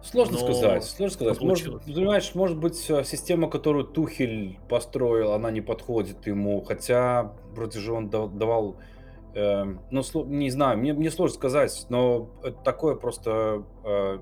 Сложно 0.04 0.38
Но 0.38 0.46
сказать, 0.46 0.84
сложно 0.84 1.14
сказать. 1.14 1.40
Может, 1.40 1.84
понимаешь, 1.84 2.34
может 2.34 2.58
быть, 2.58 2.90
э, 2.90 3.04
система, 3.04 3.48
которую 3.48 3.86
Тухель 3.86 4.58
построил, 4.68 5.32
она 5.32 5.50
не 5.50 5.62
подходит 5.62 6.26
ему, 6.26 6.60
хотя 6.60 7.32
вроде 7.52 7.78
же 7.78 7.92
он 7.92 8.10
давал, 8.10 8.76
э, 9.34 9.64
ну, 9.90 10.24
не 10.26 10.50
знаю, 10.50 10.78
мне, 10.78 10.92
мне 10.92 11.10
сложно 11.10 11.34
сказать, 11.36 11.86
но 11.88 12.30
это 12.42 12.58
такое 12.62 12.96
просто, 12.96 13.64
э, 13.82 14.18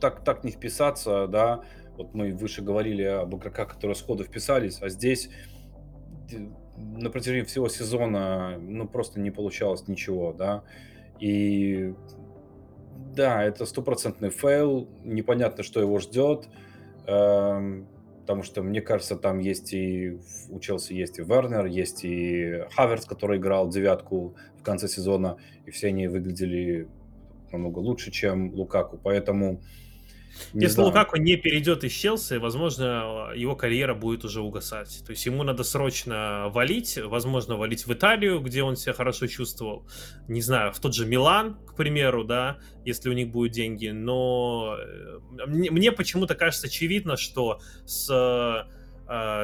так, 0.00 0.24
так 0.24 0.42
не 0.42 0.50
вписаться, 0.50 1.28
да, 1.28 1.62
вот 1.96 2.14
мы 2.14 2.32
выше 2.32 2.60
говорили 2.60 3.04
об 3.04 3.36
игроках, 3.36 3.68
которые 3.68 3.94
сходу 3.94 4.24
вписались, 4.24 4.82
а 4.82 4.88
здесь 4.88 5.30
на 6.76 7.10
протяжении 7.10 7.44
всего 7.44 7.68
сезона, 7.68 8.58
ну, 8.58 8.88
просто 8.88 9.20
не 9.20 9.30
получалось 9.30 9.86
ничего, 9.86 10.32
да, 10.32 10.64
и 11.20 11.94
да, 13.14 13.44
это 13.44 13.66
стопроцентный 13.66 14.30
fail, 14.30 14.88
непонятно, 15.04 15.62
что 15.62 15.80
его 15.80 15.98
ждет, 15.98 16.48
эм, 17.06 17.88
потому 18.20 18.42
что, 18.42 18.62
мне 18.62 18.80
кажется, 18.80 19.16
там 19.16 19.38
есть 19.38 19.74
и 19.74 20.18
у 20.48 20.58
Челси 20.60 20.94
есть 20.94 21.18
и 21.18 21.22
Вернер, 21.22 21.66
есть 21.66 22.04
и 22.04 22.64
Хаверц, 22.74 23.04
который 23.04 23.38
играл 23.38 23.68
девятку 23.68 24.36
в 24.58 24.62
конце 24.62 24.88
сезона, 24.88 25.36
и 25.66 25.70
все 25.70 25.88
они 25.88 26.08
выглядели 26.08 26.88
намного 27.50 27.80
лучше, 27.80 28.10
чем 28.10 28.54
Лукаку, 28.54 28.98
поэтому 29.02 29.62
не 30.52 30.62
Если 30.62 30.74
знаю. 30.74 30.88
Лукаку 30.88 31.16
не 31.16 31.36
перейдет 31.36 31.84
из 31.84 31.92
Челси, 31.92 32.34
возможно, 32.34 33.30
его 33.34 33.56
карьера 33.56 33.94
будет 33.94 34.24
уже 34.24 34.40
угасать. 34.40 35.02
То 35.04 35.12
есть 35.12 35.24
ему 35.26 35.42
надо 35.42 35.64
срочно 35.64 36.48
валить, 36.50 36.98
возможно, 36.98 37.56
валить 37.56 37.86
в 37.86 37.92
Италию, 37.92 38.40
где 38.40 38.62
он 38.62 38.76
себя 38.76 38.92
хорошо 38.92 39.26
чувствовал. 39.26 39.86
Не 40.28 40.42
знаю, 40.42 40.72
в 40.72 40.80
тот 40.80 40.94
же 40.94 41.06
Милан, 41.06 41.54
к 41.66 41.76
примеру, 41.76 42.24
да, 42.24 42.58
если 42.84 43.08
у 43.08 43.12
них 43.12 43.30
будут 43.30 43.52
деньги. 43.52 43.88
Но 43.88 44.76
э, 44.78 45.46
мне, 45.46 45.70
мне 45.70 45.92
почему-то 45.92 46.34
кажется 46.34 46.66
очевидно, 46.66 47.16
что 47.16 47.60
с 47.84 48.08
э, 48.10 48.81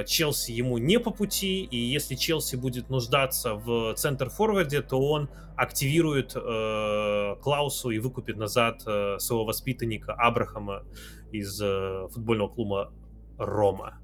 Челси 0.06 0.52
ему 0.52 0.78
не 0.78 0.98
по 0.98 1.10
пути, 1.10 1.62
и 1.62 1.76
если 1.76 2.14
Челси 2.14 2.56
будет 2.56 2.88
нуждаться 2.88 3.54
в 3.54 3.94
центр-форварде, 3.94 4.80
то 4.82 4.98
он 5.00 5.28
активирует 5.56 6.36
э, 6.36 7.36
Клаусу 7.42 7.90
и 7.90 7.98
выкупит 7.98 8.36
назад 8.36 8.82
э, 8.86 9.18
своего 9.18 9.44
воспитанника 9.44 10.14
Абрахама 10.14 10.84
из 11.32 11.60
э, 11.60 12.06
футбольного 12.12 12.48
клуба 12.48 12.92
Рома. 13.38 13.98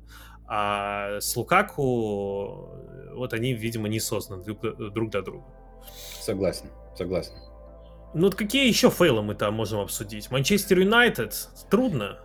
А 0.47 1.21
с 1.21 1.37
Лукаку 1.37 2.69
вот 3.15 3.33
они, 3.33 3.55
видимо, 3.55 3.89
не 3.89 4.01
созданы 4.01 4.45
друг, 4.45 4.61
друг 4.93 5.11
для 5.11 5.23
друга. 5.23 5.47
Согласен, 6.21 6.67
согласен. 6.97 7.35
Ну 8.15 8.27
вот 8.27 8.35
какие 8.35 8.69
еще 8.69 8.91
фейлы 8.91 9.23
мы 9.23 9.35
там 9.35 9.55
можем 9.55 9.81
обсудить? 9.81 10.31
Манчестер 10.31 10.81
Юнайтед 10.81 11.49
трудно. 11.71 12.19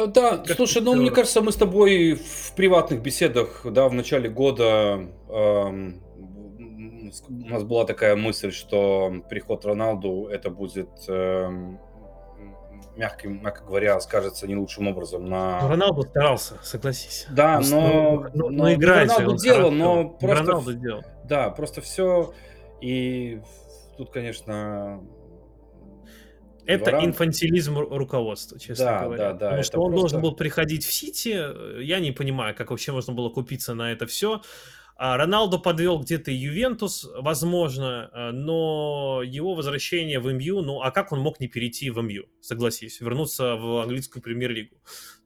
А, 0.00 0.06
да, 0.06 0.38
как 0.38 0.56
слушай, 0.56 0.80
ну 0.80 0.94
мне 0.94 1.10
кажется, 1.10 1.42
мы 1.42 1.52
с 1.52 1.56
тобой 1.56 2.14
в 2.14 2.54
приватных 2.54 3.02
беседах, 3.02 3.62
да, 3.64 3.88
в 3.88 3.92
начале 3.92 4.30
года 4.30 5.06
эм, 5.28 6.02
у 7.28 7.48
нас 7.48 7.64
была 7.64 7.84
такая 7.84 8.16
мысль, 8.16 8.50
что 8.50 9.12
приход 9.28 9.64
Роналду 9.66 10.26
это 10.26 10.48
будет, 10.48 10.88
э, 11.08 11.50
мягко, 12.96 13.28
мягко 13.28 13.64
говоря, 13.64 14.00
скажется 14.00 14.46
не 14.46 14.56
лучшим 14.56 14.88
образом 14.88 15.26
на... 15.26 15.60
Ну, 15.62 15.68
Роналду 15.68 16.02
старался, 16.02 16.54
согласись. 16.62 17.26
Да, 17.30 17.60
но, 17.60 18.30
но, 18.32 18.48
но, 18.48 18.50
но 18.50 18.72
играет. 18.72 19.10
Роналду 19.10 19.36
делал, 19.36 19.70
но 19.70 20.08
просто... 20.08 20.44
Роналду 20.44 20.74
делал. 20.74 21.02
Да, 21.24 21.50
просто 21.50 21.80
все. 21.80 22.32
И 22.80 23.40
тут, 23.98 24.10
конечно, 24.10 25.02
это 26.66 26.86
Варан... 26.86 27.06
инфантилизм 27.06 27.78
руководства, 27.78 28.58
честно 28.58 28.84
да, 28.84 29.04
говоря. 29.04 29.18
Да, 29.18 29.32
да, 29.32 29.46
Потому 29.46 29.62
что 29.62 29.80
он 29.80 29.92
просто... 29.92 30.00
должен 30.00 30.20
был 30.22 30.36
приходить 30.36 30.84
в 30.84 30.92
Сити. 30.92 31.82
Я 31.82 32.00
не 32.00 32.12
понимаю, 32.12 32.54
как 32.54 32.70
вообще 32.70 32.92
можно 32.92 33.12
было 33.12 33.28
купиться 33.30 33.74
на 33.74 33.92
это 33.92 34.06
все. 34.06 34.42
А 35.02 35.16
Роналду 35.16 35.58
подвел 35.58 35.98
где-то 35.98 36.30
Ювентус, 36.30 37.08
возможно, 37.16 38.10
э, 38.12 38.32
но 38.32 39.22
его 39.24 39.54
возвращение 39.54 40.20
в 40.20 40.30
МЮ, 40.30 40.60
ну 40.60 40.82
а 40.82 40.90
как 40.90 41.10
он 41.12 41.20
мог 41.20 41.40
не 41.40 41.48
перейти 41.48 41.88
в 41.88 42.02
МЮ, 42.02 42.24
согласись, 42.42 43.00
вернуться 43.00 43.56
в 43.56 43.82
английскую 43.82 44.22
премьер-лигу? 44.22 44.76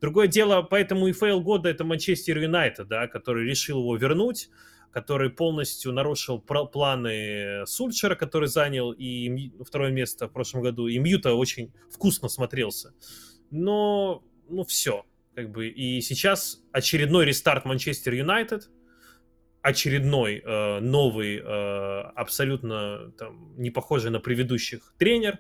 Другое 0.00 0.28
дело, 0.28 0.62
поэтому 0.62 1.08
и 1.08 1.12
фейл 1.12 1.40
года 1.40 1.68
это 1.68 1.82
Манчестер 1.82 2.38
Юнайтед, 2.38 2.86
да, 2.86 3.08
который 3.08 3.48
решил 3.48 3.80
его 3.80 3.96
вернуть, 3.96 4.48
который 4.94 5.28
полностью 5.28 5.92
нарушил 5.92 6.40
планы 6.40 7.66
Сульшера, 7.66 8.14
который 8.14 8.48
занял 8.48 8.92
и 8.92 9.50
второе 9.62 9.90
место 9.90 10.28
в 10.28 10.32
прошлом 10.32 10.62
году. 10.62 10.86
И 10.86 10.98
МЮ-то 10.98 11.34
очень 11.34 11.72
вкусно 11.90 12.28
смотрелся. 12.28 12.94
Но, 13.50 14.24
ну 14.48 14.64
все, 14.64 15.04
как 15.34 15.50
бы. 15.50 15.68
И 15.68 16.00
сейчас 16.00 16.62
очередной 16.72 17.26
рестарт 17.26 17.64
Манчестер 17.64 18.14
Юнайтед– 18.14 18.70
очередной 19.64 20.42
э, 20.44 20.80
новый, 20.80 21.38
э, 21.38 22.00
абсолютно 22.14 23.12
там, 23.12 23.54
не 23.56 23.70
похожий 23.70 24.10
на 24.10 24.20
предыдущих 24.20 24.94
тренер, 24.98 25.38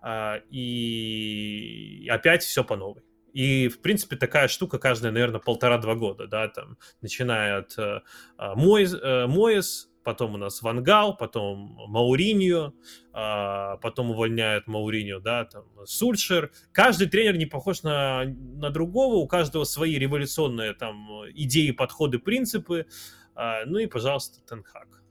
э, 0.00 0.40
и 0.48 2.06
опять 2.08 2.44
все 2.44 2.62
по 2.62 2.76
новой. 2.76 3.02
И, 3.32 3.68
в 3.68 3.80
принципе, 3.80 4.16
такая 4.16 4.48
штука 4.48 4.78
каждая, 4.78 5.12
наверное, 5.12 5.40
полтора-два 5.40 5.94
года, 5.94 6.26
да, 6.26 6.48
там, 6.48 6.78
начиная 7.00 7.58
от 7.58 7.78
э, 7.78 8.00
а, 8.36 8.54
Моэс, 8.54 8.94
э, 8.94 9.26
Моэс, 9.26 9.90
потом 10.02 10.34
у 10.34 10.36
нас 10.38 10.62
Вангал, 10.62 11.16
потом 11.16 11.76
Мауриньо, 11.88 12.72
э, 13.12 13.76
потом 13.82 14.10
увольняют 14.10 14.66
Мауриньо, 14.66 15.20
да, 15.20 15.44
там, 15.44 15.64
Сульшер. 15.84 16.50
Каждый 16.72 17.08
тренер 17.08 17.36
не 17.36 17.46
похож 17.46 17.82
на, 17.82 18.24
на 18.24 18.70
другого, 18.70 19.16
у 19.16 19.26
каждого 19.26 19.64
свои 19.64 19.98
революционные 19.98 20.72
там 20.72 21.08
идеи, 21.34 21.70
подходы, 21.72 22.18
принципы, 22.18 22.86
а, 23.34 23.64
ну 23.66 23.78
и, 23.78 23.86
пожалуйста, 23.86 24.40
Тенхак. 24.46 25.02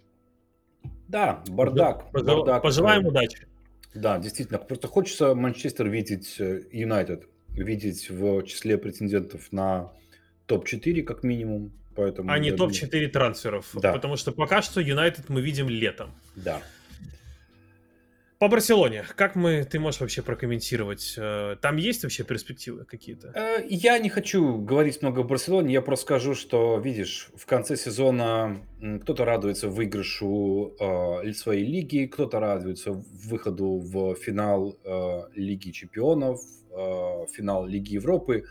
Да, 1.08 1.44
бардак. 1.48 2.12
Пожел... 2.12 2.40
бардак. 2.40 2.64
Пожелаем 2.64 3.06
удачи. 3.06 3.48
Да, 3.94 4.18
действительно, 4.18 4.60
просто 4.60 4.88
хочется 4.88 5.34
Манчестер 5.34 5.88
видеть, 5.88 6.36
э, 6.40 6.64
Юнайтед 6.72 7.28
видеть 7.64 8.10
в 8.10 8.44
числе 8.44 8.78
претендентов 8.78 9.52
на 9.52 9.92
топ-4 10.46 11.04
как 11.04 11.24
минимум, 11.24 11.72
поэтому 11.96 12.32
А 12.32 12.40
не 12.40 12.50
я 12.50 12.56
думаю 12.56 12.74
топ-4 12.74 13.08
трансферов. 13.08 13.70
Да. 13.74 13.94
Потому 13.94 14.16
что 14.18 14.32
пока 14.32 14.62
что 14.62 14.80
Юнайтед 14.82 15.30
мы 15.30 15.42
видим 15.42 15.70
летом. 15.70 16.12
Да. 16.36 16.62
По 18.40 18.50
Барселоне, 18.50 19.04
как 19.16 19.34
мы, 19.36 19.64
ты 19.64 19.80
можешь 19.80 20.00
вообще 20.00 20.22
прокомментировать? 20.22 21.16
э, 21.18 21.56
Там 21.60 21.78
есть 21.78 22.04
вообще 22.04 22.24
перспективы 22.24 22.86
какие-то? 22.86 23.32
Э, 23.34 23.66
Я 23.68 23.98
не 23.98 24.10
хочу 24.10 24.60
говорить 24.60 25.02
много 25.02 25.22
о 25.22 25.24
Барселоне, 25.24 25.74
я 25.74 25.82
просто 25.82 26.06
скажу, 26.06 26.36
что, 26.36 26.78
видишь, 26.78 27.30
в 27.36 27.48
конце 27.48 27.76
сезона 27.76 28.62
кто-то 29.02 29.26
радуется 29.26 29.70
выигрышу 29.70 30.76
э, 30.80 31.34
своей 31.34 31.66
лиги, 31.66 32.06
кто-то 32.06 32.40
радуется 32.40 32.92
выходу 32.92 33.80
в 33.80 34.14
финал 34.14 34.78
э, 34.84 35.22
Лиги 35.34 35.72
Чемпионов, 35.72 36.40
э, 36.78 37.26
финал 37.34 37.66
Лиги 37.66 37.96
Европы, 37.96 38.46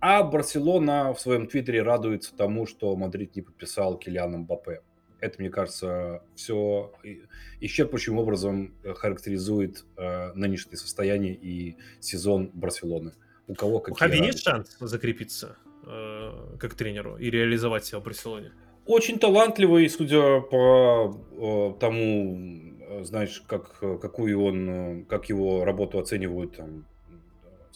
а 0.00 0.22
Барселона 0.22 1.14
в 1.14 1.20
своем 1.20 1.46
твиттере 1.46 1.82
радуется 1.82 2.34
тому, 2.36 2.66
что 2.66 2.94
Мадрид 2.96 3.36
не 3.36 3.42
подписал 3.42 3.96
Килиана 3.98 4.38
Мбаппе. 4.38 4.82
Это, 5.20 5.36
мне 5.38 5.50
кажется, 5.50 6.24
все 6.34 6.92
исчерпывающим 7.60 8.18
образом 8.18 8.74
э, 8.82 8.92
характеризует 8.94 9.84
э, 9.96 10.32
нынешнее 10.34 10.76
состояние 10.76 11.34
и 11.34 11.76
сезон 12.00 12.50
Барселоны. 12.52 13.12
У 13.46 13.54
кого 13.54 13.76
У 13.76 13.80
какие 13.80 13.98
Хави 13.98 14.18
радости. 14.18 14.32
есть 14.32 14.44
шанс 14.44 14.76
закрепиться 14.80 15.56
э, 15.86 16.56
как 16.58 16.74
тренеру 16.74 17.16
и 17.16 17.30
реализовать 17.30 17.84
себя 17.84 18.00
в 18.00 18.02
Барселоне? 18.02 18.52
Очень 18.84 19.20
талантливый, 19.20 19.88
судя 19.88 20.40
по 20.40 21.16
э, 21.30 21.78
тому, 21.78 22.36
э, 22.80 23.04
знаешь, 23.04 23.40
как, 23.46 23.78
какую 23.78 24.42
он, 24.42 25.04
как 25.04 25.28
его 25.28 25.64
работу 25.64 26.00
оценивают 26.00 26.56
там, 26.56 26.86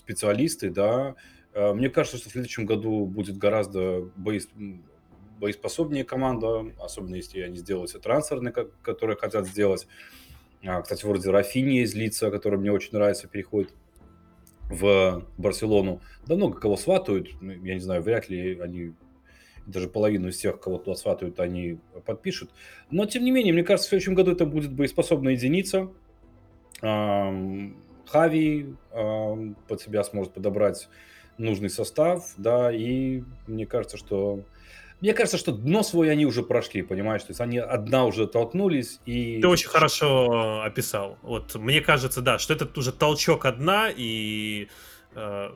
специалисты, 0.07 0.71
да. 0.71 1.17
Э, 1.53 1.73
Мне 1.73 1.91
кажется, 1.91 2.19
что 2.19 2.29
в 2.29 2.33
следующем 2.33 2.65
году 2.65 3.07
будет 3.07 3.37
гораздо 3.37 4.09
боес- 4.17 4.49
боеспособнее 5.41 6.05
команда, 6.05 6.65
особенно 6.81 7.17
если 7.17 7.41
они 7.41 7.57
сделают 7.57 7.91
все 7.91 7.99
трансферные, 7.99 8.53
которые 8.83 9.17
хотят 9.17 9.47
сделать. 9.47 9.89
А, 10.65 10.81
Кстати, 10.81 11.05
вроде 11.05 11.31
Рафини 11.31 11.83
из 11.83 11.95
Лица, 11.95 12.31
который 12.31 12.59
мне 12.59 12.73
очень 12.73 12.93
нравится, 12.93 13.27
переходит 13.29 13.75
в 14.71 15.25
Барселону. 15.37 16.01
Да 16.27 16.37
много 16.37 16.59
кого 16.61 16.77
сватают, 16.77 17.31
ну, 17.41 17.53
я 17.53 17.75
не 17.75 17.81
знаю, 17.81 18.03
вряд 18.03 18.29
ли 18.29 18.59
они 18.61 18.93
даже 19.67 19.89
половину 19.89 20.29
из 20.29 20.39
тех, 20.39 20.61
кого 20.61 20.79
туда 20.79 20.95
сватают, 20.97 21.41
они 21.41 21.79
подпишут. 22.05 22.51
Но, 22.91 23.07
тем 23.07 23.25
не 23.25 23.33
менее, 23.33 23.53
мне 23.53 23.65
кажется, 23.65 23.89
в 23.89 23.91
следующем 23.91 24.15
году 24.15 24.33
это 24.33 24.47
будет 24.47 24.73
боеспособная 24.73 25.33
единица. 25.33 25.91
Хави 28.09 28.75
ам, 28.93 29.57
под 29.69 29.81
себя 29.81 30.05
сможет 30.05 30.33
подобрать 30.33 30.89
нужный 31.39 31.71
состав, 31.71 32.33
да, 32.37 32.73
и 32.73 33.23
мне 33.47 33.67
кажется, 33.67 33.97
что 33.97 34.45
мне 35.01 35.13
кажется, 35.13 35.37
что 35.37 35.53
дно 35.53 35.83
свое 35.83 36.13
они 36.13 36.25
уже 36.25 36.43
прошли, 36.43 36.81
понимаешь? 36.81 37.23
То 37.23 37.31
есть 37.31 37.41
они 37.41 37.59
одна 37.59 38.07
уже 38.07 38.27
толкнулись 38.27 39.01
и... 39.05 39.41
Ты 39.43 39.49
очень 39.49 39.69
хорошо 39.69 40.63
описал. 40.63 41.19
Вот 41.21 41.55
мне 41.55 41.83
кажется, 41.83 42.23
да, 42.23 42.39
что 42.39 42.55
это 42.55 42.69
уже 42.79 42.93
толчок 42.93 43.45
одна 43.45 43.91
и 43.95 44.69
э, 45.15 45.51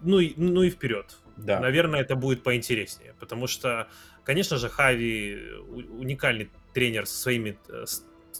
ну 0.00 0.18
и 0.20 0.32
ну 0.36 0.62
и 0.62 0.70
вперед. 0.70 1.18
Да. 1.36 1.60
Наверное, 1.60 2.00
это 2.00 2.16
будет 2.16 2.42
поинтереснее, 2.42 3.14
потому 3.20 3.46
что, 3.46 3.88
конечно 4.24 4.56
же, 4.56 4.68
Хави 4.68 5.38
уникальный 5.68 6.50
тренер 6.72 7.06
со 7.06 7.16
своими 7.16 7.58
э, 7.68 7.84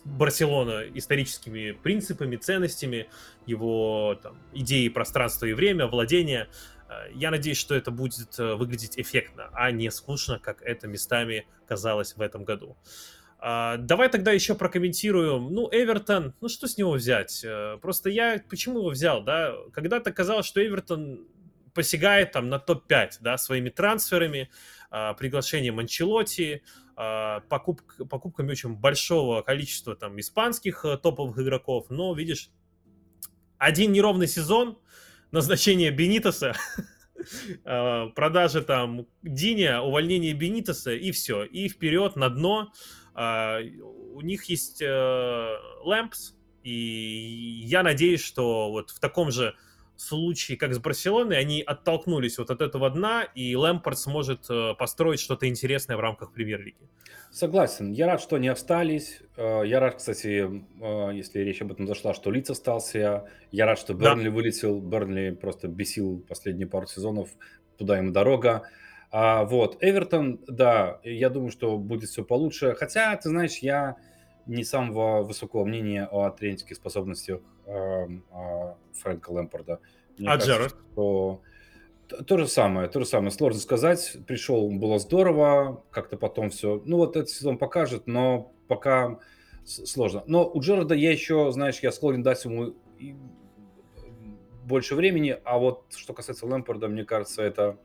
Барселона 0.04 0.84
историческими 0.94 1.72
принципами, 1.72 2.36
ценностями, 2.36 3.08
его 3.46 4.18
там, 4.22 4.38
идеи 4.52 4.88
пространства 4.88 5.46
и 5.46 5.52
время, 5.52 5.86
владения. 5.86 6.48
Э, 6.88 7.10
Я 7.14 7.30
надеюсь, 7.30 7.58
что 7.58 7.74
это 7.74 7.90
будет 7.90 8.38
э, 8.38 8.54
выглядеть 8.54 8.98
эффектно, 8.98 9.50
а 9.52 9.70
не 9.70 9.90
скучно, 9.90 10.38
как 10.38 10.62
это 10.62 10.86
местами 10.86 11.46
казалось 11.66 12.16
в 12.16 12.20
этом 12.20 12.44
году. 12.44 12.76
А, 13.40 13.76
Давай 13.76 14.08
тогда 14.08 14.32
еще 14.32 14.54
прокомментируем. 14.54 15.52
Ну, 15.52 15.68
Эвертон, 15.70 16.34
ну 16.40 16.48
что 16.48 16.66
с 16.66 16.76
него 16.76 16.92
взять? 16.92 17.42
Э, 17.44 17.78
Просто 17.80 18.10
я 18.10 18.42
почему 18.48 18.78
его 18.78 18.90
взял, 18.90 19.22
да? 19.22 19.54
Когда-то 19.72 20.12
казалось, 20.12 20.46
что 20.46 20.64
Эвертон 20.64 21.26
посягает 21.74 22.32
там 22.32 22.48
на 22.48 22.58
топ-5, 22.58 23.18
да, 23.20 23.38
своими 23.38 23.70
трансферами, 23.70 24.50
а, 24.90 25.14
приглашением 25.14 25.78
Анчелоти, 25.78 26.62
а, 27.00 27.42
покуп- 27.48 28.08
покупками 28.08 28.50
очень 28.50 28.74
большого 28.74 29.42
количества 29.42 29.94
там 29.94 30.18
испанских 30.18 30.84
э, 30.84 30.96
топовых 30.96 31.38
игроков. 31.38 31.86
Но, 31.90 32.12
видишь, 32.12 32.50
один 33.56 33.92
неровный 33.92 34.26
сезон, 34.26 34.80
назначение 35.30 35.92
Бенитоса, 35.92 36.56
продажи 37.62 38.62
там 38.62 39.06
Диня, 39.22 39.80
увольнение 39.80 40.32
Бенитоса 40.34 40.92
и 40.92 41.12
все. 41.12 41.44
И 41.44 41.68
вперед 41.68 42.16
на 42.16 42.30
дно. 42.30 42.72
А, 43.14 43.60
У 44.14 44.20
них 44.20 44.46
есть 44.46 44.82
Лэмпс, 44.82 46.34
и 46.64 47.62
я 47.64 47.84
надеюсь, 47.84 48.24
что 48.24 48.72
вот 48.72 48.90
в 48.90 48.98
таком 48.98 49.30
же 49.30 49.54
случае, 50.00 50.56
как 50.56 50.74
с 50.74 50.78
Барселоной, 50.78 51.38
они 51.38 51.60
оттолкнулись 51.62 52.38
вот 52.38 52.50
от 52.50 52.60
этого 52.60 52.88
дна, 52.90 53.24
и 53.34 53.54
Лэмпорт 53.56 53.98
сможет 53.98 54.46
э, 54.48 54.74
построить 54.78 55.20
что-то 55.20 55.48
интересное 55.48 55.96
в 55.96 56.00
рамках 56.00 56.32
премьер-лиги. 56.32 56.76
Согласен. 57.30 57.92
Я 57.92 58.06
рад, 58.06 58.20
что 58.22 58.36
они 58.36 58.48
остались. 58.48 59.20
Э, 59.36 59.62
Я 59.66 59.80
рад, 59.80 59.96
кстати, 59.96 60.64
э, 60.80 61.10
если 61.14 61.40
речь 61.40 61.60
об 61.60 61.72
этом 61.72 61.86
зашла, 61.86 62.14
что 62.14 62.30
Лиц 62.30 62.48
остался. 62.48 63.24
Я 63.50 63.66
рад, 63.66 63.78
что 63.78 63.92
Да. 63.92 64.14
Бернли 64.14 64.28
вылетел. 64.28 64.80
Бернли 64.80 65.30
просто 65.30 65.68
бесил 65.68 66.24
последние 66.28 66.68
пару 66.68 66.86
сезонов. 66.86 67.28
Туда 67.76 67.98
им 67.98 68.12
дорога. 68.12 68.62
А, 69.10 69.44
вот. 69.44 69.78
Эвертон, 69.80 70.40
да, 70.46 71.00
я 71.02 71.28
думаю, 71.30 71.50
что 71.50 71.76
будет 71.76 72.08
все 72.10 72.24
получше. 72.24 72.74
Хотя, 72.74 73.16
ты 73.16 73.28
знаешь, 73.28 73.58
я 73.58 73.96
не 74.48 74.64
самого 74.64 75.22
высокого 75.22 75.64
мнения 75.64 76.06
о 76.10 76.30
тренерских 76.30 76.76
способностях 76.76 77.40
эм, 77.66 78.24
а, 78.30 78.76
Фрэнка 78.94 79.30
Лэмпорда. 79.30 79.80
Мне 80.18 80.28
А 80.28 80.32
кажется, 80.32 80.52
Джерард? 80.52 80.76
что 80.92 81.42
то 82.26 82.38
же 82.38 82.48
самое, 82.48 82.88
то 82.88 83.00
же 83.00 83.06
самое. 83.06 83.30
Сложно 83.30 83.60
сказать. 83.60 84.16
Пришел, 84.26 84.70
было 84.70 84.98
здорово, 84.98 85.84
как-то 85.90 86.16
потом 86.16 86.50
все. 86.50 86.82
Ну 86.84 86.96
вот 86.96 87.16
этот 87.16 87.28
сезон 87.30 87.58
покажет, 87.58 88.06
но 88.06 88.52
пока 88.66 89.18
сложно. 89.64 90.24
Но 90.26 90.50
у 90.50 90.60
Джерарда 90.60 90.94
я 90.94 91.12
еще, 91.12 91.52
знаешь, 91.52 91.80
я 91.80 91.92
склонен 91.92 92.22
дать 92.22 92.44
ему 92.44 92.74
больше 94.64 94.94
времени, 94.94 95.38
а 95.44 95.58
вот 95.58 95.84
что 95.96 96.12
касается 96.14 96.46
Лэмпорда, 96.46 96.88
мне 96.88 97.04
кажется, 97.04 97.42
это 97.42 97.78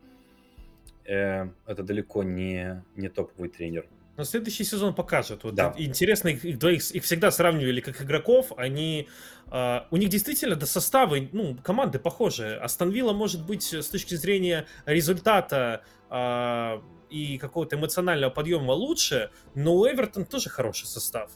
э, 1.04 1.48
это 1.66 1.82
далеко 1.82 2.22
не 2.22 2.82
не 2.96 3.08
топовый 3.08 3.48
тренер. 3.48 3.86
Но 4.16 4.24
следующий 4.24 4.64
сезон 4.64 4.94
покажет. 4.94 5.42
Вот 5.42 5.54
Да. 5.54 5.74
интересно, 5.76 6.28
их, 6.28 6.44
их 6.44 6.58
двоих, 6.58 6.88
их 6.92 7.02
всегда 7.04 7.30
сравнивали 7.30 7.80
как 7.80 8.00
игроков. 8.00 8.52
Они, 8.56 9.08
а, 9.48 9.86
у 9.90 9.96
них 9.96 10.08
действительно 10.08 10.54
до 10.54 10.66
составы, 10.66 11.28
ну, 11.32 11.56
команды 11.62 11.98
похожи. 11.98 12.56
Астон 12.56 12.90
Вилла 12.90 13.12
может 13.12 13.44
быть 13.44 13.72
с 13.72 13.88
точки 13.88 14.14
зрения 14.14 14.66
результата 14.86 15.82
а, 16.10 16.80
и 17.10 17.38
какого-то 17.38 17.76
эмоционального 17.76 18.30
подъема 18.30 18.72
лучше, 18.72 19.30
но 19.54 19.74
у 19.74 19.86
Эвертон 19.86 20.24
тоже 20.26 20.48
хороший 20.48 20.86
состав. 20.86 21.30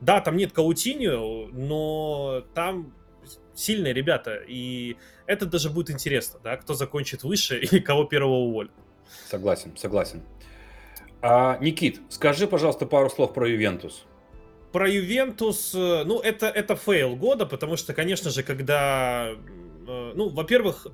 Да, 0.00 0.20
там 0.20 0.36
нет 0.36 0.52
Каутиньо, 0.52 1.48
но 1.52 2.44
там 2.54 2.92
сильные 3.54 3.92
ребята, 3.92 4.34
и 4.46 4.96
это 5.26 5.46
даже 5.46 5.70
будет 5.70 5.90
интересно, 5.90 6.40
да, 6.42 6.56
кто 6.56 6.74
закончит 6.74 7.22
выше 7.22 7.58
и 7.62 7.80
кого 7.80 8.04
первого 8.04 8.34
уволят. 8.34 8.72
Согласен, 9.28 9.76
согласен. 9.76 10.22
А, 11.26 11.56
Никит, 11.58 12.02
скажи, 12.10 12.46
пожалуйста, 12.46 12.84
пару 12.84 13.08
слов 13.08 13.32
про 13.32 13.48
Ювентус. 13.48 14.04
Про 14.72 14.90
Ювентус, 14.90 15.74
э, 15.74 16.04
ну, 16.04 16.20
это, 16.20 16.48
это 16.48 16.76
фейл 16.76 17.16
года, 17.16 17.46
потому 17.46 17.78
что, 17.78 17.94
конечно 17.94 18.28
же, 18.28 18.42
когда, 18.42 19.30
э, 19.30 20.12
ну, 20.14 20.28
во-первых, 20.28 20.86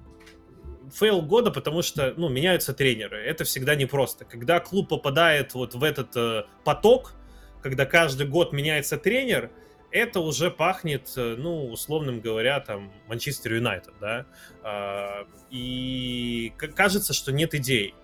фейл 0.95 1.23
года, 1.23 1.51
потому 1.51 1.83
что, 1.83 2.15
ну, 2.17 2.29
меняются 2.29 2.73
тренеры. 2.73 3.19
Это 3.19 3.43
всегда 3.43 3.75
непросто. 3.75 4.25
Когда 4.25 4.61
клуб 4.61 4.91
попадает 4.91 5.55
вот 5.55 5.75
в 5.75 5.83
этот 5.83 6.17
э, 6.17 6.45
поток, 6.63 7.15
когда 7.61 7.85
каждый 7.85 8.29
год 8.29 8.53
меняется 8.53 8.99
тренер, 8.99 9.51
это 9.91 10.21
уже 10.21 10.53
пахнет, 10.53 11.13
э, 11.17 11.35
ну, 11.37 11.73
условным 11.73 12.21
говоря, 12.21 12.61
там, 12.61 12.93
Манчестер 13.09 13.55
Юнайтед, 13.55 13.95
да, 14.01 14.27
А, 14.63 15.27
и 15.51 16.53
кажется, 16.77 17.15
что 17.15 17.33
нет 17.33 17.53
идей. 17.57 17.95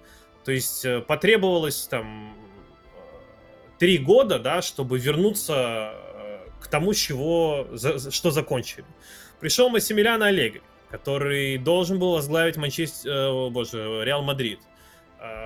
То 0.47 0.53
есть 0.53 0.85
э, 0.85 1.01
потребовалось 1.01 1.89
там 1.89 2.33
э, 2.95 3.79
три 3.81 3.99
года, 3.99 4.39
да, 4.39 4.63
чтобы 4.63 4.97
вернуться 4.97 5.93
э, 5.93 6.39
к 6.61 6.69
тому, 6.69 6.95
чего, 6.95 7.67
за- 7.73 8.13
что 8.13 8.31
закончили. 8.31 8.85
Пришел 9.41 9.69
Массимилиано 9.71 10.27
Аллегри, 10.29 10.63
который 10.89 11.59
должен 11.59 11.99
был 11.99 12.13
возглавить 12.13 12.57
Манчестер, 12.57 13.51
боже, 13.51 14.05
Реал 14.05 14.23
Мадрид. 14.23 14.61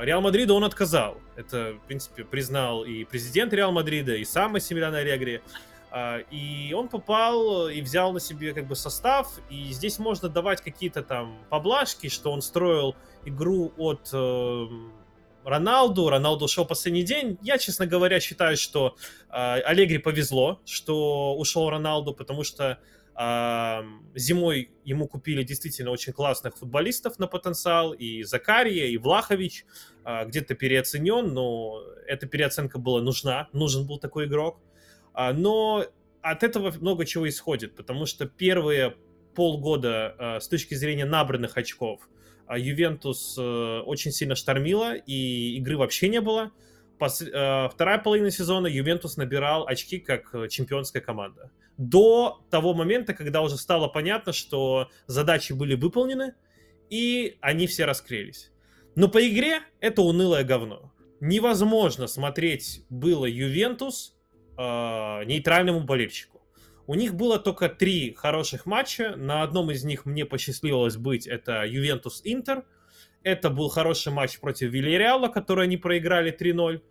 Реал 0.03 0.21
Мадрида 0.21 0.53
он 0.53 0.65
отказал. 0.65 1.17
Это, 1.35 1.73
в 1.83 1.87
принципе, 1.87 2.23
признал 2.25 2.85
и 2.85 3.05
президент 3.05 3.55
Реал 3.55 3.73
Мадрида, 3.73 4.17
и 4.17 4.25
сам 4.27 4.53
Массимилиано 4.53 4.99
Аллегри. 4.99 5.41
А, 5.91 6.19
и 6.31 6.73
он 6.73 6.89
попал 6.89 7.69
и 7.69 7.81
взял 7.81 8.13
на 8.13 8.21
себе 8.21 8.55
как 8.55 8.67
бы 8.67 8.77
состав, 8.77 9.39
и 9.51 9.73
здесь 9.73 9.99
можно 9.99 10.29
давать 10.29 10.61
какие-то 10.61 11.03
там 11.03 11.39
поблажки, 11.49 12.09
что 12.09 12.31
он 12.31 12.43
строил 12.43 12.95
игру 13.25 13.73
от 13.77 14.09
э, 14.13 14.67
Роналду, 15.45 16.09
Роналду 16.09 16.45
ушел 16.45 16.65
последний 16.65 17.03
день. 17.03 17.39
Я, 17.43 17.59
честно 17.59 17.87
говоря, 17.87 18.21
считаю, 18.21 18.57
что 18.57 18.97
э, 19.31 19.33
Аллегри 19.33 19.99
повезло, 19.99 20.61
что 20.65 21.35
ушел 21.37 21.69
Роналду, 21.71 22.15
потому 22.15 22.45
что 22.45 22.79
э, 23.19 23.83
зимой 24.15 24.71
ему 24.85 25.09
купили 25.09 25.43
действительно 25.43 25.91
очень 25.91 26.13
классных 26.13 26.57
футболистов 26.57 27.19
на 27.19 27.27
потенциал, 27.27 27.93
и 27.93 28.23
Закария, 28.23 28.87
и 28.87 28.97
Влахович, 28.97 29.65
э, 30.05 30.27
где-то 30.27 30.55
переоценен, 30.55 31.35
но 31.35 31.83
эта 32.07 32.27
переоценка 32.27 32.79
была 32.79 33.01
нужна, 33.01 33.49
нужен 33.53 33.87
был 33.87 33.99
такой 33.99 34.27
игрок. 34.27 34.61
А, 35.13 35.33
но 35.33 35.85
от 36.23 36.43
этого 36.43 36.73
много 36.73 37.05
чего 37.05 37.29
исходит, 37.29 37.75
потому 37.75 38.07
что 38.07 38.27
первые 38.27 38.95
полгода 39.35 40.15
а, 40.19 40.41
с 40.41 40.49
точки 40.49 40.75
зрения 40.75 41.05
набранных 41.05 41.57
очков 41.57 42.09
а, 42.47 42.59
Ювентус 42.59 43.37
э, 43.39 43.81
очень 43.87 44.11
сильно 44.11 44.35
штормила, 44.35 44.95
и 44.95 45.57
игры 45.57 45.77
вообще 45.77 46.09
не 46.09 46.21
было. 46.21 46.51
Вторая 46.99 47.99
половина 47.99 48.31
сезона 48.31 48.67
Ювентус 48.67 49.17
набирал 49.17 49.67
очки 49.67 50.01
как 50.01 50.35
э, 50.35 50.49
чемпионская 50.49 51.01
команда. 51.01 51.51
До 51.79 52.43
того 52.51 52.75
момента, 52.75 53.15
когда 53.15 53.41
уже 53.41 53.57
стало 53.57 53.89
понятно, 53.89 54.35
что 54.35 54.91
задачи 55.07 55.55
были 55.55 55.77
выполнены, 55.77 56.35
и 56.91 57.39
они 57.41 57.67
все 57.69 57.87
раскрылись. 57.87 58.51
Но 58.97 59.09
по 59.09 59.27
игре 59.27 59.61
это 59.81 60.03
унылое 60.03 60.45
говно. 60.45 60.93
Невозможно 61.21 62.07
смотреть 62.07 62.85
было 62.91 63.25
Ювентус 63.25 64.20
э, 64.61 65.25
нейтральному 65.25 65.81
болельщику. 65.81 66.41
У 66.87 66.95
них 66.95 67.15
было 67.15 67.39
только 67.39 67.69
три 67.69 68.15
хороших 68.15 68.67
матча. 68.67 69.15
На 69.17 69.43
одном 69.43 69.71
из 69.71 69.85
них 69.85 70.07
мне 70.07 70.27
посчастливилось 70.27 70.97
быть. 70.97 71.27
Это 71.27 71.65
Ювентус-Интер. 71.65 72.65
Это 73.23 73.51
был 73.51 73.69
хороший 73.69 74.13
матч 74.13 74.39
против 74.41 74.71
Вильяреала, 74.71 75.29
который 75.29 75.65
они 75.65 75.77
проиграли 75.77 76.37
3-0 76.37 76.83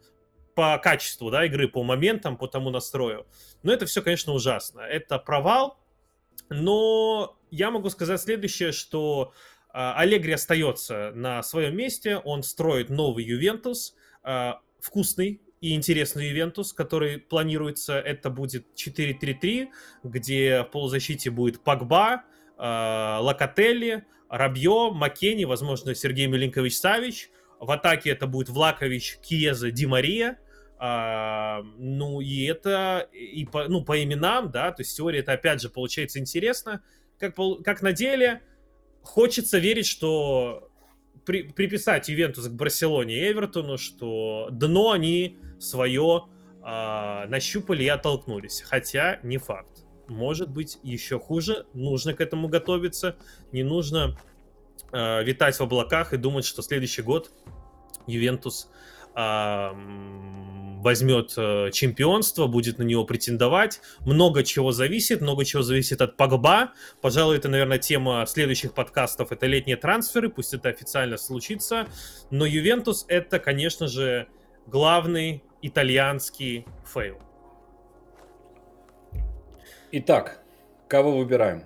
по 0.55 0.77
качеству 0.77 1.31
да, 1.31 1.45
игры, 1.45 1.67
по 1.67 1.83
моментам, 1.83 2.37
по 2.37 2.47
тому 2.47 2.69
настрою. 2.69 3.27
Но 3.63 3.73
это 3.73 3.85
все, 3.85 4.01
конечно, 4.01 4.33
ужасно. 4.33 4.81
Это 4.81 5.19
провал. 5.19 5.79
Но 6.49 7.37
я 7.51 7.71
могу 7.71 7.89
сказать 7.89 8.21
следующее, 8.21 8.71
что 8.71 9.33
э, 9.67 9.69
Аллегри 9.73 10.33
остается 10.33 11.11
на 11.13 11.43
своем 11.43 11.75
месте. 11.75 12.17
Он 12.17 12.43
строит 12.43 12.89
новый 12.89 13.25
Ювентус. 13.25 13.95
Э, 14.23 14.53
вкусный, 14.79 15.41
и 15.61 15.76
интересный 15.76 16.30
Ювентус, 16.30 16.73
который 16.73 17.19
планируется. 17.19 17.99
Это 17.99 18.30
будет 18.30 18.68
4-3-3, 18.76 19.68
где 20.03 20.64
в 20.64 20.72
полузащите 20.72 21.30
будет 21.31 21.61
Пагба, 21.64 22.23
э, 22.57 23.18
Локотелли, 23.19 24.06
Рабье, 24.30 24.91
Маккени, 24.94 25.45
возможно, 25.45 25.94
Сергей 25.95 26.27
Милинкович-Савич. 26.27 27.30
В 27.60 27.72
атаке 27.72 28.11
это 28.11 28.26
будет 28.27 28.49
Влакович, 28.49 29.19
Киеза, 29.22 29.72
Ди 29.72 29.86
Мария. 29.86 30.40
А, 30.77 31.61
ну, 31.77 32.22
и 32.22 32.45
это 32.45 33.10
и 33.11 33.45
по, 33.45 33.68
ну, 33.68 33.84
по 33.84 34.02
именам, 34.02 34.49
да, 34.49 34.72
то 34.72 34.81
есть 34.81 34.95
теория 34.95 35.19
это 35.19 35.34
опять 35.34 35.61
же 35.61 35.69
получается 35.69 36.19
интересно. 36.19 36.81
Как, 37.18 37.36
как 37.65 37.81
на 37.81 37.91
деле, 37.91 38.44
хочется 39.02 39.57
верить, 39.57 39.88
что 39.88 40.68
при, 41.30 41.43
приписать 41.43 42.10
Ювентус 42.10 42.47
к 42.47 42.53
Барселоне 42.53 43.15
и 43.15 43.31
Эвертону, 43.31 43.77
что 43.77 44.47
дно 44.51 44.93
они 44.93 45.38
свое 45.60 46.23
э, 46.65 47.27
нащупали 47.27 47.84
и 47.84 47.88
оттолкнулись. 47.88 48.61
Хотя 48.61 49.19
не 49.22 49.38
факт. 49.38 49.85
Может 50.07 50.49
быть 50.49 50.80
еще 50.81 51.19
хуже. 51.19 51.68
Нужно 51.76 52.15
к 52.15 52.22
этому 52.22 52.47
готовиться. 52.47 53.15
Не 53.51 53.61
нужно 53.61 54.18
э, 54.91 55.23
витать 55.23 55.56
в 55.56 55.61
облаках 55.61 56.14
и 56.14 56.18
думать, 56.18 56.45
что 56.45 56.64
следующий 56.64 57.03
год 57.03 57.31
Ювентус 58.07 58.72
возьмет 60.81 61.33
э, 61.37 61.71
чемпионство, 61.71 62.47
будет 62.47 62.79
на 62.79 62.83
него 62.83 63.03
претендовать. 63.03 63.81
Много 64.05 64.43
чего 64.43 64.71
зависит, 64.71 65.21
много 65.21 65.45
чего 65.45 65.61
зависит 65.61 66.01
от 66.01 66.15
Погба. 66.17 66.73
Пожалуй, 67.01 67.37
это, 67.37 67.49
наверное, 67.49 67.77
тема 67.77 68.25
следующих 68.25 68.73
подкастов. 68.73 69.31
Это 69.31 69.45
летние 69.45 69.77
трансферы, 69.77 70.29
пусть 70.29 70.53
это 70.53 70.69
официально 70.69 71.17
случится. 71.17 71.87
Но 72.31 72.45
Ювентус 72.45 73.05
это, 73.07 73.39
конечно 73.39 73.87
же, 73.87 74.27
главный 74.67 75.43
итальянский 75.61 76.65
фейл. 76.85 77.17
Итак, 79.91 80.41
кого 80.87 81.17
выбираем? 81.17 81.65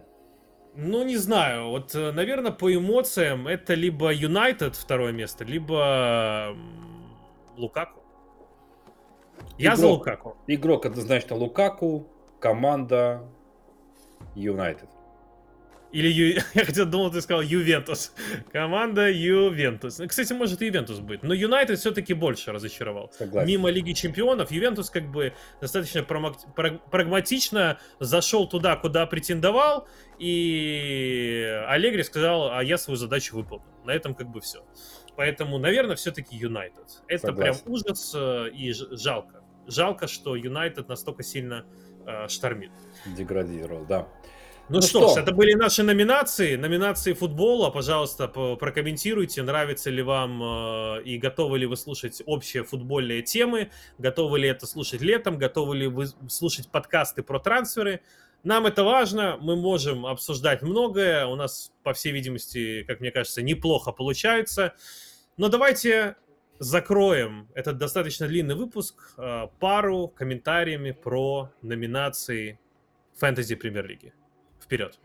Ну, 0.75 1.03
не 1.03 1.17
знаю. 1.17 1.69
Вот, 1.69 1.93
э, 1.93 2.11
наверное, 2.11 2.51
по 2.51 2.73
эмоциям 2.73 3.47
это 3.47 3.75
либо 3.75 4.11
Юнайтед 4.11 4.75
второе 4.75 5.11
место, 5.11 5.43
либо 5.43 6.55
Лукаку. 7.57 8.01
Я 9.57 9.69
игрок, 9.73 9.80
за 9.80 9.88
Лукаку. 9.88 10.38
Игрок 10.47 10.85
однозначно 10.85 11.35
Лукаку, 11.35 12.07
команда 12.39 13.23
Юнайтед. 14.35 14.89
Или 15.93 16.07
Ю... 16.07 16.41
я 16.55 16.65
хотел 16.65 16.88
думал, 16.88 17.11
ты 17.11 17.21
сказал 17.21 17.43
Ювентус. 17.43 18.13
Команда 18.51 19.11
Ювентус. 19.11 20.01
Кстати, 20.07 20.34
может 20.34 20.61
и 20.63 20.65
Ювентус 20.65 20.99
быть. 20.99 21.21
Но 21.21 21.35
Юнайтед 21.35 21.80
все-таки 21.80 22.15
больше 22.15 22.51
разочаровал. 22.51 23.11
Согласен. 23.15 23.47
Мимо 23.47 23.69
Лиги 23.69 23.93
Чемпионов 23.93 24.51
Ювентус 24.51 24.89
как 24.89 25.09
бы 25.11 25.34
достаточно 25.61 26.03
прагматично 26.03 27.77
зашел 27.99 28.49
туда, 28.49 28.75
куда 28.75 29.05
претендовал. 29.05 29.88
И 30.17 31.43
Аллегри 31.67 32.01
сказал, 32.01 32.51
а 32.51 32.63
я 32.63 32.80
свою 32.80 32.97
задачу 32.97 33.35
выполнил. 33.35 33.65
На 33.85 33.91
этом 33.91 34.15
как 34.15 34.30
бы 34.30 34.41
все. 34.41 34.65
Поэтому, 35.15 35.57
наверное, 35.57 35.95
все-таки 35.95 36.35
Юнайтед. 36.35 37.03
Это 37.07 37.27
Согласен. 37.27 37.64
прям 37.64 37.73
ужас 37.73 38.14
э, 38.15 38.49
и 38.49 38.73
жалко. 38.73 39.44
Жалко, 39.68 40.07
что 40.07 40.35
Юнайтед 40.35 40.88
настолько 40.90 41.23
сильно 41.23 41.65
э, 42.06 42.27
штормит. 42.27 42.72
Деградировал, 43.06 43.85
да. 43.85 44.07
Ну, 44.69 44.77
ну 44.77 44.81
что, 44.81 45.10
что 45.10 45.19
ж, 45.19 45.23
это 45.23 45.34
были 45.34 45.53
наши 45.53 45.84
номинации, 45.84 46.56
номинации 46.56 47.11
футбола. 47.11 47.69
Пожалуйста, 47.69 48.30
прокомментируйте, 48.30 49.44
нравится 49.44 49.90
ли 49.90 50.02
вам 50.02 50.41
э, 50.41 51.03
и 51.03 51.18
готовы 51.18 51.60
ли 51.60 51.65
вы 51.65 51.76
слушать 51.76 52.23
общие 52.26 52.64
футбольные 52.64 53.22
темы, 53.23 53.72
готовы 53.98 54.40
ли 54.40 54.48
это 54.48 54.65
слушать 54.65 55.02
летом, 55.02 55.38
готовы 55.38 55.76
ли 55.76 55.88
вы 55.88 56.07
слушать 56.30 56.72
подкасты 56.72 57.23
про 57.23 57.40
трансферы. 57.40 58.02
Нам 58.44 58.65
это 58.65 58.84
важно, 58.84 59.38
мы 59.40 59.56
можем 59.56 60.06
обсуждать 60.06 60.61
многое, 60.61 61.26
у 61.26 61.36
нас, 61.36 61.72
по 61.82 61.94
всей 61.94 62.11
видимости, 62.11 62.84
как 62.84 62.99
мне 62.99 63.10
кажется, 63.10 63.41
неплохо 63.41 63.94
получается. 63.94 64.76
Но 65.38 65.48
давайте 65.48 66.18
закроем 66.60 67.49
этот 67.56 67.78
достаточно 67.78 68.28
длинный 68.28 68.56
выпуск 68.56 69.14
э, 69.18 69.48
пару 69.60 70.10
комментариями 70.10 70.91
про 70.91 71.52
номинации 71.61 72.60
фэнтези 73.15 73.56
премьер-лиги. 73.56 74.14
Вперед. 74.61 74.99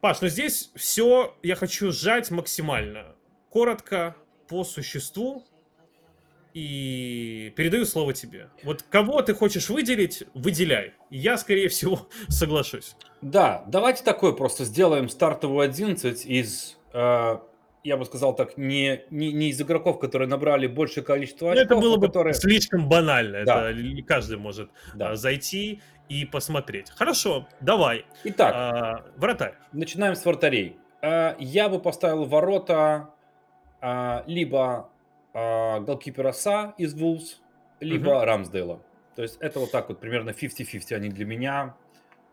Паш, 0.00 0.20
ну 0.20 0.28
здесь 0.28 0.70
все 0.76 1.36
я 1.42 1.56
хочу 1.56 1.90
сжать 1.90 2.30
максимально. 2.30 3.16
Коротко, 3.50 4.14
по 4.46 4.62
существу. 4.62 5.44
И 6.56 7.52
передаю 7.54 7.84
слово 7.84 8.14
тебе. 8.14 8.48
Вот 8.62 8.82
кого 8.82 9.20
ты 9.20 9.34
хочешь 9.34 9.68
выделить, 9.68 10.22
выделяй. 10.32 10.94
Я, 11.10 11.36
скорее 11.36 11.68
всего, 11.68 12.08
соглашусь. 12.28 12.96
Да, 13.20 13.62
давайте 13.66 14.02
такое 14.02 14.32
просто 14.32 14.64
сделаем 14.64 15.10
стартовую 15.10 15.60
11 15.60 16.24
из 16.24 16.78
э, 16.94 17.38
я 17.84 17.96
бы 17.98 18.06
сказал 18.06 18.34
так, 18.34 18.56
не, 18.56 19.02
не, 19.10 19.34
не 19.34 19.50
из 19.50 19.60
игроков, 19.60 19.98
которые 19.98 20.28
набрали 20.28 20.66
большее 20.66 21.04
количество 21.04 21.52
очков. 21.52 21.68
Ну, 21.68 21.76
это 21.76 21.82
было 21.82 21.96
бы 21.98 22.06
которые... 22.06 22.32
слишком 22.32 22.88
банально. 22.88 23.44
Да. 23.44 23.70
Это 23.70 24.02
каждый 24.06 24.38
может 24.38 24.70
да. 24.94 25.10
а, 25.10 25.16
зайти 25.16 25.82
и 26.08 26.24
посмотреть. 26.24 26.88
Хорошо, 26.88 27.46
давай. 27.60 28.06
Итак, 28.24 28.54
а, 28.56 29.04
вратарь. 29.18 29.56
Начинаем 29.72 30.16
с 30.16 30.24
вратарей. 30.24 30.78
А, 31.02 31.36
я 31.38 31.68
бы 31.68 31.80
поставил 31.80 32.24
ворота 32.24 33.10
а, 33.82 34.24
либо 34.26 34.88
а, 35.38 35.80
голкипера 35.80 36.32
Са 36.32 36.72
из 36.78 36.94
Вулс, 36.94 37.42
либо 37.80 38.08
угу. 38.08 38.24
Рамсдейла. 38.24 38.80
То 39.16 39.22
есть 39.22 39.36
это 39.40 39.60
вот 39.60 39.70
так 39.70 39.90
вот 39.90 40.00
примерно 40.00 40.30
50-50 40.30 40.94
они 40.94 41.10
для 41.10 41.26
меня. 41.26 41.76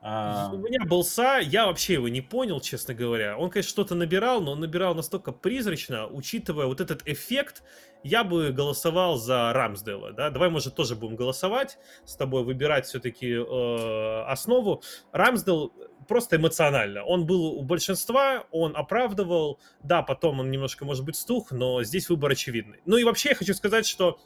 А... 0.01 0.49
У 0.53 0.57
меня 0.57 0.85
был 0.85 1.03
Са, 1.03 1.39
я 1.41 1.65
вообще 1.65 1.93
его 1.93 2.07
не 2.07 2.21
понял, 2.21 2.61
честно 2.61 2.93
говоря. 2.93 3.37
Он, 3.37 3.49
конечно, 3.49 3.69
что-то 3.69 3.95
набирал, 3.95 4.39
но 4.39 4.53
он 4.53 4.61
набирал 4.61 4.95
настолько 4.95 5.33
призрачно, 5.33 6.07
учитывая 6.07 6.65
вот 6.65 6.79
этот 6.79 7.05
эффект, 7.05 7.63
я 8.03 8.23
бы 8.23 8.51
голосовал 8.51 9.17
за 9.17 9.51
Рамсдела, 9.51 10.13
да. 10.13 10.29
Давай, 10.29 10.49
может, 10.49 10.75
тоже 10.75 10.95
будем 10.95 11.17
голосовать 11.17 11.79
с 12.05 12.15
тобой, 12.15 12.45
выбирать 12.45 12.85
все-таки 12.85 13.31
э, 13.31 14.23
основу. 14.27 14.81
Рамсдел 15.11 15.73
просто 16.07 16.37
эмоционально. 16.37 17.03
Он 17.03 17.25
был 17.25 17.45
у 17.57 17.63
большинства, 17.63 18.45
он 18.51 18.75
оправдывал, 18.75 19.59
да, 19.81 20.01
потом 20.01 20.39
он 20.39 20.51
немножко, 20.51 20.85
может 20.85 21.05
быть, 21.05 21.15
стух, 21.15 21.51
но 21.51 21.83
здесь 21.83 22.09
выбор 22.09 22.31
очевидный. 22.31 22.79
Ну 22.85 22.97
и 22.97 23.03
вообще 23.03 23.29
я 23.29 23.35
хочу 23.35 23.53
сказать, 23.53 23.85
что 23.85 24.19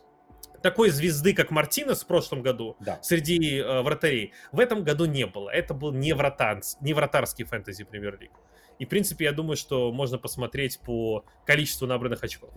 такой 0.61 0.89
звезды, 0.89 1.33
как 1.33 1.51
Мартинес 1.51 2.03
в 2.03 2.07
прошлом 2.07 2.41
году, 2.41 2.75
Да. 2.79 2.99
среди 3.01 3.57
э, 3.57 3.81
вратарей, 3.81 4.33
в 4.51 4.59
этом 4.59 4.83
году 4.83 5.05
не 5.05 5.25
было. 5.25 5.49
Это 5.49 5.73
был 5.73 5.91
не, 5.91 6.13
вратан, 6.13 6.61
не 6.81 6.93
вратарский 6.93 7.45
фэнтези 7.45 7.83
премьер-лиг. 7.83 8.31
И, 8.79 8.85
в 8.85 8.89
принципе, 8.89 9.25
я 9.25 9.31
думаю, 9.31 9.57
что 9.57 9.91
можно 9.91 10.17
посмотреть 10.17 10.79
по 10.79 11.25
количеству 11.45 11.87
набранных 11.87 12.23
очков. 12.23 12.51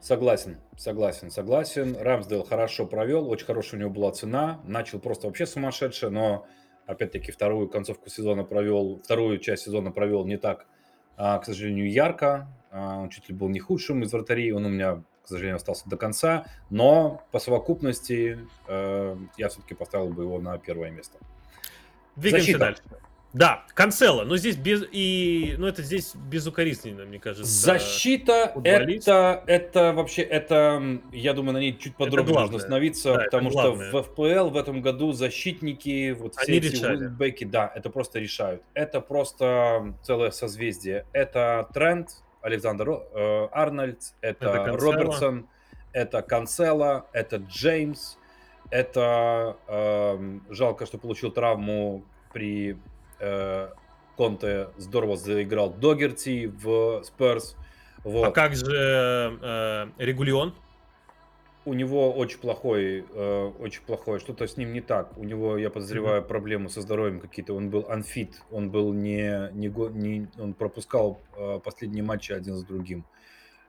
Согласен, 0.00 0.58
согласен, 0.76 1.30
согласен. 1.30 1.96
Рамсдейл 1.98 2.44
хорошо 2.44 2.86
провел, 2.86 3.28
очень 3.28 3.46
хорошая 3.46 3.80
у 3.80 3.82
него 3.82 3.90
была 3.92 4.12
цена. 4.12 4.60
Начал 4.64 5.00
просто 5.00 5.26
вообще 5.26 5.46
сумасшедше, 5.46 6.10
но 6.10 6.46
опять-таки 6.86 7.32
вторую 7.32 7.68
концовку 7.68 8.08
сезона 8.08 8.44
провел, 8.44 9.00
вторую 9.02 9.38
часть 9.38 9.64
сезона 9.64 9.90
провел 9.90 10.24
не 10.24 10.36
так, 10.36 10.66
а, 11.16 11.38
к 11.38 11.44
сожалению, 11.44 11.90
ярко. 11.90 12.48
А, 12.70 12.98
он 12.98 13.10
чуть 13.10 13.28
ли 13.28 13.34
был 13.34 13.48
не 13.48 13.58
худшим 13.58 14.02
из 14.02 14.12
вратарей, 14.12 14.52
он 14.52 14.64
у 14.66 14.68
меня, 14.68 15.02
к 15.22 15.28
сожалению, 15.28 15.56
остался 15.56 15.88
до 15.88 15.96
конца. 15.96 16.46
Но 16.70 17.22
по 17.32 17.38
совокупности 17.38 18.38
э, 18.68 19.16
я 19.36 19.48
все-таки 19.48 19.74
поставил 19.74 20.10
бы 20.10 20.22
его 20.22 20.38
на 20.40 20.58
первое 20.58 20.90
место. 20.90 21.18
Двигаемся 22.16 22.52
Защита. 22.52 22.58
дальше. 22.58 23.05
Да, 23.32 23.66
Канцело, 23.74 24.24
но 24.24 24.38
здесь 24.38 24.56
без 24.56 24.82
и, 24.90 25.56
ну 25.58 25.66
это 25.66 25.82
здесь 25.82 26.14
безукоризненно, 26.14 27.04
мне 27.04 27.18
кажется. 27.18 27.44
Защита 27.44 28.52
футболист. 28.54 29.08
это, 29.08 29.42
это 29.46 29.92
вообще, 29.92 30.22
это, 30.22 31.00
я 31.12 31.34
думаю, 31.34 31.52
на 31.54 31.58
ней 31.58 31.76
чуть 31.76 31.96
подробнее 31.96 32.40
нужно 32.40 32.56
остановиться, 32.56 33.14
Да, 33.14 33.24
потому 33.24 33.50
что 33.50 33.72
в 33.72 34.02
ФПЛ 34.02 34.48
в 34.48 34.56
этом 34.56 34.80
году 34.80 35.12
защитники, 35.12 36.12
вот 36.12 36.34
все 36.36 36.52
Они 36.52 36.58
эти 36.58 36.76
решали. 36.76 36.96
уилбеки, 36.96 37.44
да, 37.44 37.70
это 37.74 37.90
просто 37.90 38.20
решают. 38.20 38.62
Это 38.72 39.02
просто 39.02 39.94
целое 40.02 40.30
созвездие. 40.30 41.04
Это 41.12 41.68
Трент, 41.74 42.22
Александр 42.40 42.88
э, 43.12 43.48
Арнольд, 43.52 43.98
это, 44.22 44.46
Это 44.46 44.64
Канцело. 44.64 44.92
Робертсон, 44.92 45.46
это 45.92 46.22
Канцела, 46.22 47.06
это 47.12 47.36
Джеймс, 47.36 48.16
это 48.70 49.56
эм, 49.68 50.42
жалко, 50.48 50.86
что 50.86 50.98
получил 50.98 51.30
травму 51.30 52.04
при 52.32 52.72
э, 52.72 52.76
Конте 54.16 54.68
здорово 54.78 55.16
заиграл 55.16 55.70
Догерти 55.70 56.46
в 56.46 57.02
Спurs. 57.02 57.54
Вот. 58.02 58.28
А 58.28 58.30
как 58.30 58.54
же 58.54 59.38
э, 59.42 59.86
Регулион? 59.98 60.54
У 61.64 61.74
него 61.74 62.12
очень 62.12 62.38
плохой, 62.38 63.04
э, 63.12 63.52
очень 63.58 63.82
плохой, 63.82 64.20
что-то 64.20 64.46
с 64.46 64.56
ним 64.56 64.72
не 64.72 64.80
так. 64.80 65.18
У 65.18 65.24
него, 65.24 65.58
я 65.58 65.68
подозреваю, 65.68 66.22
проблемы 66.22 66.68
со 66.70 66.80
здоровьем 66.80 67.18
какие-то. 67.18 67.54
Он 67.54 67.68
был 67.68 67.80
unfit, 67.82 68.34
он 68.52 68.70
был 68.70 68.92
не, 68.92 69.50
не, 69.52 69.68
не 69.68 70.28
он 70.38 70.54
пропускал 70.54 71.20
э, 71.36 71.58
последние 71.64 72.04
матчи 72.04 72.30
один 72.32 72.54
за 72.54 72.64
другим. 72.64 73.04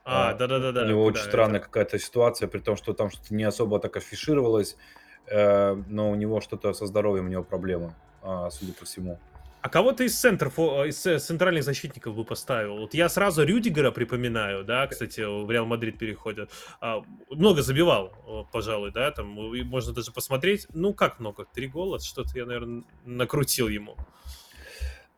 А, 0.06 0.30
А, 0.30 0.34
да-да-да-да. 0.36 0.84
У 0.84 0.86
него 0.86 1.02
да, 1.02 1.08
очень 1.08 1.22
это- 1.22 1.30
странная 1.30 1.60
какая-то 1.60 1.98
ситуация, 1.98 2.48
при 2.48 2.60
том, 2.60 2.76
что 2.78 2.94
там 2.94 3.10
что-то 3.10 3.34
не 3.34 3.44
особо 3.44 3.80
так 3.80 3.98
афишировалось, 3.98 4.78
э, 5.26 5.74
но 5.88 6.12
у 6.12 6.16
него 6.16 6.40
что-то 6.40 6.74
со 6.74 6.86
здоровьем, 6.86 7.26
у 7.26 7.30
него 7.30 7.44
проблемы, 7.44 7.96
а, 8.22 8.50
судя 8.52 8.74
по 8.74 8.86
всему. 8.86 9.20
А 9.62 9.70
кого 9.70 9.92
ты 9.92 10.06
из 10.06 10.18
центров, 10.18 10.58
из 10.60 11.06
э, 11.06 11.20
центральных 11.20 11.64
защитников 11.64 12.16
бы 12.16 12.24
поставил? 12.24 12.78
Вот 12.78 12.94
я 12.94 13.10
сразу 13.10 13.44
Рюдигера 13.44 13.92
припоминаю, 13.92 14.64
да, 14.64 14.88
кстати, 14.88 15.22
в 15.22 15.50
Реал 15.50 15.66
Мадрид 15.66 15.98
переходит. 15.98 16.52
А, 16.80 17.02
много 17.30 17.62
забивал, 17.62 18.14
пожалуй, 18.52 18.92
да, 18.92 19.12
там 19.12 19.28
можно 19.28 19.94
даже 19.94 20.12
посмотреть. 20.12 20.68
Ну, 20.74 20.94
как 20.94 21.20
много? 21.20 21.46
Три 21.54 21.68
гола? 21.68 22.00
Что-то 22.00 22.30
я, 22.36 22.46
наверное, 22.46 22.84
накрутил 23.06 23.68
ему. 23.68 23.98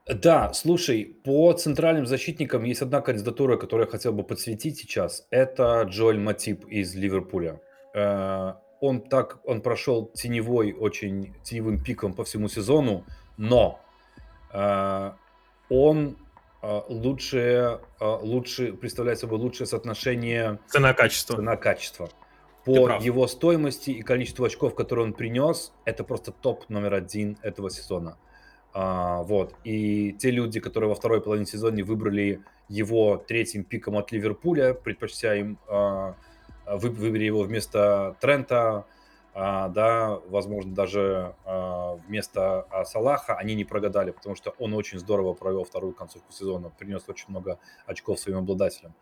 Да, 0.07 0.53
слушай, 0.53 1.05
по 1.23 1.53
центральным 1.53 2.07
защитникам 2.07 2.63
есть 2.63 2.81
одна 2.81 3.01
кандидатура, 3.01 3.57
которую 3.57 3.85
я 3.85 3.91
хотел 3.91 4.13
бы 4.13 4.23
подсветить 4.23 4.77
сейчас. 4.79 5.27
Это 5.29 5.83
Джоэль 5.83 6.17
Матип 6.17 6.65
из 6.65 6.95
Ливерпуля. 6.95 7.61
Э, 7.93 8.53
Он 8.79 9.01
так, 9.01 9.39
он 9.43 9.61
прошел 9.61 10.07
теневой, 10.07 10.71
очень 10.73 11.35
теневым 11.43 11.83
пиком 11.83 12.13
по 12.13 12.23
всему 12.23 12.47
сезону, 12.47 13.05
но 13.37 13.81
он 14.51 16.17
э, 16.61 16.81
лучше, 16.89 17.79
э, 17.99 18.17
лучше 18.21 18.73
представляет 18.73 19.19
собой 19.19 19.39
лучшее 19.39 19.67
соотношение 19.67 20.59
Цена-качество. 20.67 21.35
цена-качество. 21.35 22.09
По 22.65 22.99
его 23.01 23.27
стоимости 23.27 23.91
и 23.91 24.01
количеству 24.01 24.45
очков, 24.45 24.75
которые 24.75 25.05
он 25.05 25.13
принес, 25.13 25.71
это 25.85 26.03
просто 26.03 26.31
топ 26.31 26.69
номер 26.69 26.93
один 26.93 27.37
этого 27.41 27.69
сезона. 27.69 28.17
А, 28.73 29.23
вот. 29.23 29.55
И 29.63 30.13
те 30.19 30.29
люди, 30.29 30.59
которые 30.59 30.89
во 30.89 30.95
второй 30.95 31.21
половине 31.21 31.47
сезона 31.47 31.83
выбрали 31.83 32.41
его 32.67 33.17
третьим 33.17 33.63
пиком 33.63 33.95
от 33.97 34.11
Ливерпуля, 34.11 34.73
предпочтя 34.73 35.35
им 35.35 35.57
а, 35.67 36.15
вы- 36.67 36.91
выбрали 36.91 37.23
его 37.23 37.41
вместо 37.43 38.15
Трента, 38.19 38.85
а, 39.41 39.69
да, 39.69 40.19
возможно, 40.27 40.75
даже 40.75 41.33
а, 41.45 41.93
вместо 42.07 42.63
а, 42.69 42.83
Салаха, 42.83 43.35
они 43.37 43.55
не 43.55 43.63
прогадали, 43.63 44.11
потому 44.11 44.35
что 44.35 44.53
он 44.59 44.73
очень 44.73 44.99
здорово 44.99 45.33
провел 45.33 45.63
вторую 45.63 45.93
концовку 45.93 46.33
сезона, 46.33 46.69
принес 46.69 47.07
очень 47.07 47.27
много 47.29 47.57
очков 47.85 48.19
своим 48.19 48.39
обладателям. 48.39 48.93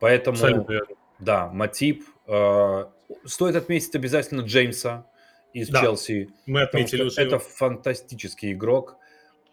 Поэтому... 0.00 0.34
Абсолютно. 0.34 0.80
Да, 1.20 1.48
Матип. 1.52 2.04
э, 2.26 2.84
Стоит 3.24 3.54
отметить 3.54 3.94
обязательно 3.94 4.40
Джеймса 4.40 5.06
из 5.52 5.68
Да, 5.68 5.80
Челси. 5.80 6.28
Мы 6.46 6.62
отметили 6.62 7.02
уже 7.04 7.20
это 7.20 7.36
его. 7.36 7.38
фантастический 7.38 8.54
игрок. 8.54 8.96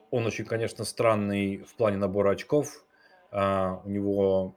Он 0.09 0.25
очень, 0.25 0.45
конечно, 0.45 0.85
странный 0.85 1.57
в 1.57 1.75
плане 1.75 1.97
набора 1.97 2.31
очков. 2.31 2.83
У 3.31 3.37
него, 3.89 4.55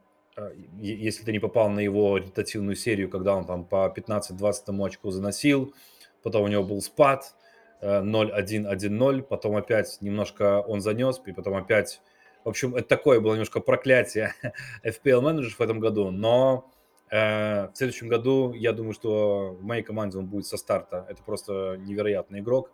если 0.81 1.25
ты 1.25 1.33
не 1.33 1.39
попал 1.39 1.69
на 1.71 1.81
его 1.81 2.19
ротативную 2.19 2.77
серию, 2.77 3.09
когда 3.09 3.35
он 3.35 3.45
там 3.45 3.65
по 3.65 3.93
15-20 3.95 4.55
тому 4.67 4.85
очку 4.85 5.11
заносил, 5.11 5.75
потом 6.23 6.45
у 6.45 6.49
него 6.49 6.63
был 6.63 6.81
спад, 6.81 7.35
э, 7.81 8.03
0-1-1-0, 8.03 9.23
потом 9.23 9.57
опять 9.57 9.99
немножко 10.01 10.61
он 10.61 10.81
занес, 10.81 11.21
и 11.27 11.33
потом 11.33 11.57
опять... 11.57 12.01
В 12.45 12.49
общем, 12.49 12.77
это 12.77 12.89
такое 12.89 13.21
было 13.21 13.33
немножко 13.33 13.61
проклятие 13.61 14.33
FPL 14.85 15.21
менеджеров 15.21 15.59
в 15.59 15.63
этом 15.63 15.81
году, 15.81 16.11
но 16.11 16.71
э, 17.11 17.69
в 17.69 17.73
следующем 17.75 18.09
году 18.09 18.53
я 18.53 18.73
думаю, 18.73 18.95
что 18.95 19.57
в 19.61 19.65
моей 19.65 19.83
команде 19.83 20.19
он 20.19 20.27
будет 20.27 20.47
со 20.47 20.57
старта. 20.57 21.05
Это 21.09 21.23
просто 21.23 21.77
невероятный 21.79 22.41
игрок. 22.41 22.71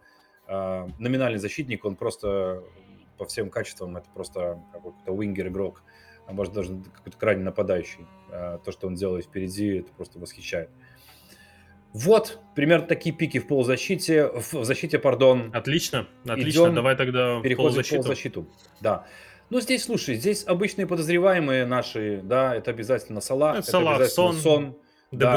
Э, 0.47 0.87
номинальный 0.99 1.39
защитник, 1.39 1.85
он 1.85 1.97
просто 1.97 2.63
по 3.17 3.25
всем 3.25 3.51
качествам, 3.51 3.97
это 3.97 4.09
просто 4.15 4.61
какой-то 4.73 5.13
уингер 5.13 5.49
игрок, 5.49 5.83
а 6.27 6.33
может 6.33 6.53
даже 6.53 6.81
какой-то 6.95 7.19
крайне 7.19 7.43
нападающий. 7.43 8.07
Э, 8.31 8.59
то, 8.65 8.73
что 8.73 8.87
он 8.87 8.95
делает 8.95 9.25
впереди, 9.25 9.79
это 9.79 9.93
просто 9.93 10.19
восхищает. 10.19 10.71
Вот, 11.93 12.41
примерно 12.57 12.87
такие 12.87 13.15
пики 13.15 13.39
в 13.39 13.47
полузащите, 13.47 14.27
в 14.29 14.65
защите, 14.65 14.99
пардон. 14.99 15.51
Отлично, 15.55 16.09
отлично. 16.27 16.65
Идем, 16.65 16.75
Давай 16.75 16.97
тогда 16.97 17.41
Переходим 17.41 17.83
в 17.83 17.89
полузащиту. 17.89 18.49
Да. 18.81 19.07
Ну, 19.51 19.61
здесь, 19.61 19.85
слушай, 19.85 20.17
здесь 20.17 20.45
обычные 20.45 20.89
подозреваемые 20.89 21.67
наши, 21.67 22.21
да, 22.25 22.57
это 22.57 22.73
обязательно 22.73 23.21
Салах, 23.21 23.55
Ну, 23.55 23.61
это 23.61 23.71
Салах, 23.71 24.01
обязательно 24.01 24.33
Сон, 24.33 24.37
Сон, 24.41 24.77
Де 25.13 25.19
да. 25.19 25.33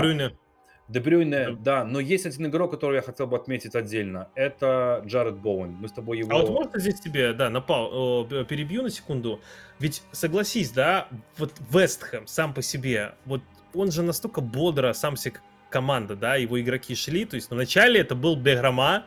Брюйне. 0.88 0.94
Де 0.94 1.00
Брюйне, 1.00 1.46
Да. 1.50 1.82
да, 1.82 1.84
но 1.84 2.00
есть 2.00 2.26
один 2.26 2.48
игрок, 2.48 2.72
который 2.72 2.96
я 2.98 3.02
хотел 3.02 3.28
бы 3.28 3.36
отметить 3.38 3.76
отдельно, 3.76 4.30
это 4.36 5.04
Джаред 5.06 5.36
Боуэн. 5.38 5.72
Мы 5.72 5.88
с 5.88 5.92
тобой 5.92 6.20
его... 6.20 6.34
А 6.34 6.40
вот 6.40 6.50
можно 6.50 6.80
здесь 6.80 7.00
тебе, 7.00 7.34
да, 7.34 7.50
напал, 7.50 8.26
перебью 8.26 8.84
на 8.84 8.90
секунду. 8.90 9.42
Ведь 9.80 10.02
согласись, 10.12 10.72
да, 10.72 11.08
вот 11.38 11.54
Вестхэм 11.72 12.28
сам 12.28 12.54
по 12.54 12.62
себе, 12.62 13.14
вот 13.26 13.42
он 13.74 13.92
же 13.92 14.02
настолько 14.02 14.42
бодро 14.42 14.94
сам 14.94 15.18
себе 15.18 15.36
команда, 15.70 16.16
да, 16.16 16.36
его 16.36 16.60
игроки 16.60 16.96
шли. 16.96 17.26
То 17.26 17.36
есть 17.36 17.52
вначале 17.52 18.00
это 18.00 18.16
был 18.16 18.36
Беграма 18.36 19.06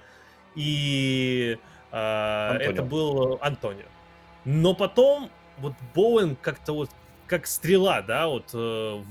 и 0.55 1.59
а, 1.91 2.51
Антонио. 2.53 2.71
это 2.73 2.83
был 2.83 3.39
Антонио. 3.41 3.87
Но 4.45 4.75
потом 4.75 5.31
вот 5.59 5.75
Боуэн 5.95 6.37
как-то 6.37 6.73
вот 6.75 6.91
как 7.31 7.47
стрела, 7.47 8.03
да, 8.03 8.27
вот 8.27 8.51
э, 8.53 8.57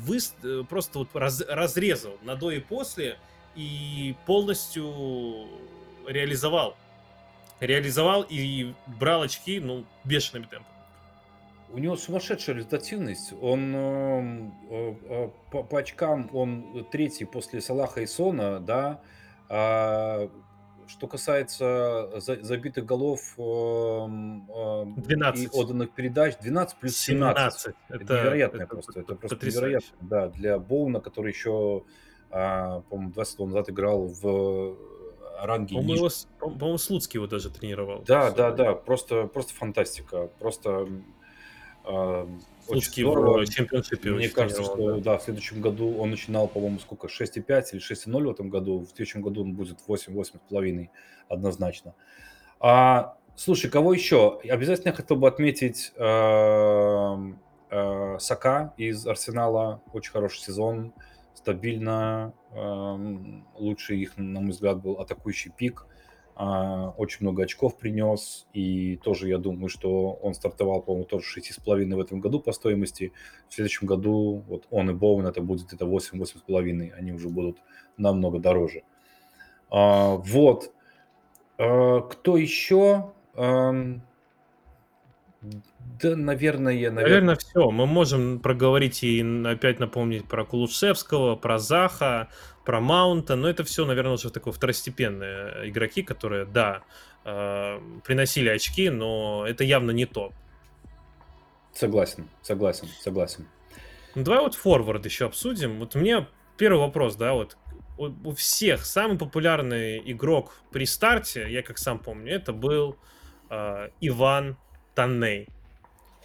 выс- 0.06 0.34
э, 0.44 0.66
просто 0.66 1.00
вот 1.00 1.16
раз- 1.16 1.46
разрезал 1.48 2.18
на 2.22 2.36
до 2.36 2.52
и 2.52 2.60
после 2.60 3.18
и 3.56 4.14
полностью 4.26 5.48
реализовал 6.06 6.76
реализовал 7.62 8.26
и 8.30 8.74
брал 8.88 9.22
очки, 9.22 9.60
ну, 9.60 9.86
бешеными 10.04 10.44
темпами. 10.44 10.76
У 11.72 11.78
него 11.78 11.96
сумасшедшая 11.96 12.56
результативность. 12.58 13.34
Он 13.42 13.74
э, 13.76 14.54
э, 14.70 15.30
по, 15.52 15.64
по 15.64 15.80
очкам 15.80 16.30
он 16.34 16.86
третий 16.92 17.26
после 17.26 17.62
Салаха 17.62 18.02
и 18.02 18.08
Сона, 18.08 18.60
да. 18.60 19.00
А, 19.50 20.30
что 20.90 21.08
касается 21.08 22.10
за- 22.20 22.42
забитых 22.44 22.86
голов 22.86 23.20
эм, 23.38 24.50
эм, 24.50 24.96
12. 24.96 25.44
и 25.44 25.50
отданных 25.58 25.92
передач, 25.92 26.36
12 26.42 26.78
плюс 26.80 26.98
17. 26.98 27.76
Это, 27.90 28.04
невероятно 28.04 28.66
просто. 28.68 29.00
Это 29.02 29.16
просто 29.16 29.36
потрясающе. 29.38 29.68
невероятно. 29.68 29.98
Да, 30.02 30.28
для 30.30 30.58
Боуна, 30.60 31.00
который 31.00 31.32
еще, 31.32 31.84
а, 32.32 32.82
по-моему, 32.90 33.12
два 33.14 33.26
сезона 33.26 33.52
назад 33.52 33.70
играл 33.70 34.08
в 34.08 34.76
ранге 35.42 35.76
По-моему, 35.76 36.06
ниже. 36.06 36.16
его 36.40 36.50
по-моему, 36.58 36.78
Слуцкий 36.78 37.18
его 37.18 37.28
даже 37.28 37.50
тренировал. 37.50 38.04
Да, 38.06 38.32
да, 38.32 38.52
да, 38.52 38.74
просто, 38.74 39.28
просто 39.28 39.54
фантастика. 39.54 40.28
Просто 40.40 40.88
очень 41.90 42.82
Слушки 42.84 43.02
здорово. 43.02 43.46
чемпионшипе 43.48 44.12
Мне 44.12 44.26
очень 44.26 44.36
кажется, 44.36 44.64
что 44.64 44.96
да. 44.96 45.02
да, 45.02 45.18
в 45.18 45.24
следующем 45.24 45.62
году 45.62 45.98
он 45.98 46.12
начинал, 46.12 46.48
по-моему, 46.48 46.80
сколько, 46.80 47.08
6,5 47.08 47.64
или 47.74 47.82
6,0 47.82 48.24
в 48.28 48.30
этом 48.30 48.50
году. 48.50 48.80
В 48.80 48.88
следующем 48.88 49.22
году 49.22 49.42
он 49.44 49.54
будет 49.54 49.80
8, 49.88 50.14
8,5 50.14 50.90
однозначно. 51.30 51.96
А, 52.60 53.18
слушай, 53.36 53.70
кого 53.70 53.94
еще? 53.94 54.40
Обязательно 54.48 54.94
хотел 54.94 55.18
бы 55.18 55.28
отметить 55.28 55.94
эм, 55.96 57.40
э, 57.72 58.18
Сака 58.20 58.74
из 58.78 59.08
Арсенала. 59.08 59.82
Очень 59.94 60.12
хороший 60.12 60.42
сезон, 60.42 60.94
стабильно. 61.34 62.34
эм, 62.52 63.48
Лучший 63.56 64.00
их, 64.00 64.18
на 64.18 64.42
мой 64.42 64.52
взгляд, 64.52 64.82
был 64.82 64.94
атакующий 65.00 65.52
пик. 65.56 65.86
А, 65.86 65.88
Очень 66.40 67.26
много 67.26 67.44
очков 67.44 67.78
принес. 67.78 68.48
И 68.54 68.96
тоже 69.04 69.28
я 69.28 69.38
думаю, 69.38 69.68
что 69.68 70.14
он 70.22 70.34
стартовал, 70.34 70.82
по-моему, 70.82 71.06
тоже 71.06 71.26
6,5 71.38 71.96
в 71.96 72.00
этом 72.00 72.22
году 72.22 72.40
по 72.40 72.54
стоимости. 72.54 73.12
В 73.50 73.54
следующем 73.54 73.88
году 73.88 74.44
вот 74.48 74.66
он 74.72 74.90
и 74.90 74.94
Боуэн 74.94 75.28
это 75.28 75.42
будет 75.42 75.74
это 75.74 75.84
8-8,5. 75.84 76.94
Они 76.94 77.12
уже 77.12 77.28
будут 77.28 77.58
намного 77.98 78.40
дороже. 78.40 78.84
А, 79.70 80.16
Вот. 80.16 80.72
А, 81.58 82.00
Кто 82.02 82.38
еще? 82.38 83.12
Да, 85.42 86.16
наверное, 86.16 86.74
наверное. 86.74 87.04
Наверное, 87.04 87.36
все. 87.36 87.72
Мы 87.72 87.86
можем 87.86 88.40
проговорить 88.40 89.04
и 89.04 89.24
опять 89.46 89.80
напомнить 89.80 90.28
про 90.28 90.46
Кулушевского, 90.46 91.36
про 91.36 91.60
Заха, 91.60 92.30
про 92.66 92.82
Маунта, 92.82 93.36
но 93.36 93.50
это 93.50 93.64
все, 93.64 93.86
наверное, 93.86 94.14
уже 94.14 94.32
такое 94.32 94.54
второстепенные 94.54 95.70
игроки, 95.70 96.04
которые, 96.04 96.46
да, 96.46 96.84
э, 97.24 97.80
приносили 98.06 98.50
очки, 98.50 98.90
но 98.90 99.46
это 99.48 99.64
явно 99.64 99.92
не 99.92 100.06
топ. 100.06 100.34
Согласен, 101.74 102.28
согласен, 102.42 102.88
согласен. 103.00 103.48
Ну, 104.16 104.24
давай 104.24 104.42
вот 104.42 104.56
форвард 104.56 105.06
еще 105.06 105.26
обсудим. 105.26 105.80
Вот 105.80 105.96
мне 105.96 106.28
первый 106.58 106.80
вопрос, 106.80 107.16
да, 107.16 107.34
вот 107.34 107.56
у, 107.98 108.10
у 108.26 108.36
всех 108.36 108.86
самый 108.86 109.18
популярный 109.18 110.02
игрок 110.12 110.62
при 110.72 110.86
старте, 110.86 111.46
я 111.50 111.62
как 111.62 111.78
сам 111.78 112.00
помню, 112.00 112.34
это 112.34 112.52
был 112.52 112.98
э, 113.50 113.90
Иван 114.02 114.58
Танней, 114.96 115.48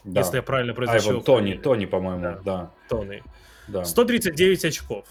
Да. 0.05 0.21
если 0.21 0.37
я 0.37 0.43
правильно 0.43 0.75
произнесу 0.75 1.11
Айван 1.11 1.15
его 1.17 1.25
Тони. 1.25 1.55
Тони, 1.55 1.87
по-моему, 1.87 2.23
Да. 2.23 2.41
да. 2.45 2.71
Тони. 2.89 3.23
да. 3.69 3.85
139 3.85 4.65
очков. 4.65 5.07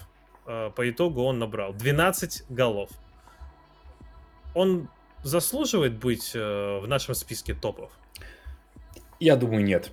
э, 0.46 0.70
По 0.76 0.90
итогу 0.90 1.22
он 1.22 1.38
набрал 1.38 1.72
12 1.72 2.44
голов. 2.50 2.90
Он 4.54 4.88
заслуживает 5.22 5.94
быть 5.98 6.32
э, 6.34 6.78
в 6.80 6.86
нашем 6.86 7.14
списке 7.14 7.54
топов. 7.54 7.90
Я 9.20 9.36
думаю, 9.36 9.64
нет. 9.64 9.90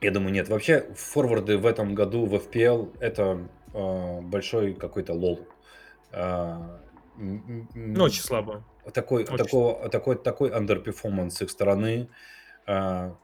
Я 0.00 0.12
думаю, 0.12 0.32
нет. 0.32 0.48
Вообще, 0.48 0.86
форварды 0.96 1.58
в 1.58 1.66
этом 1.66 1.94
году 1.94 2.24
в 2.26 2.34
FPL 2.34 2.96
это 3.00 3.46
э, 3.74 4.20
большой 4.22 4.72
какой-то 4.74 5.12
лол. 5.14 5.46
А, 6.12 6.80
м- 7.18 7.68
м- 7.74 7.94
Ну, 7.94 8.08
слабо. 8.08 8.62
такой, 8.94 9.24
Очень 9.24 9.36
такого, 9.36 9.88
такой, 9.90 10.16
такой 10.16 10.50
underperformance 10.50 11.30
с 11.30 11.42
их 11.42 11.50
стороны. 11.50 12.08
А, 12.08 12.14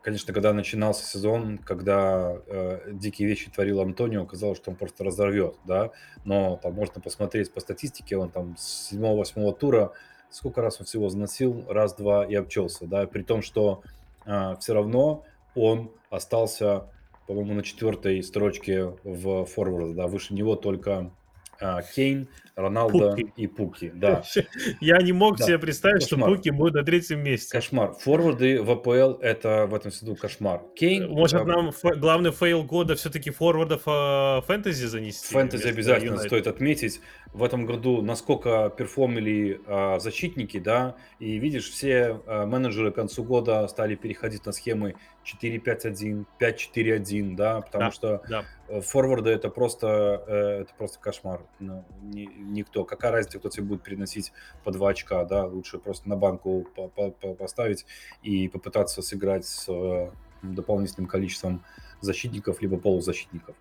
Конечно, 0.02 0.34
когда 0.34 0.52
начинался 0.52 1.04
сезон, 1.04 1.58
когда 1.58 2.36
э, 2.46 2.90
дикие 2.92 3.28
вещи 3.28 3.48
творил 3.48 3.80
Антонио, 3.80 4.26
казалось, 4.26 4.58
что 4.58 4.72
он 4.72 4.76
просто 4.76 5.04
разорвет, 5.04 5.54
да. 5.64 5.92
Но 6.24 6.58
там 6.60 6.74
можно 6.74 7.00
посмотреть 7.00 7.52
по 7.52 7.60
статистике, 7.60 8.16
он 8.16 8.30
там 8.30 8.56
с 8.56 8.92
7-8 8.92 9.56
тура 9.56 9.92
сколько 10.30 10.62
раз 10.62 10.80
он 10.80 10.86
всего 10.86 11.08
заносил, 11.08 11.64
раз-два 11.68 12.24
и 12.24 12.34
обчелся, 12.34 12.86
да. 12.86 13.06
При 13.06 13.22
том, 13.22 13.42
что 13.42 13.82
все 14.24 14.74
равно 14.74 15.24
он 15.54 15.92
остался, 16.10 16.88
по-моему, 17.28 17.54
на 17.54 17.62
четвертой 17.62 18.22
строчке 18.24 18.96
в 19.04 19.44
форвард, 19.44 19.94
да. 19.94 20.08
Выше 20.08 20.34
него 20.34 20.56
только 20.56 21.12
а, 21.60 21.82
Кейн, 21.82 22.28
Роналдо 22.56 23.10
Пуки. 23.10 23.32
и 23.36 23.46
Пуки, 23.46 23.92
да. 23.94 24.22
Я 24.80 24.96
не 25.02 25.12
мог 25.12 25.36
Да, 25.36 25.44
себе 25.44 25.58
представить, 25.58 26.02
что 26.02 26.16
кошмар. 26.16 26.34
Пуки 26.34 26.48
будет 26.48 26.72
на 26.74 26.82
третьем 26.82 27.22
месте. 27.22 27.52
Кошмар. 27.52 27.92
Форварды 27.92 28.62
в 28.62 28.70
АПЛ 28.70 29.20
это 29.20 29.66
в 29.66 29.74
этом 29.74 29.92
году 30.00 30.16
кошмар. 30.16 30.62
Кейн, 30.74 31.06
Может, 31.10 31.42
э, 31.42 31.44
нам 31.44 31.68
ф- 31.68 31.98
главный 31.98 32.32
фейл 32.32 32.64
года 32.64 32.94
все-таки 32.94 33.28
форвардов 33.30 33.82
э, 33.86 34.40
фэнтези 34.46 34.86
занести? 34.86 35.34
фэнтези 35.34 35.68
обязательно 35.68 36.06
Юнайтед? 36.12 36.28
стоит 36.30 36.46
отметить. 36.46 37.00
В 37.34 37.44
этом 37.44 37.66
году 37.66 38.00
насколько 38.00 38.70
перформили 38.74 39.60
а, 39.66 39.98
защитники, 39.98 40.58
да, 40.58 40.96
и 41.18 41.36
видишь, 41.36 41.68
все 41.68 42.22
а, 42.26 42.46
менеджеры 42.46 42.90
к 42.92 42.94
концу 42.94 43.24
года 43.24 43.68
стали 43.68 43.94
переходить 43.94 44.46
на 44.46 44.52
схемы 44.52 44.94
4-5-1, 45.42 46.24
5-4-1, 46.40 47.34
да, 47.36 47.60
потому 47.60 47.84
Да. 47.84 47.90
что 47.90 48.22
Да. 48.30 48.44
э, 48.68 48.80
форварды 48.80 49.28
это 49.30 49.50
просто, 49.50 50.24
э, 50.26 50.60
это 50.62 50.72
просто 50.78 50.98
кошмар. 50.98 51.42
Ну, 51.58 51.84
ни- 52.02 52.30
никто. 52.52 52.84
Какая 52.84 53.12
разница, 53.12 53.38
кто 53.38 53.48
тебе 53.48 53.64
будет 53.66 53.82
переносить 53.82 54.32
по 54.64 54.70
2 54.70 54.90
очка, 54.90 55.24
да, 55.24 55.46
лучше 55.46 55.78
просто 55.78 56.08
на 56.08 56.16
банку 56.16 56.66
по- 56.74 56.88
по- 56.88 57.10
по- 57.10 57.34
поставить 57.34 57.86
и 58.22 58.48
попытаться 58.48 59.02
сыграть 59.02 59.44
с 59.44 59.66
э, 59.68 60.10
дополнительным 60.42 61.08
количеством 61.08 61.64
защитников 62.00 62.60
либо 62.62 62.76
полузащитников. 62.78 63.56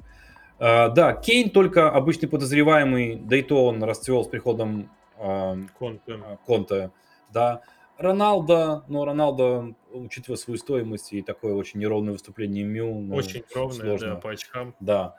А, 0.60 0.90
да, 0.90 1.14
Кейн 1.14 1.50
только 1.50 1.90
обычный 1.90 2.30
подозреваемый, 2.30 3.16
да 3.16 3.36
и 3.38 3.42
то 3.42 3.66
он 3.66 3.84
расцвел 3.84 4.24
с 4.24 4.28
приходом 4.28 4.90
а, 5.18 5.58
Конте. 5.78 6.20
Конте, 6.46 6.92
да. 7.32 7.62
Роналдо, 7.98 8.84
но 8.90 9.06
Роналдо, 9.06 9.74
учитывая 9.94 10.36
свою 10.38 10.58
стоимость 10.58 11.14
и 11.14 11.22
такое 11.22 11.54
очень 11.54 11.80
неровное 11.80 12.12
выступление 12.12 12.66
Мю, 12.66 12.94
ну, 13.00 13.16
Очень 13.16 13.44
ровная, 13.56 13.80
сложно. 13.80 14.10
да, 14.10 14.16
по 14.18 14.32
очкам. 14.32 14.76
Да, 14.82 15.16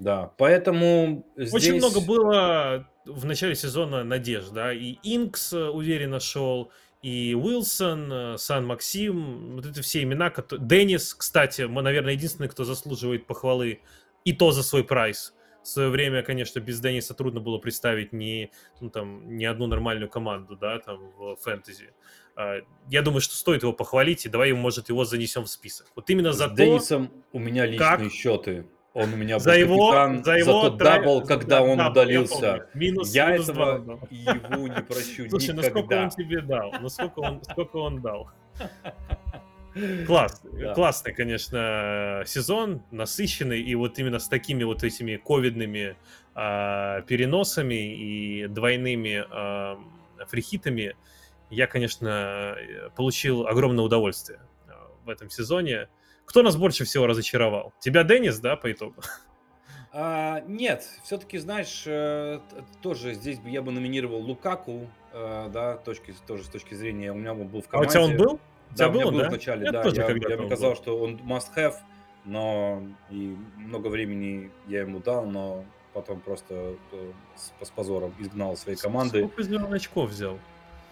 да. 0.00 0.32
Поэтому 0.38 1.24
здесь... 1.36 1.52
Очень 1.54 1.76
много 1.76 2.00
было 2.00 2.88
в 3.04 3.24
начале 3.24 3.54
сезона 3.54 4.02
надежд, 4.02 4.52
да, 4.52 4.72
и 4.72 4.96
Инкс 5.02 5.52
э, 5.52 5.68
уверенно 5.68 6.18
шел, 6.20 6.70
и 7.02 7.34
Уилсон, 7.34 8.12
э, 8.12 8.38
Сан 8.38 8.66
Максим, 8.66 9.56
вот 9.56 9.66
это 9.66 9.80
все 9.82 10.02
имена, 10.02 10.30
которые... 10.30 10.66
Деннис, 10.66 11.14
кстати, 11.14 11.62
мы, 11.62 11.82
наверное, 11.82 12.14
единственный, 12.14 12.48
кто 12.48 12.64
заслуживает 12.64 13.26
похвалы, 13.26 13.80
и 14.24 14.32
то 14.32 14.50
за 14.52 14.62
свой 14.62 14.84
прайс. 14.84 15.34
В 15.62 15.68
свое 15.68 15.90
время, 15.90 16.22
конечно, 16.22 16.58
без 16.60 16.80
Денниса 16.80 17.12
трудно 17.14 17.40
было 17.40 17.58
представить 17.58 18.12
ни, 18.14 18.50
ну, 18.80 18.88
там, 18.90 19.36
ни 19.36 19.44
одну 19.44 19.66
нормальную 19.66 20.08
команду, 20.08 20.56
да, 20.56 20.78
там, 20.78 21.10
в 21.18 21.36
фэнтези. 21.36 21.92
А, 22.36 22.60
Я 22.88 23.02
думаю, 23.02 23.20
что 23.20 23.34
стоит 23.36 23.62
его 23.62 23.72
похвалить, 23.74 24.24
и 24.24 24.28
давай, 24.30 24.52
может, 24.52 24.88
его 24.88 25.04
занесем 25.04 25.44
в 25.44 25.50
список. 25.50 25.86
Вот 25.94 26.08
именно 26.08 26.32
С 26.32 26.36
за 26.36 26.48
то, 26.48 26.54
Деннисом 26.54 27.10
у 27.32 27.38
меня 27.38 27.66
личные 27.66 27.78
как- 27.98 28.10
счеты. 28.12 28.66
Он 28.92 29.12
у 29.14 29.16
меня 29.16 29.36
был 29.36 29.40
за 29.40 29.52
его, 29.56 29.90
капитан, 29.90 30.24
за 30.24 30.32
его 30.36 30.62
тот 30.68 30.80
трай- 30.80 30.98
дабл, 30.98 31.22
когда 31.24 31.58
да, 31.58 31.62
он 31.62 31.78
дабл, 31.78 31.84
я 31.84 31.90
удалился. 31.90 32.34
помню. 32.34 32.66
Минус, 32.74 33.14
Я 33.14 33.30
минус 33.30 33.48
этого 33.48 33.74
он 33.76 33.84
дал. 33.86 34.00
его 34.10 34.68
не 34.68 34.82
прощу 34.82 35.26
Слушай, 35.30 35.54
ну 35.54 35.62
сколько 35.62 35.78
никогда. 35.80 36.02
он 36.02 36.10
тебе 36.10 36.40
дал? 36.40 36.72
Ну 36.80 36.88
сколько 36.88 37.20
он, 37.20 37.42
сколько 37.44 37.76
он 37.76 38.00
дал? 38.02 38.30
Класс, 40.06 40.42
Да. 40.52 40.74
классный, 40.74 41.12
конечно, 41.14 42.24
сезон, 42.26 42.82
насыщенный, 42.90 43.60
и 43.60 43.74
вот 43.76 43.98
именно 44.00 44.18
с 44.18 44.26
такими 44.28 44.64
вот 44.64 44.82
этими 44.82 45.16
ковидными 45.16 45.96
а, 46.34 47.02
переносами 47.02 47.94
и 47.94 48.48
двойными 48.48 49.24
а, 49.30 49.78
фрихитами 50.26 50.96
я, 51.50 51.66
конечно, 51.66 52.54
э, 52.58 52.90
получил 52.96 53.46
огромное 53.46 53.84
удовольствие 53.84 54.40
а, 54.68 54.88
в 55.04 55.08
этом 55.08 55.30
сезоне. 55.30 55.88
Кто 56.24 56.42
нас 56.42 56.56
больше 56.56 56.84
всего 56.84 57.06
разочаровал? 57.06 57.72
Тебя 57.80 58.04
Деннис, 58.04 58.38
да, 58.38 58.56
по 58.56 58.70
итогу? 58.70 58.96
А, 59.92 60.40
нет, 60.46 60.86
все-таки, 61.02 61.38
знаешь, 61.38 61.82
э, 61.84 62.38
тоже 62.80 63.14
здесь 63.14 63.40
бы 63.40 63.50
я 63.50 63.60
бы 63.60 63.72
номинировал 63.72 64.20
Лукаку, 64.20 64.86
э, 65.12 65.48
да, 65.52 65.76
точки, 65.78 66.14
тоже 66.28 66.44
с 66.44 66.48
точки 66.48 66.74
зрения, 66.74 67.10
у 67.10 67.16
меня 67.16 67.32
он 67.32 67.48
был 67.48 67.60
в 67.62 67.64
А 67.64 67.68
у 67.68 67.70
команде. 67.70 67.90
тебя 67.92 68.02
он 68.04 68.16
был? 68.16 68.32
У 68.34 68.38
Да, 68.70 68.74
тебя 68.76 68.88
у 68.88 68.92
меня 68.92 69.04
был 69.06 69.10
был 69.12 69.18
да? 69.20 69.28
вначале, 69.30 69.64
Я 69.66 69.72
да. 69.72 69.82
тоже 69.82 69.96
я, 69.96 70.06
я 70.08 70.46
сказал, 70.46 70.70
был. 70.70 70.76
что 70.76 70.96
он 71.00 71.16
must 71.16 71.48
have, 71.56 71.74
но 72.24 72.84
и 73.10 73.36
много 73.56 73.88
времени 73.88 74.52
я 74.68 74.82
ему 74.82 75.00
дал, 75.00 75.26
но 75.26 75.64
потом 75.92 76.20
просто 76.20 76.76
э, 76.92 77.12
с, 77.34 77.66
с 77.66 77.70
позором 77.70 78.14
изгнал 78.20 78.52
из 78.52 78.60
своей 78.60 78.78
команды. 78.78 79.18
Сколько 79.24 79.42
из 79.42 79.48
него 79.48 79.72
очков 79.72 80.10
взял? 80.10 80.38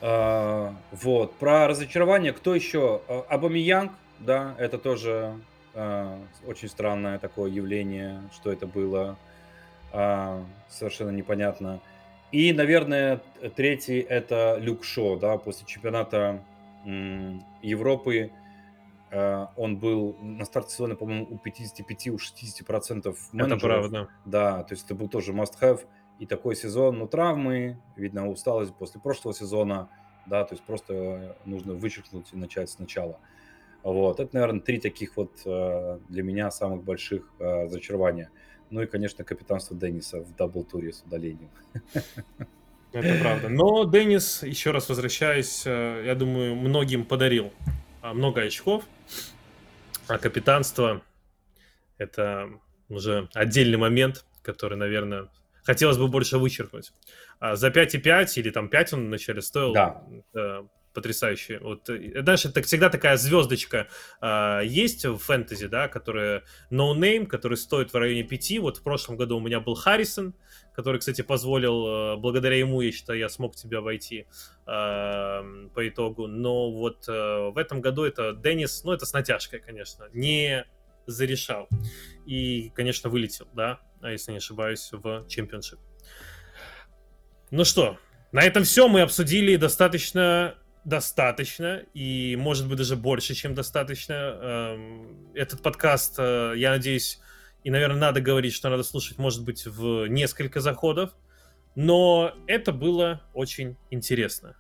А, 0.01 0.75
вот. 0.91 1.35
Про 1.37 1.69
разочарование, 1.69 2.33
кто 2.33 2.53
еще? 2.53 3.01
Абамиянг, 3.29 3.93
да, 4.21 4.55
это 4.59 4.79
тоже 4.79 5.39
а, 5.75 6.19
очень 6.47 6.69
странное 6.69 7.19
такое 7.19 7.51
явление, 7.51 8.23
что 8.33 8.53
это 8.53 8.67
было. 8.67 9.17
А, 9.93 10.45
совершенно 10.69 11.11
непонятно. 11.11 11.81
И, 12.31 12.53
наверное, 12.53 13.23
третий 13.57 14.01
это 14.01 14.59
Люк 14.61 14.85
Шо, 14.85 15.17
да, 15.17 15.39
после 15.39 15.67
чемпионата 15.67 16.45
м, 16.85 17.43
Европы. 17.63 18.31
а, 19.11 19.51
он 19.57 19.79
был 19.79 20.17
на 20.21 20.45
старте 20.45 20.73
сезона, 20.73 20.95
по-моему, 20.95 21.27
у 21.31 21.39
55, 21.39 22.11
у 22.11 22.19
60 22.19 22.67
процентов 22.67 23.19
Это 23.33 23.57
правда. 23.57 24.09
да, 24.27 24.63
то 24.65 24.75
есть 24.75 24.85
это 24.85 24.95
был 24.95 25.09
тоже 25.09 25.33
must-have. 25.33 25.81
И 26.19 26.27
такой 26.27 26.57
сезон, 26.57 26.99
ну, 26.99 27.07
травмы, 27.07 27.79
видно, 27.97 28.29
усталость 28.29 28.75
после 28.75 29.01
прошлого 29.01 29.35
сезона, 29.35 29.89
да, 30.27 30.45
то 30.45 30.55
есть 30.55 30.65
просто 30.65 31.37
нужно 31.47 31.75
вычеркнуть 31.75 32.27
и 32.33 32.37
начать 32.37 32.69
сначала. 32.69 33.19
Вот, 33.83 34.21
это, 34.21 34.35
наверное, 34.35 34.61
три 34.61 34.81
таких 34.81 35.17
вот 35.17 35.33
э, 35.45 35.99
для 36.09 36.23
меня 36.23 36.51
самых 36.51 36.83
больших 36.83 37.23
э, 37.39 37.65
разочарования. 37.65 38.31
Ну 38.71 38.83
и, 38.83 38.87
конечно, 38.87 39.25
капитанство 39.25 39.77
Денниса 39.77 40.21
в 40.21 40.35
дабл-туре 40.37 40.93
с 40.93 41.03
удалением. 41.03 41.51
Это 42.93 43.21
правда. 43.21 43.49
Но 43.49 43.85
Деннис, 43.85 44.43
еще 44.43 44.73
раз 44.73 44.89
возвращаюсь, 44.89 45.63
э, 45.67 46.03
я 46.07 46.15
думаю, 46.15 46.55
многим 46.57 47.05
подарил 47.05 47.53
а, 48.03 48.15
много 48.15 48.43
очков. 48.43 48.85
А 50.07 50.19
капитанство— 50.19 51.03
это 51.99 52.49
уже 52.89 53.29
отдельный 53.35 53.77
момент, 53.77 54.25
который, 54.43 54.79
наверное, 54.79 55.29
хотелось 55.63 55.99
бы 55.99 56.09
больше 56.09 56.39
вычеркнуть. 56.39 56.93
А 57.41 57.57
за 57.57 57.69
5,5 57.69 58.33
или 58.37 58.51
там 58.51 58.69
5 58.69 58.95
он 58.95 59.07
вначале 59.07 59.43
стоил. 59.43 59.75
Да. 59.75 60.03
Это 60.33 60.67
потрясающий. 60.99 61.59
Вот, 61.59 61.89
э, 61.91 62.23
знаешь, 62.23 62.45
это 62.45 62.61
всегда 62.63 62.91
такая 62.91 63.17
звездочка 63.17 63.87
э, 64.21 64.63
есть 64.65 65.05
в 65.05 65.19
фэнтези, 65.19 65.69
да, 65.69 65.87
которая 65.87 66.43
no 66.73 66.93
name, 66.97 67.27
который 67.27 67.57
стоит 67.57 67.93
в 67.93 67.97
районе 67.97 68.25
5. 68.25 68.59
Вот 68.59 68.79
в 68.79 68.83
прошлом 68.83 69.17
году 69.17 69.37
у 69.37 69.41
меня 69.41 69.61
был 69.61 69.77
Харрисон, 69.77 70.35
который, 70.75 70.99
кстати, 70.99 71.23
позволил, 71.23 71.87
э, 71.87 72.17
благодаря 72.17 72.57
ему, 72.57 72.81
я 72.81 72.91
считаю, 72.91 73.21
я 73.21 73.29
смог 73.29 73.55
тебя 73.55 73.81
войти 73.81 74.27
э, 74.67 74.67
по 74.67 75.89
итогу. 75.89 76.27
Но 76.27 76.73
вот 76.73 77.09
э, 77.09 77.51
в 77.51 77.57
этом 77.57 77.81
году 77.81 78.03
это 78.03 78.33
Деннис, 78.33 78.83
ну, 78.83 78.91
это 78.93 79.07
с 79.07 79.13
натяжкой, 79.13 79.61
конечно, 79.61 80.09
не 80.13 80.67
зарешал. 81.07 81.69
И, 82.27 82.73
конечно, 82.75 83.09
вылетел, 83.09 83.47
да, 83.55 83.79
если 84.03 84.33
не 84.33 84.39
ошибаюсь, 84.39 84.89
в 84.91 85.27
чемпионшип. 85.29 85.79
Ну 87.53 87.65
что, 87.65 87.99
на 88.33 88.43
этом 88.43 88.65
все. 88.65 88.89
Мы 88.89 89.01
обсудили 89.01 89.55
достаточно 89.57 90.59
достаточно, 90.89 91.83
и 91.93 92.35
может 92.37 92.67
быть 92.67 92.79
даже 92.79 92.97
больше, 92.97 93.35
чем 93.35 93.55
достаточно. 93.55 94.15
Эм, 94.15 95.29
этот 95.35 95.63
подкаст, 95.63 96.15
э, 96.19 96.55
я 96.57 96.71
надеюсь, 96.71 97.21
и, 97.63 97.71
наверное, 97.71 97.99
надо 97.99 98.21
говорить, 98.23 98.55
что 98.55 98.71
надо 98.71 98.83
слушать, 98.83 99.19
может 99.19 99.45
быть, 99.45 99.67
в 99.67 100.07
несколько 100.07 100.61
заходов, 100.61 101.15
но 101.75 102.35
это 102.47 102.73
было 102.73 103.23
очень 103.35 103.77
интересно. 103.91 104.57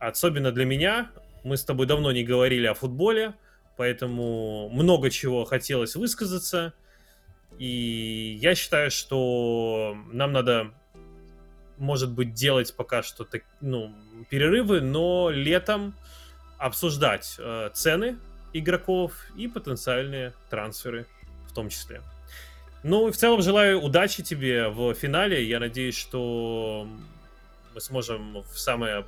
Особенно 0.00 0.50
для 0.50 0.64
меня. 0.64 1.12
Мы 1.44 1.56
с 1.56 1.64
тобой 1.64 1.86
давно 1.86 2.10
не 2.10 2.24
говорили 2.24 2.66
о 2.66 2.74
футболе, 2.74 3.34
поэтому 3.76 4.68
много 4.70 5.10
чего 5.10 5.44
хотелось 5.44 5.94
высказаться. 5.94 6.74
И 7.58 8.36
я 8.42 8.54
считаю, 8.56 8.90
что 8.90 9.96
нам 10.12 10.32
надо 10.32 10.74
может 11.78 12.10
быть, 12.10 12.34
делать 12.34 12.74
пока 12.74 13.02
что 13.02 13.24
так, 13.24 13.42
ну, 13.60 13.94
перерывы, 14.30 14.80
но 14.80 15.30
летом 15.30 15.94
обсуждать 16.58 17.36
э, 17.38 17.70
цены 17.72 18.18
игроков 18.52 19.12
и 19.36 19.48
потенциальные 19.48 20.34
трансферы 20.50 21.06
в 21.48 21.54
том 21.54 21.68
числе. 21.68 22.02
Ну 22.82 23.08
и 23.08 23.12
в 23.12 23.16
целом 23.16 23.42
желаю 23.42 23.80
удачи 23.80 24.22
тебе 24.22 24.68
в 24.68 24.94
финале. 24.94 25.44
Я 25.44 25.60
надеюсь, 25.60 25.96
что 25.96 26.88
мы 27.74 27.80
сможем 27.80 28.42
в 28.42 28.58
самые 28.58 29.04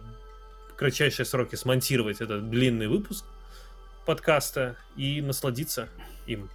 кратчайшие 0.76 1.26
сроки 1.26 1.56
смонтировать 1.56 2.20
этот 2.20 2.50
длинный 2.50 2.88
выпуск 2.88 3.24
подкаста 4.06 4.76
и 4.96 5.20
насладиться 5.20 5.88
им 6.26 6.50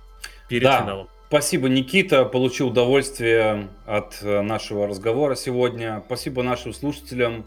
перед 0.49 0.63
да. 0.63 0.81
финалом. 0.81 1.09
Спасибо, 1.27 1.67
Никита. 1.69 2.23
Получил 2.23 2.67
удовольствие 2.67 3.69
от 3.87 4.19
э, 4.21 4.41
нашего 4.41 4.85
разговора 4.87 5.33
сегодня. 5.33 6.03
Спасибо 6.05 6.43
нашим 6.43 6.71
слушателям. 6.71 7.45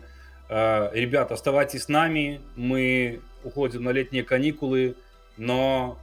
Э, 0.48 0.90
ребят, 0.92 1.30
оставайтесь 1.30 1.84
с 1.84 1.88
нами. 1.88 2.40
Мы 2.56 3.20
уходим 3.44 3.84
на 3.84 3.90
летние 3.90 4.24
каникулы, 4.24 4.96
но 5.36 5.96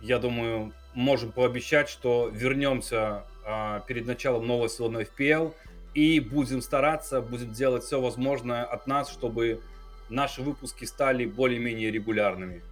я 0.00 0.20
думаю, 0.20 0.72
можем 0.94 1.32
пообещать, 1.32 1.88
что 1.88 2.30
вернемся 2.32 3.24
э, 3.44 3.80
перед 3.88 4.06
началом 4.06 4.46
нового 4.46 4.68
сезона 4.68 4.98
FPL 4.98 5.54
и 5.94 6.20
будем 6.20 6.62
стараться, 6.62 7.20
будем 7.20 7.50
делать 7.50 7.82
все 7.82 8.00
возможное 8.00 8.62
от 8.62 8.86
нас, 8.86 9.10
чтобы 9.10 9.60
наши 10.08 10.40
выпуски 10.40 10.84
стали 10.84 11.24
более-менее 11.24 11.90
регулярными. 11.90 12.62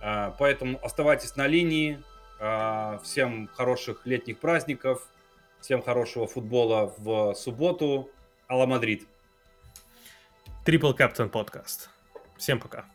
Поэтому 0.00 0.78
оставайтесь 0.82 1.34
на 1.34 1.48
линии, 1.48 1.98
а, 1.98 2.17
всем 2.38 3.48
хороших 3.54 4.06
летних 4.06 4.38
праздников, 4.38 5.06
всем 5.60 5.82
хорошего 5.82 6.26
футбола 6.26 6.94
в 6.98 7.34
субботу. 7.34 8.10
Алла 8.48 8.66
Мадрид. 8.66 9.06
Трипл 10.64 10.92
Каптен 10.92 11.28
подкаст. 11.28 11.90
Всем 12.36 12.60
пока. 12.60 12.86